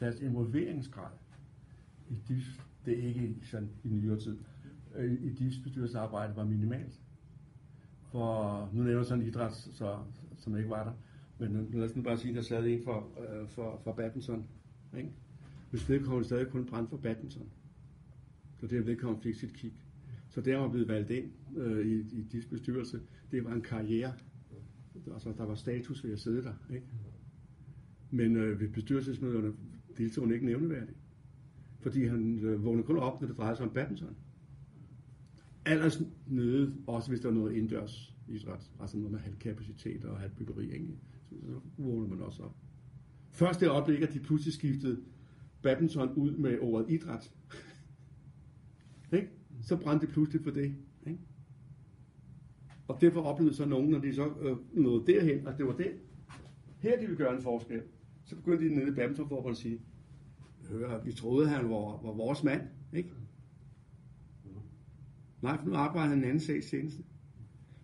deres 0.00 0.20
involveringsgrad 0.20 1.19
i 2.10 2.14
DIFs, 2.28 2.60
det 2.84 2.98
er 2.98 3.08
ikke 3.08 3.36
sådan 3.42 3.68
i 3.84 3.88
nyere 3.88 4.18
tid, 4.18 4.38
øh, 4.96 5.12
i 5.12 5.32
DIFs 5.34 5.58
bestyrelsesarbejde 5.58 6.36
var 6.36 6.44
minimalt. 6.44 7.00
For 8.12 8.68
nu 8.72 8.82
nævner 8.82 8.98
jeg 8.98 9.06
sådan 9.06 9.22
en 9.22 9.28
idræt, 9.28 9.54
så, 9.54 9.98
som 10.38 10.56
ikke 10.56 10.70
var 10.70 10.84
der, 10.84 10.92
men 11.38 11.70
lad 11.72 11.84
os 11.84 11.96
nu 11.96 12.02
bare 12.02 12.18
sige, 12.18 12.30
at 12.30 12.36
der 12.36 12.42
sad 12.42 12.66
en 12.66 12.82
for, 12.84 13.08
øh, 13.20 13.48
for, 13.48 13.80
for 13.84 13.92
badminton. 13.92 14.46
Ikke? 14.96 15.10
Hvis 15.70 15.88
vedkommende 15.88 16.24
stadig 16.24 16.48
kun 16.48 16.66
brændte 16.66 16.90
for 16.90 16.96
badminton. 16.96 17.50
Så 18.60 18.66
det 18.66 18.86
vedkommende 18.86 19.22
fik 19.22 19.34
sit 19.34 19.52
kig. 19.54 19.72
Så 20.28 20.40
der 20.40 20.56
var 20.56 20.68
blevet 20.68 20.88
valgt 20.88 21.10
ind 21.10 21.30
øh, 21.56 21.86
i, 21.86 21.94
i 22.00 22.22
DIFs 22.32 22.46
bestyrelse. 22.46 23.00
Det 23.30 23.44
var 23.44 23.52
en 23.52 23.62
karriere. 23.62 24.12
Altså, 25.12 25.32
der 25.38 25.44
var 25.44 25.54
status 25.54 26.04
ved 26.04 26.12
at 26.12 26.18
sidde 26.20 26.42
der. 26.42 26.54
Ikke? 26.74 26.86
Men 28.10 28.36
øh, 28.36 28.60
ved 28.60 28.68
bestyrelsesmøderne 28.68 29.52
deltog 29.98 30.24
hun 30.24 30.32
ikke 30.32 30.46
nævneværdigt. 30.46 30.98
Fordi 31.80 32.06
han 32.06 32.38
øh, 32.38 32.64
vågnede 32.64 32.86
kun 32.86 32.96
op, 32.96 33.20
når 33.20 33.28
det 33.28 33.36
drejede 33.36 33.56
sig 33.56 33.66
om 33.66 33.72
badminton. 33.72 34.16
Allers 35.64 36.02
nede, 36.26 36.74
også 36.86 37.08
hvis 37.08 37.20
der 37.20 37.28
var 37.28 37.34
noget 37.34 37.52
indendørs 37.52 38.14
idræt, 38.28 38.70
altså 38.80 38.96
noget 38.96 39.12
med 39.12 39.20
halvkapacitet 39.20 40.04
og 40.04 40.20
halvbyggeri, 40.20 40.72
ikke? 40.72 40.88
Så, 41.12 41.36
så 41.76 41.82
vågner 41.82 42.08
man 42.08 42.20
også 42.20 42.42
op. 42.42 42.56
Først 43.30 43.60
det 43.60 43.68
øjeblik, 43.68 44.02
at 44.02 44.12
de 44.12 44.20
pludselig 44.20 44.54
skiftede 44.54 45.00
badminton 45.62 46.12
ud 46.12 46.30
med 46.30 46.58
ordet 46.60 46.90
idræt, 46.90 47.32
ikke? 49.12 49.28
så 49.62 49.76
brændte 49.76 50.06
det 50.06 50.12
pludselig 50.12 50.42
for 50.42 50.50
det. 50.50 50.74
Ikke? 51.06 51.18
Og 52.88 53.00
derfor 53.00 53.22
oplevede 53.22 53.54
så 53.54 53.64
nogen, 53.64 53.90
når 53.90 53.98
de 53.98 54.14
så 54.14 54.32
øh, 54.40 54.56
nåede 54.72 55.12
derhen, 55.12 55.46
at 55.46 55.58
det 55.58 55.66
var 55.66 55.76
det, 55.76 55.90
her 56.78 57.00
de 57.00 57.06
vil 57.06 57.16
gøre 57.16 57.36
en 57.36 57.42
forskel, 57.42 57.82
så 58.24 58.36
begyndte 58.36 58.64
de 58.68 58.74
nede 58.74 58.88
i 58.88 58.94
badmintonforbundet 58.94 59.56
at 59.56 59.62
sige, 59.62 59.80
hør, 60.70 61.04
vi 61.04 61.12
troede, 61.12 61.48
han 61.48 61.70
var, 61.70 62.02
var 62.02 62.12
vores 62.12 62.44
mand, 62.44 62.62
ikke? 62.92 63.10
Nej, 65.42 65.58
for 65.58 65.66
nu 65.66 65.74
arbejder 65.74 66.08
han 66.08 66.18
en 66.18 66.24
anden 66.24 66.40
sag 66.40 66.64
senest. 66.64 67.00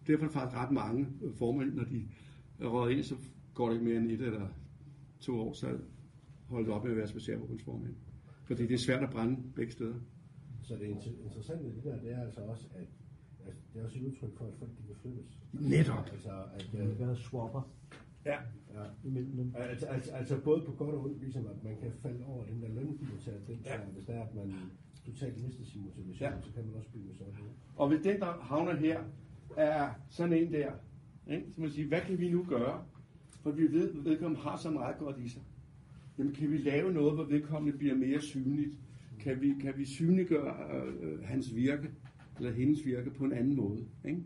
Derfor 0.07 0.25
er 0.25 0.29
der 0.29 0.33
faktisk 0.33 0.57
ret 0.57 0.71
mange 0.71 1.07
formænd, 1.35 1.75
når 1.75 1.85
de 1.85 2.09
er 2.61 2.67
røget 2.67 2.97
ind, 2.97 3.03
så 3.03 3.15
går 3.55 3.69
det 3.69 3.75
ikke 3.75 3.85
mere 3.85 3.97
end 3.97 4.11
et 4.11 4.21
eller 4.21 4.49
to 5.21 5.41
år, 5.41 5.53
så 5.53 5.79
holdt 6.47 6.69
op 6.69 6.85
med 6.85 6.91
at 6.91 6.97
være 6.97 7.09
specialforbundsformand. 7.09 7.95
Fordi 8.45 8.63
det 8.63 8.75
er 8.75 8.79
svært 8.79 9.03
at 9.03 9.11
brænde 9.11 9.37
begge 9.55 9.73
steder. 9.73 9.95
Så 10.63 10.75
det 10.77 10.87
interessante 11.25 11.69
i 11.69 11.71
det 11.71 11.85
der, 11.85 12.01
det 12.01 12.13
er 12.13 12.21
altså 12.23 12.41
også, 12.41 12.67
at, 12.75 12.87
at 13.47 13.55
det 13.73 13.81
er 13.81 13.85
også 13.85 13.99
et 13.99 14.05
udtryk 14.05 14.37
for, 14.37 14.45
at 14.45 14.55
folk 14.59 14.71
de 14.71 14.87
kan 14.87 14.97
flyttes. 15.03 15.39
Netop. 15.53 16.09
Altså, 16.13 16.31
at, 16.55 16.71
øh, 16.75 16.99
det 16.99 17.01
er 17.01 17.15
swapper. 17.15 17.71
Ja. 18.27 18.39
ja. 18.75 18.85
Imellem 19.05 19.37
dem. 19.37 19.55
Altså, 19.57 19.87
altså, 19.87 20.11
altså, 20.13 20.41
både 20.45 20.63
på 20.67 20.73
godt 20.73 20.95
og 20.95 21.05
ondt, 21.05 21.21
ligesom 21.21 21.47
at 21.47 21.65
man 21.65 21.77
kan 21.77 21.93
falde 22.03 22.25
over 22.27 22.45
den 22.45 22.63
der 22.63 22.69
lønmodtager, 22.69 23.39
den 23.47 23.59
ja. 23.65 23.79
hvis 23.93 24.05
der 24.05 24.15
er, 24.15 24.23
at 24.23 24.35
man 24.35 24.55
totalt 25.05 25.45
mister 25.45 25.65
sin 25.65 25.83
motivation, 25.83 26.31
ja. 26.31 26.41
så 26.43 26.53
kan 26.53 26.67
man 26.67 26.75
også 26.75 26.91
blive 26.91 27.15
sådan. 27.15 27.35
Og 27.77 27.89
hvis 27.89 28.01
den, 28.01 28.21
der 28.21 28.27
havner 28.27 28.77
her, 28.77 29.01
er 29.57 29.91
sådan 30.09 30.33
en 30.33 30.53
der, 30.53 30.73
ikke? 31.31 31.53
så 31.53 31.61
man 31.61 31.71
siger, 31.71 31.89
hvad 31.89 32.01
kan 32.01 32.19
vi 32.19 32.31
nu 32.31 32.45
gøre? 32.49 32.85
For 33.43 33.51
vi 33.51 33.73
ved, 33.73 33.91
at 33.91 34.05
vedkommende 34.05 34.43
har 34.43 34.57
så 34.57 34.71
meget 34.71 34.99
godt 34.99 35.19
i 35.19 35.29
sig. 35.29 35.43
Jamen 36.19 36.33
kan 36.33 36.51
vi 36.51 36.59
lave 36.59 36.93
noget, 36.93 37.15
hvor 37.15 37.25
vedkommende 37.25 37.79
bliver 37.79 37.95
mere 37.95 38.21
synligt? 38.21 38.79
Kan 39.21 39.41
vi, 39.41 39.55
kan 39.61 39.75
vi 39.77 39.85
synliggøre 39.85 40.55
øh, 41.03 41.25
hans 41.25 41.55
virke, 41.55 41.91
eller 42.39 42.53
hendes 42.53 42.87
virke 42.87 43.11
på 43.11 43.25
en 43.25 43.33
anden 43.33 43.57
måde? 43.57 43.89
Ikke? 44.05 44.23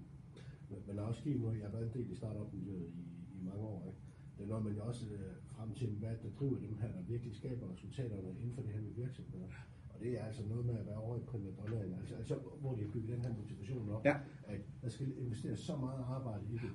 Men, 0.70 0.78
men 0.86 0.98
også 0.98 1.22
give 1.22 1.50
jeg 1.50 1.62
har 1.62 1.72
været 1.72 1.94
en 1.94 2.02
del 2.02 2.12
i 2.12 2.14
startup-miljøet 2.14 2.90
i, 2.94 3.00
i 3.00 3.09
mange 3.50 3.66
år. 3.74 3.82
Ikke? 3.90 4.00
Det 4.38 4.48
noget, 4.48 4.64
man 4.64 4.74
jo 4.78 4.82
også 4.90 5.04
øh, 5.06 5.34
frem 5.54 5.70
til, 5.80 5.90
hvad 6.02 6.14
der 6.22 6.30
driver 6.38 6.58
dem 6.66 6.74
her, 6.80 6.88
der 6.96 7.02
virkelig 7.12 7.34
skaber 7.36 7.72
resultaterne 7.72 8.30
inden 8.40 8.54
for 8.56 8.62
det 8.62 8.70
her 8.76 8.80
med 8.80 8.94
virksomheder. 9.04 9.50
Og 9.92 9.96
det 10.02 10.20
er 10.20 10.24
altså 10.24 10.42
noget 10.52 10.64
med 10.66 10.76
at 10.78 10.86
være 10.86 10.96
over 10.96 11.16
i 11.16 11.24
primadonnaen, 11.30 11.94
altså, 12.00 12.14
altså 12.14 12.34
hvor 12.60 12.74
de 12.74 12.80
har 12.84 12.90
bygget 12.94 13.10
den 13.16 13.20
her 13.24 13.32
motivation 13.40 13.90
op, 13.90 14.04
ja. 14.04 14.16
at 14.46 14.60
der 14.82 14.88
skal 14.88 15.18
investeres 15.18 15.60
så 15.60 15.76
meget 15.76 16.04
arbejde 16.16 16.44
i 16.54 16.58
det, 16.64 16.72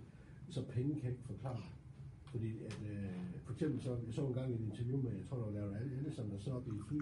så 0.50 0.62
penge 0.76 1.00
kan 1.00 1.10
ikke 1.10 1.24
forklare 1.24 1.64
fordi 2.36 2.64
at, 2.70 2.78
øh, 2.92 3.40
for 3.46 3.52
eksempel 3.54 3.82
så, 3.82 3.92
jeg 4.06 4.14
så 4.14 4.22
en 4.28 4.34
gang 4.34 4.54
et 4.54 4.60
interview 4.60 4.98
med, 5.02 5.12
jeg 5.12 5.26
tror 5.26 5.38
det 5.38 5.46
var 5.46 5.52
Larry 5.52 5.92
Ellison, 5.98 6.32
der 6.32 6.38
så 6.38 6.52
op 6.54 6.68
i 6.68 6.72
fly, 6.88 7.00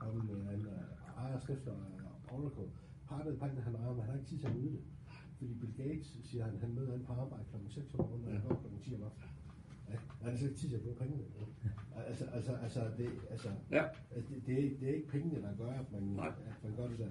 og 0.00 0.14
en, 0.14 0.30
en 0.54 0.66
uh, 0.66 1.22
ejer 1.24 1.38
skrifter 1.38 1.72
af 1.72 2.34
Oracle, 2.34 2.70
pakket 3.08 3.38
pakken 3.38 3.62
han 3.62 3.74
ejer, 3.74 3.92
men 3.92 4.00
han 4.00 4.10
har 4.10 4.18
ikke 4.18 4.28
tid 4.28 4.38
til 4.38 4.46
at 4.46 4.56
nyde 4.56 4.72
det. 4.72 4.80
Fordi 5.38 5.54
Bill 5.60 5.88
Gates 5.88 6.18
siger, 6.24 6.44
han, 6.44 6.54
han 6.60 6.74
møder 6.74 6.94
an 6.94 7.04
på 7.06 7.12
arbejde 7.12 7.44
kl. 7.50 7.56
6 7.74 7.94
om 7.94 8.00
morgenen, 8.00 8.26
og 8.26 8.32
han 8.32 8.42
går 8.48 8.54
kl. 8.54 8.90
10 8.90 8.94
om 8.94 9.02
aftenen. 9.02 9.30
Ja, 9.90 10.28
han 10.28 10.38
slet 10.38 10.48
ikke 10.48 10.60
tid 10.60 10.68
til 10.68 10.76
at 10.76 10.82
bruge 10.82 10.96
pengene. 10.96 11.22
Ja. 11.36 12.00
Altså, 12.06 12.24
altså, 12.24 12.52
altså, 12.52 12.80
det, 12.98 13.08
altså, 13.30 13.48
ja. 13.70 13.84
det, 14.14 14.24
det, 14.46 14.64
er, 14.64 14.78
det 14.80 14.90
er 14.90 14.94
ikke 14.94 15.08
pengene, 15.08 15.42
der 15.42 15.56
gør, 15.58 15.72
at 15.72 15.92
man, 15.92 16.26
at 16.26 16.64
man 16.64 16.76
gør 16.76 16.88
det 16.88 16.98
der. 16.98 17.08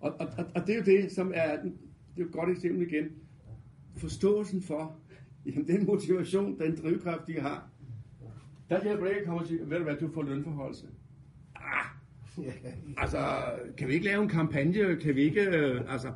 Og, 0.00 0.12
og, 0.20 0.28
og, 0.38 0.44
og 0.54 0.66
det 0.66 0.74
er 0.74 0.78
jo 0.78 0.84
det, 0.84 1.12
som 1.12 1.32
er, 1.34 1.62
det 1.62 1.72
er 2.16 2.18
jo 2.18 2.26
et 2.26 2.32
godt 2.32 2.50
eksempel 2.50 2.86
igen. 2.86 3.10
Forståelsen 3.96 4.62
for, 4.62 4.96
jamen 5.46 5.66
den 5.66 5.86
motivation, 5.86 6.58
den 6.58 6.76
drivkraft, 6.76 7.26
de 7.26 7.40
har. 7.40 7.70
Der 8.70 8.82
hjælper 8.82 9.04
det 9.04 9.10
ikke 9.10 9.20
at 9.20 9.26
komme 9.26 9.40
og 9.40 9.46
sige, 9.46 9.70
ved 9.70 9.78
du 9.78 9.84
hvad, 9.84 9.96
du 9.96 10.12
får 10.12 10.22
lønforholdelse. 10.22 10.86
Ah, 11.54 11.86
altså, 13.02 13.18
kan 13.76 13.88
vi 13.88 13.92
ikke 13.92 14.06
lave 14.06 14.22
en 14.22 14.28
kampagne? 14.28 14.96
Kan 14.96 15.16
vi 15.16 15.22
ikke, 15.22 15.40
øh, 15.40 15.92
altså, 15.92 16.12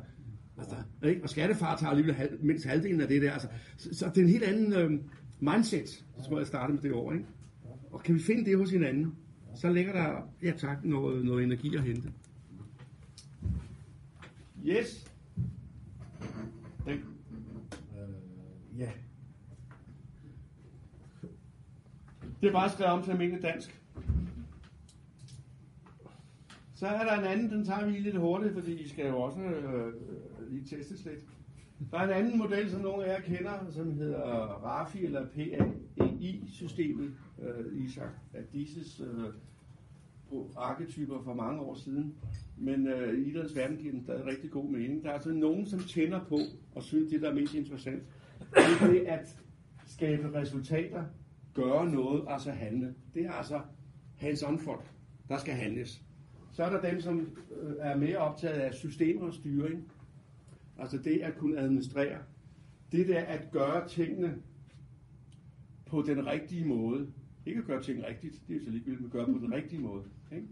altså 0.57 0.75
ikke? 1.03 1.23
og 1.23 1.29
skattefar 1.29 1.77
tager 1.77 1.89
alligevel 1.89 2.15
halv, 2.15 2.43
mindst 2.43 2.65
halvdelen 2.65 3.01
af 3.01 3.07
det 3.07 3.21
der. 3.21 3.31
Altså, 3.31 3.47
så, 3.77 3.95
så 3.95 4.05
det 4.09 4.17
er 4.17 4.21
en 4.21 4.29
helt 4.29 4.43
anden 4.43 4.73
øh, 4.73 4.91
mindset, 5.39 5.89
så 6.23 6.27
må 6.31 6.37
jeg 6.37 6.47
starte 6.47 6.73
med 6.73 6.81
det 6.81 6.91
år. 6.91 7.13
Ikke? 7.13 7.25
Og 7.91 8.03
kan 8.03 8.15
vi 8.15 8.19
finde 8.19 8.45
det 8.45 8.57
hos 8.57 8.71
hinanden, 8.71 9.15
så 9.55 9.69
ligger 9.69 9.91
der, 9.93 10.29
ja 10.43 10.51
tak, 10.57 10.85
noget, 10.85 11.25
noget 11.25 11.43
energi 11.43 11.75
at 11.75 11.83
hente. 11.83 12.11
Yes. 14.65 15.11
Den. 16.85 16.93
Øh, 16.93 18.79
ja, 18.79 18.89
Det 22.41 22.47
er 22.47 22.53
bare 22.53 22.69
skrevet 22.69 22.93
om 22.93 23.03
til 23.03 23.11
almindelig 23.11 23.43
dansk. 23.43 23.81
Så 26.75 26.87
er 26.87 27.03
der 27.03 27.19
en 27.19 27.25
anden, 27.25 27.49
den 27.49 27.65
tager 27.65 27.85
vi 27.85 27.91
lige 27.91 28.03
lidt 28.03 28.17
hurtigt, 28.17 28.53
fordi 28.53 28.73
I 28.73 28.87
skal 28.87 29.07
jo 29.07 29.21
også 29.21 29.39
øh, 29.39 29.93
lige 30.49 30.77
testes 30.77 31.05
lidt. 31.05 31.19
Der 31.91 31.97
er 31.97 32.03
en 32.03 32.09
anden 32.25 32.37
model, 32.37 32.71
som 32.71 32.81
nogle 32.81 33.05
af 33.05 33.13
jer 33.13 33.21
kender, 33.21 33.71
som 33.71 33.93
hedder 33.93 34.19
RAFI 34.65 35.05
eller 35.05 35.25
PAEI-systemet, 35.27 37.11
øh, 37.41 37.83
Isak 37.85 38.09
Adises 38.33 39.01
øh, 39.01 39.29
arketyper 40.57 41.21
for 41.23 41.33
mange 41.33 41.61
år 41.61 41.75
siden. 41.75 42.15
Men 42.57 42.87
øh, 42.87 43.19
i 43.19 43.29
idrættens 43.29 43.55
verden 43.55 43.77
giver 43.77 43.91
den 43.91 44.01
stadig 44.01 44.25
rigtig 44.25 44.51
god 44.51 44.69
mening. 44.69 45.03
Der 45.03 45.09
er 45.09 45.13
altså 45.13 45.33
nogen, 45.33 45.65
som 45.65 45.79
tænder 45.79 46.25
på 46.29 46.39
og 46.75 46.83
synes, 46.83 47.11
det 47.11 47.21
der 47.21 47.29
er 47.29 47.35
mest 47.35 47.53
interessant, 47.53 48.03
det 48.39 48.81
er 48.81 48.87
det 48.87 48.99
at 48.99 49.37
skabe 49.85 50.33
resultater, 50.33 51.03
gøre 51.53 51.89
noget, 51.89 52.23
altså 52.27 52.51
handle. 52.51 52.95
Det 53.13 53.25
er 53.25 53.31
altså 53.31 53.61
hands-on 54.21 54.57
folk, 54.65 54.91
der 55.29 55.37
skal 55.37 55.53
handles. 55.53 56.01
Så 56.51 56.63
er 56.63 56.69
der 56.69 56.89
dem, 56.89 57.01
som 57.01 57.19
øh, 57.61 57.73
er 57.79 57.97
mere 57.97 58.17
optaget 58.17 58.59
af 58.59 58.73
systemer 58.73 59.25
og 59.25 59.33
styring. 59.33 59.91
Altså 60.77 60.97
det 60.97 61.19
at 61.19 61.37
kunne 61.37 61.59
administrere. 61.59 62.19
Det 62.91 63.07
der 63.07 63.19
at 63.19 63.51
gøre 63.51 63.87
tingene 63.87 64.41
på 65.85 66.01
den 66.01 66.25
rigtige 66.25 66.65
måde. 66.65 67.13
Ikke 67.45 67.59
at 67.59 67.65
gøre 67.65 67.83
ting 67.83 68.03
rigtigt, 68.03 68.41
det 68.47 68.55
er 68.55 68.63
så 68.63 68.69
ligegyldigt, 68.69 69.01
men 69.01 69.09
gøre 69.09 69.25
på 69.25 69.31
den 69.31 69.53
rigtige 69.53 69.81
måde. 69.81 70.03
Ikke? 70.31 70.47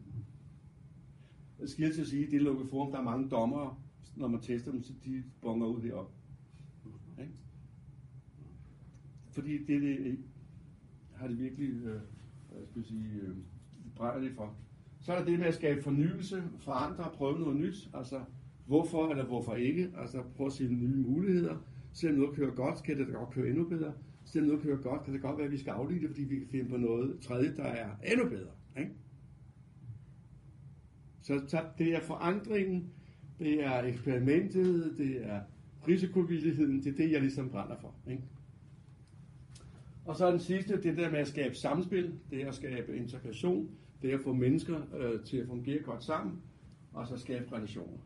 Jeg 1.60 1.70
skal 1.70 1.94
til 1.94 2.02
at 2.02 2.08
sige, 2.08 2.26
at 2.26 2.32
det 2.32 2.42
lukkede 2.42 2.70
forum, 2.70 2.92
der 2.92 3.00
er 3.00 3.04
mange 3.04 3.30
dommere, 3.30 3.78
når 4.16 4.28
man 4.28 4.42
tester 4.42 4.72
dem, 4.72 4.84
så 4.84 4.94
de 5.06 5.24
bonger 5.42 5.68
ud 5.68 5.82
heroppe. 5.82 6.14
Ikke? 7.20 7.34
Fordi 9.32 9.58
det, 9.58 9.82
det 9.82 10.20
har 11.16 11.28
det 11.28 11.40
virkelig, 11.40 11.70
øh, 11.70 12.02
hvad 12.52 12.66
skal 12.66 12.80
jeg 12.80 12.86
sige, 12.86 13.10
øh, 13.22 13.36
brænder 13.96 14.22
det 14.22 14.36
for. 14.36 14.56
Så 15.02 15.14
er 15.14 15.18
der 15.18 15.26
det 15.26 15.40
med 15.40 15.48
at 15.48 15.56
skabe 15.56 15.82
fornyelse, 15.82 16.44
forandre, 16.60 17.12
prøve 17.14 17.40
noget 17.40 17.56
nyt. 17.56 17.90
Altså, 17.94 18.22
hvorfor 18.66 19.10
eller 19.10 19.26
hvorfor 19.26 19.56
ikke? 19.56 19.90
Altså, 19.98 20.24
prøv 20.36 20.48
at 20.48 20.54
se 20.54 20.68
nye 20.68 20.96
muligheder. 20.96 21.56
Selvom 21.94 22.20
noget 22.20 22.36
kører 22.36 22.52
godt, 22.52 22.84
kan 22.84 22.98
det 22.98 23.08
da 23.08 23.14
godt 23.14 23.30
køre 23.30 23.48
endnu 23.48 23.70
bedre. 23.70 23.94
Selvom 24.26 24.48
noget 24.48 24.64
kører 24.64 24.82
godt, 24.82 25.04
kan 25.04 25.14
det 25.14 25.22
godt 25.22 25.38
være, 25.38 25.46
at 25.46 25.52
vi 25.52 25.58
skal 25.58 25.72
aflige 25.72 26.02
det, 26.02 26.10
fordi 26.10 26.24
vi 26.24 26.36
kan 26.36 26.48
finde 26.48 26.70
på 26.70 26.78
noget 26.78 27.20
tredje, 27.22 27.56
der 27.56 27.64
er 27.64 27.90
endnu 28.12 28.30
bedre. 28.30 28.52
Ikke? 28.80 28.92
Så, 31.22 31.42
så 31.48 31.64
det 31.78 31.96
er 31.96 32.02
forandringen, 32.02 32.90
det 33.40 33.64
er 33.64 33.84
eksperimentet, 33.84 34.94
det 34.98 35.26
er 35.26 35.42
risikovilligheden, 35.88 36.84
det 36.84 36.94
er 36.94 36.98
det, 36.98 37.12
jeg 37.12 37.22
ligesom 37.22 37.50
brænder 37.50 37.76
for. 37.82 37.96
Ikke? 38.08 38.24
Og 40.06 40.16
så 40.16 40.26
er 40.26 40.32
den 40.32 40.40
sidste, 40.40 40.82
det 40.82 40.98
der 40.98 41.12
med 41.12 41.20
at 41.20 41.28
skabe 41.28 41.56
samspil, 41.56 42.14
det 42.30 42.42
er 42.42 42.48
at 42.48 42.56
skabe 42.56 42.98
integration, 42.98 43.70
det 44.02 44.12
er 44.12 44.18
at 44.18 44.24
få 44.24 44.34
mennesker 44.34 44.82
øh, 44.98 45.24
til 45.24 45.38
at 45.38 45.48
fungere 45.48 45.84
godt 45.84 46.04
sammen, 46.04 46.42
og 46.94 47.08
så 47.08 47.18
skabe 47.18 47.56
relationer. 47.56 47.98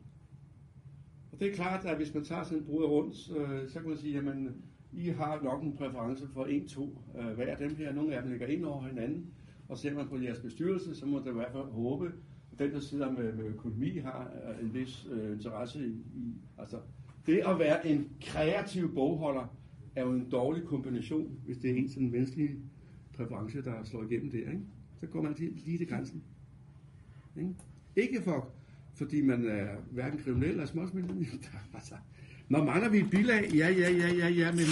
Og 1.32 1.40
det 1.40 1.48
er 1.48 1.56
klart, 1.56 1.86
at 1.86 1.98
hvis 1.98 2.14
man 2.14 2.24
tager 2.24 2.44
sådan 2.44 2.58
en 2.58 2.66
brud 2.66 2.84
rundt, 2.84 3.38
øh, 3.38 3.70
så 3.70 3.80
kan 3.80 3.90
man 3.90 3.98
sige, 3.98 4.14
jamen, 4.14 4.56
I 4.94 5.10
har 5.10 5.42
nok 5.44 5.64
en 5.64 5.78
præference 5.78 6.28
for 6.34 6.46
en, 6.46 6.68
to 6.68 7.02
øh, 7.20 7.28
hver 7.28 7.52
af 7.52 7.58
dem 7.58 7.76
her. 7.76 7.94
Nogle 7.94 8.16
af 8.16 8.22
dem 8.22 8.32
ligger 8.32 8.48
ind 8.48 8.66
over 8.66 8.88
hinanden, 8.88 9.26
og 9.70 9.78
ser 9.78 9.94
man 9.94 10.08
på 10.08 10.18
jeres 10.18 10.40
bestyrelse, 10.40 10.96
så 10.96 11.06
må 11.06 11.20
det 11.20 11.28
i 11.28 11.34
hvert 11.34 11.52
fald 11.52 11.64
håbe, 11.64 12.12
at 12.52 12.60
den, 12.60 12.72
der 12.72 12.80
sidder 12.80 13.12
med, 13.12 13.34
med 13.34 13.46
økonomi, 13.46 13.98
har 13.98 14.32
øh, 14.50 14.66
en 14.66 14.74
vis 14.74 15.08
øh, 15.12 15.32
interesse 15.34 15.88
i, 15.88 15.92
i. 16.16 16.34
Altså, 16.58 16.78
det 17.26 17.38
at 17.38 17.60
være 17.60 17.88
en 17.88 18.10
kreativ 18.22 18.94
bogholder, 18.94 19.58
er 19.96 20.04
jo 20.04 20.14
en 20.14 20.30
dårlig 20.30 20.64
kombination, 20.64 21.40
hvis 21.46 21.58
det 21.58 21.72
er 21.72 21.76
en 21.76 21.90
sådan 21.90 22.12
menneskelig 22.12 22.50
præference, 23.14 23.62
der 23.62 23.84
slår 23.84 24.04
igennem 24.04 24.32
der. 24.32 24.38
Ikke? 24.38 24.62
Så 25.00 25.08
går 25.08 25.22
man 25.22 25.32
altid 25.32 25.52
lige 25.66 25.78
til 25.78 25.88
grænsen. 25.88 26.24
Ikke, 27.38 27.56
ikke 27.96 28.22
for, 28.22 28.50
fordi 28.98 29.22
man 29.22 29.46
er 29.46 29.76
hverken 29.92 30.20
kriminel 30.20 30.50
eller 30.50 30.66
småsmiddelende. 30.66 31.26
altså, 31.74 31.96
når 32.50 32.64
mangler 32.64 32.90
vi 32.90 32.98
et 32.98 33.10
bilag, 33.10 33.54
ja, 33.54 33.70
ja, 33.70 33.92
ja, 33.92 34.14
ja, 34.14 34.28
ja, 34.28 34.52
men 34.52 34.66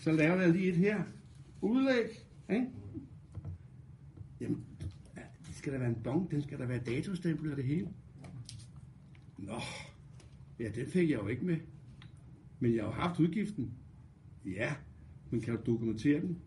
så 0.00 0.12
laver 0.12 0.40
jeg 0.40 0.50
lige 0.50 0.68
et 0.68 0.76
her. 0.76 1.02
Udlæg, 1.60 2.24
ikke? 2.50 2.66
Jamen, 4.40 4.64
det 5.46 5.54
skal 5.54 5.72
der 5.72 5.78
være 5.78 5.88
en 5.88 6.02
bong, 6.04 6.30
den 6.30 6.42
skal 6.42 6.58
der 6.58 6.66
være 6.66 6.80
datostempel 6.86 7.50
og 7.50 7.56
det 7.56 7.64
hele. 7.64 7.88
Nå, 9.38 9.60
ja, 10.58 10.68
den 10.74 10.86
fik 10.86 11.10
jeg 11.10 11.18
jo 11.18 11.28
ikke 11.28 11.44
med. 11.44 11.56
Men 12.60 12.74
jeg 12.74 12.84
har 12.84 12.88
jo 12.88 12.94
haft 12.94 13.20
udgiften. 13.20 13.72
Ja, 14.44 14.74
men 15.30 15.40
kan 15.40 15.56
du 15.56 15.72
dokumentere 15.72 16.20
den? 16.20 16.38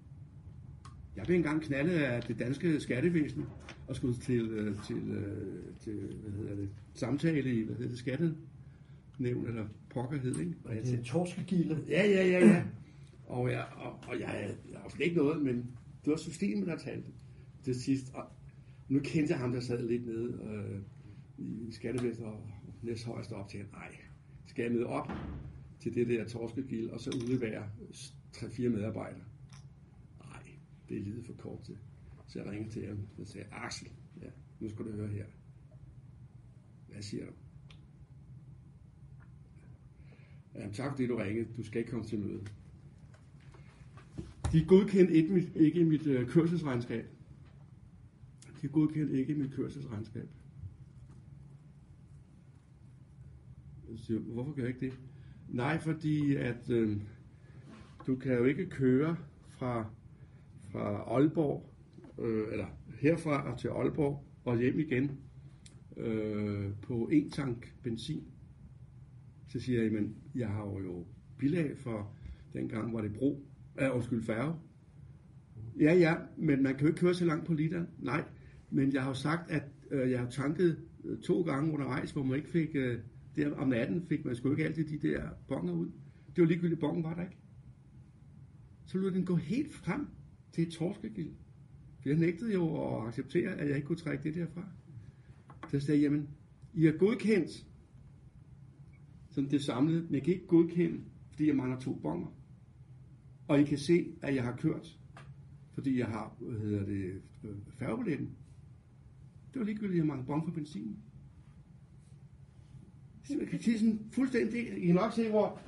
Jeg 1.16 1.26
blev 1.26 1.38
engang 1.38 1.62
knaldet 1.62 1.94
af 1.94 2.22
det 2.24 2.40
danske 2.40 2.80
skattevæsen 2.80 3.46
og 3.88 3.96
skulle 3.96 4.16
til, 4.16 4.50
øh, 4.50 4.84
til, 4.84 4.96
øh, 4.96 5.64
til 5.80 5.94
hvad 5.94 6.32
hedder 6.32 6.56
det, 6.56 6.70
samtale 6.94 7.54
i, 7.54 7.64
hvad 7.64 7.76
hedder 7.76 7.90
det, 7.90 8.00
skattenævn 8.00 9.48
eller 9.48 9.66
pokker 9.90 10.18
hed, 10.18 10.40
ikke? 10.40 10.54
Og 10.64 10.76
det 10.76 11.00
er 11.00 11.04
torskegilde. 11.04 11.84
Ja, 11.90 12.06
ja, 12.08 12.28
ja, 12.28 12.48
ja. 12.48 12.64
Og 13.26 13.52
jeg, 13.52 13.66
og, 13.76 14.00
og 14.08 14.20
jeg, 14.20 14.56
jeg 14.72 14.80
har 14.80 15.02
ikke 15.02 15.18
noget, 15.18 15.42
men 15.42 15.56
det 16.06 16.12
var 16.12 16.18
systemet, 16.18 16.68
der 16.68 16.78
talte 16.78 17.08
til 17.64 17.76
sidst. 17.76 18.14
Og 18.14 18.24
nu 18.90 19.00
kendte 19.00 19.32
jeg 19.32 19.40
ham, 19.40 19.52
der 19.52 19.60
sad 19.60 19.88
lidt 19.88 20.06
nede 20.06 20.40
øh, 20.44 20.80
i 21.38 21.72
skattevæsenet 21.72 22.28
og 22.30 22.50
næsthøjst 22.82 23.32
op 23.32 23.50
til, 23.50 23.60
nej, 23.60 23.96
skal 24.48 24.64
jeg 24.64 24.72
møde 24.72 24.86
op 24.86 25.12
til 25.80 25.96
det 25.96 26.08
der 26.08 26.28
torskegilde, 26.28 26.94
og 26.94 27.00
så 27.00 27.10
udlevere 27.24 27.64
3-4 28.36 28.70
medarbejdere? 28.70 29.22
Det 30.94 31.02
er 31.02 31.06
lidt 31.06 31.26
for 31.26 31.34
kort 31.34 31.64
til. 31.64 31.78
Så 32.28 32.40
jeg 32.40 32.52
ringede 32.52 32.70
til 32.70 32.88
ham 32.88 33.08
og 33.20 33.28
sagde, 33.28 33.48
Axel, 33.52 33.88
ja, 34.22 34.28
nu 34.60 34.70
skal 34.70 34.86
du 34.86 34.92
høre 34.92 35.08
her. 35.08 35.26
Hvad 36.88 37.02
siger 37.02 37.26
du? 37.26 37.32
Jamen, 40.56 40.74
tak 40.74 40.92
fordi 40.92 41.08
du 41.08 41.16
ringede. 41.16 41.54
Du 41.58 41.64
skal 41.64 41.80
ikke 41.80 41.92
komme 41.92 42.06
til 42.06 42.20
møde. 42.20 42.46
De 44.52 44.66
godkendte 44.66 45.14
ikke 45.14 45.34
mit, 45.34 45.56
ikke 45.56 45.86
mit 45.86 46.08
øh, 46.08 46.28
kørselsregnskab. 46.30 47.06
De 48.62 48.68
godkendte 48.68 49.20
ikke 49.20 49.36
mit 49.36 49.54
kørselsregnskab. 49.54 50.30
Jeg 53.90 54.00
siger, 54.00 54.20
hvorfor 54.20 54.54
gør 54.54 54.64
jeg 54.64 54.70
ikke 54.70 54.86
det? 54.86 55.00
Nej, 55.50 55.80
fordi 55.80 56.36
at 56.36 56.70
øh, 56.70 57.02
du 58.08 58.16
kan 58.16 58.34
jo 58.34 58.44
ikke 58.44 58.70
køre 58.70 59.18
fra, 59.48 59.90
fra 60.74 61.16
Aalborg, 61.16 61.74
øh, 62.20 62.52
eller 62.52 62.66
herfra 63.00 63.58
til 63.58 63.68
Aalborg 63.68 64.26
og 64.46 64.58
hjem 64.58 64.80
igen 64.80 65.12
øh, 65.98 66.72
på 66.82 67.10
en 67.12 67.30
tank 67.30 67.76
benzin. 67.84 68.24
Så 69.48 69.60
siger 69.60 69.84
jeg, 69.84 69.92
men 69.92 70.16
jeg 70.36 70.48
har 70.48 70.66
jo 70.66 71.06
bilag 71.38 71.78
for 71.78 72.16
dengang 72.54 72.94
var 72.94 73.02
det 73.02 73.14
bro, 73.14 73.46
øh, 73.82 73.96
undskyld, 73.96 74.24
færge. 74.24 74.54
Ja, 75.80 75.94
ja, 75.94 76.16
men 76.38 76.64
man 76.64 76.74
kan 76.74 76.82
jo 76.82 76.88
ikke 76.88 77.00
køre 77.00 77.14
så 77.14 77.26
langt 77.26 77.46
på 77.46 77.54
literen. 77.54 77.88
Nej, 78.00 78.24
men 78.70 78.94
jeg 78.94 79.02
har 79.02 79.10
jo 79.10 79.16
sagt, 79.16 79.52
at 79.52 79.64
øh, 79.92 80.12
jeg 80.12 80.20
har 80.20 80.30
tanket 80.30 80.80
øh, 81.04 81.20
to 81.20 81.42
gange 81.42 81.74
undervejs, 81.74 82.12
hvor 82.12 82.24
man 82.24 82.36
ikke 82.36 82.50
fik, 82.50 82.70
øh, 82.76 83.00
der 83.36 83.56
om 83.56 83.68
natten 83.68 84.06
fik 84.10 84.26
man 84.26 84.36
sgu 84.36 84.52
ikke 84.52 84.66
altid 84.66 85.00
de 85.00 85.08
der 85.08 85.30
bonger 85.48 85.74
ud. 85.74 85.92
Det 86.36 86.42
var 86.42 86.48
ligegyldigt, 86.48 86.80
bongen 86.80 87.04
var 87.04 87.14
der 87.14 87.24
ikke. 87.24 87.38
Så 88.86 88.98
lød 88.98 89.12
den 89.12 89.26
gå 89.26 89.36
helt 89.36 89.74
frem 89.74 90.08
det 90.56 90.68
er 90.68 90.72
torskegild. 90.72 91.32
For 92.02 92.10
jeg 92.10 92.18
nægtede 92.18 92.54
jo 92.54 92.84
at 92.84 93.08
acceptere, 93.08 93.52
at 93.52 93.68
jeg 93.68 93.76
ikke 93.76 93.88
kunne 93.88 93.98
trække 93.98 94.24
det 94.24 94.36
derfra. 94.36 94.66
Så 95.72 95.80
sagde 95.80 96.02
jeg, 96.02 96.12
jamen, 96.12 96.30
I 96.74 96.86
har 96.86 96.92
godkendt 96.92 97.66
som 99.34 99.46
det 99.46 99.64
samlede, 99.64 100.02
men 100.02 100.14
jeg 100.14 100.24
kan 100.24 100.34
ikke 100.34 100.48
godkende, 100.48 101.02
fordi 101.30 101.48
jeg 101.48 101.56
mangler 101.56 101.80
to 101.80 101.94
bonger. 101.94 102.28
Og 103.48 103.60
I 103.60 103.64
kan 103.64 103.78
se, 103.78 104.14
at 104.22 104.36
jeg 104.36 104.44
har 104.44 104.56
kørt, 104.56 105.00
fordi 105.74 106.00
jeg 106.00 106.08
har, 106.08 106.36
hvad 106.40 106.60
hedder 106.60 106.86
det, 106.86 107.22
færgebilletten. 107.70 108.30
Det 109.54 109.60
var 109.60 109.66
ligegyldigt, 109.66 109.94
at 109.94 109.98
jeg 109.98 110.06
mangler 110.06 110.26
bong 110.26 110.46
for 110.46 110.52
benzin. 110.52 110.98
Så 113.24 113.38
man 113.38 113.48
kan 113.48 113.62
sige 113.62 113.80
sådan 113.80 114.00
fuldstændig, 114.12 114.84
I 114.84 114.86
kan 114.86 114.96
nok 114.96 115.14
se, 115.14 115.30
hvor 115.30 115.62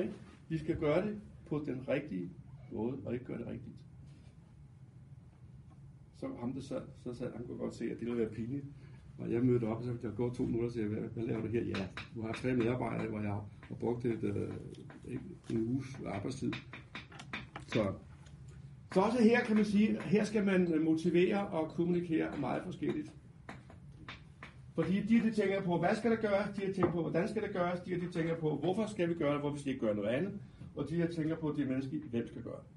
ikke? 0.00 0.12
vi 0.48 0.58
skal 0.58 0.78
gøre 0.78 1.06
det 1.06 1.20
på 1.46 1.64
den 1.66 1.88
rigtige 1.88 2.30
måde, 2.72 2.98
og 3.04 3.12
ikke 3.12 3.24
gøre 3.24 3.38
det 3.38 3.46
rigtigt. 3.46 3.75
Så 6.16 6.26
ham, 6.40 6.52
der 6.52 6.60
sad, 6.60 6.82
så 7.04 7.14
sad, 7.14 7.32
han 7.32 7.46
kunne 7.46 7.58
godt 7.58 7.74
se, 7.74 7.84
at 7.84 8.00
det 8.00 8.06
ville 8.06 8.18
være 8.18 8.30
pinligt. 8.30 8.64
Og 9.18 9.32
jeg 9.32 9.42
mødte 9.42 9.64
op, 9.64 9.78
og 9.78 9.84
så 9.84 9.96
der 10.02 10.10
går 10.10 10.30
to 10.30 10.42
minutter, 10.42 10.66
og 10.66 10.72
siger, 10.72 10.86
hvad, 10.86 10.98
hvad 10.98 11.24
laver 11.24 11.40
du 11.40 11.46
her? 11.46 11.64
Ja, 11.64 11.86
du 12.14 12.22
har 12.22 12.32
tre 12.32 12.54
medarbejdere, 12.54 13.08
hvor 13.08 13.20
jeg 13.20 13.30
har 13.30 13.74
brugt 13.80 14.04
et, 14.04 14.24
øh, 14.24 14.48
en 15.50 15.68
uges 15.68 15.86
arbejdstid. 16.06 16.52
Så, 17.66 17.92
så 18.94 19.00
også 19.00 19.22
her 19.22 19.44
kan 19.44 19.56
man 19.56 19.64
sige, 19.64 20.02
her 20.02 20.24
skal 20.24 20.44
man 20.44 20.74
øh, 20.74 20.82
motivere 20.82 21.46
og 21.46 21.68
kommunikere 21.68 22.38
meget 22.40 22.62
forskelligt. 22.64 23.12
Fordi 24.74 25.00
de, 25.00 25.20
de 25.20 25.30
tænker 25.30 25.62
på, 25.62 25.78
hvad 25.78 25.94
skal 25.94 26.10
der 26.10 26.16
gøres, 26.16 26.50
de 26.56 26.66
har 26.66 26.72
tænker 26.72 26.92
på, 26.92 27.00
hvordan 27.00 27.28
skal 27.28 27.42
det 27.42 27.52
gøres, 27.52 27.80
de, 27.80 28.00
de 28.00 28.10
tænker 28.10 28.36
på, 28.36 28.56
hvorfor 28.56 28.86
skal 28.86 29.08
vi 29.08 29.14
gøre 29.14 29.32
det, 29.32 29.40
hvorfor 29.40 29.56
skal 29.56 29.66
vi 29.66 29.70
ikke 29.70 29.86
gøre 29.86 29.94
noget 29.94 30.08
andet, 30.08 30.40
og 30.76 30.88
de 30.88 30.96
her 30.96 31.06
tænker 31.06 31.36
på, 31.36 31.54
det 31.56 31.68
menneske, 31.68 32.02
hvem 32.10 32.26
skal 32.26 32.42
gøre 32.42 32.56
det. 32.56 32.75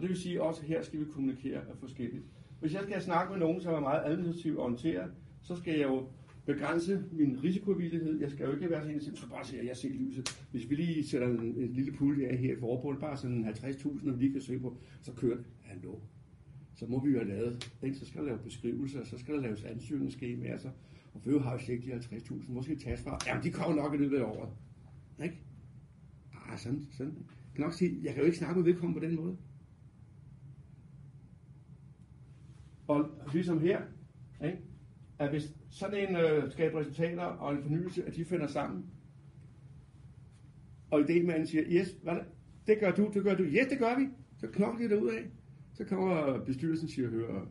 Og 0.00 0.02
det 0.02 0.10
vil 0.10 0.20
sige, 0.20 0.34
at 0.34 0.40
også 0.40 0.62
her 0.62 0.82
skal 0.82 1.00
vi 1.00 1.04
kommunikere 1.04 1.60
forskelligt. 1.80 2.24
Hvis 2.60 2.74
jeg 2.74 2.82
skal 2.82 3.02
snakke 3.02 3.30
med 3.30 3.40
nogen, 3.40 3.60
som 3.60 3.74
er 3.74 3.80
meget 3.80 4.02
administrativt 4.04 4.58
orienteret, 4.58 5.10
så 5.42 5.56
skal 5.56 5.78
jeg 5.78 5.88
jo 5.88 6.06
begrænse 6.46 7.04
min 7.12 7.42
risikovillighed. 7.44 8.20
Jeg 8.20 8.30
skal 8.30 8.46
jo 8.46 8.52
ikke 8.52 8.70
være 8.70 8.82
sådan 8.82 8.96
en, 8.96 9.16
som 9.16 9.30
bare 9.30 9.44
siger, 9.44 9.60
at 9.60 9.68
jeg 9.68 9.76
ser 9.76 9.88
lyset. 9.88 10.46
Hvis 10.50 10.70
vi 10.70 10.74
lige 10.74 11.08
sætter 11.08 11.28
en, 11.28 11.40
en 11.40 11.72
lille 11.72 11.92
pulje 11.92 12.26
af 12.26 12.36
her 12.36 12.56
i 12.56 12.60
forbundet, 12.60 13.00
bare 13.00 13.16
sådan 13.16 13.44
50.000, 13.44 14.10
og 14.10 14.18
vi 14.18 14.24
lige 14.24 14.32
kan 14.32 14.40
se 14.40 14.58
på, 14.58 14.76
så 15.02 15.12
kører 15.12 15.36
det. 15.36 15.44
Hallo. 15.62 15.94
Så 16.74 16.86
må 16.86 17.04
vi 17.04 17.10
jo 17.10 17.18
have 17.18 17.28
lavet, 17.28 17.72
ikke? 17.82 17.96
så 17.96 18.06
skal 18.06 18.20
der 18.20 18.26
laves 18.26 18.42
beskrivelser, 18.42 19.04
så 19.04 19.18
skal 19.18 19.34
der 19.34 19.40
laves 19.40 19.64
ansøgningsskemaer, 19.64 20.58
så, 20.58 20.68
og 21.14 21.22
Føve 21.22 21.42
har 21.42 21.52
jo 21.52 21.72
ikke 21.72 21.86
de 21.86 21.96
50.000, 21.96 22.52
måske 22.52 22.64
skal 22.64 22.76
de 22.76 22.84
tages 22.84 23.00
fra? 23.00 23.18
Jamen, 23.26 23.44
de 23.44 23.50
kommer 23.50 23.82
nok 23.82 23.94
i 23.94 23.96
løbet 23.96 24.16
af 24.16 24.22
året. 24.22 24.50
Ikke? 25.22 25.36
Ah, 26.34 26.58
sådan, 26.58 26.86
sådan. 26.90 27.12
Jeg 27.16 27.54
kan 27.54 27.64
nok 27.64 27.72
sige, 27.72 28.00
jeg 28.02 28.14
kan 28.14 28.20
jo 28.20 28.26
ikke 28.26 28.38
snakke 28.38 28.60
med 28.60 28.64
vedkommende 28.64 29.00
på 29.00 29.06
den 29.06 29.16
måde. 29.16 29.36
Og 32.90 33.10
ligesom 33.32 33.60
her, 33.60 33.80
ikke? 34.44 34.58
at 35.18 35.30
hvis 35.30 35.54
sådan 35.70 36.08
en 36.08 36.16
øh, 36.16 36.52
skaber 36.52 36.80
resultater 36.80 37.22
og 37.22 37.54
en 37.54 37.62
fornyelse, 37.62 38.04
at 38.04 38.16
de 38.16 38.24
finder 38.24 38.46
sammen, 38.46 38.84
og 40.90 41.00
idémanden 41.00 41.44
siger, 41.46 41.64
yes, 41.66 41.96
hvad 42.02 42.14
det? 42.14 42.24
det 42.66 42.78
gør 42.80 42.90
du, 42.90 43.10
det 43.14 43.22
gør 43.22 43.34
du, 43.34 43.42
yes, 43.42 43.66
det 43.66 43.78
gør 43.78 43.98
vi, 43.98 44.06
så 44.36 44.46
knokler 44.46 44.88
de 44.88 44.94
det 44.94 45.02
ud 45.02 45.08
af. 45.08 45.22
Så 45.72 45.84
kommer 45.84 46.44
bestyrelsen 46.44 46.86
og 46.86 46.90
siger, 46.90 47.08
hør, 47.08 47.48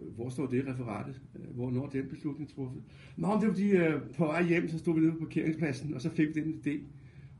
øh, 0.00 0.14
hvor 0.14 0.28
står 0.28 0.46
det 0.46 0.66
referatet? 0.66 1.22
Øh, 1.34 1.54
hvor 1.54 1.70
når 1.70 1.86
den 1.86 2.08
beslutning 2.08 2.50
truffet? 2.50 2.82
Nå, 3.16 3.28
det 3.28 3.48
var 3.48 3.52
fordi, 3.52 3.70
øh, 3.70 4.00
på 4.16 4.24
vej 4.24 4.42
hjem, 4.42 4.68
så 4.68 4.78
stod 4.78 4.94
vi 4.94 5.00
nede 5.00 5.12
på 5.12 5.18
parkeringspladsen, 5.18 5.94
og 5.94 6.00
så 6.00 6.10
fik 6.10 6.28
vi 6.34 6.40
den 6.40 6.62
idé, 6.66 6.82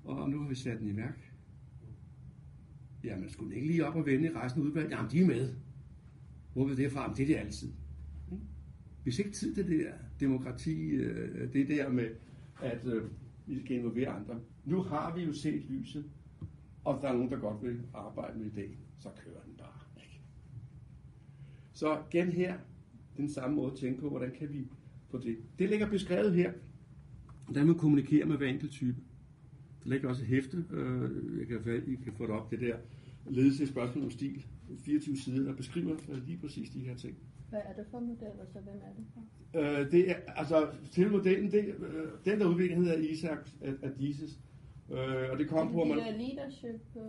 og 0.04 0.30
nu 0.30 0.40
har 0.40 0.48
vi 0.48 0.54
sat 0.54 0.78
den 0.80 0.88
i 0.88 0.96
værk. 0.96 1.32
Jamen, 3.04 3.28
skulle 3.28 3.54
ikke 3.54 3.66
lige 3.66 3.86
op 3.86 3.96
og 3.96 4.06
vende 4.06 4.26
i 4.26 4.30
resten 4.30 4.62
af 4.62 4.66
udvalget? 4.66 4.90
Jamen, 4.90 5.10
de 5.10 5.20
er 5.20 5.26
med. 5.26 5.54
Hvor 6.58 6.66
vil 6.66 6.76
det 6.76 6.92
fra? 6.92 7.14
Det 7.16 7.22
er 7.22 7.26
det 7.26 7.36
altid. 7.36 7.72
Hvis 9.02 9.18
ikke 9.18 9.30
tid 9.30 9.54
til 9.54 9.68
det 9.68 9.80
der 9.80 9.92
demokrati, 10.20 10.80
øh, 10.86 11.52
det 11.52 11.68
der 11.68 11.88
med, 11.88 12.08
at 12.62 12.86
øh, 12.86 13.02
vi 13.46 13.60
skal 13.64 13.76
involvere 13.76 14.08
andre. 14.08 14.40
Nu 14.64 14.82
har 14.82 15.14
vi 15.16 15.22
jo 15.22 15.32
set 15.32 15.64
lyset, 15.70 16.04
og 16.84 16.98
der 17.02 17.08
er 17.08 17.12
nogen, 17.12 17.30
der 17.30 17.38
godt 17.38 17.62
vil 17.62 17.80
arbejde 17.94 18.38
med 18.38 18.46
idéen, 18.46 18.76
så 18.98 19.08
kører 19.24 19.40
den 19.46 19.54
bare. 19.58 20.02
Ikke? 20.02 20.20
Så 21.72 22.02
igen 22.10 22.28
her, 22.28 22.58
den 23.16 23.28
samme 23.30 23.56
måde 23.56 23.72
at 23.72 23.78
tænke 23.78 24.00
på, 24.00 24.08
hvordan 24.08 24.30
kan 24.38 24.52
vi 24.52 24.66
få 25.10 25.18
det. 25.18 25.38
Det 25.58 25.68
ligger 25.68 25.90
beskrevet 25.90 26.34
her, 26.34 26.52
hvordan 27.44 27.66
man 27.66 27.78
kommunikerer 27.78 28.26
med 28.26 28.36
hver 28.36 28.48
enkelt 28.48 28.72
type. 28.72 28.96
Der 29.84 29.90
ligger 29.90 30.08
også 30.08 30.22
et 30.22 30.28
hæfte, 30.28 30.64
øh, 30.70 31.10
jeg 31.38 31.62
kan, 31.62 31.82
I 31.86 31.94
kan 31.94 32.12
få 32.12 32.26
det 32.26 32.34
op, 32.34 32.50
det 32.50 32.60
der 32.60 32.76
ledelse 33.30 33.66
spørgsmål 33.66 34.04
om 34.04 34.10
stil, 34.10 34.46
24 34.76 35.16
sider, 35.16 35.44
der 35.44 35.56
beskriver 35.56 35.96
lige 36.26 36.38
præcis 36.38 36.70
de 36.70 36.80
her 36.80 36.96
ting. 36.96 37.16
Hvad 37.48 37.60
er 37.64 37.72
det 37.72 37.86
for 37.90 38.00
modeller, 38.00 38.44
så 38.52 38.60
hvem 38.60 38.80
er 38.82 38.92
det 38.96 39.04
for? 39.14 39.22
Øh, 39.58 39.90
det 39.92 40.10
er, 40.10 40.14
altså, 40.36 40.68
til 40.90 41.10
modellen, 41.10 41.52
det, 41.52 41.64
øh, 41.64 42.06
den 42.24 42.40
der 42.40 42.46
udvikling 42.46 42.84
hedder 42.84 42.98
Isaac 42.98 43.38
Adises, 43.82 44.40
øh, 44.90 45.30
og 45.32 45.38
det 45.38 45.48
kom 45.48 45.72
på, 45.72 45.82
at 45.82 45.88
man... 45.88 45.98
Det 45.98 46.08
er 46.08 46.16
leadership, 46.16 46.80
uh, 46.94 47.02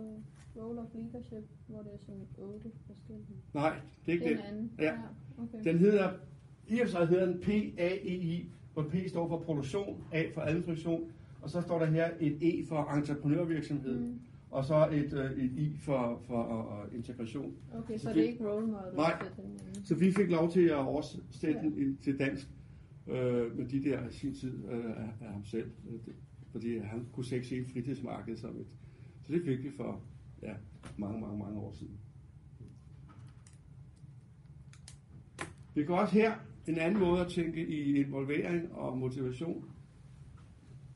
role 0.56 0.80
of 0.80 0.86
leadership, 0.94 1.44
hvor 1.66 1.82
det 1.82 1.94
er 1.94 1.98
sådan 1.98 2.26
otte 2.38 2.70
forskellige. 2.86 3.38
Nej, 3.54 3.80
det 4.06 4.12
er 4.12 4.12
ikke 4.12 4.24
det. 4.24 4.32
Er 4.32 4.36
den 4.36 4.46
anden. 4.46 4.72
Ja. 4.78 4.84
ja 4.84 4.98
okay. 5.38 5.64
Den 5.64 5.78
hedder, 5.78 6.12
i 6.68 6.80
og 6.80 6.88
for 6.88 6.90
sig 6.90 7.08
hedder 7.08 7.26
den 7.26 7.40
PAEI, 7.40 8.50
hvor 8.72 8.82
P 8.82 8.94
står 9.08 9.28
for 9.28 9.38
produktion, 9.38 10.04
A 10.12 10.24
for 10.34 10.40
administration, 10.40 11.12
og 11.42 11.50
så 11.50 11.60
står 11.60 11.78
der 11.78 11.86
her 11.86 12.10
et 12.20 12.38
E 12.40 12.66
for 12.66 12.92
entreprenørvirksomhed. 12.96 14.00
Mm 14.00 14.20
og 14.50 14.64
så 14.64 14.88
et, 14.92 15.12
øh, 15.12 15.44
et 15.44 15.52
I 15.58 15.76
for, 15.76 16.22
for 16.26 16.84
uh, 16.88 16.94
integration. 16.94 17.54
Okay, 17.74 17.98
så, 17.98 18.02
så 18.02 18.08
det 18.08 18.24
er 18.24 18.28
ikke 18.28 18.48
role 18.48 18.66
model? 18.66 18.94
Nej, 18.96 19.22
så 19.84 19.94
vi 19.94 20.12
fik 20.12 20.30
lov 20.30 20.50
til 20.50 20.64
at 20.64 20.76
oversætte 20.76 21.60
den 21.60 21.78
ja. 21.78 22.02
til 22.02 22.18
dansk 22.18 22.48
øh, 23.06 23.58
med 23.58 23.68
de 23.68 23.84
der 23.84 24.10
sin 24.10 24.34
tid 24.34 24.64
øh, 24.70 24.84
af, 24.84 25.08
af 25.20 25.32
ham 25.32 25.44
selv, 25.44 25.70
øh, 25.88 25.92
det, 26.06 26.14
fordi 26.52 26.78
han 26.78 27.06
kunne 27.12 27.24
se 27.24 27.40
hele 27.40 27.66
fritidsmarkedet 27.72 28.40
som 28.40 28.60
et. 28.60 28.66
Så 29.22 29.32
det 29.32 29.42
fik 29.44 29.62
vi 29.62 29.70
for 29.76 30.00
ja, 30.42 30.54
mange, 30.96 31.20
mange, 31.20 31.38
mange 31.38 31.60
år 31.60 31.72
siden. 31.72 31.98
Vi 35.74 35.84
kan 35.84 35.94
også 35.94 36.14
her 36.14 36.32
en 36.66 36.78
anden 36.78 37.00
måde 37.00 37.20
at 37.20 37.28
tænke 37.28 37.66
i 37.66 37.96
involvering 37.96 38.72
og 38.72 38.98
motivation. 38.98 39.64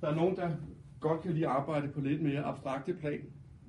Der 0.01 0.09
er 0.09 0.15
nogen, 0.15 0.37
der 0.37 0.57
godt 1.01 1.23
kan 1.23 1.33
lide 1.33 1.47
at 1.47 1.53
arbejde 1.53 1.89
på 1.89 2.01
lidt 2.01 2.23
mere 2.23 2.43
abstrakte 2.43 2.95
plan, 2.95 3.21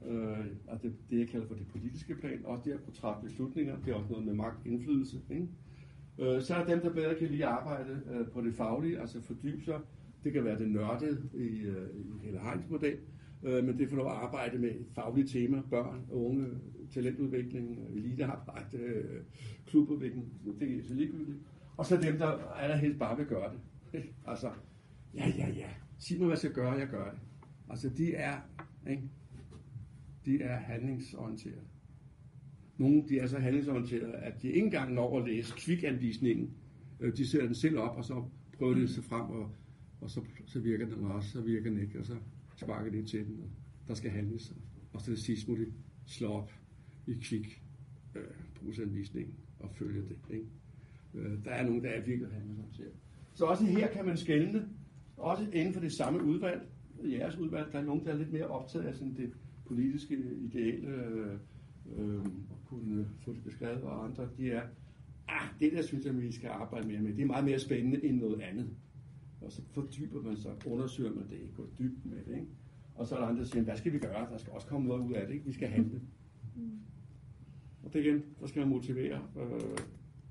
øh, 0.08 0.46
og 0.68 0.82
det, 0.84 0.94
det, 1.10 1.20
jeg 1.20 1.28
kalder 1.28 1.48
for 1.48 1.56
det 1.56 1.68
politiske 1.68 2.16
plan, 2.16 2.46
også 2.46 2.64
det 2.66 2.72
at 2.72 2.84
kunne 2.84 2.94
træffe 2.94 3.28
beslutninger, 3.28 3.78
det 3.86 3.92
er 3.92 3.96
også 3.96 4.10
noget 4.10 4.26
med 4.26 4.34
magt 4.34 4.66
indflydelse. 4.66 5.22
Ikke? 5.30 5.48
Øh, 6.20 6.42
så 6.42 6.56
er 6.56 6.66
dem, 6.66 6.82
der 6.82 6.94
bedre 6.94 7.16
kan 7.16 7.28
lide 7.28 7.46
arbejde 7.46 8.02
øh, 8.12 8.28
på 8.28 8.42
det 8.42 8.56
faglige, 8.56 9.00
altså 9.00 9.22
fordybe 9.22 9.64
sig. 9.66 9.80
Det 10.24 10.34
kan 10.34 10.44
være 10.44 10.60
det 10.60 10.70
nørdede 10.70 11.30
i, 11.34 11.62
øh, 11.62 11.90
i 11.96 12.26
hele 12.26 12.40
Heinz 12.40 12.70
model, 12.70 12.98
øh, 13.44 13.66
men 13.66 13.78
det 13.78 13.90
får 13.90 13.98
lov 13.98 14.06
at 14.06 14.18
arbejde 14.18 14.58
med 14.58 14.70
et 14.70 14.86
fagligt 14.96 15.30
tema, 15.30 15.62
børn, 15.70 16.06
unge, 16.12 16.48
talentudvikling, 16.94 17.80
elitearbejde, 17.96 18.78
øh, 18.78 19.22
klubudvikling, 19.66 20.34
det 20.60 20.78
er 20.78 20.84
så 20.84 20.94
ligegyldigt. 20.94 21.38
Og 21.78 21.86
så 21.86 21.98
dem, 21.98 22.18
der 22.18 22.28
allerhelst 22.54 23.00
bare 23.00 23.18
vil 23.18 23.26
gøre 23.26 23.52
det. 23.52 23.60
altså, 24.28 24.50
ja, 25.14 25.34
ja, 25.38 25.50
ja, 25.50 25.70
sig 25.98 26.18
mig, 26.18 26.26
hvad 26.26 26.34
jeg 26.34 26.38
skal 26.38 26.54
gøre, 26.54 26.72
jeg 26.72 26.88
gør 26.88 27.12
det. 27.12 27.20
Altså, 27.70 27.90
de 27.90 28.14
er, 28.14 28.36
ikke? 28.90 29.04
De 30.26 30.42
er 30.42 30.58
handlingsorienterede. 30.58 31.62
Nogle 32.78 33.04
de 33.10 33.20
er 33.20 33.28
så 33.28 33.40
handlingsorienterede, 33.40 34.14
at 34.14 34.42
de 34.42 34.48
ikke 34.48 34.66
engang 34.66 34.94
når 34.94 35.20
at 35.20 35.28
læse 35.28 35.54
kvikanvisningen. 35.58 36.54
Øh, 37.00 37.18
de 37.18 37.28
sætter 37.28 37.48
den 37.48 37.56
selv 37.56 37.78
op, 37.78 37.98
og 37.98 38.06
så 38.06 38.24
prøver 38.58 38.74
de 38.74 38.88
sig 38.88 39.04
frem, 39.04 39.30
og, 39.30 39.52
og 40.02 40.10
så, 40.10 40.22
så 40.46 40.60
virker 40.60 40.86
den 40.86 41.06
også, 41.06 41.30
så 41.30 41.42
virker 41.42 41.70
den 41.70 41.80
ikke, 41.80 42.00
og 42.00 42.06
så 42.06 42.16
sparker 42.56 42.92
de 42.92 43.04
til 43.04 43.26
den, 43.26 43.40
og 43.42 43.50
der 43.88 43.94
skal 43.94 44.12
handles. 44.12 44.54
Og 44.94 45.02
så 45.02 45.12
det 45.12 45.20
sidste 45.20 45.52
må 45.52 45.58
de 45.58 45.66
slå 46.06 46.28
op 46.28 46.52
i 47.08 47.14
kvik 47.14 47.64
øh, 48.16 48.24
brugsanvisningen 48.56 49.36
og 49.60 49.70
følge 49.72 50.02
det. 50.02 50.18
Ikke? 50.30 50.46
Øh, 51.14 51.46
der 51.46 51.52
er 51.52 51.66
nogen, 51.66 51.84
der 51.84 51.90
er 51.90 52.06
virkelig 52.06 52.32
handlingsorienterede. 52.32 52.94
Så 53.34 53.46
også 53.46 53.66
her 53.66 53.92
kan 53.92 54.06
man 54.06 54.18
skælne, 54.18 54.70
også 55.18 55.48
inden 55.54 55.74
for 55.74 55.82
det 55.82 55.92
samme 55.92 56.24
udvalg, 56.24 56.62
jeres 57.04 57.38
udvalg, 57.38 57.72
der 57.72 57.80
er 57.80 57.84
nogen, 57.84 58.06
der 58.06 58.12
er 58.12 58.18
lidt 58.18 58.32
mere 58.34 58.48
optaget 58.48 58.86
af 58.86 58.96
sådan 58.96 59.16
det 59.18 59.34
politiske 59.66 60.18
ideale 60.42 60.88
øh, 60.88 61.38
øh, 61.98 62.26
kunne 62.66 63.08
få 63.20 63.34
det 63.34 63.44
beskrevet, 63.44 63.82
og 63.82 64.06
andre, 64.06 64.30
de 64.38 64.52
er, 64.52 64.64
ah, 65.28 65.48
det 65.60 65.72
der 65.72 65.82
synes 65.82 66.06
jeg, 66.06 66.22
vi 66.22 66.32
skal 66.32 66.50
arbejde 66.50 66.88
mere 66.88 67.02
med. 67.02 67.14
Det 67.14 67.22
er 67.22 67.26
meget 67.26 67.46
mere 67.46 67.60
spændende 67.60 68.06
end 68.06 68.20
noget 68.20 68.42
andet. 68.42 68.70
Og 69.42 69.52
så 69.52 69.62
fordyber 69.72 70.22
man 70.22 70.38
sig, 70.38 70.52
undersøger 70.66 71.14
man 71.14 71.30
det, 71.30 71.40
går 71.56 71.68
dybt 71.80 72.06
med 72.06 72.18
det. 72.26 72.34
Ikke? 72.34 72.48
Og 72.96 73.08
så 73.08 73.16
er 73.16 73.20
der 73.20 73.28
andre, 73.28 73.42
der 73.42 73.48
siger, 73.48 73.64
hvad 73.64 73.78
skal 73.78 73.94
vi 73.94 74.00
gøre? 74.00 74.32
Der 74.32 74.38
skal 74.38 74.54
også 74.54 74.68
komme 74.68 74.88
noget 74.88 75.02
ud 75.02 75.14
af 75.14 75.28
det. 75.28 75.34
Ikke? 75.34 75.46
Vi 75.46 75.54
skal 75.54 75.68
handle. 75.68 76.02
Mm. 76.56 76.80
Og 77.84 77.94
det 77.94 78.06
igen, 78.06 78.24
der 78.40 78.48
skal 78.48 78.60
man 78.60 78.70
motivere 78.70 79.22
øh, 79.38 79.78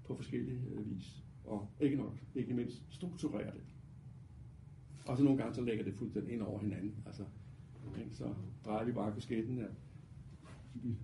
på 0.05 0.15
forskellige 0.15 0.61
øh, 0.74 0.90
vis. 0.90 1.24
Og 1.44 1.69
ikke 1.81 1.97
nok, 1.97 2.19
ikke 2.35 2.55
mindst 2.55 2.82
strukturere 2.90 3.51
det. 3.51 3.62
Og 5.06 5.16
så 5.16 5.24
nogle 5.24 5.39
gange, 5.39 5.55
så 5.55 5.61
lægger 5.61 5.85
det 5.85 5.94
fuldstændig 5.94 6.32
ind 6.32 6.43
over 6.43 6.61
hinanden. 6.61 6.94
Altså, 7.06 7.24
ikke? 7.98 8.15
Så 8.16 8.35
drejer 8.65 8.85
vi 8.85 8.93
bare 8.93 9.12
kasketten, 9.12 9.59
at 9.59 9.70
vi 10.74 10.97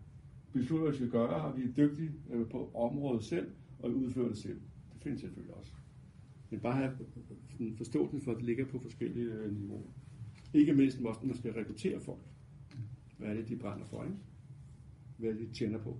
beslutter, 0.52 0.82
hvad 0.82 0.92
vi 0.92 0.96
skal 0.96 1.10
gøre, 1.10 1.42
og 1.42 1.56
vi 1.56 1.62
er 1.62 1.72
dygtige 1.76 2.12
øh, 2.30 2.48
på 2.48 2.70
området 2.74 3.24
selv, 3.24 3.50
og 3.78 3.90
vi 3.90 3.94
udfører 3.94 4.28
det 4.28 4.38
selv. 4.38 4.60
Det 4.94 5.02
findes 5.02 5.20
selvfølgelig 5.20 5.54
også. 5.54 5.72
Men 6.50 6.60
bare 6.60 6.74
have 6.74 6.96
en 7.60 7.76
forståelse 7.76 8.20
for, 8.20 8.30
at 8.30 8.36
det 8.36 8.44
ligger 8.44 8.64
på 8.66 8.78
forskellige 8.78 9.32
øh, 9.32 9.56
niveauer. 9.56 9.90
Ikke 10.54 10.74
mindst 10.74 11.00
også, 11.00 11.20
når 11.20 11.26
man 11.26 11.36
skal 11.36 11.52
rekruttere 11.52 12.00
folk. 12.00 12.20
Hvad 13.18 13.28
er 13.28 13.34
det, 13.34 13.48
de 13.48 13.56
brænder 13.56 13.86
for, 13.86 14.04
ikke? 14.04 14.16
Hvad 15.18 15.30
er 15.30 15.34
det, 15.34 15.48
de 15.48 15.54
tjener 15.54 15.78
på? 15.78 15.90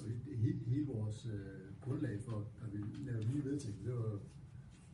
Og 0.00 0.06
hele, 0.36 0.58
hele 0.66 0.86
vores 0.86 1.26
øh, 1.26 1.80
grundlag 1.80 2.20
for, 2.20 2.46
at 2.62 2.72
vi 2.72 2.78
lavede 3.04 3.28
nye 3.34 3.44
vedtægter, 3.44 3.84
det 3.84 3.94
var 3.94 4.18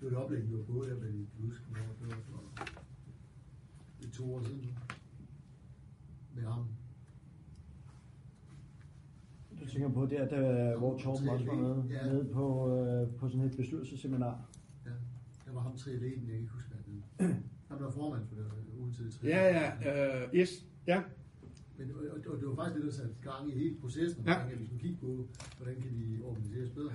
det 0.01 0.05
var 0.05 0.09
det 0.09 0.19
oplæg, 0.19 0.49
vi 0.49 0.57
var 0.57 0.63
på 0.63 0.85
der 0.89 1.01
med 1.01 1.13
de 1.13 1.27
huske, 1.41 1.65
hvornår 1.65 1.95
det 2.01 2.09
var 2.11 2.21
for 2.21 2.43
det 3.99 4.03
er 4.03 4.05
to 4.17 4.35
år 4.35 4.41
siden 4.43 4.57
nu. 4.61 4.69
Med 6.35 6.43
ham. 6.43 6.65
Du 9.61 9.67
tænker 9.67 9.89
på 9.93 10.07
der, 10.07 10.29
der 10.29 10.79
hvor 10.79 10.99
Torben 10.99 11.29
også 11.29 11.45
var 11.47 11.55
med, 11.55 11.85
Ja. 11.91 12.13
med 12.13 12.25
på, 12.33 12.77
øh, 12.77 13.15
på 13.17 13.29
sådan 13.29 13.47
et 13.47 13.57
bestyrelsesseminar. 13.57 14.41
Ja, 14.87 14.91
der 15.47 15.53
var 15.53 15.61
ham 15.61 15.77
triatleten, 15.77 16.21
jeg 16.23 16.27
kan 16.31 16.41
ikke 16.41 16.53
huske, 16.53 16.69
hvad 16.71 16.79
han. 17.29 17.35
Han 17.71 17.81
var 17.81 17.91
formand 17.91 18.27
for 18.29 18.35
det 18.37 18.47
udtidige 18.79 19.13
triatlet. 19.13 19.31
Ja, 19.31 19.71
ja, 19.91 20.23
øh, 20.25 20.35
yes, 20.35 20.67
ja. 20.87 21.03
Men, 21.79 21.91
og, 21.91 21.97
og, 22.13 22.33
og, 22.33 22.41
det 22.41 22.49
var 22.49 22.55
faktisk 22.55 22.77
det, 22.77 22.85
der 22.85 22.93
satte 22.93 23.15
gang 23.23 23.49
i 23.51 23.55
hele 23.55 23.77
processen, 23.81 24.25
Ja. 24.27 24.35
omkring, 24.35 24.53
at 24.53 24.61
vi 24.61 24.67
skulle 24.67 24.81
kigge 24.83 24.97
på, 25.01 25.27
hvordan 25.57 25.81
kan 25.83 25.91
de 26.01 26.21
organiseres 26.25 26.71
bedre. 26.71 26.93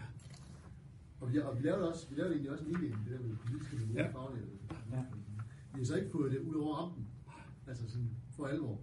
Og 1.22 1.32
vi, 1.34 1.38
og 1.40 1.58
vi 1.58 1.62
lavede 1.68 1.90
også, 1.90 2.10
vi 2.10 2.16
lavede 2.16 2.34
egentlig 2.34 2.52
også 2.52 2.66
en 2.66 2.70
indledning, 2.72 3.06
det 3.10 3.20
der 3.20 3.28
med 3.28 3.36
politiske 3.46 3.76
niveau 3.76 3.94
Ja. 3.96 4.04
ja. 4.06 4.12
faglige. 4.12 4.46
Ja. 4.92 5.04
Vi 5.74 5.80
har 5.80 5.86
så 5.86 5.96
ikke 5.96 6.10
fået 6.12 6.32
det 6.32 6.40
ud 6.40 6.56
over 6.56 6.76
rampen. 6.76 7.08
Altså 7.72 7.90
sådan 7.90 8.10
for 8.36 8.46
alvor. 8.46 8.80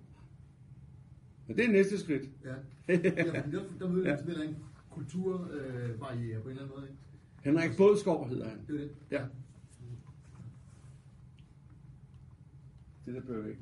Men 1.47 1.56
det 1.56 1.65
er 1.65 1.73
næste 1.73 1.98
skridt. 1.98 2.31
Ja. 2.44 2.55
ja 2.89 3.40
fordi 3.40 3.56
der, 3.56 3.62
der 3.78 3.89
mødte 3.89 4.27
vi 4.27 4.32
Ja. 4.32 4.43
en 4.48 4.56
kulturbarriere 4.90 5.90
øh, 5.90 5.98
barriere 5.98 6.40
på 6.40 6.48
en 6.48 6.51
eller 6.51 6.62
anden 6.62 6.77
måde. 6.78 6.89
Ikke? 6.89 7.01
Henrik 7.44 7.77
Bådskov 7.77 8.28
hedder 8.28 8.48
han. 8.48 8.59
Det 8.66 8.74
er 8.74 8.78
det. 8.78 8.90
Ja. 9.10 9.24
Det 13.06 13.15
der 13.15 13.20
bør 13.20 13.43
væk. 13.43 13.59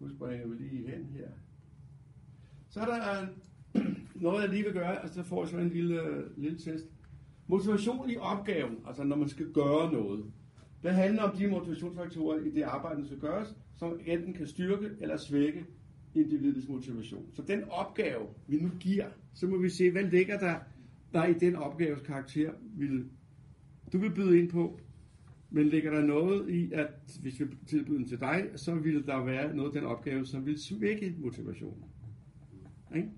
Nu 0.00 0.08
springer 0.08 0.46
vi 0.46 0.54
lige 0.54 0.90
hen 0.90 1.04
her. 1.04 1.28
Så 2.68 2.80
er 2.80 2.84
der 2.86 3.26
noget, 4.24 4.42
jeg 4.42 4.50
lige 4.50 4.64
vil 4.64 4.72
gøre, 4.72 5.02
altså 5.02 5.14
så 5.14 5.22
får 5.22 5.42
jeg 5.42 5.48
så 5.50 5.58
en 5.58 5.68
lille, 5.68 6.00
lille 6.36 6.58
test. 6.58 6.84
Motivation 7.46 8.10
i 8.10 8.16
opgaven, 8.16 8.76
altså 8.86 9.04
når 9.04 9.16
man 9.16 9.28
skal 9.28 9.52
gøre 9.52 9.92
noget. 9.92 10.32
Det 10.82 10.94
handler 10.94 11.22
om 11.22 11.36
de 11.36 11.46
motivationsfaktorer 11.46 12.38
i 12.38 12.50
det 12.50 12.62
arbejde, 12.62 13.00
der 13.00 13.06
skal 13.06 13.18
gøres, 13.18 13.56
som 13.74 14.00
enten 14.06 14.34
kan 14.34 14.46
styrke 14.46 14.90
eller 15.00 15.16
svække 15.16 15.64
individets 16.14 16.68
motivation. 16.68 17.26
Så 17.32 17.42
den 17.42 17.64
opgave, 17.70 18.26
vi 18.46 18.56
nu 18.56 18.70
giver, 18.80 19.06
så 19.34 19.46
må 19.46 19.58
vi 19.58 19.68
se, 19.68 19.90
hvad 19.90 20.02
ligger 20.02 20.38
der, 20.38 20.54
der 21.12 21.26
i 21.26 21.32
den 21.32 21.56
opgaves 21.56 22.02
karakter, 22.02 22.52
vil, 22.76 23.04
du 23.92 23.98
vil 23.98 24.14
byde 24.14 24.38
ind 24.38 24.50
på. 24.50 24.80
Men 25.50 25.68
ligger 25.68 25.90
der 25.90 26.02
noget 26.02 26.50
i, 26.50 26.72
at 26.72 26.88
hvis 27.20 27.40
vi 27.40 27.46
tilbyder 27.66 27.98
den 27.98 28.08
til 28.08 28.20
dig, 28.20 28.48
så 28.56 28.74
vil 28.74 29.06
der 29.06 29.24
være 29.24 29.56
noget 29.56 29.68
af 29.68 29.80
den 29.80 29.90
opgave, 29.90 30.26
som 30.26 30.46
vil 30.46 30.58
svække 30.58 31.14
motivationen. 31.18 31.84
Ikke? 32.96 33.08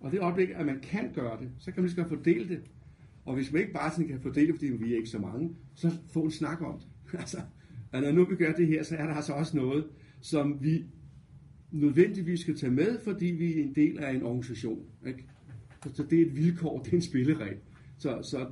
Og 0.00 0.12
det 0.12 0.20
øjeblik, 0.20 0.50
at 0.50 0.66
man 0.66 0.80
kan 0.80 1.12
gøre 1.14 1.40
det, 1.40 1.50
så 1.58 1.72
kan 1.72 1.82
man 1.82 1.90
lige 1.90 2.04
så 2.04 2.08
fordele 2.08 2.48
det. 2.48 2.60
Og 3.28 3.34
hvis 3.34 3.52
man 3.52 3.60
ikke 3.60 3.72
bare 3.72 3.90
sådan 3.90 4.08
kan 4.08 4.20
fordele 4.20 4.46
det, 4.46 4.54
fordi 4.54 4.66
vi 4.66 4.92
er 4.92 4.96
ikke 4.96 5.08
så 5.08 5.18
mange, 5.18 5.56
så 5.74 5.90
få 6.12 6.22
en 6.22 6.30
snak 6.30 6.62
om 6.62 6.78
det. 6.78 6.88
Altså, 7.20 7.38
og 7.92 8.00
når 8.00 8.12
nu 8.12 8.24
vi 8.24 8.36
gør 8.36 8.52
det 8.52 8.66
her, 8.66 8.82
så 8.82 8.96
er 8.96 9.06
der 9.06 9.14
altså 9.14 9.32
også 9.32 9.56
noget, 9.56 9.86
som 10.20 10.62
vi 10.62 10.84
nødvendigvis 11.70 12.40
skal 12.40 12.56
tage 12.56 12.72
med, 12.72 12.98
fordi 13.04 13.26
vi 13.26 13.58
er 13.58 13.62
en 13.62 13.74
del 13.74 13.98
af 13.98 14.14
en 14.14 14.22
organisation. 14.22 14.86
Ikke? 15.06 15.24
Så 15.92 16.02
det 16.10 16.20
er 16.20 16.26
et 16.26 16.36
vilkår, 16.36 16.82
det 16.82 16.92
er 16.92 16.96
en 16.96 17.02
spilleregel. 17.02 17.56
Så, 17.98 18.22
så 18.22 18.46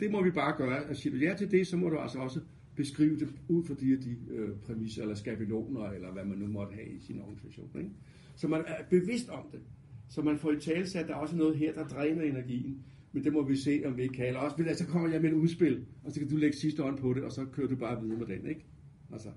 det 0.00 0.10
må 0.10 0.22
vi 0.22 0.30
bare 0.30 0.56
gøre. 0.56 0.84
Og 0.84 0.96
siger 0.96 1.12
du 1.16 1.18
ja 1.18 1.34
til 1.38 1.50
det, 1.50 1.66
så 1.66 1.76
må 1.76 1.88
du 1.88 1.98
altså 1.98 2.18
også 2.18 2.40
beskrive 2.76 3.18
det 3.18 3.28
ud 3.48 3.64
fra 3.64 3.74
de, 3.74 4.02
de 4.02 4.16
øh, 4.30 4.48
præmisser, 4.66 5.02
eller 5.02 5.14
skabeloner, 5.14 5.90
eller 5.90 6.12
hvad 6.12 6.24
man 6.24 6.38
nu 6.38 6.46
måtte 6.46 6.74
have 6.74 6.88
i 6.88 7.00
sin 7.00 7.20
organisation. 7.20 7.70
Ikke? 7.78 7.90
Så 8.36 8.48
man 8.48 8.62
er 8.66 8.84
bevidst 8.90 9.28
om 9.28 9.46
det. 9.52 9.60
Så 10.08 10.22
man 10.22 10.38
får 10.38 10.52
i 10.52 10.60
tale 10.60 10.86
at 11.00 11.08
der 11.08 11.14
er 11.14 11.18
også 11.18 11.36
noget 11.36 11.56
her, 11.56 11.72
der 11.72 11.88
dræner 11.88 12.22
energien. 12.22 12.82
Men 13.16 13.24
det 13.24 13.32
må 13.32 13.42
vi 13.42 13.56
se, 13.56 13.82
om 13.86 13.96
vi 13.96 14.02
ikke 14.02 14.14
kan. 14.14 14.26
Eller 14.26 14.40
også, 14.40 14.56
vel, 14.56 14.68
altså, 14.68 14.84
så 14.84 14.90
kommer 14.90 15.08
jeg 15.08 15.22
med 15.22 15.30
et 15.30 15.34
udspil, 15.34 15.86
og 16.04 16.12
så 16.12 16.20
kan 16.20 16.28
du 16.28 16.36
lægge 16.36 16.56
sidste 16.56 16.82
hånd 16.82 16.98
på 16.98 17.12
det, 17.14 17.24
og 17.24 17.32
så 17.32 17.44
kører 17.44 17.68
du 17.68 17.76
bare 17.76 18.02
videre 18.02 18.18
med 18.18 18.26
den. 18.26 18.46
Ikke? 18.46 18.64
Altså, 19.12 19.28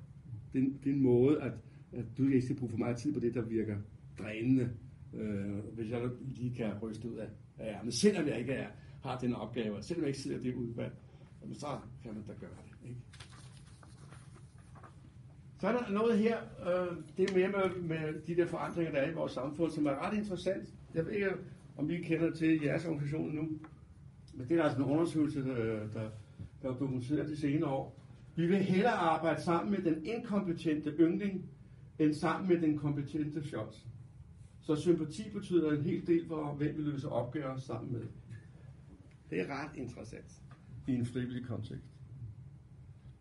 det, 0.53 0.59
er 0.59 0.63
en, 0.63 0.79
det 0.83 0.89
er 0.89 0.93
en 0.93 1.01
måde, 1.01 1.41
at, 1.41 1.51
at 1.93 2.05
du 2.17 2.25
ikke 2.25 2.41
skal 2.41 2.55
bruge 2.55 2.69
for 2.69 2.77
meget 2.77 2.97
tid 2.97 3.13
på 3.13 3.19
det, 3.19 3.33
der 3.33 3.41
virker 3.41 3.77
drænende. 4.19 4.69
Øh, 5.13 5.57
hvis 5.73 5.91
jeg 5.91 6.09
lige 6.35 6.55
kan 6.55 6.73
ryste 6.81 7.09
ud 7.09 7.15
af, 7.15 7.27
af 7.57 7.77
ærmet. 7.77 7.93
Selvom 7.93 8.27
jeg 8.27 8.39
ikke 8.39 8.53
er, 8.53 8.67
har 9.03 9.19
den 9.19 9.33
opgave, 9.33 9.75
og 9.75 9.83
selvom 9.83 10.03
jeg 10.03 10.09
ikke 10.09 10.19
sidder 10.19 10.39
i 10.39 10.43
det 10.43 10.55
udvalg, 10.55 10.93
jamen, 11.41 11.55
så 11.55 11.67
kan 12.03 12.13
man 12.13 12.23
da 12.27 12.33
gøre 12.39 12.49
det. 12.49 12.89
Ikke? 12.89 12.99
Så 15.59 15.67
er 15.67 15.71
der 15.71 15.91
noget 15.91 16.17
her, 16.17 16.37
øh, 16.61 16.97
det 17.17 17.29
er 17.29 17.35
mere 17.35 17.49
med, 17.49 17.81
med 17.81 18.21
de 18.27 18.35
der 18.35 18.45
forandringer, 18.45 18.91
der 18.91 18.99
er 18.99 19.11
i 19.11 19.13
vores 19.13 19.31
samfund, 19.31 19.71
som 19.71 19.85
er 19.85 20.07
ret 20.07 20.17
interessant. 20.17 20.73
Jeg 20.93 21.05
ved 21.05 21.11
ikke, 21.11 21.29
om 21.79 21.89
I 21.89 21.97
kender 21.97 22.31
til 22.31 22.61
jeres 22.63 22.85
organisation 22.85 23.35
nu, 23.35 23.49
men 24.33 24.49
det 24.49 24.59
er 24.59 24.63
altså 24.63 24.79
en 24.79 24.85
undersøgelse, 24.85 25.43
der, 25.43 25.55
der, 25.87 26.09
der 26.61 26.69
er 26.69 26.77
dokumenteret 26.77 27.29
de 27.29 27.37
senere 27.37 27.69
år. 27.69 27.99
Vi 28.35 28.47
vil 28.47 28.57
hellere 28.57 28.93
arbejde 28.93 29.41
sammen 29.41 29.71
med 29.71 29.93
den 29.93 30.05
inkompetente 30.05 30.89
yngling, 30.99 31.45
end 31.99 32.13
sammen 32.13 32.49
med 32.49 32.61
den 32.61 32.77
kompetente 32.77 33.43
shots. 33.43 33.87
Så 34.59 34.75
sympati 34.75 35.29
betyder 35.29 35.71
en 35.71 35.83
hel 35.83 36.07
del 36.07 36.27
for, 36.27 36.53
hvem 36.53 36.77
vi 36.77 36.81
løser 36.81 37.09
opgaver 37.09 37.57
sammen 37.57 37.91
med. 37.91 38.01
Det 39.29 39.39
er 39.39 39.45
ret 39.47 39.75
interessant 39.75 40.41
i 40.87 40.91
en 40.91 41.05
frivillig 41.05 41.45
kontekst. 41.45 41.93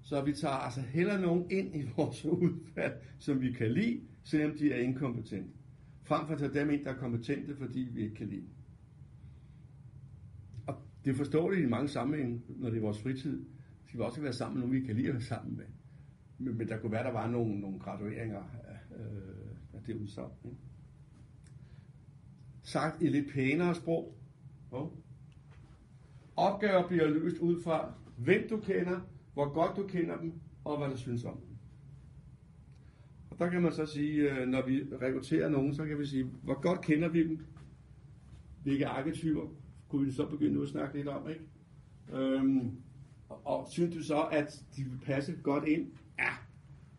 Så 0.02 0.22
vi 0.22 0.32
tager 0.32 0.54
altså 0.54 0.80
heller 0.80 1.20
nogen 1.20 1.50
ind 1.50 1.76
i 1.76 1.88
vores 1.96 2.24
udvalg, 2.42 3.02
som 3.18 3.40
vi 3.40 3.52
kan 3.52 3.72
lide, 3.72 4.00
selvom 4.24 4.58
de 4.58 4.72
er 4.72 4.80
inkompetente. 4.80 5.57
Frem 6.08 6.26
for 6.26 6.32
at 6.34 6.38
tage 6.38 6.54
dem 6.54 6.70
ind, 6.70 6.84
der 6.84 6.90
er 6.90 6.96
kompetente, 6.96 7.56
fordi 7.56 7.80
vi 7.80 8.02
ikke 8.02 8.14
kan 8.14 8.28
lide. 8.28 8.48
Og 10.66 10.74
det 11.04 11.10
er 11.10 11.14
forståeligt 11.14 11.66
i 11.66 11.68
mange 11.68 11.88
sammenhænge, 11.88 12.42
når 12.48 12.70
det 12.70 12.76
er 12.76 12.80
vores 12.80 13.02
fritid. 13.02 13.44
Skal 13.86 13.98
vi 13.98 14.04
også 14.04 14.20
være 14.20 14.32
sammen 14.32 14.58
med 14.58 14.66
nogen, 14.66 14.82
vi 14.82 14.86
kan 14.86 14.96
lide 14.96 15.08
at 15.08 15.14
være 15.14 15.22
sammen 15.22 15.56
med. 15.56 15.64
Men, 16.38 16.58
men 16.58 16.68
der 16.68 16.80
kunne 16.80 16.92
være, 16.92 17.04
der 17.04 17.12
var 17.12 17.30
nogle, 17.30 17.60
nogle 17.60 17.78
gradueringer 17.78 18.38
af, 18.38 18.96
øh, 18.98 19.56
af 19.74 19.82
det 19.86 19.94
udsagn. 19.94 20.32
Ikke? 20.44 20.56
Sagt 22.62 23.02
i 23.02 23.08
lidt 23.08 23.32
pænere 23.32 23.74
sprog. 23.74 24.18
Oh. 24.70 24.88
Opgaver 26.36 26.88
bliver 26.88 27.08
løst 27.08 27.38
ud 27.38 27.62
fra, 27.62 27.94
hvem 28.16 28.48
du 28.48 28.60
kender, 28.60 29.00
hvor 29.34 29.54
godt 29.54 29.76
du 29.76 29.86
kender 29.86 30.16
dem, 30.16 30.32
og 30.64 30.78
hvad 30.78 30.88
du 30.88 30.96
synes 30.96 31.24
om 31.24 31.36
dem 31.36 31.47
der 33.38 33.50
kan 33.50 33.62
man 33.62 33.72
så 33.72 33.86
sige, 33.86 34.32
øh, 34.32 34.48
når 34.48 34.66
vi 34.66 34.82
rekrutterer 35.02 35.48
nogen, 35.48 35.74
så 35.74 35.84
kan 35.84 35.98
vi 35.98 36.06
sige, 36.06 36.24
hvor 36.42 36.60
godt 36.60 36.80
kender 36.80 37.08
vi 37.08 37.28
dem? 37.28 37.38
Hvilke 38.62 38.86
arketyper 38.86 39.54
kunne 39.88 40.06
vi 40.06 40.12
så 40.12 40.26
begynde 40.26 40.62
at 40.62 40.68
snakke 40.68 40.96
lidt 40.96 41.08
om, 41.08 41.28
ikke? 41.28 41.42
Øhm, 42.12 42.70
og, 43.28 43.46
og 43.46 43.68
synes 43.70 43.94
du 43.94 44.02
så, 44.02 44.22
at 44.22 44.64
de 44.76 44.82
vil 44.82 44.98
passe 45.04 45.36
godt 45.42 45.68
ind? 45.68 45.86
Ja, 46.18 46.30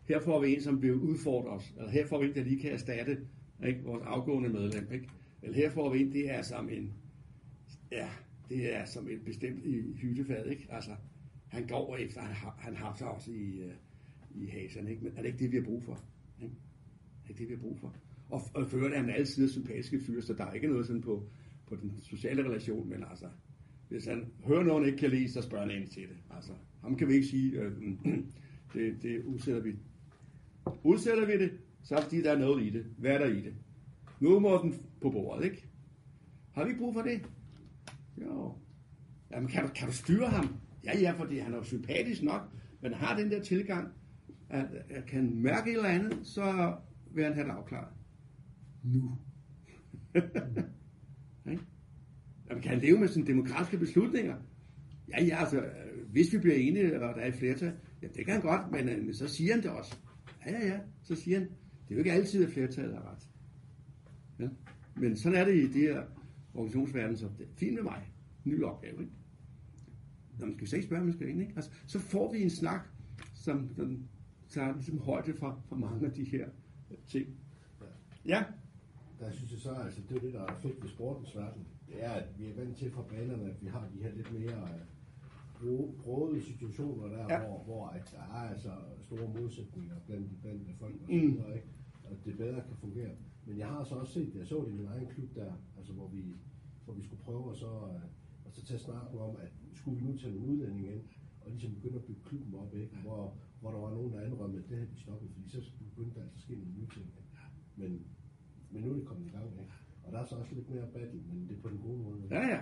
her 0.08 0.20
får 0.20 0.40
vi 0.40 0.54
en, 0.54 0.62
som 0.62 0.82
vil 0.82 0.94
udfordre 0.94 1.50
os. 1.50 1.74
Eller 1.76 1.90
her 1.90 2.06
får 2.06 2.20
vi 2.20 2.26
en, 2.28 2.34
der 2.34 2.44
lige 2.44 2.60
kan 2.60 2.72
erstatte 2.72 3.18
ikke, 3.66 3.82
vores 3.82 4.02
afgående 4.06 4.48
medlem. 4.48 4.92
Ikke? 4.92 5.08
Eller 5.42 5.56
her 5.56 5.70
får 5.70 5.92
vi 5.92 6.02
en, 6.02 6.12
det 6.12 6.30
er 6.30 6.42
som 6.42 6.68
en, 6.68 6.92
ja, 7.92 8.08
det 8.48 8.76
er 8.76 8.84
som 8.84 9.08
et 9.08 9.24
bestemt 9.24 9.64
i 9.64 9.92
hyttefad, 9.96 10.46
ikke? 10.46 10.66
Altså, 10.70 10.90
han 11.48 11.66
går 11.66 11.96
efter, 11.96 12.20
han 12.20 12.34
har, 12.34 12.56
han 12.58 12.76
har 12.76 12.94
sig 12.94 13.08
også 13.08 13.30
i, 13.30 13.60
øh, 13.60 13.72
i 14.34 14.46
haserne, 14.46 14.90
ikke? 14.90 15.04
Men 15.04 15.12
er 15.16 15.22
det 15.22 15.28
ikke 15.28 15.38
det, 15.38 15.52
vi 15.52 15.56
har 15.56 15.64
brug 15.64 15.82
for? 15.82 16.04
Ikke? 16.42 16.54
Det 17.26 17.32
er 17.32 17.38
det, 17.38 17.48
vi 17.48 17.54
har 17.54 17.60
brug 17.60 17.78
for? 17.78 17.94
Og, 18.30 18.42
og 18.54 18.66
for 18.66 18.76
øvrigt 18.76 18.94
er 18.94 19.00
han 19.00 19.10
altid 19.10 19.48
sympatiske 19.48 20.00
fyr, 20.00 20.20
så 20.20 20.34
der 20.34 20.44
er 20.44 20.52
ikke 20.52 20.68
noget 20.68 20.86
sådan 20.86 21.02
på, 21.02 21.28
på 21.66 21.76
den 21.76 22.00
sociale 22.00 22.44
relation, 22.44 22.88
men 22.88 23.04
altså, 23.10 23.26
hvis 23.88 24.04
han 24.06 24.32
hører 24.44 24.62
nogen 24.62 24.86
ikke 24.86 24.98
kan 24.98 25.10
lide, 25.10 25.32
så 25.32 25.42
spørger 25.42 25.66
han 25.66 25.82
ind 25.82 25.88
til 25.88 26.02
det. 26.02 26.16
Altså, 26.30 26.52
ham 26.82 26.96
kan 26.96 27.08
vi 27.08 27.14
ikke 27.14 27.26
sige, 27.26 27.60
øh, 27.60 27.72
mm, 27.82 27.98
det, 28.74 29.02
det 29.02 29.24
udsætter 29.24 29.62
vi. 29.62 29.76
Udsætter 30.84 31.26
vi 31.26 31.38
det, 31.38 31.52
så 31.82 31.94
er 31.94 31.98
det 31.98 32.04
fordi, 32.04 32.22
der 32.22 32.32
er 32.32 32.38
noget 32.38 32.66
i 32.66 32.70
det. 32.70 32.86
Hvad 32.98 33.10
er 33.10 33.18
der 33.18 33.26
i 33.26 33.40
det? 33.40 33.54
Nu 34.20 34.40
må 34.40 34.62
den 34.62 34.74
på 35.00 35.10
bordet, 35.10 35.44
ikke? 35.44 35.68
Har 36.52 36.64
vi 36.64 36.70
ikke 36.70 36.80
brug 36.80 36.94
for 36.94 37.02
det? 37.02 37.22
Jo. 38.20 38.52
Jamen, 39.30 39.48
kan 39.48 39.62
du, 39.62 39.68
kan 39.74 39.88
du 39.88 39.94
styre 39.94 40.28
ham? 40.28 40.54
Ja, 40.84 40.98
ja, 40.98 41.12
fordi 41.18 41.38
han 41.38 41.52
er 41.52 41.56
jo 41.56 41.64
sympatisk 41.64 42.22
nok, 42.22 42.42
men 42.80 42.94
har 42.94 43.16
den 43.16 43.30
der 43.30 43.42
tilgang, 43.42 43.88
at, 44.50 44.66
at 44.90 45.06
kan 45.06 45.42
mærke 45.42 45.70
et 45.70 45.76
eller 45.76 45.88
andet, 45.88 46.26
så 46.26 46.76
vil 47.14 47.24
han 47.24 47.34
have 47.34 47.46
det 47.46 47.52
afklaret. 47.52 47.94
Nu. 48.84 49.18
Ikke? 51.50 51.62
Jamen, 52.48 52.62
kan 52.62 52.70
han 52.70 52.80
leve 52.80 52.98
med 52.98 53.08
sine 53.08 53.26
demokratiske 53.26 53.78
beslutninger? 53.78 54.36
Ja, 55.08 55.24
ja, 55.24 55.36
altså, 55.36 55.64
hvis 56.08 56.32
vi 56.32 56.38
bliver 56.38 56.56
enige, 56.56 56.94
og 56.94 57.00
der 57.00 57.22
er 57.22 57.26
et 57.26 57.34
flertal, 57.34 57.72
ja, 58.02 58.06
det 58.06 58.24
kan 58.24 58.34
han 58.34 58.42
godt, 58.42 58.70
men, 58.72 58.88
øh, 58.88 59.04
men 59.04 59.14
så 59.14 59.28
siger 59.28 59.54
han 59.54 59.62
det 59.62 59.70
også. 59.70 59.96
Ja, 60.46 60.52
ja, 60.52 60.66
ja, 60.66 60.80
så 61.02 61.14
siger 61.14 61.38
han, 61.38 61.48
det 61.48 61.90
er 61.90 61.94
jo 61.94 61.98
ikke 61.98 62.12
altid, 62.12 62.44
at 62.44 62.52
flertallet 62.52 62.94
har 62.94 63.12
ret. 63.12 63.28
Ja? 64.38 64.48
Men 65.00 65.16
sådan 65.16 65.38
er 65.38 65.44
det 65.44 65.54
i 65.54 65.72
det 65.72 65.82
her 65.82 66.02
organisationsverden, 66.54 67.16
så 67.16 67.28
det 67.38 67.44
er 67.44 67.50
fint 67.56 67.74
med 67.74 67.82
mig. 67.82 68.12
Ny 68.44 68.62
opgave, 68.62 69.00
ikke? 69.00 69.12
Nå, 70.38 70.46
man 70.46 70.54
skal 70.54 70.68
så 70.68 70.76
ikke 70.76 70.86
spørge, 70.86 71.04
man 71.04 71.12
skal 71.12 71.28
ind, 71.28 71.40
ikke? 71.40 71.52
Altså, 71.56 71.70
så 71.86 71.98
får 71.98 72.32
vi 72.32 72.42
en 72.42 72.50
snak, 72.50 72.88
som, 73.34 73.74
som 73.76 74.08
tager 74.50 74.72
ligesom 74.74 74.98
højde 74.98 75.34
for, 75.34 75.62
for 75.68 75.76
mange 75.76 76.06
af 76.06 76.12
de 76.12 76.24
her 76.24 76.48
ting. 77.06 77.28
Ja, 78.26 78.44
Der 79.20 79.30
synes 79.30 79.50
jeg 79.52 79.60
så, 79.60 79.70
altså 79.74 80.00
det 80.08 80.16
er 80.16 80.20
det, 80.20 80.32
der 80.32 80.40
er 80.42 80.54
fedt 80.56 80.82
ved 80.82 80.88
sportens 80.90 81.36
verden. 81.36 81.66
Det 81.88 82.04
er, 82.04 82.10
at 82.10 82.38
vi 82.38 82.46
er 82.46 82.54
vant 82.54 82.76
til 82.76 82.90
fra 82.90 83.02
banerne, 83.02 83.50
at 83.50 83.62
vi 83.62 83.66
har 83.66 83.88
de 83.94 84.02
her 84.02 84.12
lidt 84.14 84.32
mere 84.32 84.62
øh, 84.62 84.80
bro- 85.60 85.94
brode 86.02 86.42
situationer 86.42 87.06
der, 87.08 87.26
Ja. 87.34 87.46
hvor, 87.46 87.62
hvor 87.64 87.86
at 87.86 88.10
der 88.12 88.18
er 88.36 88.48
altså 88.50 88.72
store 89.02 89.28
modsætninger 89.40 89.94
blandt, 90.06 90.42
blandt 90.42 90.68
folk 90.78 90.94
og 90.94 91.00
Mm. 91.14 91.20
så 91.20 91.26
videre, 91.36 91.54
ikke? 91.54 91.66
Og 92.04 92.10
det 92.24 92.36
bedre 92.36 92.54
kan 92.68 92.76
fungere. 92.76 93.10
Men 93.46 93.58
jeg 93.58 93.66
har 93.68 93.84
så 93.84 93.94
også 93.94 94.12
set 94.12 94.34
jeg 94.34 94.46
så 94.46 94.64
det 94.64 94.72
i 94.72 94.76
min 94.76 94.86
egen 94.86 95.06
klub 95.06 95.34
der, 95.34 95.52
altså 95.78 95.92
hvor 95.92 96.08
vi, 96.08 96.24
hvor 96.84 96.94
vi 96.94 97.02
skulle 97.02 97.22
prøve 97.22 97.50
at 97.50 97.56
så, 97.56 97.70
øh, 97.94 98.00
at 98.46 98.54
så 98.54 98.64
tage 98.66 98.78
snakken 98.78 99.18
om, 99.18 99.36
at 99.36 99.52
skulle 99.74 100.00
vi 100.00 100.06
nu 100.06 100.16
tage 100.16 100.34
nogle 100.34 100.48
udlændinge 100.48 100.92
ind, 100.94 101.02
og 101.40 101.50
ligesom 101.50 101.74
begynde 101.74 101.96
at 101.96 102.04
bygge 102.04 102.20
klubben 102.24 102.54
op, 102.54 102.74
ikke? 102.74 102.96
Hvor, 102.96 103.34
hvor 103.60 103.70
der 103.70 103.78
var 103.78 103.90
nogen, 103.90 104.12
der 104.12 104.20
anrømmede, 104.20 104.62
at 104.62 104.68
det 104.68 104.76
havde 104.76 104.90
vi 104.90 105.00
stoppet, 105.00 105.30
fordi 105.32 105.48
så 105.50 105.60
begyndte 105.78 106.14
der 106.14 106.22
altså 106.22 106.36
at 106.36 106.42
ske 106.42 106.54
nogle 106.54 106.72
nye 106.72 106.88
ting. 106.94 107.06
ikke? 107.06 107.30
Men, 107.76 108.06
men 108.70 108.82
nu 108.82 108.90
er 108.90 108.94
det 108.94 109.04
kommet 109.04 109.26
i 109.26 109.30
gang, 109.30 109.44
ikke? 109.60 109.72
Og 110.04 110.12
der 110.12 110.18
er 110.18 110.24
så 110.24 110.34
også 110.34 110.54
lidt 110.54 110.70
mere 110.70 110.86
battle, 110.86 111.20
men 111.32 111.48
det 111.48 111.56
er 111.56 111.60
på 111.62 111.68
den 111.68 111.78
gode 111.78 112.02
måde. 112.02 112.22
ikke? 112.22 112.34
Ja, 112.34 112.46
ja. 112.48 112.60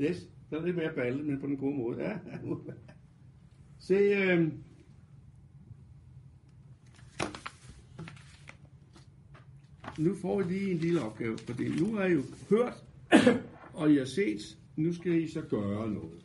Yes, 0.00 0.28
der 0.50 0.60
er 0.60 0.64
lidt 0.64 0.76
mere 0.76 0.94
balle, 0.94 1.22
men 1.22 1.40
på 1.40 1.46
den 1.46 1.56
gode 1.56 1.76
måde. 1.76 2.02
Ja. 2.02 2.18
Se, 3.78 3.94
øh, 3.94 4.52
nu 9.98 10.14
får 10.14 10.40
I 10.40 10.44
lige 10.44 10.70
en 10.70 10.78
lille 10.78 11.02
opgave, 11.02 11.38
fordi 11.38 11.68
nu 11.68 11.94
har 11.94 12.04
I 12.04 12.12
jo 12.12 12.22
hørt, 12.50 12.84
og 13.74 13.90
I 13.92 13.96
har 13.96 14.04
set, 14.04 14.58
nu 14.76 14.92
skal 14.92 15.12
I 15.12 15.28
så 15.28 15.40
gøre 15.40 15.90
noget. 15.90 16.23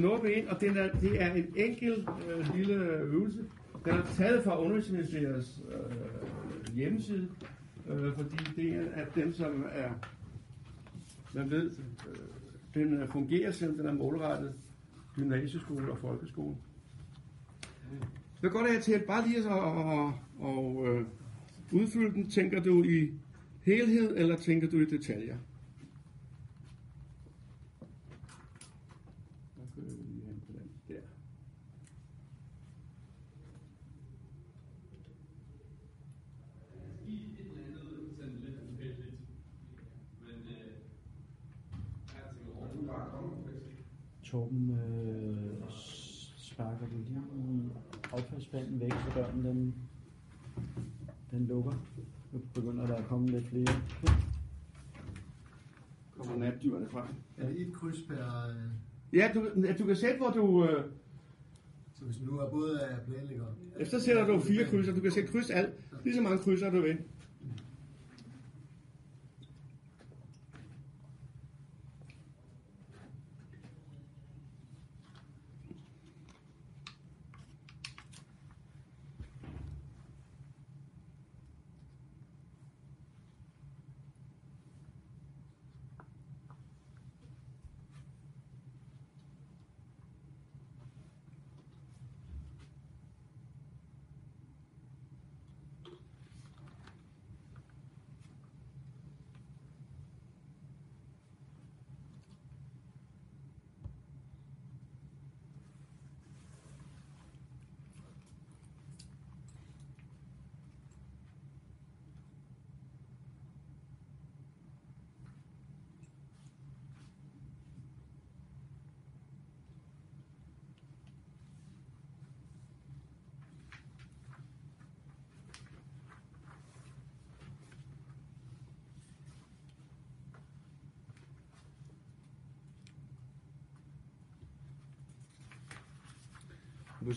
Snuppe 0.00 0.32
ind, 0.32 0.48
og 0.48 0.60
den 0.60 0.76
er, 0.76 0.92
det 0.92 1.22
er 1.22 1.34
en 1.34 1.46
enkel 1.56 2.08
øh, 2.28 2.56
lille 2.56 2.74
øvelse. 2.84 3.38
Den 3.84 3.94
er 3.94 4.02
taget 4.16 4.44
fra 4.44 4.62
Undervisningsministeriets 4.62 5.60
øh, 5.68 6.76
hjemmeside, 6.76 7.28
øh, 7.88 8.14
fordi 8.16 8.36
det 8.56 8.74
er 8.74 8.84
at 8.94 9.14
dem, 9.14 9.32
som 9.32 9.64
er 9.72 9.90
man 11.34 11.50
ved, 11.50 11.70
øh, 11.70 12.16
den 12.74 12.92
øh, 12.92 13.08
fungerer, 13.12 13.50
selvom 13.50 13.76
den 13.76 13.86
er 13.86 13.92
målrettet 13.92 14.54
gymnasieskole 15.14 15.92
og 15.92 15.98
folkeskole. 15.98 16.56
Så 18.40 18.48
går 18.48 18.60
det 18.60 18.82
til 18.82 18.92
at 18.92 19.04
bare 19.04 19.28
lige 19.28 19.38
at 19.38 19.46
og, 19.46 20.14
og, 20.38 20.86
øh, 20.88 21.04
udfylde 21.72 22.14
den. 22.14 22.30
Tænker 22.30 22.62
du 22.62 22.82
i 22.84 23.10
helhed, 23.62 24.16
eller 24.16 24.36
tænker 24.36 24.70
du 24.70 24.76
i 24.76 24.84
detaljer? 24.84 25.36
Så 29.56 29.60
kører 29.74 29.86
vi 29.86 30.02
lige 30.02 30.26
hen 30.26 30.42
på 30.46 30.52
den 30.52 30.70
der. 30.88 31.00
i 37.06 37.14
et 37.14 37.46
eller 37.46 37.64
andet 37.66 37.80
sådan 38.16 38.34
lidt 38.44 38.58
tilfældigt. 38.68 39.20
Men 40.20 40.38
øh, 40.48 40.72
jeg 42.14 42.22
tænker 42.32 42.56
over, 42.56 42.74
nu 42.74 42.86
bare 42.86 43.10
kommer 43.10 43.36
for 43.42 43.48
eksempel. 43.48 43.84
Torben, 44.22 44.70
øh, 44.70 45.70
sparker 46.36 46.86
du 46.86 46.96
lige 47.08 47.20
i 47.20 48.39
affaldsspanden 48.52 48.80
væk, 48.80 48.92
så 48.92 49.10
døren 49.20 49.44
den, 49.44 49.74
den 51.30 51.46
lukker. 51.46 51.72
Nu 52.32 52.40
begynder 52.54 52.86
der 52.86 52.94
at 52.96 53.04
komme 53.04 53.28
lidt 53.28 53.46
flere. 53.46 53.66
Kommer 56.18 56.36
natdyrene 56.36 56.86
frem. 56.90 57.04
Er 57.38 57.46
det 57.48 57.60
et 57.60 57.72
kryds 57.74 58.02
per... 58.08 58.48
øh, 58.48 58.54
Ja, 59.12 59.30
du, 59.34 59.48
du 59.78 59.84
kan 59.86 59.96
sætte, 59.96 60.16
hvor 60.18 60.30
du... 60.30 60.64
Øh, 60.64 60.84
Så 61.94 62.04
hvis 62.04 62.20
nu 62.20 62.38
er 62.38 62.50
både 62.50 62.80
er 62.80 62.96
planlægger... 63.04 63.44
efter 63.80 63.98
sætter 63.98 64.26
du 64.26 64.40
fire 64.40 64.64
krydser. 64.64 64.94
Du 64.94 65.00
kan 65.00 65.10
sætte 65.10 65.28
kryds 65.32 65.50
alt. 65.50 65.70
Lige 66.04 66.14
så 66.14 66.20
mange 66.20 66.38
krydser 66.38 66.70
du 66.70 66.80
vil. 66.80 66.98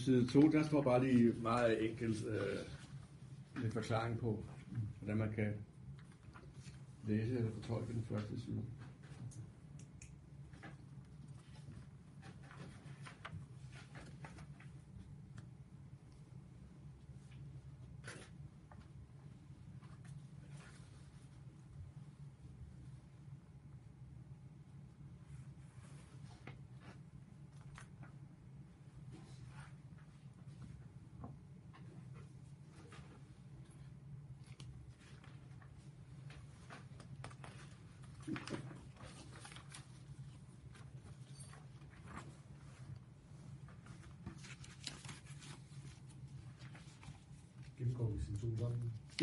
Side 0.04 0.28
2, 0.28 0.42
der 0.42 0.64
står 0.64 0.82
bare 0.82 1.06
lige 1.06 1.34
meget 1.42 1.90
enkelt 1.90 2.26
øh, 2.28 3.62
lidt 3.62 3.74
forklaring 3.74 4.20
på, 4.20 4.46
hvordan 5.00 5.18
man 5.18 5.32
kan 5.32 5.54
læse 7.08 7.38
eller 7.38 7.52
fortolke 7.52 7.94
den 7.94 8.04
første 8.10 8.42
side. 8.42 8.62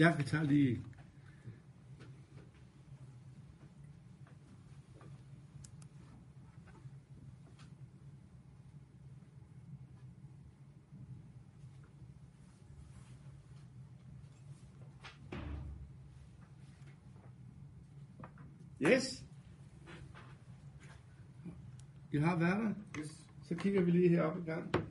Ja, 0.00 0.16
vi 0.16 0.22
tager 0.22 0.44
lige... 0.44 0.84
Yes. 18.82 19.24
I 22.12 22.18
har 22.18 22.38
været 22.38 22.58
der. 22.58 22.74
Yes. 22.98 23.26
Så 23.42 23.54
kigger 23.54 23.82
vi 23.82 23.90
lige 23.90 24.08
herop 24.08 24.38
i 24.38 24.42
gang. 24.42 24.89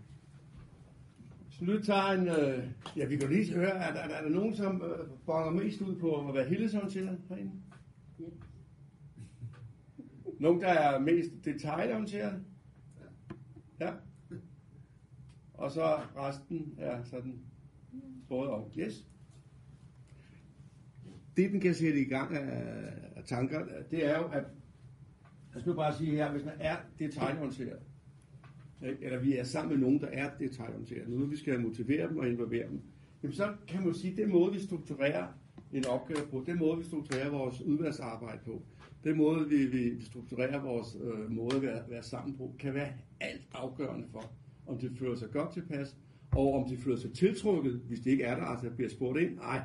Så 1.59 1.65
nu 1.65 1.81
tager 1.81 2.11
en... 2.11 2.27
Øh, 2.27 2.67
ja, 2.97 3.05
vi 3.05 3.17
kan 3.17 3.29
lige 3.29 3.53
høre, 3.53 3.69
er 3.69 3.93
der, 3.93 4.15
er 4.15 4.21
der 4.21 4.29
nogen, 4.29 4.55
som 4.55 4.81
øh, 4.81 5.07
bonger 5.25 5.51
mest 5.51 5.81
ud 5.81 5.95
på 5.95 6.27
at 6.27 6.35
være 6.35 6.49
helhedsorienteret 6.49 7.19
herinde? 7.29 7.51
Nogen, 10.39 10.61
der 10.61 10.67
er 10.67 10.99
mest 10.99 11.31
detaljorienteret? 11.45 12.43
Ja. 13.79 13.93
Og 15.53 15.71
så 15.71 15.99
resten 16.15 16.75
er 16.77 17.03
sådan 17.03 17.39
både 18.29 18.49
og. 18.49 18.71
Yes. 18.77 19.05
Det, 21.37 21.51
den 21.51 21.59
kan 21.59 21.75
sætte 21.75 22.01
i 22.01 22.05
gang 22.05 22.35
af, 22.35 22.93
af 23.15 23.23
tanker, 23.23 23.65
det 23.91 24.05
er 24.05 24.17
jo, 24.17 24.25
at 24.27 24.43
jeg 25.53 25.61
skal 25.61 25.75
bare 25.75 25.95
sige 25.95 26.11
her, 26.11 26.31
hvis 26.31 26.45
man 26.45 26.55
er 26.59 26.77
detaljorienteret? 26.99 27.88
Eller 28.81 29.19
vi 29.19 29.37
er 29.37 29.43
sammen 29.43 29.71
med 29.71 29.87
nogen, 29.87 30.01
der 30.01 30.07
er 30.07 30.29
detaljorienteret, 30.39 31.09
nu 31.09 31.25
vi 31.25 31.37
skal 31.37 31.59
motivere 31.59 32.09
dem 32.09 32.17
og 32.17 32.29
involvere 32.29 32.67
dem, 32.69 32.81
jamen 33.23 33.33
så 33.33 33.53
kan 33.67 33.85
man 33.85 33.93
sige, 33.93 34.11
at 34.11 34.17
den 34.17 34.31
måde, 34.31 34.53
vi 34.53 34.59
strukturerer 34.59 35.27
en 35.73 35.85
opgave 35.85 36.27
på, 36.31 36.43
den 36.45 36.59
måde, 36.59 36.77
vi 36.77 36.83
strukturerer 36.83 37.29
vores 37.29 37.61
udvalgsarbejde 37.61 38.39
på, 38.45 38.61
den 39.03 39.17
måde, 39.17 39.49
vi, 39.49 39.65
vi 39.65 40.01
strukturerer 40.01 40.61
vores 40.61 40.97
øh, 41.03 41.31
måde 41.31 41.55
at 41.55 41.61
være, 41.61 41.81
være 41.89 42.03
sammen 42.03 42.37
på, 42.37 42.53
kan 42.59 42.73
være 42.73 42.89
alt 43.19 43.41
afgørende 43.53 44.07
for, 44.11 44.31
om 44.67 44.77
de 44.77 44.89
føler 44.99 45.15
sig 45.15 45.29
godt 45.31 45.53
tilpas, 45.53 45.97
og 46.31 46.53
om 46.53 46.69
de 46.69 46.77
føler 46.77 46.97
sig 46.97 47.13
tiltrukket, 47.13 47.81
hvis 47.87 47.99
det 47.99 48.11
ikke 48.11 48.23
er 48.23 48.35
der, 48.35 48.43
altså 48.43 48.69
bliver 48.69 48.89
spurgt 48.89 49.19
ind. 49.19 49.35
Nej, 49.35 49.61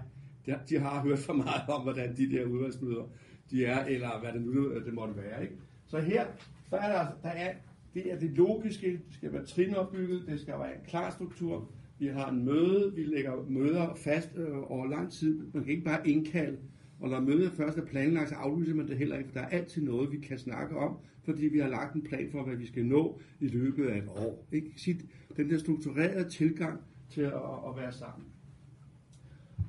de, 0.46 0.78
har 0.78 1.02
hørt 1.02 1.18
for 1.18 1.32
meget 1.32 1.68
om, 1.68 1.82
hvordan 1.82 2.16
de 2.16 2.30
der 2.30 2.44
udvalgsmøder 2.44 3.04
de 3.50 3.64
er, 3.64 3.84
eller 3.84 4.20
hvad 4.20 4.32
det 4.32 4.42
nu 4.42 4.68
øh, 4.68 4.84
det 4.84 4.94
måtte 4.94 5.16
være. 5.16 5.42
Ikke? 5.42 5.54
Så 5.86 6.00
her, 6.00 6.26
så 6.70 6.76
er 6.76 6.92
der, 6.92 7.06
der 7.22 7.28
er, 7.28 7.54
det 7.94 8.12
er 8.12 8.18
det 8.18 8.30
logiske, 8.30 8.90
det 8.90 9.14
skal 9.14 9.32
være 9.32 9.46
trinopbygget, 9.46 10.24
det 10.28 10.40
skal 10.40 10.54
være 10.58 10.74
en 10.74 10.84
klar 10.88 11.10
struktur. 11.10 11.70
Vi 11.98 12.06
har 12.06 12.30
en 12.30 12.44
møde, 12.44 12.92
vi 12.94 13.02
lægger 13.02 13.46
møder 13.48 13.94
fast 13.94 14.30
øh, 14.36 14.70
over 14.70 14.86
lang 14.86 15.12
tid. 15.12 15.46
Man 15.52 15.64
kan 15.64 15.72
ikke 15.72 15.84
bare 15.84 16.08
indkalde, 16.08 16.58
og 17.00 17.10
når 17.10 17.20
mødet 17.20 17.52
først 17.52 17.78
er 17.78 17.84
planlagt, 17.84 18.28
så 18.28 18.34
aflyser 18.34 18.74
man 18.74 18.88
det 18.88 18.98
heller 18.98 19.18
ikke, 19.18 19.28
for 19.28 19.38
der 19.38 19.46
er 19.46 19.48
altid 19.48 19.82
noget, 19.82 20.12
vi 20.12 20.18
kan 20.18 20.38
snakke 20.38 20.76
om, 20.76 20.98
fordi 21.24 21.46
vi 21.46 21.58
har 21.58 21.68
lagt 21.68 21.94
en 21.94 22.02
plan 22.02 22.30
for, 22.30 22.42
hvad 22.44 22.56
vi 22.56 22.66
skal 22.66 22.86
nå 22.86 23.20
i 23.40 23.46
løbet 23.46 23.86
af 23.86 23.98
et 23.98 24.08
år. 24.08 24.46
Ikke? 24.52 24.72
Sit, 24.76 25.04
den 25.36 25.50
der 25.50 25.58
strukturerede 25.58 26.28
tilgang 26.28 26.80
til 27.10 27.20
at, 27.20 27.32
at 27.68 27.76
være 27.76 27.92
sammen. 27.92 28.26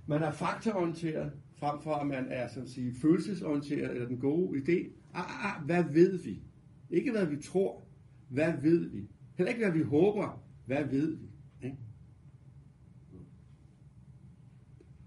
Man 0.08 0.24
er 0.24 0.32
faktaorienteret, 0.32 1.32
frem 1.58 1.82
for 1.82 1.94
at 1.94 2.08
man 2.08 2.26
er 2.30 2.48
sådan 2.48 2.64
at 2.64 2.70
sige, 2.70 2.94
følelsesorienteret, 3.02 3.92
eller 3.92 4.08
den 4.08 4.18
gode 4.18 4.60
idé. 4.60 4.90
Ah, 5.14 5.46
ah, 5.46 5.58
ah 5.58 5.66
hvad 5.66 5.84
ved 5.94 6.20
vi? 6.24 6.42
Ikke 6.90 7.12
hvad 7.12 7.26
vi 7.26 7.38
tror, 7.38 7.85
hvad 8.30 8.54
ved 8.62 8.90
vi? 8.90 9.10
Heller 9.38 9.54
ikke 9.54 9.66
hvad 9.66 9.78
vi 9.78 9.84
håber, 9.84 10.44
hvad 10.66 10.84
ved 10.84 11.16
vi? 11.16 11.26
Ikke? 11.64 11.78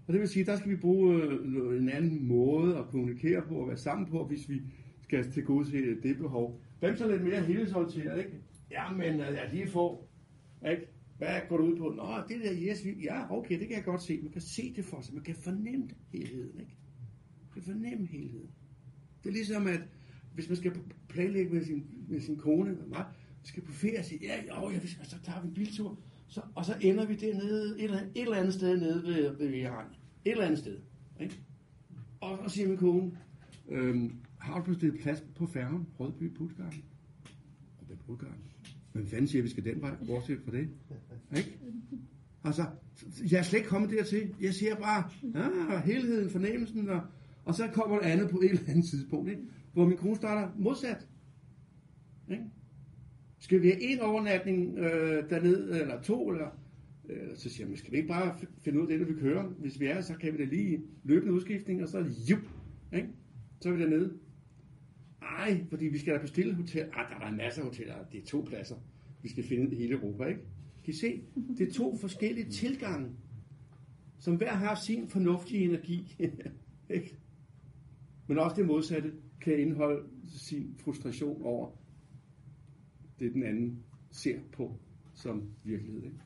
Og 0.07 0.13
det 0.13 0.21
vil 0.21 0.29
sige, 0.29 0.45
der 0.45 0.57
skal 0.57 0.71
vi 0.71 0.75
bruge 0.75 1.23
øh, 1.23 1.81
en 1.81 1.89
anden 1.89 2.27
måde 2.27 2.77
at 2.77 2.85
kommunikere 2.87 3.41
på 3.41 3.55
og 3.55 3.67
være 3.67 3.77
sammen 3.77 4.07
på, 4.07 4.25
hvis 4.25 4.49
vi 4.49 4.61
skal 5.01 5.31
til 5.31 5.43
gode 5.43 5.65
se 5.65 6.01
det 6.01 6.17
behov. 6.17 6.61
Hvem 6.79 6.95
så 6.95 7.07
lidt 7.07 7.23
mere 7.23 7.41
helhedsorienteret, 7.41 8.17
ikke? 8.17 8.31
Jamen, 8.71 9.19
øh, 9.19 9.27
er 9.27 9.53
lige 9.53 9.67
få, 9.67 10.07
ikke? 10.71 10.87
Hvad 11.17 11.41
går 11.49 11.57
du 11.57 11.63
ud 11.63 11.77
på? 11.77 11.89
Nå, 11.89 12.03
det 12.29 12.43
der 12.43 12.69
yes, 12.69 12.85
vi, 12.85 13.03
ja, 13.03 13.37
okay, 13.37 13.59
det 13.59 13.67
kan 13.67 13.77
jeg 13.77 13.83
godt 13.83 14.01
se. 14.01 14.19
Man 14.21 14.31
kan 14.31 14.41
se 14.41 14.73
det 14.75 14.85
for 14.85 15.01
sig. 15.01 15.13
Man 15.13 15.23
kan 15.23 15.35
fornemme 15.35 15.89
helheden, 16.13 16.59
ikke? 16.59 16.77
Man 17.41 17.49
kan 17.53 17.61
fornemme 17.61 18.07
helheden. 18.07 18.49
Det 19.23 19.29
er 19.29 19.33
ligesom, 19.33 19.67
at 19.67 19.81
hvis 20.33 20.49
man 20.49 20.57
skal 20.57 20.71
planlægge 21.07 21.53
med 21.53 21.65
sin, 21.65 21.85
med 22.07 22.21
sin 22.21 22.37
kone, 22.37 22.77
mig, 22.87 23.05
skal 23.43 23.63
på 23.63 23.71
ferie 23.71 23.99
og 23.99 24.05
sige, 24.05 24.19
ja, 24.21 24.61
jo, 24.61 24.69
ja, 24.69 24.79
så 25.03 25.15
tager 25.23 25.41
vi 25.41 25.47
en 25.47 25.53
biltur, 25.53 25.99
så, 26.27 26.41
og 26.55 26.65
så 26.65 26.75
ender 26.81 27.05
vi 27.05 27.15
dernede, 27.15 27.77
et 27.77 27.83
eller, 27.83 27.97
andet, 27.97 28.11
et 28.15 28.21
eller 28.21 28.37
andet 28.37 28.53
sted 28.53 28.77
nede 28.77 29.03
ved, 29.03 29.37
ved 29.37 29.53
Iran. 29.53 29.85
Et 30.25 30.31
eller 30.31 30.45
andet 30.45 30.59
sted. 30.59 30.77
Ikke? 31.19 31.39
Og, 32.21 32.39
så 32.49 32.55
siger 32.55 32.67
min 32.67 32.77
kone, 32.77 33.11
øhm, 33.69 34.13
har 34.37 34.59
du 34.59 34.65
bestilt 34.65 35.01
plads 35.01 35.23
på 35.35 35.45
færgen, 35.45 35.87
Rødby 35.99 36.33
Puttgarden? 36.33 36.83
Rødby 37.81 38.01
Putgarden. 38.05 38.43
Men 38.93 39.07
fanden 39.07 39.27
siger, 39.27 39.41
at 39.41 39.43
vi 39.43 39.49
skal 39.49 39.65
den 39.65 39.81
vej, 39.81 39.95
bortset 40.07 40.39
fra 40.45 40.51
det. 40.51 40.69
Ikke? 41.37 41.57
Altså, 42.43 42.65
jeg 43.31 43.37
er 43.37 43.43
slet 43.43 43.59
ikke 43.59 43.69
kommet 43.69 43.89
dertil. 43.89 44.33
Jeg 44.41 44.53
siger 44.53 44.75
bare, 44.75 45.09
ah, 45.35 45.83
helheden, 45.83 46.29
fornemmelsen, 46.29 46.89
og, 46.89 47.01
og 47.45 47.55
så 47.55 47.67
kommer 47.73 47.99
det 47.99 48.05
andet 48.05 48.29
på 48.29 48.39
et 48.39 48.49
eller 48.49 48.61
andet 48.67 48.85
tidspunkt, 48.85 49.29
ikke? 49.29 49.41
Hvor 49.73 49.85
min 49.85 49.97
kone 49.97 50.15
starter 50.15 50.51
modsat. 50.57 51.07
Ikke? 52.31 52.43
Skal 53.39 53.61
vi 53.61 53.67
have 53.67 53.81
en 53.81 53.99
overnatning 53.99 54.77
øh, 54.77 55.29
dernede, 55.29 55.81
eller 55.81 56.01
to, 56.01 56.29
eller 56.29 56.47
øh, 57.09 57.35
så 57.35 57.49
siger 57.49 57.67
man, 57.67 57.77
skal 57.77 57.91
vi 57.91 57.97
ikke 57.97 58.07
bare 58.07 58.37
finde 58.61 58.79
ud 58.79 58.83
af 58.83 58.87
det, 58.87 58.99
når 59.07 59.13
vi 59.13 59.19
kører? 59.19 59.43
Hvis 59.43 59.79
vi 59.79 59.85
er, 59.85 60.01
så 60.01 60.13
kan 60.13 60.33
vi 60.33 60.37
da 60.37 60.43
lige 60.43 60.81
løbende 61.03 61.33
udskiftning, 61.33 61.83
og 61.83 61.89
så 61.89 61.99
jup, 62.29 62.49
ikke? 62.93 63.09
så 63.61 63.69
er 63.69 63.73
vi 63.73 63.81
dernede. 63.81 64.13
Ej, 65.21 65.63
fordi 65.69 65.85
vi 65.85 65.97
skal 65.97 66.13
da 66.13 66.19
bestille 66.19 66.55
hotel. 66.55 66.81
Ah, 66.81 67.19
der 67.19 67.25
er 67.25 67.31
masser 67.31 67.61
af 67.61 67.67
hoteller. 67.67 67.95
Det 68.11 68.21
er 68.21 68.25
to 68.25 68.45
pladser. 68.47 68.75
Vi 69.21 69.29
skal 69.29 69.43
finde 69.43 69.75
hele 69.75 69.93
Europa, 69.93 70.25
ikke? 70.25 70.41
Kan 70.85 70.93
I 70.93 70.97
se? 70.97 71.21
Det 71.57 71.67
er 71.67 71.73
to 71.73 71.97
forskellige 71.97 72.49
tilgange, 72.49 73.09
som 74.19 74.35
hver 74.35 74.51
har 74.51 74.75
sin 74.75 75.07
fornuftige 75.07 75.63
energi. 75.63 76.15
ikke? 76.89 77.17
Men 78.27 78.39
også 78.39 78.55
det 78.55 78.65
modsatte 78.65 79.11
kan 79.41 79.59
indholde 79.59 80.03
sin 80.27 80.75
frustration 80.79 81.41
over 81.41 81.71
det, 83.19 83.33
den 83.33 83.43
anden 83.43 83.83
ser 84.11 84.39
på 84.51 84.75
som 85.13 85.49
virkelighed. 85.63 86.03
Ikke? 86.03 86.19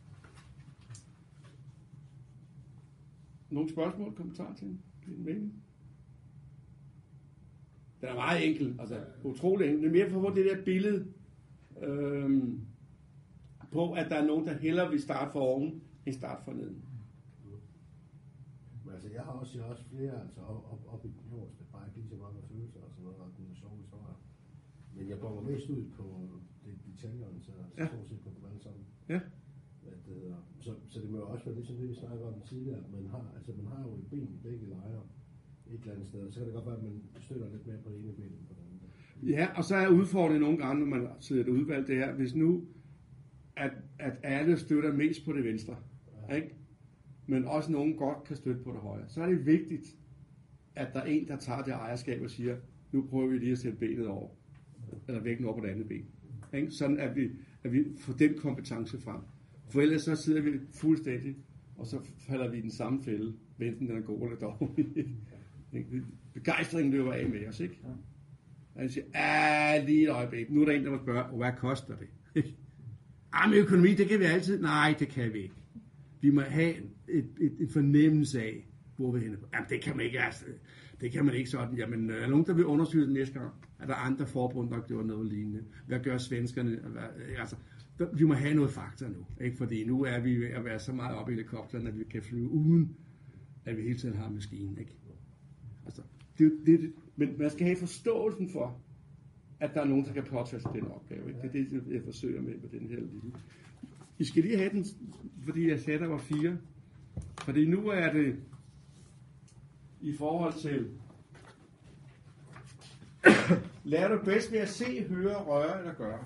Nogle 3.50 3.70
spørgsmål, 3.70 4.16
kommentarer 4.16 4.56
til 4.56 4.78
din 5.06 5.26
mening? 5.26 5.64
Den 8.02 8.10
er 8.10 8.16
meget 8.16 8.50
enkel, 8.50 8.76
altså 8.80 9.06
utrolig 9.24 9.68
enkel. 9.68 9.82
Det 9.82 9.88
er 9.88 10.06
mere 10.06 10.10
for 10.10 10.30
at 10.30 10.36
det 10.36 10.46
der 10.46 10.64
billede 10.64 11.14
øhm, 11.82 12.66
på, 13.72 13.94
at 13.94 14.10
der 14.10 14.16
er 14.16 14.26
nogen, 14.26 14.46
der 14.46 14.54
hellere 14.54 14.90
vil 14.90 15.02
starte 15.02 15.32
for 15.32 15.40
oven, 15.40 15.82
end 16.06 16.16
starte 16.16 16.44
for 16.44 16.54
neden. 16.54 16.84
Altså, 18.94 19.10
jeg 19.10 19.24
har 19.24 19.32
også, 19.32 19.58
jeg 19.58 19.66
har 19.66 19.72
også 19.74 19.86
flere, 19.86 20.22
altså 20.22 20.42
op, 20.42 20.72
op, 20.72 20.82
op 20.88 21.06
i 21.06 21.08
den 21.08 21.22
øverste, 21.34 21.64
bare 21.72 21.90
lige 21.96 22.08
så 22.08 22.16
mange 22.16 22.40
følelser 22.50 22.80
og 22.80 22.90
sådan 22.92 23.04
noget, 23.04 23.20
og 23.20 23.28
den 23.38 23.56
sjove 23.56 23.78
historier. 23.78 24.20
Men 25.04 25.10
jeg 25.10 25.20
går 25.20 25.42
mest 25.50 25.70
ud 25.70 25.84
på 25.98 26.06
det, 26.66 26.74
detaljerne, 26.90 27.40
så 27.42 27.52
Ja. 27.78 27.88
stort 27.88 28.08
set 28.10 28.20
på 28.26 28.30
dem 28.36 28.44
alle 28.50 28.62
sammen. 28.64 28.84
Ja. 29.10 29.20
Det 30.08 30.16
hedder. 30.22 30.36
Så, 30.60 30.72
så 30.90 31.00
det 31.02 31.10
må 31.10 31.18
jo 31.18 31.28
også 31.28 31.46
være 31.46 31.56
ligesom 31.56 31.76
det, 31.76 31.90
vi 31.90 31.94
snakker 31.96 32.26
om 32.28 32.42
tidligere, 32.50 32.78
at 32.78 32.92
man 32.92 33.06
har, 33.12 33.24
altså 33.36 33.52
man 33.58 33.66
har 33.74 33.82
jo 33.88 33.92
et 34.02 34.08
ben 34.12 34.28
i 34.38 34.40
begge 34.48 34.66
lejre 34.70 35.04
et 35.72 35.80
eller 35.82 35.94
andet 35.94 36.08
sted, 36.08 36.32
så 36.32 36.40
kan 36.40 36.46
det 36.48 36.54
godt 36.54 36.66
være, 36.66 36.78
at 36.78 36.84
man 36.84 37.02
støtter 37.20 37.50
lidt 37.52 37.68
mere 37.68 37.78
på 37.84 37.90
det 37.90 38.00
ene 38.00 38.14
ben 38.14 38.26
end 38.26 38.46
på 38.48 38.54
det 38.54 38.62
andet. 38.70 39.30
Ja, 39.38 39.48
og 39.58 39.64
så 39.64 39.76
er 39.76 39.88
udfordringen 39.88 40.42
nogle 40.42 40.58
gange, 40.58 40.80
når 40.80 40.98
man 40.98 41.08
sidder 41.20 41.44
et 41.44 41.50
udvalg, 41.50 41.88
det 41.88 41.98
er, 41.98 42.12
hvis 42.14 42.36
nu, 42.36 42.66
at, 43.58 43.72
at 44.00 44.14
alle 44.24 44.58
støtter 44.58 44.94
mest 44.94 45.26
på 45.26 45.34
det 45.34 45.44
venstre, 45.44 45.76
ikke? 46.36 46.56
men 47.28 47.46
også 47.46 47.72
nogen 47.72 47.96
godt 47.98 48.24
kan 48.24 48.36
støtte 48.36 48.64
på 48.64 48.72
det 48.72 48.80
højre, 48.80 49.10
så 49.10 49.22
er 49.22 49.28
det 49.30 49.46
vigtigt, 49.46 49.98
at 50.76 50.94
der 50.94 51.00
er 51.00 51.06
en, 51.06 51.28
der 51.28 51.38
tager 51.38 51.62
det 51.64 51.72
ejerskab 51.74 52.22
og 52.22 52.30
siger, 52.30 52.58
nu 52.92 53.08
prøver 53.10 53.28
vi 53.28 53.38
lige 53.38 53.52
at 53.52 53.58
sætte 53.58 53.78
benet 53.78 54.08
over, 54.08 54.30
eller 55.08 55.22
vægten 55.22 55.46
over 55.46 55.60
på 55.60 55.66
det 55.66 55.72
andet 55.72 55.88
ben. 55.88 56.06
Ikke? 56.54 56.72
Sådan 56.72 57.00
at 57.00 57.16
vi, 57.16 57.30
at 57.64 57.74
vi 57.74 57.84
får 58.00 58.14
den 58.14 58.38
kompetence 58.38 59.02
frem. 59.02 59.22
For 59.70 59.82
ellers 59.82 60.02
så 60.02 60.16
sidder 60.16 60.42
vi 60.42 60.52
fuldstændig, 60.72 61.36
og 61.78 61.88
så 61.88 61.98
falder 62.28 62.52
vi 62.52 62.58
i 62.58 62.62
den 62.62 62.72
samme 62.72 63.04
fælde, 63.04 63.34
enten 63.62 63.88
den 63.88 63.98
er 63.98 64.02
god 64.02 64.22
eller 64.22 64.40
dårlig. 64.40 65.08
Begejstringen 66.34 66.94
løber 66.94 67.14
af 67.14 67.30
med 67.30 67.48
os, 67.48 67.60
ikke? 67.60 67.80
Og 68.76 68.82
han 68.82 68.90
siger, 68.90 69.06
ah, 69.14 69.86
lige 69.86 70.04
et 70.04 70.10
øjeblik, 70.10 70.52
nu 70.52 70.62
er 70.62 70.66
der 70.66 70.72
en, 70.72 70.86
der 70.86 70.92
må 70.92 70.98
spørge, 70.98 71.38
hvad 71.38 71.52
koster 71.58 71.96
det? 71.96 72.08
ah, 73.34 73.50
men 73.50 73.60
økonomi, 73.60 73.94
det 73.94 74.08
kan 74.08 74.20
vi 74.20 74.26
altid. 74.26 74.62
Nej, 74.62 74.96
det 75.00 75.08
kan 75.08 75.34
vi 75.34 75.40
ikke. 75.40 75.56
Vi 76.22 76.30
må 76.30 76.42
have 76.42 76.76
et, 77.10 77.30
et, 77.42 77.54
et 77.60 77.70
fornemmelse 77.74 78.42
af, 78.42 78.68
hvor 78.96 79.12
vi 79.12 79.18
er 79.18 79.22
henne. 79.22 79.38
Jamen, 79.54 79.70
det 79.70 79.82
kan 79.82 79.98
man 79.98 80.06
ikke, 80.06 80.20
altså. 80.20 80.46
Det 81.02 81.12
kan 81.12 81.26
man 81.26 81.36
ikke 81.36 81.50
sådan. 81.50 81.78
Jamen, 81.78 82.10
er 82.10 82.20
der 82.20 82.28
nogen, 82.28 82.46
der 82.46 82.54
vil 82.54 82.66
undersøge 82.66 83.06
det 83.06 83.14
næste 83.14 83.40
gang? 83.40 83.52
Er 83.84 83.88
der 83.88 83.96
andre 83.96 84.28
forbund, 84.28 84.70
der 84.70 84.82
gjorde 84.82 85.08
noget 85.08 85.26
lignende? 85.26 85.64
Hvad 85.88 86.00
gør 86.00 86.18
svenskerne? 86.18 86.76
Hvad, 86.76 87.04
altså, 87.40 87.56
vi 88.14 88.24
må 88.24 88.34
have 88.34 88.54
noget 88.54 88.72
fakta 88.72 89.08
nu. 89.08 89.26
Ikke? 89.42 89.58
Fordi 89.58 89.86
nu 89.86 90.04
er 90.04 90.20
vi 90.20 90.36
ved 90.36 90.48
at 90.48 90.66
være 90.66 90.80
så 90.80 90.94
meget 90.94 91.16
oppe 91.16 91.32
i 91.32 91.36
helikopteren, 91.36 91.88
at 91.88 92.00
vi 92.00 92.04
kan 92.04 92.22
flyve 92.22 92.50
uden, 92.50 92.96
at 93.66 93.78
vi 93.78 93.82
hele 93.82 93.98
tiden 93.98 94.16
har 94.16 94.30
maskinen. 94.30 94.78
Ikke? 94.78 94.98
Altså, 95.86 96.02
det, 96.38 96.52
det, 96.66 96.80
det, 96.80 96.94
men 97.16 97.38
man 97.38 97.50
skal 97.50 97.66
have 97.66 97.78
forståelsen 97.78 98.50
for, 98.50 98.82
at 99.60 99.74
der 99.74 99.82
er 99.82 99.86
nogen, 99.86 100.06
der 100.06 100.14
kan 100.14 100.24
påtage 100.24 100.62
sig 100.62 100.72
den 100.74 100.88
opgave. 100.88 101.28
Ikke? 101.28 101.40
Det 101.42 101.76
er 101.76 101.82
det, 101.82 101.94
jeg 101.94 102.02
forsøger 102.04 102.42
med 102.42 102.54
med 102.62 102.80
den 102.80 102.88
her 102.90 103.00
lille. 103.00 103.34
I 104.20 104.24
skal 104.24 104.44
lige 104.44 104.58
have 104.58 104.70
den, 104.70 104.86
fordi 105.46 105.70
jeg 105.70 105.80
sagde, 105.80 106.00
der 106.00 106.08
var 106.08 106.18
fire. 106.18 106.58
Fordi 107.46 107.66
nu 107.66 107.88
er 107.88 108.14
det 108.14 108.36
i 110.02 110.14
forhold 110.18 110.54
til 110.54 110.88
lærer 113.84 114.08
du 114.08 114.24
bedst 114.26 114.52
ved 114.52 114.60
at 114.60 114.70
se, 114.70 115.04
høre, 115.04 115.36
røre 115.36 115.80
eller 115.80 115.94
gøre. 115.94 116.20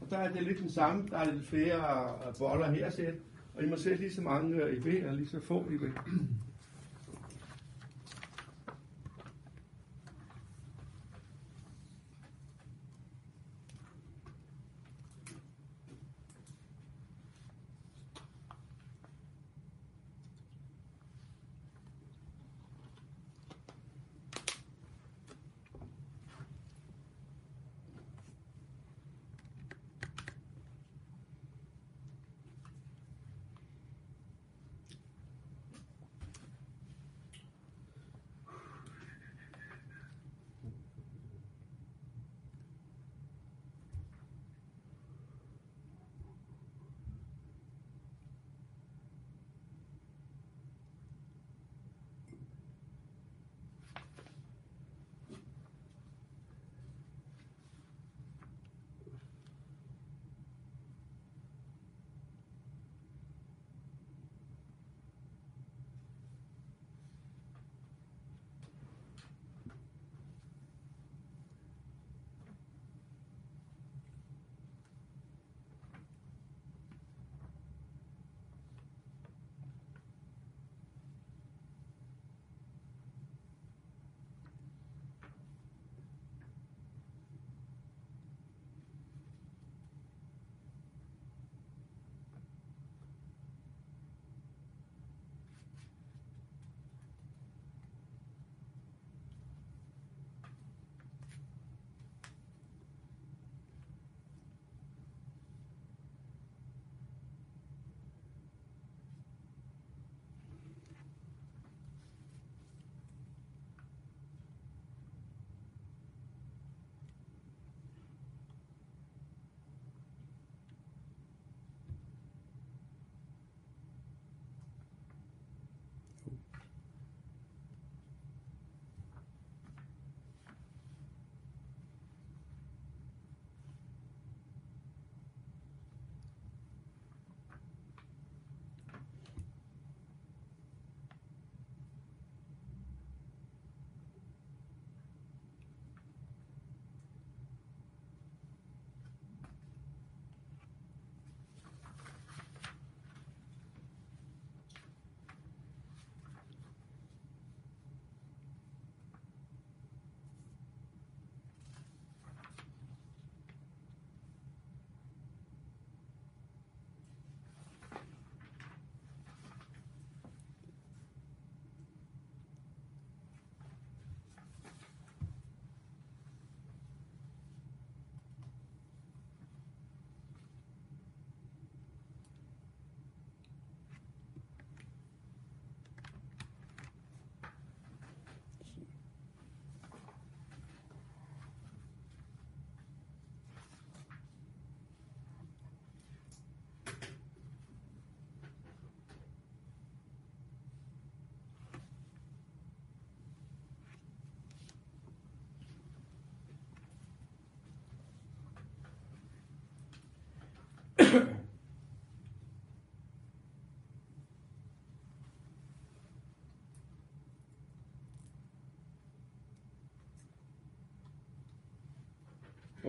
Og 0.00 0.10
der 0.10 0.18
er 0.18 0.32
det 0.32 0.42
lidt 0.42 0.58
den 0.58 0.70
samme. 0.70 1.08
Der 1.10 1.18
er 1.18 1.32
lidt 1.32 1.46
flere 1.46 2.12
boller 2.38 2.70
her 2.70 2.90
set. 2.90 3.14
Og 3.54 3.64
I 3.64 3.66
må 3.66 3.76
sætte 3.76 3.98
lige 3.98 4.14
så 4.14 4.20
mange 4.22 4.62
øh, 4.62 4.76
I 4.76 4.80
vil, 4.80 5.06
og 5.06 5.14
lige 5.14 5.28
så 5.28 5.40
få 5.40 5.64
I 5.70 5.76
vil. 5.76 5.92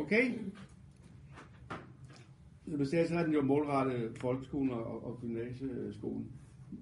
Okay? 0.10 0.32
Når 2.66 2.78
du 2.78 2.86
sagde, 2.86 3.08
så 3.08 3.16
er 3.16 3.24
den 3.24 3.34
jo 3.34 3.42
målrettet 3.42 4.18
folkeskolen 4.18 4.72
og, 4.72 5.06
og 5.06 5.20
gymnasieskolen. 5.22 6.28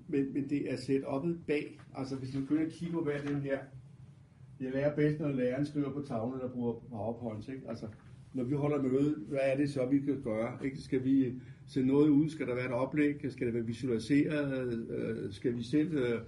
Men, 0.08 0.34
men 0.34 0.50
det 0.50 0.72
er 0.72 0.78
set 0.78 1.06
oppe 1.06 1.38
bag. 1.48 1.80
Altså 1.96 2.16
hvis 2.16 2.34
man 2.34 2.44
begynder 2.44 2.66
at 2.66 2.72
kigge 2.72 2.94
på, 2.94 3.04
hvad 3.04 3.20
den 3.28 3.42
her 3.42 3.58
jeg 4.60 4.72
lærer 4.72 4.96
bedst, 4.96 5.20
når 5.20 5.30
læreren 5.30 5.66
skriver 5.66 5.94
på 5.94 6.02
tavlen 6.02 6.42
og 6.42 6.52
bruger 6.52 6.74
PowerPoint. 6.74 7.50
Ikke? 7.50 7.70
Altså, 7.70 7.88
når 8.34 8.44
vi 8.44 8.56
holder 8.56 8.82
møde, 8.82 9.16
hvad 9.28 9.40
er 9.42 9.58
det 9.58 9.70
så, 9.70 9.86
vi 9.86 10.00
kan 10.00 10.22
gøre? 10.24 10.66
Ikke? 10.66 10.82
Skal 10.82 11.04
vi 11.04 11.34
sende 11.68 11.88
noget 11.88 12.10
ud? 12.10 12.30
Skal 12.30 12.48
der 12.48 12.56
være 12.56 12.66
et 12.66 12.72
oplæg? 12.72 13.26
Skal 13.30 13.48
det 13.48 13.54
være 13.54 13.66
visualiseret? 13.66 14.68
Øh, 14.68 15.26
øh, 15.26 15.34
skal 15.34 15.58
vi 15.58 15.64
selv 15.64 15.94
øh, 15.94 16.22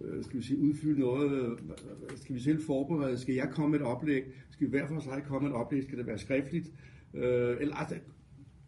øh, 0.00 0.24
skal 0.24 0.38
vi 0.38 0.44
sige, 0.44 0.58
udfylde 0.58 1.00
noget? 1.00 1.58
Skal 2.16 2.34
vi 2.34 2.40
selv 2.40 2.62
forberede? 2.62 3.18
Skal 3.18 3.34
jeg 3.34 3.48
komme 3.52 3.76
et 3.76 3.82
oplæg? 3.82 4.24
Skal 4.50 4.66
vi 4.66 4.70
hver 4.70 4.86
for 4.86 5.00
sig 5.00 5.22
komme 5.26 5.48
et 5.48 5.54
oplæg? 5.54 5.82
Skal 5.82 5.98
det 5.98 6.06
være 6.06 6.18
skriftligt? 6.18 6.72
Øh, 7.14 7.56
eller, 7.60 7.74
altså, 7.74 7.94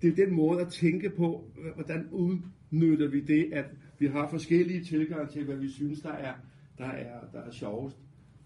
det 0.02 0.10
er 0.10 0.26
den 0.26 0.34
måde 0.34 0.60
at 0.60 0.68
tænke 0.68 1.10
på, 1.10 1.50
hvordan 1.74 2.08
udnytter 2.10 3.08
vi 3.08 3.20
det, 3.20 3.52
at 3.52 3.64
vi 3.98 4.06
har 4.06 4.28
forskellige 4.28 4.84
tilgange 4.84 5.32
til, 5.32 5.44
hvad 5.44 5.56
vi 5.56 5.68
synes, 5.68 6.00
der 6.00 6.12
er, 6.12 6.34
der 6.78 6.84
er, 6.84 7.20
der 7.32 7.40
er 7.40 7.50
sjovest. 7.50 7.96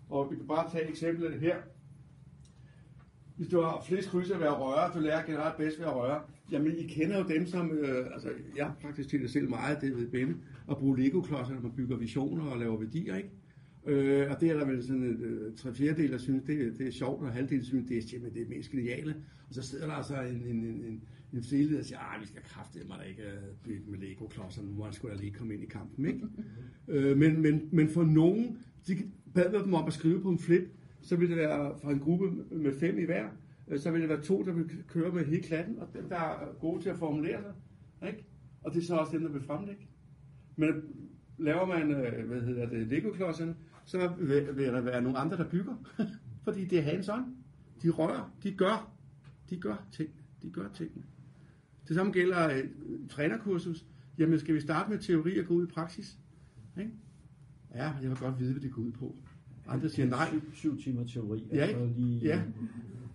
Og 0.08 0.30
vi 0.30 0.36
kan 0.36 0.46
bare 0.46 0.70
tage 0.70 0.88
eksemplet 0.88 1.40
her. 1.40 1.56
Hvis 3.36 3.48
du 3.48 3.60
har 3.60 3.84
flest 3.88 4.08
kryds 4.08 4.30
at 4.30 4.40
være 4.40 4.52
røre, 4.52 4.94
du 4.94 4.98
lærer 5.00 5.26
generelt 5.26 5.56
bedst 5.56 5.78
ved 5.78 5.86
at 5.86 5.94
røre. 5.96 6.20
Jamen, 6.52 6.76
I 6.76 6.86
kender 6.86 7.18
jo 7.18 7.28
dem, 7.28 7.46
som... 7.46 7.70
Øh, 7.70 8.06
altså, 8.12 8.28
jeg 8.56 8.66
har 8.66 8.76
faktisk 8.82 9.08
til 9.08 9.22
det 9.22 9.30
selv 9.30 9.48
meget, 9.48 9.80
det 9.80 9.96
ved 9.96 10.08
Benne, 10.08 10.34
at 10.70 10.76
bruge 10.76 10.98
Lego-klodser, 10.98 11.55
når 11.55 11.60
man 11.60 11.72
bygger 11.72 11.97
visioner 11.97 12.44
og 12.44 12.59
laver 12.59 12.78
værdier, 12.78 13.16
ikke? 13.16 13.30
Øh, 13.86 14.30
og 14.30 14.40
det 14.40 14.51
er 14.51 14.59
der 14.59 14.66
vel 14.66 14.82
sådan 14.82 15.05
øh, 15.05 15.56
tre 15.56 15.74
fjerdedel, 15.74 16.12
der 16.12 16.18
synes, 16.18 16.43
det, 16.47 16.78
det 16.78 16.86
er 16.86 16.93
sjovt, 16.93 17.22
og 17.22 17.32
halvdelen 17.32 17.64
synes, 17.64 17.88
det 17.88 17.98
er, 17.98 18.02
jamen, 18.12 18.34
det 18.34 18.43
er 18.43 18.48
mest 18.48 18.70
geniale. 18.70 19.14
Og 19.48 19.55
så 19.55 19.62
sidder 19.62 19.86
der 19.86 19.93
altså 19.93 20.22
en, 20.22 20.43
en, 20.47 20.64
en, 20.64 20.84
en, 20.84 21.02
en 21.32 21.43
fele, 21.43 21.76
der 21.76 21.82
siger, 21.82 21.98
at 21.98 22.20
vi 22.20 22.26
skal 22.26 22.43
kraftedeme 22.43 22.88
mig 22.88 22.98
da 22.98 23.05
ikke 23.05 23.22
øh, 23.22 23.55
bygge 23.64 23.90
med 23.90 23.98
Lego-klodser, 23.98 24.62
nu 24.62 24.72
må 24.72 24.86
da 25.09 25.14
lige 25.14 25.32
komme 25.32 25.55
ind 25.55 25.62
i 25.62 25.66
kampen, 25.66 26.06
ikke? 26.06 26.20
øh, 26.88 27.16
men, 27.16 27.43
men, 27.43 27.68
men 27.72 27.88
for 27.88 28.05
nogen, 28.05 28.59
de 28.86 28.97
bad 29.34 29.64
dem 29.64 29.74
om 29.74 29.86
at 29.86 29.93
skrive 29.93 30.20
på 30.20 30.28
en 30.28 30.38
flip, 30.38 30.70
så 31.02 31.16
vil 31.16 31.28
det 31.28 31.36
være 31.36 31.78
fra 31.82 31.93
en 31.93 31.98
gruppe 31.98 32.30
med 32.51 32.72
fem 32.72 32.98
i 32.98 33.05
hver, 33.05 33.28
øh, 33.68 33.78
så 33.80 33.90
vil 33.90 34.01
det 34.01 34.09
være 34.09 34.22
to, 34.22 34.43
der 34.43 34.52
vil 34.52 34.70
køre 34.88 35.12
med 35.12 35.24
hele 35.24 35.43
klatten, 35.43 35.78
og 35.78 35.88
dem, 35.94 36.09
der 36.09 36.16
er 36.16 36.59
gode 36.60 36.82
til 36.82 36.88
at 36.88 36.98
formulere 36.98 37.43
sig. 37.43 37.52
Ikke? 38.09 38.24
Og 38.62 38.74
det 38.74 38.82
er 38.82 38.86
så 38.86 38.97
også 38.97 39.12
dem, 39.12 39.22
der 39.22 39.30
vil 39.30 39.43
fremlægge. 39.43 39.86
Men 40.56 40.82
laver 41.38 41.66
man, 41.66 41.90
øh, 41.90 42.28
hvad 42.28 42.40
hedder 42.40 42.68
det, 42.68 42.86
Lego-klodserne, 42.86 43.56
så 43.84 44.12
vil, 44.18 44.56
vil 44.56 44.66
der 44.66 44.80
være 44.80 45.02
nogle 45.02 45.18
andre, 45.18 45.36
der 45.36 45.48
bygger. 45.48 45.74
Fordi 46.44 46.64
det 46.64 46.78
er 46.78 46.82
hands 46.82 47.08
on. 47.08 47.36
De 47.82 47.90
rører, 47.90 48.36
de 48.42 48.52
gør, 48.52 48.92
de 49.50 49.56
gør 49.60 49.86
ting. 49.92 50.10
De 50.42 50.50
gør 50.50 50.68
tingene. 50.74 51.04
Det 51.88 51.96
samme 51.96 52.12
gælder 52.12 52.54
øh, 52.56 52.64
trænerkursus. 53.08 53.84
Jamen, 54.18 54.38
skal 54.38 54.54
vi 54.54 54.60
starte 54.60 54.90
med 54.90 54.98
teori 54.98 55.38
og 55.38 55.46
gå 55.46 55.54
ud 55.54 55.66
i 55.66 55.70
praksis? 55.70 56.18
Ikke? 56.78 56.90
Ja, 57.74 57.92
jeg 58.02 58.10
vil 58.10 58.18
godt 58.18 58.40
vide, 58.40 58.52
hvad 58.52 58.62
det 58.62 58.72
går 58.72 58.82
ud 58.82 58.92
på. 58.92 59.16
Andre 59.66 59.88
siger 59.88 60.06
nej. 60.06 60.28
Syv, 60.28 60.52
syv 60.52 60.78
timer 60.78 61.04
teori. 61.04 61.48
Ja, 61.52 61.66
og 61.66 61.88
så 61.88 62.00
lige, 62.00 62.18
ja. 62.18 62.42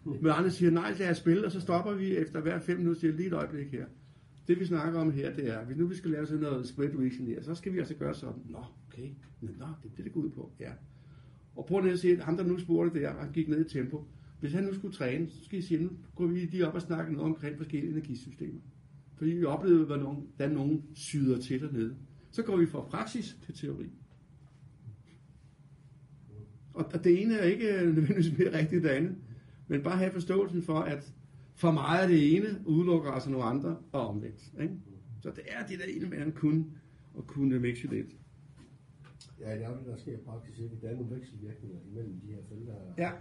Men 0.05 0.31
andre 0.31 0.51
siger 0.51 0.71
nej 0.71 0.93
til 0.93 1.03
at 1.03 1.17
spille, 1.17 1.45
og 1.45 1.51
så 1.51 1.61
stopper 1.61 1.93
vi 1.93 2.17
efter 2.17 2.41
hver 2.41 2.59
fem 2.59 2.77
minutter 2.77 2.99
siger 2.99 3.13
lige 3.13 3.27
et 3.27 3.33
øjeblik 3.33 3.71
her. 3.71 3.85
Det 4.47 4.59
vi 4.59 4.65
snakker 4.65 4.99
om 4.99 5.11
her, 5.11 5.35
det 5.35 5.49
er, 5.49 5.65
hvis 5.65 5.77
nu 5.77 5.87
vi 5.87 5.95
skal 5.95 6.11
lave 6.11 6.25
sådan 6.25 6.41
noget 6.41 6.67
spread 6.67 6.91
reason 6.99 7.43
så 7.43 7.55
skal 7.55 7.73
vi 7.73 7.79
altså 7.79 7.95
gøre 7.95 8.15
sådan. 8.15 8.41
Nå, 8.49 8.63
okay. 8.87 9.09
Nå, 9.41 9.49
det 9.83 9.91
er 9.91 9.95
det, 9.95 10.05
det 10.05 10.13
går 10.13 10.21
ud 10.21 10.29
på. 10.29 10.51
Ja. 10.59 10.71
Og 11.55 11.65
prøv 11.65 11.81
lige 11.81 11.93
at 11.93 11.99
se, 11.99 12.11
at 12.11 12.19
ham 12.19 12.37
der 12.37 12.43
nu 12.43 12.59
spurgte 12.59 12.99
der, 12.99 13.13
han 13.13 13.31
gik 13.31 13.47
ned 13.47 13.65
i 13.65 13.69
tempo. 13.69 14.05
Hvis 14.39 14.53
han 14.53 14.63
nu 14.63 14.73
skulle 14.73 14.93
træne, 14.93 15.29
så 15.29 15.45
skal 15.45 15.59
I 15.59 15.61
sige, 15.61 15.83
nu 15.83 15.89
går 16.15 16.27
vi 16.27 16.39
lige 16.39 16.67
op 16.67 16.73
og 16.73 16.81
snakke 16.81 17.13
noget 17.13 17.29
omkring 17.29 17.57
forskellige 17.57 17.91
energisystemer. 17.91 18.59
Fordi 19.15 19.31
vi 19.31 19.43
oplevede, 19.43 19.85
hvordan 19.85 20.51
nogen 20.51 20.83
syder 20.93 21.41
til 21.41 21.61
dernede. 21.61 21.95
Så 22.31 22.43
går 22.43 22.57
vi 22.57 22.65
fra 22.65 22.81
praksis 22.81 23.37
til 23.45 23.53
teori. 23.53 23.89
Og 26.73 27.03
det 27.03 27.21
ene 27.21 27.33
er 27.33 27.43
ikke 27.43 27.65
nødvendigvis 27.65 28.37
mere 28.37 28.57
rigtigt 28.57 28.73
end 28.73 28.83
det 28.83 28.89
andet. 28.89 29.15
Men 29.67 29.83
bare 29.83 29.97
have 29.97 30.11
forståelsen 30.11 30.61
for, 30.61 30.79
at 30.79 31.13
for 31.61 31.71
meget 31.71 32.01
af 32.01 32.07
det 32.07 32.35
ene 32.35 32.47
udelukker 32.65 33.11
altså 33.11 33.29
nogle 33.29 33.45
andre 33.45 33.77
og 33.91 34.07
omvendt. 34.07 34.53
Ikke? 34.61 34.73
Så 35.21 35.29
det 35.29 35.43
er 35.47 35.67
det 35.67 35.79
der 35.79 35.85
ene 35.85 36.09
med 36.09 36.17
at 36.17 36.33
kunne, 36.33 36.65
at 37.17 37.27
kunne 37.27 37.59
mixe 37.59 37.87
lidt. 37.87 38.15
Ja, 39.39 39.55
det 39.55 39.65
er 39.65 39.77
det, 39.77 39.85
der 39.85 39.97
sker 39.97 40.13
i 40.13 40.21
praksis. 40.25 40.59
Ikke? 40.59 40.77
Der 40.81 40.89
er 40.89 40.95
nogle 40.95 41.15
vekselvirkninger 41.15 41.79
imellem 41.91 42.19
de 42.19 42.27
her 42.27 42.41
felter. 42.49 42.73
Ja. 42.97 43.11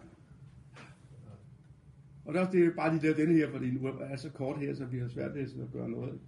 Og 2.24 2.34
der 2.34 2.40
er 2.40 2.50
det 2.50 2.72
bare 2.76 2.96
de 2.96 3.00
der 3.00 3.14
denne 3.14 3.34
her, 3.34 3.50
fordi 3.50 3.70
nu 3.70 3.86
er 3.86 4.16
så 4.16 4.30
kort 4.30 4.58
her, 4.58 4.74
så 4.74 4.84
vi 4.84 4.98
har 4.98 5.08
svært 5.08 5.34
ved 5.34 5.42
at 5.42 5.72
gøre 5.72 5.90
noget 5.90 6.20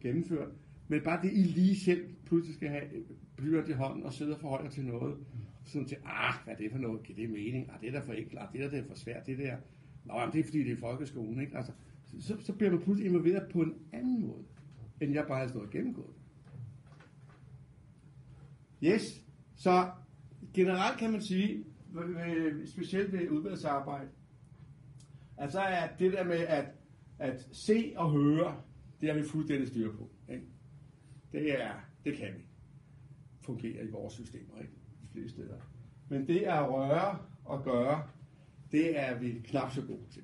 gennemført. 0.00 0.48
Men 0.88 1.00
bare 1.02 1.22
det, 1.22 1.32
I 1.32 1.42
lige 1.42 1.76
selv 1.80 2.08
pludselig 2.26 2.54
skal 2.54 2.68
have 2.68 2.84
blyant 3.36 3.68
i 3.68 3.72
hånden 3.72 4.02
og 4.02 4.12
sidde 4.12 4.34
og 4.34 4.40
forholde 4.40 4.70
til 4.70 4.84
noget. 4.84 5.16
Sådan 5.64 5.88
til, 5.88 5.96
ah, 6.04 6.34
hvad 6.44 6.54
er 6.54 6.58
det 6.58 6.70
for 6.70 6.78
noget? 6.78 7.02
Giver 7.02 7.16
det 7.16 7.30
mening? 7.30 7.70
Ah, 7.70 7.80
det 7.80 7.88
er 7.88 7.92
da 7.92 8.00
for 8.00 8.12
enkelt. 8.12 8.38
Ah, 8.40 8.52
det 8.52 8.64
er 8.64 8.70
da 8.70 8.80
for 8.80 8.94
svært, 8.94 9.26
det 9.26 9.38
der. 9.38 9.56
Nå, 10.04 10.14
jamen, 10.14 10.32
det 10.32 10.40
er 10.40 10.44
fordi, 10.44 10.58
det 10.58 10.72
er 10.72 10.76
folkeskolen, 10.76 11.40
ikke? 11.40 11.56
Altså, 11.56 11.72
så, 12.20 12.36
så 12.40 12.52
bliver 12.52 12.70
man 12.70 12.80
pludselig 12.80 13.08
involveret 13.08 13.48
på 13.52 13.60
en 13.60 13.74
anden 13.92 14.20
måde, 14.20 14.44
end 15.00 15.12
jeg 15.12 15.24
bare 15.28 15.40
har 15.40 15.48
stået 15.48 15.70
gennemgået. 15.70 16.14
Yes, 18.82 19.24
så 19.56 19.90
generelt 20.54 20.98
kan 20.98 21.12
man 21.12 21.22
sige, 21.22 21.64
specielt 22.66 23.12
ved 23.12 23.30
udvalgsarbejde, 23.30 24.08
at 25.36 25.52
så 25.52 25.60
er 25.60 25.88
det 25.98 26.12
der 26.12 26.24
med 26.24 26.38
at, 26.38 26.64
at 27.18 27.48
se 27.52 27.92
og 27.96 28.10
høre, 28.10 28.56
det 29.00 29.08
har 29.08 29.16
vi 29.16 29.28
fuldstændig 29.28 29.68
styr 29.68 29.92
på. 29.92 30.10
Ikke? 30.28 30.44
Det, 31.32 31.62
er, 31.62 31.72
det 32.04 32.16
kan 32.16 32.28
vi 32.36 32.46
fungere 33.40 33.84
i 33.84 33.90
vores 33.90 34.14
systemer, 34.14 34.60
ikke? 34.60 34.72
de 35.02 35.08
fleste 35.12 35.30
steder. 35.30 35.56
Men 36.08 36.26
det 36.26 36.40
at 36.40 36.70
røre 36.70 37.18
og 37.44 37.64
gøre, 37.64 38.08
det 38.74 39.00
er 39.00 39.18
vi 39.18 39.40
knap 39.44 39.72
så 39.72 39.82
gode 39.82 40.06
til. 40.10 40.22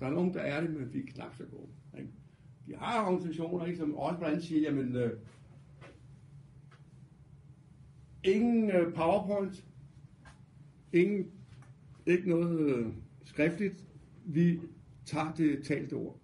Der 0.00 0.06
er 0.06 0.10
nogen, 0.10 0.34
der 0.34 0.40
er 0.40 0.60
det, 0.60 0.70
men 0.70 0.94
vi 0.94 0.98
er 0.98 1.06
knap 1.06 1.34
så 1.36 1.44
gode. 1.44 1.68
Ikke? 1.98 2.10
Vi 2.66 2.74
har 2.78 3.06
organisationer, 3.06 3.66
ikke, 3.66 3.78
som 3.78 3.94
også 3.94 4.18
blandt 4.18 4.34
andet 4.34 4.48
siger, 4.48 4.60
jamen, 4.60 4.96
øh, 4.96 5.20
ingen 8.24 8.70
øh, 8.70 8.94
PowerPoint, 8.94 9.64
ingen, 10.92 11.30
ikke 12.06 12.28
noget 12.28 12.60
øh, 12.60 12.86
skriftligt, 13.24 13.84
vi 14.24 14.60
tager 15.04 15.34
det 15.34 15.64
talte 15.64 15.94
ord. 15.94 16.20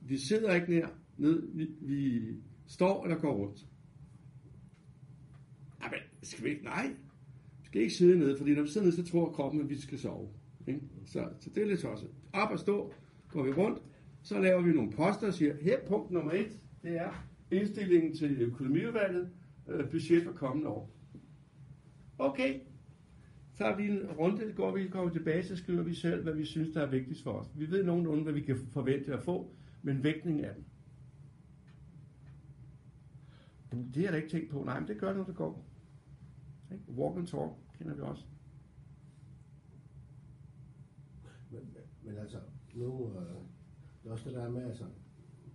Vi 0.00 0.16
sidder 0.16 0.54
ikke 0.54 0.68
ned, 0.68 0.82
ned 1.16 1.48
vi, 1.52 1.68
vi 1.80 2.22
står 2.66 3.04
eller 3.04 3.18
går 3.18 3.32
rundt. 3.32 3.66
Jamen, 5.82 5.98
skal 6.22 6.44
vi 6.44 6.50
ikke? 6.50 6.64
Nej. 6.64 6.86
Vi 7.60 7.66
skal 7.66 7.82
ikke 7.82 7.94
sidde 7.94 8.18
ned, 8.18 8.38
fordi 8.38 8.54
når 8.54 8.62
vi 8.62 8.68
sidder 8.68 8.86
ned, 8.86 8.96
så 8.96 9.04
tror 9.04 9.32
kroppen, 9.32 9.60
at 9.60 9.68
vi 9.68 9.80
skal 9.80 9.98
sove. 9.98 10.28
Ikke? 10.74 10.80
Så, 11.04 11.28
så 11.40 11.50
det 11.54 11.62
er 11.62 11.66
lidt 11.66 11.80
tosset. 11.80 12.10
Op 12.32 12.50
og 12.50 12.58
stå, 12.58 12.92
går 13.28 13.42
vi 13.42 13.52
rundt, 13.52 13.82
så 14.22 14.40
laver 14.40 14.62
vi 14.62 14.72
nogle 14.72 14.92
poster 14.92 15.26
og 15.26 15.34
siger, 15.34 15.54
her 15.60 15.78
punkt 15.88 16.10
nummer 16.10 16.32
et, 16.32 16.58
det 16.82 16.96
er 16.96 17.26
indstillingen 17.50 18.16
til 18.16 18.42
økonomiudvalget, 18.42 19.30
øh, 19.68 19.90
budget 19.90 20.24
for 20.24 20.32
kommende 20.32 20.68
år. 20.68 20.90
Okay, 22.18 22.60
tager 23.54 23.76
vi 23.76 23.88
en 23.88 24.06
runde, 24.18 24.52
går 24.52 24.76
vi, 24.76 24.88
går 24.88 25.04
vi 25.04 25.12
tilbage, 25.12 25.42
så 25.42 25.56
skriver 25.56 25.82
vi 25.82 25.94
selv, 25.94 26.22
hvad 26.22 26.32
vi 26.32 26.44
synes, 26.44 26.68
der 26.74 26.80
er 26.80 26.90
vigtigst 26.90 27.22
for 27.22 27.32
os. 27.32 27.46
Vi 27.54 27.70
ved 27.70 27.84
nogenlunde, 27.84 28.22
hvad 28.22 28.32
vi 28.32 28.40
kan 28.40 28.56
forvente 28.72 29.12
at 29.12 29.22
få, 29.22 29.50
men 29.82 30.04
vægtningen 30.04 30.44
af 30.44 30.54
den. 30.54 30.64
Jamen, 33.72 33.86
det 33.86 33.96
har 33.96 34.02
jeg 34.02 34.12
da 34.12 34.16
ikke 34.16 34.28
tænkt 34.28 34.50
på. 34.50 34.62
Nej, 34.64 34.80
men 34.80 34.88
det 34.88 34.98
gør 34.98 35.14
når 35.14 35.24
det 35.24 35.34
går. 35.34 35.64
Walk 36.88 37.18
and 37.18 37.26
talk 37.26 37.50
kender 37.78 37.94
vi 37.94 38.00
også. 38.00 38.24
Men, 42.10 42.18
altså, 42.18 42.38
nu, 42.74 42.90
øh, 43.18 43.36
det 44.02 44.08
er 44.08 44.12
også 44.12 44.28
det 44.28 44.36
der 44.38 44.48
med, 44.48 44.62
altså, 44.62 44.84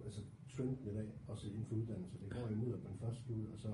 altså 0.06 0.22
trenden 0.54 0.88
i 0.92 0.94
dag, 0.94 1.10
også 1.28 1.48
inden 1.48 1.66
for 1.66 1.76
uddannelse, 1.76 2.18
det 2.24 2.30
går 2.34 2.48
imod, 2.48 2.74
at 2.74 2.84
man 2.84 2.96
først 3.04 3.18
skal 3.22 3.36
ud 3.36 3.46
og 3.54 3.60
så 3.60 3.72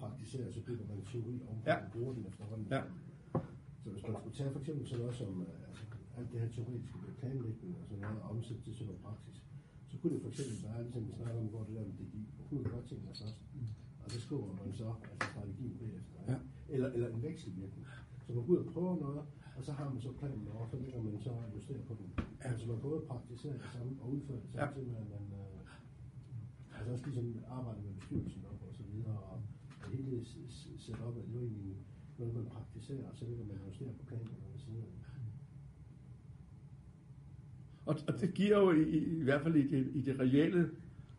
praktisere, 0.00 0.52
så 0.52 0.60
bygger 0.66 0.86
man 0.86 1.04
teori 1.12 1.36
om, 1.50 1.56
ja. 1.66 1.80
man 1.80 1.90
bruger 1.94 2.12
den 2.14 2.26
efterhånden. 2.26 2.66
Ja. 2.70 2.82
Så 3.82 3.90
hvis 3.90 4.02
man 4.08 4.16
skulle 4.20 4.36
tage 4.36 4.50
for 4.52 4.60
eksempel 4.60 4.86
sådan 4.86 5.00
noget 5.02 5.16
som 5.22 5.42
øh, 5.42 5.68
altså, 5.68 5.84
alt 6.16 6.32
det 6.32 6.40
her 6.40 6.50
teoretiske 6.56 6.98
med 7.04 7.14
planlægning 7.20 7.76
og 7.80 7.84
sådan 7.88 8.02
noget, 8.02 8.22
og 8.22 8.30
omsætte 8.30 8.62
til 8.64 8.74
sådan 8.74 8.86
noget 8.86 9.02
praksis, 9.06 9.36
så 9.90 9.94
kunne 9.98 10.12
det 10.14 10.22
for 10.22 10.28
eksempel 10.32 10.56
være, 10.68 10.82
ligesom 10.82 11.08
vi 11.08 11.12
snakker 11.12 11.40
om, 11.40 11.46
hvor 11.46 11.64
det 11.68 11.74
der 11.76 11.84
med 11.88 11.94
hvor 12.36 12.44
kunne 12.48 12.70
godt 12.74 12.86
tænke 12.90 13.04
sig 13.06 13.16
først. 13.22 13.38
Og 14.04 14.10
så 14.10 14.20
skriver 14.20 14.46
man 14.60 14.72
så 14.80 14.88
altså 15.10 15.26
strategien 15.32 15.74
bagefter. 15.80 16.18
Ja. 16.28 16.36
Eller, 16.74 16.88
eller 16.94 17.08
en 17.14 17.22
vekselvirkning. 17.22 17.86
Så 18.26 18.32
man 18.32 18.44
går 18.44 18.52
ud 18.52 18.58
og 18.64 18.72
prøver 18.72 18.96
noget, 19.06 19.22
og 19.56 19.64
så 19.64 19.72
har 19.72 19.86
man 19.92 20.00
så 20.00 20.12
planen 20.12 20.48
over, 20.54 20.66
så 20.66 20.76
ligger 20.84 21.02
man 21.02 21.20
så 21.20 21.30
og 21.30 21.54
justerer 21.54 21.82
på 21.88 21.94
den. 21.98 22.08
Ja. 22.18 22.48
Altså 22.50 22.66
man 22.66 22.78
både 22.80 23.00
praktiserer 23.10 23.58
det 23.62 23.70
samme 23.74 23.92
og 24.00 24.06
udfører 24.12 24.40
det 24.40 24.50
samtidig 24.52 24.88
med, 24.88 24.96
at 24.96 25.10
man 25.16 25.24
øh, 25.40 26.76
altså 26.76 26.92
også 26.92 27.04
ligesom 27.06 27.28
arbejder 27.58 27.82
med 27.82 27.94
bestyrelsen 27.98 28.44
op 28.50 28.60
og 28.68 28.74
så 28.74 28.82
videre, 28.92 29.18
og 29.30 29.42
hele 29.92 30.24
setup 30.78 31.16
er 31.16 31.22
jo 31.34 31.40
egentlig 31.40 31.76
noget, 32.18 32.34
man 32.34 32.46
praktiserer, 32.46 33.08
og 33.10 33.16
så 33.16 33.24
ligger 33.28 33.44
man 33.44 33.56
og 33.62 33.68
justerer 33.68 33.92
på 34.00 34.04
planen 34.06 34.28
ved 34.52 34.60
siden 34.60 34.78
af. 34.78 34.88
Og, 37.86 37.96
og 38.08 38.20
det 38.20 38.34
giver 38.34 38.58
jo 38.58 38.70
i, 38.72 38.82
i, 38.82 39.20
i 39.20 39.22
hvert 39.22 39.42
fald 39.42 39.56
i 39.56 39.68
det, 39.68 39.90
i 39.94 40.00
det 40.02 40.20
reelle 40.20 40.70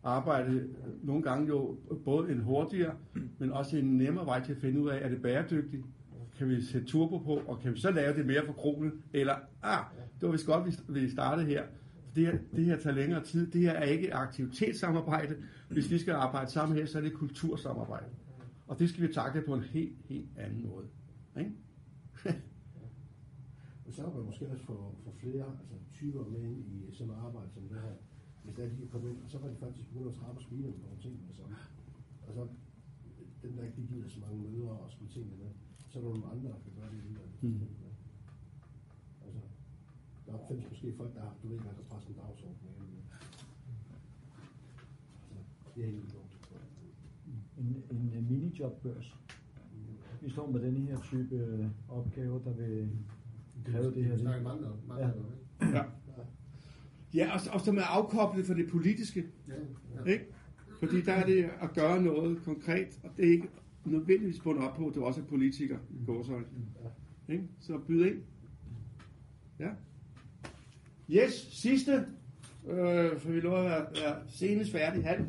arbejde 0.02 0.74
nogle 1.02 1.22
gange 1.22 1.48
jo 1.48 1.78
både 2.04 2.32
en 2.32 2.40
hurtigere, 2.40 2.94
men 3.38 3.52
også 3.52 3.76
en 3.76 3.96
nemmere 3.96 4.26
vej 4.26 4.44
til 4.44 4.52
at 4.52 4.58
finde 4.58 4.80
ud 4.80 4.88
af, 4.88 5.04
er 5.04 5.08
det 5.08 5.22
bæredygtigt? 5.22 5.84
Kan 6.38 6.48
vi 6.48 6.62
sætte 6.62 6.86
turbo 6.86 7.18
på, 7.18 7.34
og 7.34 7.60
kan 7.60 7.72
vi 7.74 7.78
så 7.80 7.90
lave 7.90 8.14
det 8.18 8.26
mere 8.26 8.46
for 8.46 8.52
kronen, 8.52 9.02
Eller, 9.12 9.34
ah, 9.62 9.84
det 10.20 10.26
var 10.26 10.32
vist 10.32 10.46
godt, 10.46 10.66
vi- 10.66 11.00
vi 11.00 11.10
startede 11.10 11.46
her. 11.46 11.64
Det 12.16 12.26
her, 12.26 12.38
det 12.56 12.64
her 12.64 12.78
tager 12.80 12.96
længere 12.96 13.24
tid. 13.24 13.50
Det 13.50 13.60
her 13.60 13.72
er 13.72 13.84
ikke 13.84 14.14
aktivitetssamarbejde. 14.14 15.36
Hvis 15.68 15.90
vi 15.90 15.98
skal 15.98 16.12
arbejde 16.14 16.50
sammen 16.50 16.78
her, 16.78 16.86
så 16.86 16.98
er 16.98 17.02
det 17.02 17.12
kultursamarbejde. 17.12 18.06
Og 18.66 18.78
det 18.78 18.88
skal 18.90 19.08
vi 19.08 19.12
takle 19.12 19.42
på 19.42 19.54
en 19.54 19.62
helt, 19.62 19.96
helt 20.04 20.28
anden 20.38 20.68
måde. 20.68 20.86
Ikke? 21.38 21.52
Så 23.90 24.02
kan 24.02 24.12
man 24.16 24.24
måske 24.26 24.48
også 24.48 24.64
få, 24.64 24.94
få 25.04 25.10
flere 25.22 25.44
altså, 25.60 25.74
typer 25.92 26.24
med 26.32 26.40
ind 26.42 26.58
i 26.74 26.92
sådan 26.92 27.06
noget 27.06 27.22
arbejde 27.26 27.50
som 27.54 27.62
det 27.62 27.78
her. 27.80 27.94
Hvis 28.44 28.54
der 28.54 28.66
lige 28.68 28.88
kommer 28.88 29.08
ind, 29.08 29.18
og 29.24 29.30
så 29.30 29.38
var 29.38 29.48
de 29.48 29.56
faktisk 29.60 29.88
begyndt 29.88 30.08
at 30.08 30.14
trappe 30.20 30.42
speederen 30.42 30.74
på 30.80 30.84
nogle 30.86 31.02
ting 31.02 31.14
med. 31.20 31.28
Og 31.28 31.34
så 31.36 31.42
altså, 32.26 32.42
den 33.42 33.56
der 33.56 33.62
ikke 33.64 33.82
giver 33.92 34.08
så 34.08 34.20
mange 34.20 34.38
møder 34.50 34.68
og 34.84 34.90
skulle 34.90 35.10
tingene 35.12 35.36
med, 35.42 35.50
så 35.94 36.00
er 36.00 36.02
der 36.04 36.10
nogle 36.10 36.26
andre, 36.32 36.48
der 36.48 36.58
kan 36.64 36.72
gøre 36.80 36.90
det 36.90 37.00
videre. 37.08 37.28
Mm. 37.40 37.60
Altså, 39.24 39.40
der 40.26 40.32
findes 40.48 40.64
måske 40.70 40.94
folk, 40.96 41.14
der, 41.14 41.22
du 41.42 41.48
ved, 41.48 41.56
der 41.58 41.62
kan 41.78 41.84
presse 41.90 42.08
en 42.08 42.14
dagsorden 42.14 42.56
med. 42.62 42.70
Altså, 45.30 45.44
det 45.74 45.82
er 45.84 45.86
helt 45.86 45.96
vildt. 45.96 46.14
En, 47.58 47.82
en, 47.90 48.12
en 48.18 48.26
minijobbørs. 48.30 49.16
Vi 50.22 50.30
står 50.30 50.50
med 50.50 50.62
denne 50.62 50.80
her 50.80 51.00
type 51.00 51.34
øh, 51.34 51.66
opgaver, 51.88 52.38
der 52.38 52.52
vil 52.52 52.90
kræve 53.64 53.94
det 53.94 54.04
her. 54.04 54.12
Vi 54.12 54.20
snakker 54.20 54.42
mange 54.42 54.66
om, 54.66 54.76
mange 54.88 55.02
Ja. 55.06 55.12
om, 55.12 55.18
ikke? 55.18 55.76
Ja. 55.78 55.84
Ja, 57.14 57.34
og, 57.34 57.40
og 57.54 57.60
som 57.60 57.76
er 57.76 57.82
afkoblet 57.82 58.46
fra 58.46 58.54
det 58.54 58.70
politiske. 58.70 59.24
Ja, 59.48 59.54
ja. 59.94 60.12
Ikke? 60.12 60.26
Fordi 60.78 61.00
der 61.02 61.12
er 61.12 61.26
det 61.26 61.50
at 61.60 61.74
gøre 61.74 62.02
noget 62.02 62.42
konkret, 62.42 63.00
og 63.02 63.10
det 63.16 63.26
er 63.28 63.30
ikke 63.32 63.48
nødvendigvis 63.84 64.40
bundet 64.40 64.64
op 64.64 64.76
på, 64.76 64.88
at 64.88 64.94
du 64.94 65.04
også 65.04 65.20
er 65.20 65.24
politiker 65.24 65.78
i 65.90 66.04
gårsøjne. 66.06 66.44
Ikke? 67.28 67.44
Så 67.60 67.78
byd 67.78 68.04
ind. 68.04 68.22
Ja. 69.58 69.68
Yes, 71.10 71.32
sidste, 71.50 71.92
øh, 72.68 73.18
for 73.18 73.30
vi 73.30 73.40
lover 73.40 73.58
at 73.58 73.64
være, 73.64 73.86
være 74.04 74.16
senest 74.28 74.72
færdig 74.72 75.04
halv. 75.04 75.24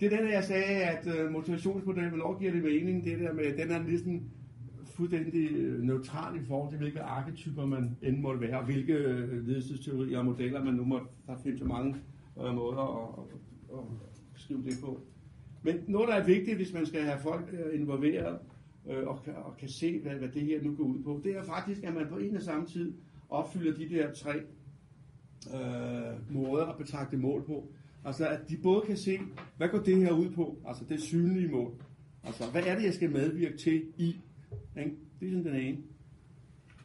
Det 0.00 0.12
er 0.12 0.16
den, 0.20 0.30
jeg 0.30 0.44
sagde, 0.44 0.64
at 0.64 1.18
øh, 1.18 1.32
motivationsmodellen, 1.32 2.10
hvornår 2.10 2.38
giver 2.38 2.52
det 2.52 2.62
mening, 2.62 3.04
det 3.04 3.18
der 3.18 3.32
med, 3.32 3.56
den 3.56 3.70
er 3.70 3.82
ligesom 3.82 4.22
fuldstændig 4.84 5.50
øh, 5.50 5.82
neutral 5.82 6.36
i 6.36 6.44
forhold 6.44 6.70
til, 6.70 6.78
hvilke 6.78 7.00
arketyper 7.00 7.66
man 7.66 7.96
end 8.02 8.18
måtte 8.18 8.40
være, 8.40 8.58
og 8.58 8.64
hvilke 8.64 8.92
øh, 8.92 9.46
ledelsesteorier 9.46 10.18
og 10.18 10.24
modeller 10.24 10.64
man 10.64 10.74
nu 10.74 10.84
måtte, 10.84 11.06
der 11.26 11.36
findes 11.42 11.60
så 11.60 11.66
mange 11.66 11.96
øh, 12.40 12.54
måder 12.54 13.18
at, 13.18 13.24
at, 13.78 13.84
at 14.34 14.40
skrive 14.40 14.62
det 14.62 14.74
på. 14.84 15.00
Men 15.62 15.76
noget, 15.86 16.08
der 16.08 16.14
er 16.14 16.26
vigtigt, 16.26 16.56
hvis 16.56 16.72
man 16.72 16.86
skal 16.86 17.02
have 17.02 17.18
folk 17.18 17.44
øh, 17.52 17.80
involveret, 17.80 18.38
øh, 18.90 19.06
og, 19.06 19.22
kan, 19.24 19.34
og 19.34 19.56
kan 19.56 19.68
se, 19.68 20.00
hvad, 20.00 20.12
hvad 20.12 20.28
det 20.28 20.42
her 20.42 20.62
nu 20.62 20.74
går 20.74 20.84
ud 20.84 21.02
på, 21.02 21.20
det 21.24 21.36
er 21.36 21.42
faktisk, 21.42 21.82
at 21.84 21.94
man 21.94 22.06
på 22.08 22.16
en 22.16 22.36
og 22.36 22.42
samme 22.42 22.66
tid 22.66 22.92
opfylder 23.28 23.74
de 23.74 23.88
der 23.88 24.12
tre 24.12 24.34
øh, 25.54 26.34
måder 26.34 26.66
at 26.66 26.76
betragte 26.76 27.16
mål 27.16 27.44
på. 27.44 27.68
Altså, 28.04 28.28
at 28.28 28.40
de 28.48 28.56
både 28.56 28.82
kan 28.86 28.96
se, 28.96 29.18
hvad 29.56 29.68
går 29.68 29.78
det 29.78 29.96
her 29.96 30.12
ud 30.12 30.30
på, 30.30 30.56
altså 30.66 30.84
det 30.88 31.00
synlige 31.00 31.48
mål. 31.48 31.72
Altså, 32.24 32.50
hvad 32.50 32.62
er 32.62 32.74
det, 32.74 32.84
jeg 32.84 32.94
skal 32.94 33.10
medvirke 33.10 33.56
til 33.56 33.82
i? 33.96 34.16
Ikke? 34.78 34.96
Det 35.20 35.28
er 35.28 35.32
sådan 35.32 35.44
den 35.44 35.54
ene. 35.54 35.78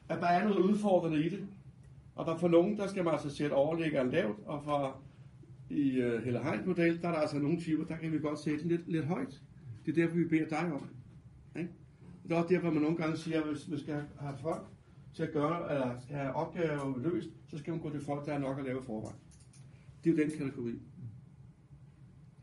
At 0.09 0.19
der 0.21 0.27
er 0.27 0.43
noget 0.43 0.59
udfordrende 0.59 1.25
i 1.25 1.29
det. 1.29 1.47
Og 2.15 2.25
der 2.25 2.37
for 2.37 2.47
nogen, 2.47 2.77
der 2.77 2.87
skal 2.87 3.03
man 3.03 3.13
altså 3.13 3.29
sætte 3.29 3.53
overlæggeren 3.53 4.09
lavt, 4.09 4.39
og 4.45 4.63
for 4.63 5.01
i 5.73 6.05
uh, 6.05 6.23
Helle 6.23 6.43
Heins 6.43 6.65
model, 6.65 7.01
der 7.01 7.07
er 7.07 7.11
der 7.11 7.19
altså 7.19 7.39
nogle 7.39 7.59
typer, 7.59 7.85
der 7.85 7.97
kan 7.97 8.11
vi 8.11 8.19
godt 8.19 8.39
sætte 8.39 8.67
lidt, 8.67 8.91
lidt 8.91 9.05
højt. 9.05 9.41
Det 9.85 9.91
er 9.91 10.01
derfor, 10.01 10.17
vi 10.17 10.25
beder 10.25 10.49
dig 10.49 10.73
om. 10.73 10.89
Ikke? 11.55 11.69
Det 12.23 12.31
er 12.31 12.35
også 12.35 12.53
derfor, 12.53 12.71
man 12.71 12.81
nogle 12.81 12.97
gange 12.97 13.17
siger, 13.17 13.41
at 13.41 13.47
hvis 13.47 13.67
man 13.67 13.79
skal 13.79 14.03
have 14.19 14.37
folk 14.41 14.67
til 15.13 15.23
at 15.23 15.31
gøre, 15.33 15.71
eller 15.71 15.99
skal 15.99 16.15
have 16.15 16.33
opgaver 16.33 16.99
løst, 16.99 17.29
så 17.47 17.57
skal 17.57 17.71
man 17.71 17.79
gå 17.79 17.89
til 17.89 18.01
folk, 18.01 18.25
der 18.25 18.33
er 18.33 18.39
nok 18.39 18.59
at 18.59 18.65
lave 18.65 18.83
forvejen. 18.83 19.19
Det 20.03 20.09
er 20.09 20.13
jo 20.13 20.23
den 20.23 20.37
kategori. 20.37 20.79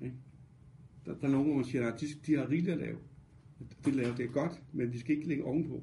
Ikke? 0.01 0.17
Der, 1.07 1.15
der 1.15 1.27
er 1.27 1.31
nogen, 1.31 1.47
hvor 1.47 1.57
man 1.57 1.65
siger, 1.65 1.93
at 1.93 2.01
de, 2.01 2.07
de 2.27 2.37
har 2.37 2.51
rigeligt 2.51 2.73
at 2.73 2.79
lave. 2.79 2.99
Det 3.85 3.95
laver 3.95 4.17
det 4.17 4.25
er 4.25 4.31
godt, 4.31 4.63
men 4.73 4.93
de 4.93 5.01
skal 5.01 5.17
ikke 5.17 5.29
ligge 5.29 5.45
ovenpå. 5.45 5.83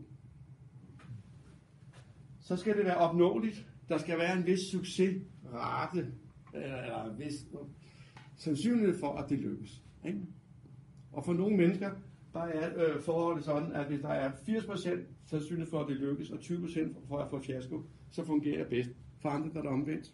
Så 2.40 2.56
skal 2.56 2.78
det 2.78 2.86
være 2.86 2.98
opnåeligt. 2.98 3.68
Der 3.90 3.98
skal 3.98 4.18
være 4.18 4.38
en 4.38 4.46
vis 4.46 4.60
succesrate, 4.72 6.12
Øh, 6.56 6.64
eller, 6.64 6.82
eller 6.82 7.12
en 7.12 7.20
vis 7.20 7.46
sandsynlighed 8.36 9.00
for, 9.00 9.14
at 9.14 9.30
det 9.30 9.40
lykkes. 9.40 9.84
Ikke? 10.06 10.20
Og 11.12 11.26
for 11.26 11.34
nogle 11.34 11.58
mennesker, 11.58 11.92
der 12.34 12.40
er 12.40 12.96
øh, 12.96 13.02
forholdet 13.02 13.44
sådan, 13.44 13.72
at 13.72 13.86
hvis 13.88 14.00
der 14.00 14.10
er 14.10 14.32
80% 14.32 15.00
sandsynlighed 15.26 15.70
for, 15.70 15.80
at 15.80 15.88
det 15.88 15.98
lykkes, 15.98 16.30
og 16.30 16.40
20% 16.40 17.08
for 17.08 17.18
at 17.18 17.30
få 17.30 17.40
fiasko, 17.40 17.84
så 18.10 18.26
fungerer 18.26 18.58
det 18.58 18.68
bedst. 18.68 18.90
For 19.20 19.30
andre 19.30 19.50
der 19.50 19.58
er 19.58 19.62
det 19.62 19.72
omvendt. 19.72 20.14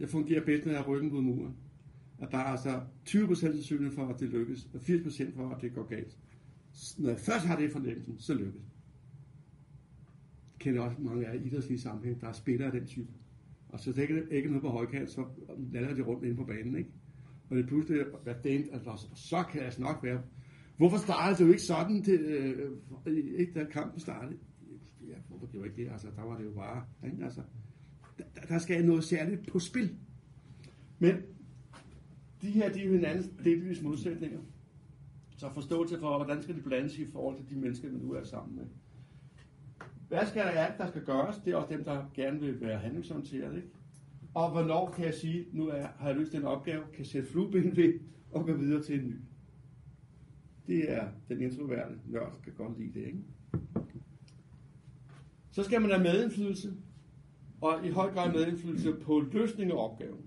Jeg 0.00 0.08
fungerer 0.08 0.44
bedst, 0.44 0.66
når 0.66 0.72
jeg 0.72 0.82
har 0.82 0.88
ryggen 0.88 1.12
mod 1.12 1.22
muren. 1.22 1.56
At 2.18 2.30
der 2.30 2.38
er 2.38 2.44
altså 2.44 2.80
20% 3.08 3.34
sandsynlighed 3.34 3.94
for, 3.94 4.06
at 4.06 4.20
det 4.20 4.28
lykkes, 4.28 4.68
og 4.74 4.80
80% 4.80 5.36
for, 5.36 5.50
at 5.50 5.62
det 5.62 5.74
går 5.74 5.86
galt. 5.86 6.18
Når 6.98 7.08
jeg 7.08 7.18
først 7.18 7.44
har 7.44 7.56
det 7.56 7.72
fornemmelsen, 7.72 8.18
så 8.18 8.34
lykkes 8.34 8.54
det. 8.54 8.62
Kender 10.58 10.82
også 10.82 11.00
mange 11.00 11.26
af 11.26 11.40
idrætslige 11.44 11.80
sammenhæng, 11.80 12.20
der 12.20 12.28
er 12.28 12.32
spillere 12.32 12.66
af 12.66 12.72
den 12.72 12.86
type. 12.86 13.08
Og 13.72 13.80
så 13.80 13.92
det 13.92 14.28
ikke, 14.30 14.48
noget 14.48 14.62
på 14.62 14.68
højkant, 14.68 15.10
så 15.10 15.24
lander 15.72 15.94
de 15.94 16.02
rundt 16.02 16.24
inde 16.24 16.36
på 16.36 16.44
banen, 16.44 16.76
ikke? 16.76 16.90
Og 17.50 17.56
det 17.56 17.66
pludselig, 17.66 18.04
hvad 18.22 18.34
det 18.44 18.68
altså, 18.72 19.08
så 19.14 19.44
kan 19.52 19.62
jeg 19.62 19.72
nok 19.78 19.98
være. 20.02 20.22
Hvorfor 20.76 20.96
startede 20.96 21.38
det 21.38 21.44
jo 21.44 21.48
ikke 21.48 21.62
sådan, 21.62 22.02
til, 22.02 22.20
øh, 22.20 22.70
ikke 23.38 23.52
da 23.54 23.64
kampen 23.64 24.00
startede? 24.00 24.38
Ja, 25.08 25.14
hvorfor 25.28 25.46
gjorde 25.46 25.68
ikke 25.68 25.82
det? 25.82 25.92
Altså, 25.92 26.08
der 26.16 26.22
var 26.22 26.38
det 26.38 26.44
jo 26.44 26.52
bare, 26.52 26.84
ikke? 27.04 27.24
Altså, 27.24 27.40
der, 28.18 28.24
der 28.48 28.58
skal 28.58 28.86
noget 28.86 29.04
særligt 29.04 29.52
på 29.52 29.58
spil. 29.58 29.96
Men 30.98 31.16
de 32.42 32.50
her, 32.50 32.72
de 32.72 32.80
er 32.80 32.84
jo 32.84 32.92
hinandens 32.92 33.30
delvis 33.44 33.82
modsætninger. 33.82 34.40
Så 35.36 35.52
forståelse 35.54 35.98
for, 35.98 36.16
hvordan 36.16 36.42
skal 36.42 36.56
de 36.56 36.60
blandes 36.60 36.98
i 36.98 37.06
forhold 37.06 37.36
til 37.36 37.50
de 37.50 37.60
mennesker, 37.60 37.88
vi 37.88 37.98
nu 37.98 38.12
er 38.12 38.24
sammen 38.24 38.56
med. 38.56 38.64
Hvad 40.12 40.26
skal 40.26 40.42
der 40.42 40.50
alt, 40.50 40.78
der 40.78 40.86
skal 40.86 41.04
gøres? 41.04 41.36
Det 41.36 41.52
er 41.52 41.56
også 41.56 41.74
dem, 41.74 41.84
der 41.84 42.10
gerne 42.14 42.40
vil 42.40 42.60
være 42.60 42.78
handlingsorienteret, 42.78 43.56
ikke? 43.56 43.68
Og 44.34 44.50
hvornår 44.50 44.90
kan 44.90 45.04
jeg 45.04 45.14
sige, 45.14 45.46
nu 45.52 45.68
er, 45.68 45.86
har 45.98 46.08
jeg 46.08 46.16
løst 46.16 46.32
den 46.32 46.44
opgave, 46.44 46.82
kan 46.94 47.04
sætte 47.04 47.28
flueben 47.28 47.76
ved 47.76 48.00
og 48.30 48.46
gå 48.46 48.52
videre 48.52 48.82
til 48.82 49.00
en 49.00 49.08
ny. 49.08 49.16
Det 50.66 50.92
er 50.92 51.08
den 51.28 51.40
introverte 51.40 51.94
nørd, 52.06 52.32
kan 52.44 52.52
godt 52.56 52.78
lide 52.78 53.00
det, 53.00 53.06
ikke? 53.06 53.18
Så 55.50 55.62
skal 55.62 55.80
man 55.80 55.90
have 55.90 56.02
medindflydelse, 56.02 56.72
og 57.60 57.86
i 57.86 57.90
høj 57.90 58.12
grad 58.12 58.32
medindflydelse 58.32 58.92
på 58.92 59.20
løsning 59.32 59.70
af 59.70 59.76
opgaven. 59.76 60.26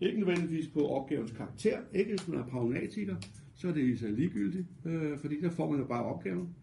Ikke 0.00 0.18
nødvendigvis 0.18 0.68
på 0.68 0.88
opgavens 0.88 1.32
karakter. 1.32 1.78
Ikke 1.94 2.10
hvis 2.10 2.28
man 2.28 2.38
er 2.40 2.46
pragmatiker, 2.46 3.16
så 3.54 3.68
er 3.68 3.72
det 3.72 3.84
i 3.84 3.96
sig 3.96 4.12
ligegyldigt, 4.12 4.66
øh, 4.84 5.18
fordi 5.18 5.40
der 5.40 5.50
får 5.50 5.70
man 5.70 5.80
jo 5.80 5.86
bare 5.86 6.04
opgaven. 6.04 6.54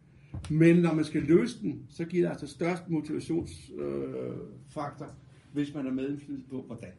Men 0.50 0.78
når 0.78 0.94
man 0.94 1.06
skal 1.06 1.22
løse 1.22 1.62
den, 1.62 1.86
så 1.90 2.06
giver 2.06 2.24
det 2.24 2.30
altså 2.30 2.48
størst 2.48 2.90
motivationsfaktor, 2.90 5.06
øh, 5.06 5.12
hvis 5.54 5.74
man 5.74 5.88
er 5.88 5.92
medindflydelse 5.92 6.48
på, 6.50 6.62
hvordan. 6.62 6.92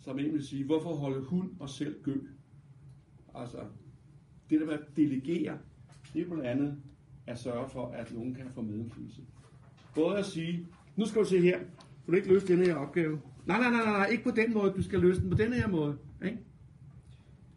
Som 0.00 0.18
en 0.18 0.32
vil 0.32 0.46
sige, 0.46 0.64
hvorfor 0.64 0.94
holde 0.94 1.24
hund 1.24 1.50
og 1.58 1.70
selv 1.70 2.02
gø? 2.02 2.16
Altså, 3.34 3.58
det 4.50 4.60
der 4.60 4.66
med 4.66 4.74
at 4.74 4.96
delegere, 4.96 5.58
det 6.14 6.22
er 6.22 6.26
blandt 6.26 6.44
andet 6.44 6.76
at 7.26 7.38
sørge 7.38 7.68
for, 7.68 7.86
at 7.86 8.14
nogen 8.14 8.34
kan 8.34 8.46
få 8.54 8.62
medindflydelse. 8.62 9.22
Både 9.94 10.18
at 10.18 10.26
sige, 10.26 10.66
nu 10.96 11.06
skal 11.06 11.22
du 11.22 11.26
se 11.26 11.40
her, 11.40 11.58
du 12.06 12.10
vil 12.10 12.16
ikke 12.16 12.28
løse 12.28 12.46
den 12.46 12.58
her 12.58 12.74
opgave. 12.74 13.20
Nej, 13.46 13.60
nej, 13.60 13.70
nej, 13.70 13.84
nej, 13.84 14.06
ikke 14.06 14.24
på 14.24 14.30
den 14.30 14.54
måde, 14.54 14.72
du 14.72 14.82
skal 14.82 15.00
løse 15.00 15.20
den 15.20 15.30
på 15.30 15.36
den 15.36 15.52
her 15.52 15.68
måde. 15.68 15.98
Ikke? 16.24 16.38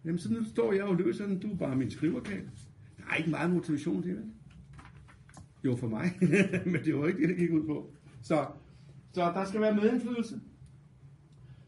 Jamen, 0.06 0.20
så 0.20 0.34
nu 0.34 0.44
står 0.44 0.74
jeg 0.74 0.84
og 0.84 0.96
løser 0.96 1.28
den, 1.28 1.40
du 1.40 1.52
er 1.52 1.58
bare 1.58 1.76
min 1.76 1.92
skriverkabel. 1.92 2.50
Der 2.98 3.04
er 3.12 3.16
ikke 3.16 3.30
meget 3.30 3.52
motivation 3.52 4.04
til 4.04 4.12
det. 4.12 4.26
Jo, 5.64 5.76
for 5.76 5.88
mig, 5.88 6.12
men 6.72 6.84
det 6.86 6.98
var 6.98 7.08
ikke 7.08 7.22
det, 7.22 7.30
det 7.30 7.38
gik 7.38 7.52
ud 7.52 7.66
på. 7.66 7.92
Så, 8.22 8.46
så 9.12 9.22
der 9.22 9.46
skal 9.46 9.62
være 9.62 9.76
medindflydelse. 9.76 10.40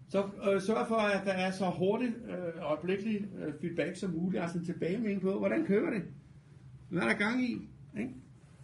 Så 0.08 0.24
øh, 0.24 0.62
sørg 0.62 0.88
for, 0.88 0.96
at 0.96 1.26
der 1.26 1.32
er 1.32 1.52
så 1.52 1.66
hurtigt 1.70 2.14
øh, 2.28 2.62
øjeblikkelig 2.62 3.28
øh, 3.40 3.54
feedback 3.62 3.96
som 3.96 4.12
muligt, 4.12 4.44
altså 4.44 4.58
en 4.58 4.66
tilbagemelding 4.66 5.22
på, 5.22 5.40
hvordan 5.40 5.66
kører 5.66 5.94
det? 5.94 6.04
Hvad 6.90 7.02
er 7.02 7.08
der 7.08 7.18
gang 7.18 7.44
i? 7.44 7.70
Ikke? 8.00 8.14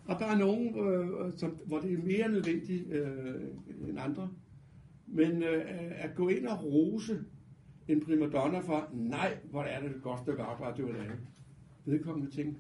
Og 0.06 0.20
der 0.20 0.26
er 0.26 0.38
nogen, 0.38 0.80
øh, 0.80 1.08
øh 1.08 1.34
som, 1.38 1.58
hvor 1.66 1.80
det 1.80 1.94
er 1.94 1.98
mere 1.98 2.30
nødvendigt 2.30 2.92
øh, 2.92 3.42
end 3.90 4.00
andre. 4.00 4.30
Men 5.08 5.44
øh, 5.44 5.66
at 5.96 6.16
gå 6.16 6.28
ind 6.28 6.48
og 6.48 6.64
rose 6.64 7.24
en 7.88 8.02
primadonna 8.02 8.60
for, 8.60 8.90
nej, 8.94 9.38
hvor 9.50 9.64
er 9.64 9.82
det 9.82 9.96
et 9.96 10.02
godt 10.02 10.20
stykke 10.20 10.42
arbejde, 10.44 10.78
det 10.78 10.86
var 10.86 10.92
lavet. 10.92 11.20
Vedkommende 11.86 12.32
tænke. 12.32 12.60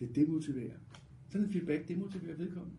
Det 0.00 0.16
demotiverer. 0.16 0.76
Sådan 1.28 1.46
en 1.46 1.52
feedback, 1.52 1.88
demotiverer 1.88 2.36
vedkommende. 2.36 2.76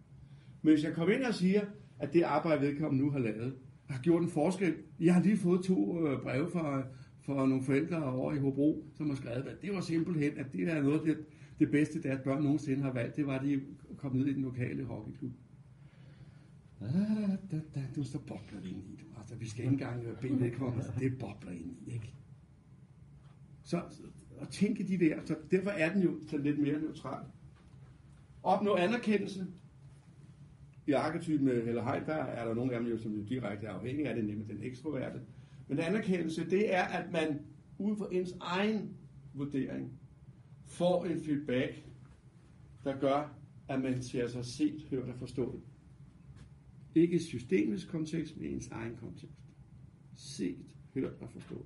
Men 0.61 0.73
hvis 0.73 0.83
jeg 0.83 0.93
kommer 0.93 1.15
ind 1.15 1.23
og 1.23 1.33
siger, 1.33 1.61
at 1.99 2.13
det 2.13 2.21
arbejde, 2.21 2.61
vedkommende 2.61 3.05
nu 3.05 3.11
har 3.11 3.19
lavet, 3.19 3.55
har 3.89 4.01
gjort 4.01 4.23
en 4.23 4.29
forskel. 4.29 4.75
Jeg 4.99 5.13
har 5.13 5.23
lige 5.23 5.37
fået 5.37 5.63
to 5.63 6.07
øh, 6.07 6.21
breve 6.21 6.49
fra, 6.49 6.83
fra 7.21 7.47
nogle 7.47 7.63
forældre 7.63 8.03
over 8.03 8.33
i 8.33 8.37
Hobro, 8.37 8.85
som 8.95 9.09
har 9.09 9.15
skrevet, 9.15 9.47
at 9.47 9.61
det 9.61 9.73
var 9.73 9.81
simpelthen, 9.81 10.37
at 10.37 10.45
det 10.53 10.69
er 10.69 10.81
noget 10.81 10.99
af 10.99 11.05
det, 11.05 11.17
det 11.59 11.71
bedste, 11.71 12.03
deres 12.03 12.21
børn 12.23 12.43
nogensinde 12.43 12.81
har 12.83 12.93
valgt, 12.93 13.15
det 13.15 13.27
var, 13.27 13.39
at 13.39 13.45
de 13.45 13.61
kom 13.97 14.15
ned 14.15 14.25
i 14.25 14.33
den 14.33 14.41
lokale 14.41 14.83
hockeyklub. 14.83 15.31
Ah, 16.81 17.29
da, 17.51 17.61
da, 17.75 17.83
du 17.95 18.03
står 18.03 18.19
bobler 18.19 18.59
ind 18.59 18.77
i 18.77 18.95
du. 19.01 19.06
Altså, 19.27 19.35
vi 19.35 19.49
skal 19.49 19.63
ikke 19.63 19.73
engang 19.73 20.03
øh, 20.03 20.17
bede 20.21 20.39
vedkommende, 20.39 20.85
altså, 20.85 20.99
det 20.99 21.19
bobler 21.19 21.51
ind 21.51 21.71
i, 21.71 21.93
ikke? 21.93 22.13
Så 23.63 23.81
at 24.41 24.49
tænke 24.49 24.87
de 24.87 24.97
der, 24.97 25.19
så 25.25 25.35
derfor 25.51 25.69
er 25.69 25.93
den 25.93 26.01
jo 26.01 26.19
så 26.27 26.37
lidt 26.37 26.59
mere 26.59 26.79
neutral. 26.79 27.25
Opnå 28.43 28.75
anerkendelse. 28.75 29.47
I 30.87 30.91
arketypen 30.91 31.47
øh, 31.47 31.67
eller 31.67 31.83
Heidberg 31.83 32.29
er 32.29 32.45
der 32.45 32.53
nogle 32.53 32.73
af 32.73 32.79
dem 32.79 32.89
jo, 32.89 32.97
som 32.97 33.11
jo 33.11 33.23
direkte 33.23 33.67
er 33.67 33.71
afhængige 33.71 34.09
af 34.09 34.15
det, 34.15 34.25
nemlig 34.25 34.47
den 34.47 34.63
ekstroverte. 34.63 35.21
Men 35.67 35.79
anerkendelse, 35.79 36.49
det 36.49 36.75
er, 36.75 36.83
at 36.83 37.11
man 37.11 37.39
ud 37.77 37.97
fra 37.97 38.07
ens 38.11 38.35
egen 38.41 38.97
vurdering 39.33 39.91
får 40.65 41.05
en 41.05 41.23
feedback, 41.23 41.83
der 42.83 42.99
gør, 42.99 43.33
at 43.69 43.81
man 43.81 44.03
ser 44.03 44.27
sig 44.27 44.45
set, 44.45 44.87
hørt 44.89 45.09
og 45.09 45.15
forstået. 45.15 45.61
Ikke 46.97 47.19
systemets 47.19 47.85
kontekst, 47.85 48.37
men 48.37 48.45
i 48.45 48.53
ens 48.53 48.67
egen 48.67 48.95
kontekst. 48.95 49.37
Set, 50.15 50.57
hørt 50.93 51.13
og 51.21 51.29
forstået. 51.29 51.65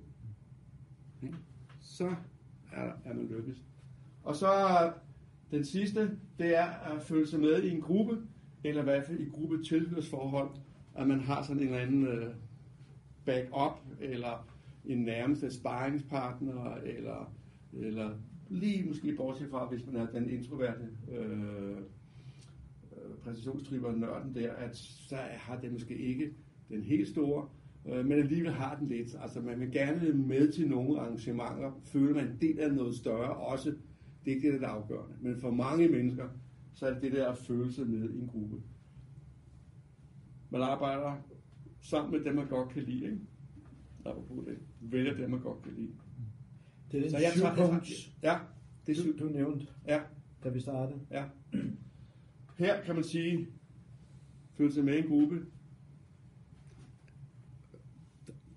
Okay? 1.16 1.32
Så 1.80 2.14
er, 2.72 2.92
er 3.04 3.14
man 3.14 3.26
lykkes. 3.26 3.64
Og 4.22 4.36
så 4.36 4.46
den 5.50 5.64
sidste, 5.64 6.18
det 6.38 6.56
er 6.56 6.66
at 6.66 7.02
føle 7.02 7.26
sig 7.26 7.40
med 7.40 7.62
i 7.62 7.70
en 7.70 7.80
gruppe, 7.80 8.18
eller 8.64 8.80
i 8.80 8.84
hvert 8.84 9.06
fald 9.06 9.20
i 9.20 9.28
gruppe 9.28 9.64
tilhørsforhold, 9.64 10.50
at 10.94 11.08
man 11.08 11.20
har 11.20 11.42
sådan 11.42 11.62
en 11.62 11.68
eller 11.68 11.80
anden 11.80 12.06
øh, 12.06 12.34
backup, 13.24 13.80
eller 14.00 14.48
en 14.84 14.98
nærmeste 14.98 15.50
sparringspartner, 15.50 16.74
eller, 16.74 17.34
eller 17.72 18.18
lige 18.48 18.88
måske 18.88 19.14
bortset 19.16 19.50
fra, 19.50 19.68
hvis 19.68 19.86
man 19.86 19.96
er 19.96 20.06
den 20.06 20.30
introverte 20.30 20.88
øh, 21.12 21.76
præstationstriber 23.24 23.92
nørden 23.96 24.34
der, 24.34 24.52
at 24.52 24.76
så 24.76 25.16
har 25.16 25.60
det 25.60 25.72
måske 25.72 25.96
ikke 25.98 26.32
den 26.68 26.82
helt 26.82 27.08
store, 27.08 27.48
øh, 27.86 28.04
men 28.06 28.12
alligevel 28.18 28.52
har 28.52 28.76
den 28.78 28.88
lidt. 28.88 29.16
Altså 29.22 29.40
man 29.40 29.60
vil 29.60 29.72
gerne 29.72 30.12
med 30.12 30.52
til 30.52 30.68
nogle 30.68 31.00
arrangementer, 31.00 31.80
føle 31.84 32.14
man 32.14 32.26
en 32.28 32.36
del 32.40 32.58
af 32.60 32.74
noget 32.74 32.94
større 32.94 33.36
også. 33.36 33.70
Det 34.24 34.30
er 34.30 34.34
ikke 34.36 34.52
det, 34.52 34.60
der 34.60 34.66
er 34.68 34.72
afgørende. 34.72 35.14
Men 35.20 35.36
for 35.40 35.50
mange 35.50 35.88
mennesker, 35.88 36.28
så 36.72 36.86
er 36.86 36.92
det 36.94 37.02
det 37.02 37.12
der 37.12 37.28
at 37.28 37.38
føle 37.38 37.72
sig 37.72 37.86
med 37.86 38.10
i 38.10 38.18
en 38.18 38.26
gruppe. 38.26 38.56
Man 40.50 40.62
arbejder 40.62 41.16
sammen 41.80 42.12
med 42.12 42.24
dem, 42.24 42.34
man 42.34 42.46
godt 42.48 42.68
kan 42.68 42.82
lide, 42.82 43.04
ikke? 43.04 43.18
Apropos 44.04 44.44
det. 44.46 44.58
Vælger 44.80 45.14
dem, 45.16 45.30
man 45.30 45.40
godt 45.40 45.62
kan 45.62 45.72
lide. 45.72 45.90
Det 46.92 46.98
er 46.98 47.02
den 47.02 47.10
Så 47.10 47.18
jeg 47.18 47.32
tager, 47.36 47.80
ja, 48.22 48.38
det 48.86 48.92
er 48.92 48.96
du, 48.96 49.00
syv. 49.00 49.18
du 49.18 49.24
nævnte, 49.24 49.66
Ja, 49.86 50.00
da 50.44 50.48
vi 50.48 50.60
startede. 50.60 51.00
ja. 51.10 51.24
Her 52.62 52.84
kan 52.84 52.94
man 52.94 53.04
sige, 53.04 53.48
føle 54.54 54.72
sig 54.72 54.84
med 54.84 54.94
i 54.94 54.98
en 54.98 55.08
gruppe. 55.08 55.46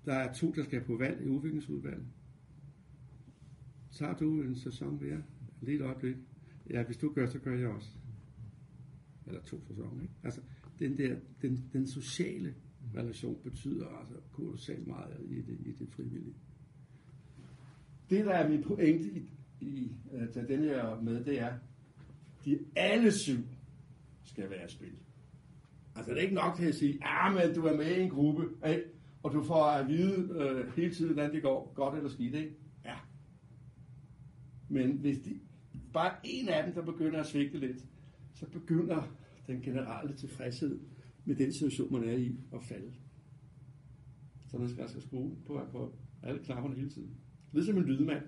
Der 0.04 0.14
er 0.14 0.32
to, 0.32 0.52
der 0.52 0.64
skal 0.64 0.84
på 0.84 0.96
valg 0.96 1.22
i 1.22 1.28
udviklingsudvalget. 1.28 2.06
Tager 3.92 4.16
du 4.16 4.42
en 4.42 4.56
sæson 4.56 4.98
mere? 5.02 5.22
Lige 5.60 5.76
et 5.76 5.82
øjeblik. 5.82 6.16
Ja, 6.70 6.82
hvis 6.82 6.96
du 6.96 7.12
gør, 7.12 7.26
så 7.26 7.38
gør 7.38 7.56
jeg 7.56 7.68
også. 7.68 7.88
Eller 9.26 9.42
to 9.42 9.64
sæsoner, 9.68 10.02
ikke? 10.02 10.14
Altså, 10.22 10.40
den 10.78 10.98
der, 10.98 11.16
den, 11.42 11.64
den 11.72 11.86
sociale 11.86 12.54
relation 12.94 13.38
betyder 13.42 13.86
altså 13.86 14.14
kolossalt 14.32 14.86
meget 14.86 15.16
i 15.28 15.40
det, 15.42 15.58
i 15.60 15.72
det 15.72 15.88
frivillige. 15.88 16.34
Det, 18.10 18.24
der 18.24 18.32
er 18.32 18.48
min 18.48 18.62
pointe 18.62 19.08
i, 19.08 19.30
i 19.60 19.92
øh, 20.12 20.22
at 20.22 20.30
tage 20.32 20.48
den 20.48 20.60
her 20.60 21.00
med, 21.00 21.24
det 21.24 21.40
er, 21.40 21.58
de 22.44 22.58
alle 22.76 23.12
syv 23.12 23.38
skal 24.26 24.50
være 24.50 24.68
spil. 24.68 24.96
Altså, 25.96 26.10
det 26.10 26.18
er 26.18 26.22
ikke 26.22 26.34
nok 26.34 26.56
til 26.56 26.66
at 26.66 26.74
sige, 26.74 26.98
ja, 27.06 27.30
men 27.30 27.54
du 27.54 27.66
er 27.66 27.76
med 27.76 27.96
i 27.96 28.00
en 28.00 28.10
gruppe, 28.10 28.48
ikke? 28.68 28.82
og 29.22 29.32
du 29.32 29.42
får 29.42 29.64
at 29.64 29.88
vide 29.88 30.28
øh, 30.40 30.76
hele 30.76 30.94
tiden, 30.94 31.12
hvordan 31.12 31.34
det 31.34 31.42
går, 31.42 31.72
godt 31.74 31.94
eller 31.94 32.10
skidt, 32.10 32.34
ikke? 32.34 32.56
Ja. 32.84 32.94
Men 34.68 34.90
hvis 34.90 35.18
de, 35.18 35.40
bare 35.92 36.14
en 36.24 36.48
af 36.48 36.64
dem, 36.64 36.74
der 36.74 36.82
begynder 36.82 37.20
at 37.20 37.26
svigte 37.26 37.58
lidt, 37.58 37.84
så 38.34 38.46
begynder 38.46 39.16
den 39.46 39.60
generelle 39.60 40.16
tilfredshed 40.16 40.80
med 41.24 41.36
den 41.36 41.52
situation, 41.52 41.92
man 41.92 42.08
er 42.08 42.16
i, 42.16 42.36
at 42.54 42.62
falde. 42.62 42.92
Så 44.46 44.58
man 44.58 44.68
skal 44.68 44.82
altså 44.82 45.00
skrue 45.00 45.36
på, 45.46 45.60
på 45.72 45.96
alle 46.22 46.44
knapperne 46.44 46.76
hele 46.76 46.90
tiden. 46.90 47.16
Ligesom 47.52 47.76
en 47.76 47.84
lydmand. 47.84 48.22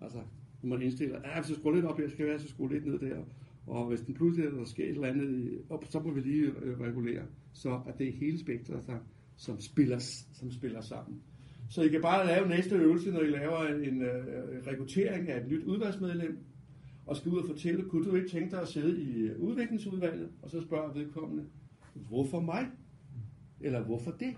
Altså, 0.00 0.18
når 0.62 0.68
man 0.68 0.82
indstiller, 0.82 1.20
ja, 1.24 1.40
hvis 1.40 1.50
jeg 1.50 1.56
skruer 1.58 1.74
lidt 1.74 1.84
op 1.84 1.98
her, 1.98 2.08
skal 2.08 2.26
jeg 2.26 2.40
så 2.40 2.48
skrue 2.48 2.72
lidt 2.72 2.86
ned 2.86 2.98
der. 2.98 3.24
Og 3.68 3.86
hvis 3.86 4.00
den 4.00 4.14
pludselig 4.14 4.52
der 4.52 4.64
sker 4.64 4.84
et 4.84 4.90
eller 4.90 5.08
andet 5.08 5.58
op, 5.70 5.84
så 5.88 6.00
må 6.00 6.10
vi 6.10 6.20
lige 6.20 6.44
øh, 6.62 6.80
regulere. 6.80 7.22
Så 7.52 7.80
at 7.86 7.98
det 7.98 8.08
er 8.08 8.12
hele 8.12 8.38
spektret, 8.38 8.86
der, 8.86 8.98
som, 9.36 9.60
spiller, 9.60 9.98
som 10.32 10.50
spiller 10.50 10.80
sammen. 10.80 11.22
Så 11.70 11.82
I 11.82 11.88
kan 11.88 12.02
bare 12.02 12.26
lave 12.26 12.48
næste 12.48 12.76
øvelse, 12.76 13.10
når 13.10 13.20
I 13.20 13.30
laver 13.30 13.66
en 13.66 14.02
øh, 14.02 14.66
rekruttering 14.66 15.28
af 15.28 15.40
et 15.40 15.48
nyt 15.48 15.64
udvalgsmedlem, 15.64 16.38
og 17.06 17.16
skal 17.16 17.32
ud 17.32 17.38
og 17.38 17.46
fortælle, 17.46 17.82
kunne 17.82 18.04
du 18.04 18.14
ikke 18.14 18.28
tænke 18.28 18.50
dig 18.50 18.60
at 18.60 18.68
sidde 18.68 19.02
i 19.02 19.30
udviklingsudvalget, 19.38 20.28
og 20.42 20.50
så 20.50 20.60
spørger 20.60 20.92
vedkommende, 20.92 21.44
hvorfor 21.94 22.40
mig? 22.40 22.66
Eller 23.60 23.84
hvorfor 23.84 24.10
det? 24.10 24.34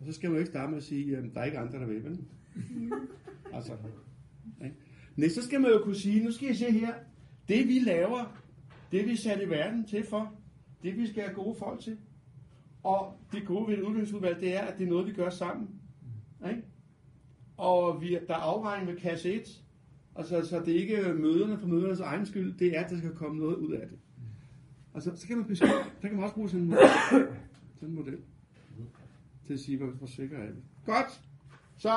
Og 0.00 0.06
så 0.06 0.12
skal 0.12 0.30
man 0.30 0.36
jo 0.36 0.38
ikke 0.38 0.50
starte 0.50 0.70
med 0.70 0.78
at 0.78 0.84
sige, 0.84 1.16
at 1.16 1.24
der 1.34 1.40
er 1.40 1.44
ikke 1.44 1.58
andre, 1.58 1.78
der 1.78 1.86
vil, 1.86 2.04
vel? 2.04 2.20
altså, 3.54 3.72
ikke? 5.18 5.30
Så 5.30 5.42
skal 5.42 5.60
man 5.60 5.70
jo 5.70 5.78
kunne 5.78 5.94
sige, 5.94 6.24
nu 6.24 6.30
skal 6.30 6.50
I 6.50 6.54
se 6.54 6.70
her, 6.70 6.94
det 7.50 7.68
vi 7.68 7.78
laver, 7.78 8.36
det 8.92 9.06
vi 9.06 9.16
sat 9.16 9.42
i 9.42 9.48
verden 9.48 9.86
til 9.86 10.06
for, 10.06 10.32
det 10.82 10.96
vi 10.96 11.06
skal 11.06 11.22
have 11.22 11.34
gode 11.34 11.54
folk 11.58 11.80
til. 11.80 11.98
Og 12.82 13.14
det 13.32 13.46
gode 13.46 13.68
ved 13.68 13.74
et 13.74 13.82
udviklingsudvalg, 13.82 14.40
det 14.40 14.56
er, 14.56 14.60
at 14.60 14.78
det 14.78 14.84
er 14.84 14.90
noget, 14.90 15.06
vi 15.06 15.12
gør 15.12 15.30
sammen. 15.30 15.68
Ikke? 16.48 16.62
Og 17.56 18.02
vi, 18.02 18.18
der 18.28 18.34
er 18.34 18.38
afregning 18.38 18.90
med 18.90 19.00
kasse 19.00 19.32
1. 19.32 19.62
Altså, 20.16 20.46
så 20.46 20.60
det 20.60 20.76
er 20.76 20.80
ikke 20.80 21.14
møderne 21.14 21.58
for 21.58 21.66
mødernes 21.66 22.00
egen 22.00 22.26
skyld, 22.26 22.58
det 22.58 22.76
er, 22.76 22.84
at 22.84 22.90
der 22.90 22.98
skal 22.98 23.14
komme 23.14 23.38
noget 23.38 23.56
ud 23.56 23.72
af 23.72 23.88
det. 23.88 23.98
Altså, 24.94 25.16
så 25.16 25.26
kan 25.26 25.36
man, 25.36 25.46
beskrive, 25.46 25.72
der 26.02 26.08
kan 26.08 26.14
man 26.14 26.22
også 26.22 26.34
bruge 26.34 26.48
sådan 26.48 26.62
en 26.62 26.68
model, 26.68 26.88
sådan 27.74 27.88
en 27.88 27.94
model 27.94 28.18
til 29.46 29.54
at 29.54 29.60
sige, 29.60 29.78
hvor, 29.78 29.86
hvor 29.86 30.06
sikker 30.06 30.38
er 30.38 30.46
det. 30.46 30.62
Godt! 30.86 31.20
Så, 31.76 31.92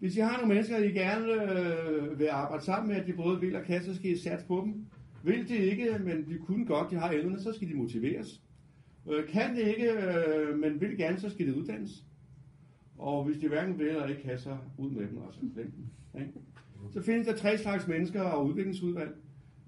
hvis 0.00 0.16
I 0.16 0.20
har 0.20 0.36
nogle 0.36 0.54
mennesker, 0.54 0.78
I 0.78 0.90
gerne 0.90 1.32
øh, 1.32 2.18
vil 2.18 2.26
arbejde 2.26 2.64
sammen 2.64 2.88
med, 2.88 2.96
at 2.96 3.06
de 3.06 3.12
både 3.12 3.40
vil 3.40 3.56
og 3.56 3.64
kan, 3.64 3.84
så 3.84 3.94
skal 3.94 4.10
I 4.10 4.16
satse 4.16 4.46
på 4.46 4.62
dem. 4.64 4.86
Vil 5.24 5.48
de 5.48 5.56
ikke, 5.56 5.98
men 6.04 6.28
de 6.28 6.38
kunne 6.38 6.66
godt, 6.66 6.90
de 6.90 6.96
har 6.96 7.12
evnerne, 7.12 7.40
så 7.40 7.52
skal 7.52 7.68
de 7.68 7.74
motiveres. 7.74 8.42
Øh, 9.10 9.28
kan 9.28 9.56
de 9.56 9.60
ikke, 9.60 9.92
øh, 9.92 10.58
men 10.58 10.80
vil 10.80 10.96
gerne, 10.96 11.20
så 11.20 11.30
skal 11.30 11.46
det 11.46 11.54
uddannes. 11.54 12.04
Og 12.98 13.24
hvis 13.24 13.38
de 13.38 13.48
hverken 13.48 13.78
vil 13.78 13.86
eller 13.86 14.06
ikke 14.06 14.22
kan, 14.22 14.38
så 14.38 14.56
ud 14.78 14.90
med 14.90 15.08
dem, 15.08 15.16
også. 15.16 15.40
glem 15.54 15.70
dem. 15.70 15.84
Ikke? 16.20 16.32
Så 16.90 17.02
findes 17.02 17.26
der 17.26 17.36
tre 17.36 17.58
slags 17.58 17.88
mennesker 17.88 18.22
og 18.22 18.46
udviklingsudvalg. 18.46 19.16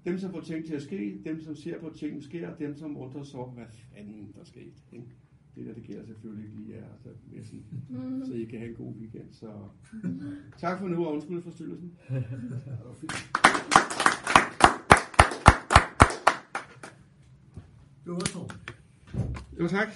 Dem, 0.05 0.17
som 0.17 0.31
får 0.31 0.41
ting 0.41 0.65
til 0.65 0.73
at 0.73 0.81
ske, 0.81 1.21
dem, 1.25 1.41
som 1.41 1.55
ser 1.55 1.79
på, 1.79 1.87
at 1.87 1.95
tingene 1.95 2.23
sker, 2.23 2.49
og 2.49 2.59
dem, 2.59 2.75
som 2.75 2.97
undrer 2.97 3.23
sig 3.23 3.39
over, 3.39 3.51
hvad 3.51 3.65
fanden 3.95 4.33
der 4.35 4.43
skete. 4.43 4.73
Ikke? 4.93 5.05
Det 5.55 5.65
der, 5.65 5.73
det 5.73 5.83
gælder 5.83 6.05
selvfølgelig 6.05 6.45
ikke 6.45 6.57
lige 6.57 6.75
jer, 6.75 6.83
altså, 6.93 7.09
vil 7.29 7.37
jeg 7.37 7.45
sige. 7.45 7.63
så 8.25 8.33
I 8.33 8.43
kan 8.43 8.59
have 8.59 8.69
en 8.69 8.75
god 8.75 8.93
weekend. 8.95 9.27
Så 9.31 9.51
tak 10.57 10.79
for 10.79 10.87
nu, 10.87 11.05
og 11.05 11.13
undskyld 11.13 11.41
for 11.41 11.51
styrelsen. 11.51 11.93
Det 18.03 18.11
var 18.11 18.15
også 18.15 18.55
Jo, 19.59 19.67
tak. 19.67 19.87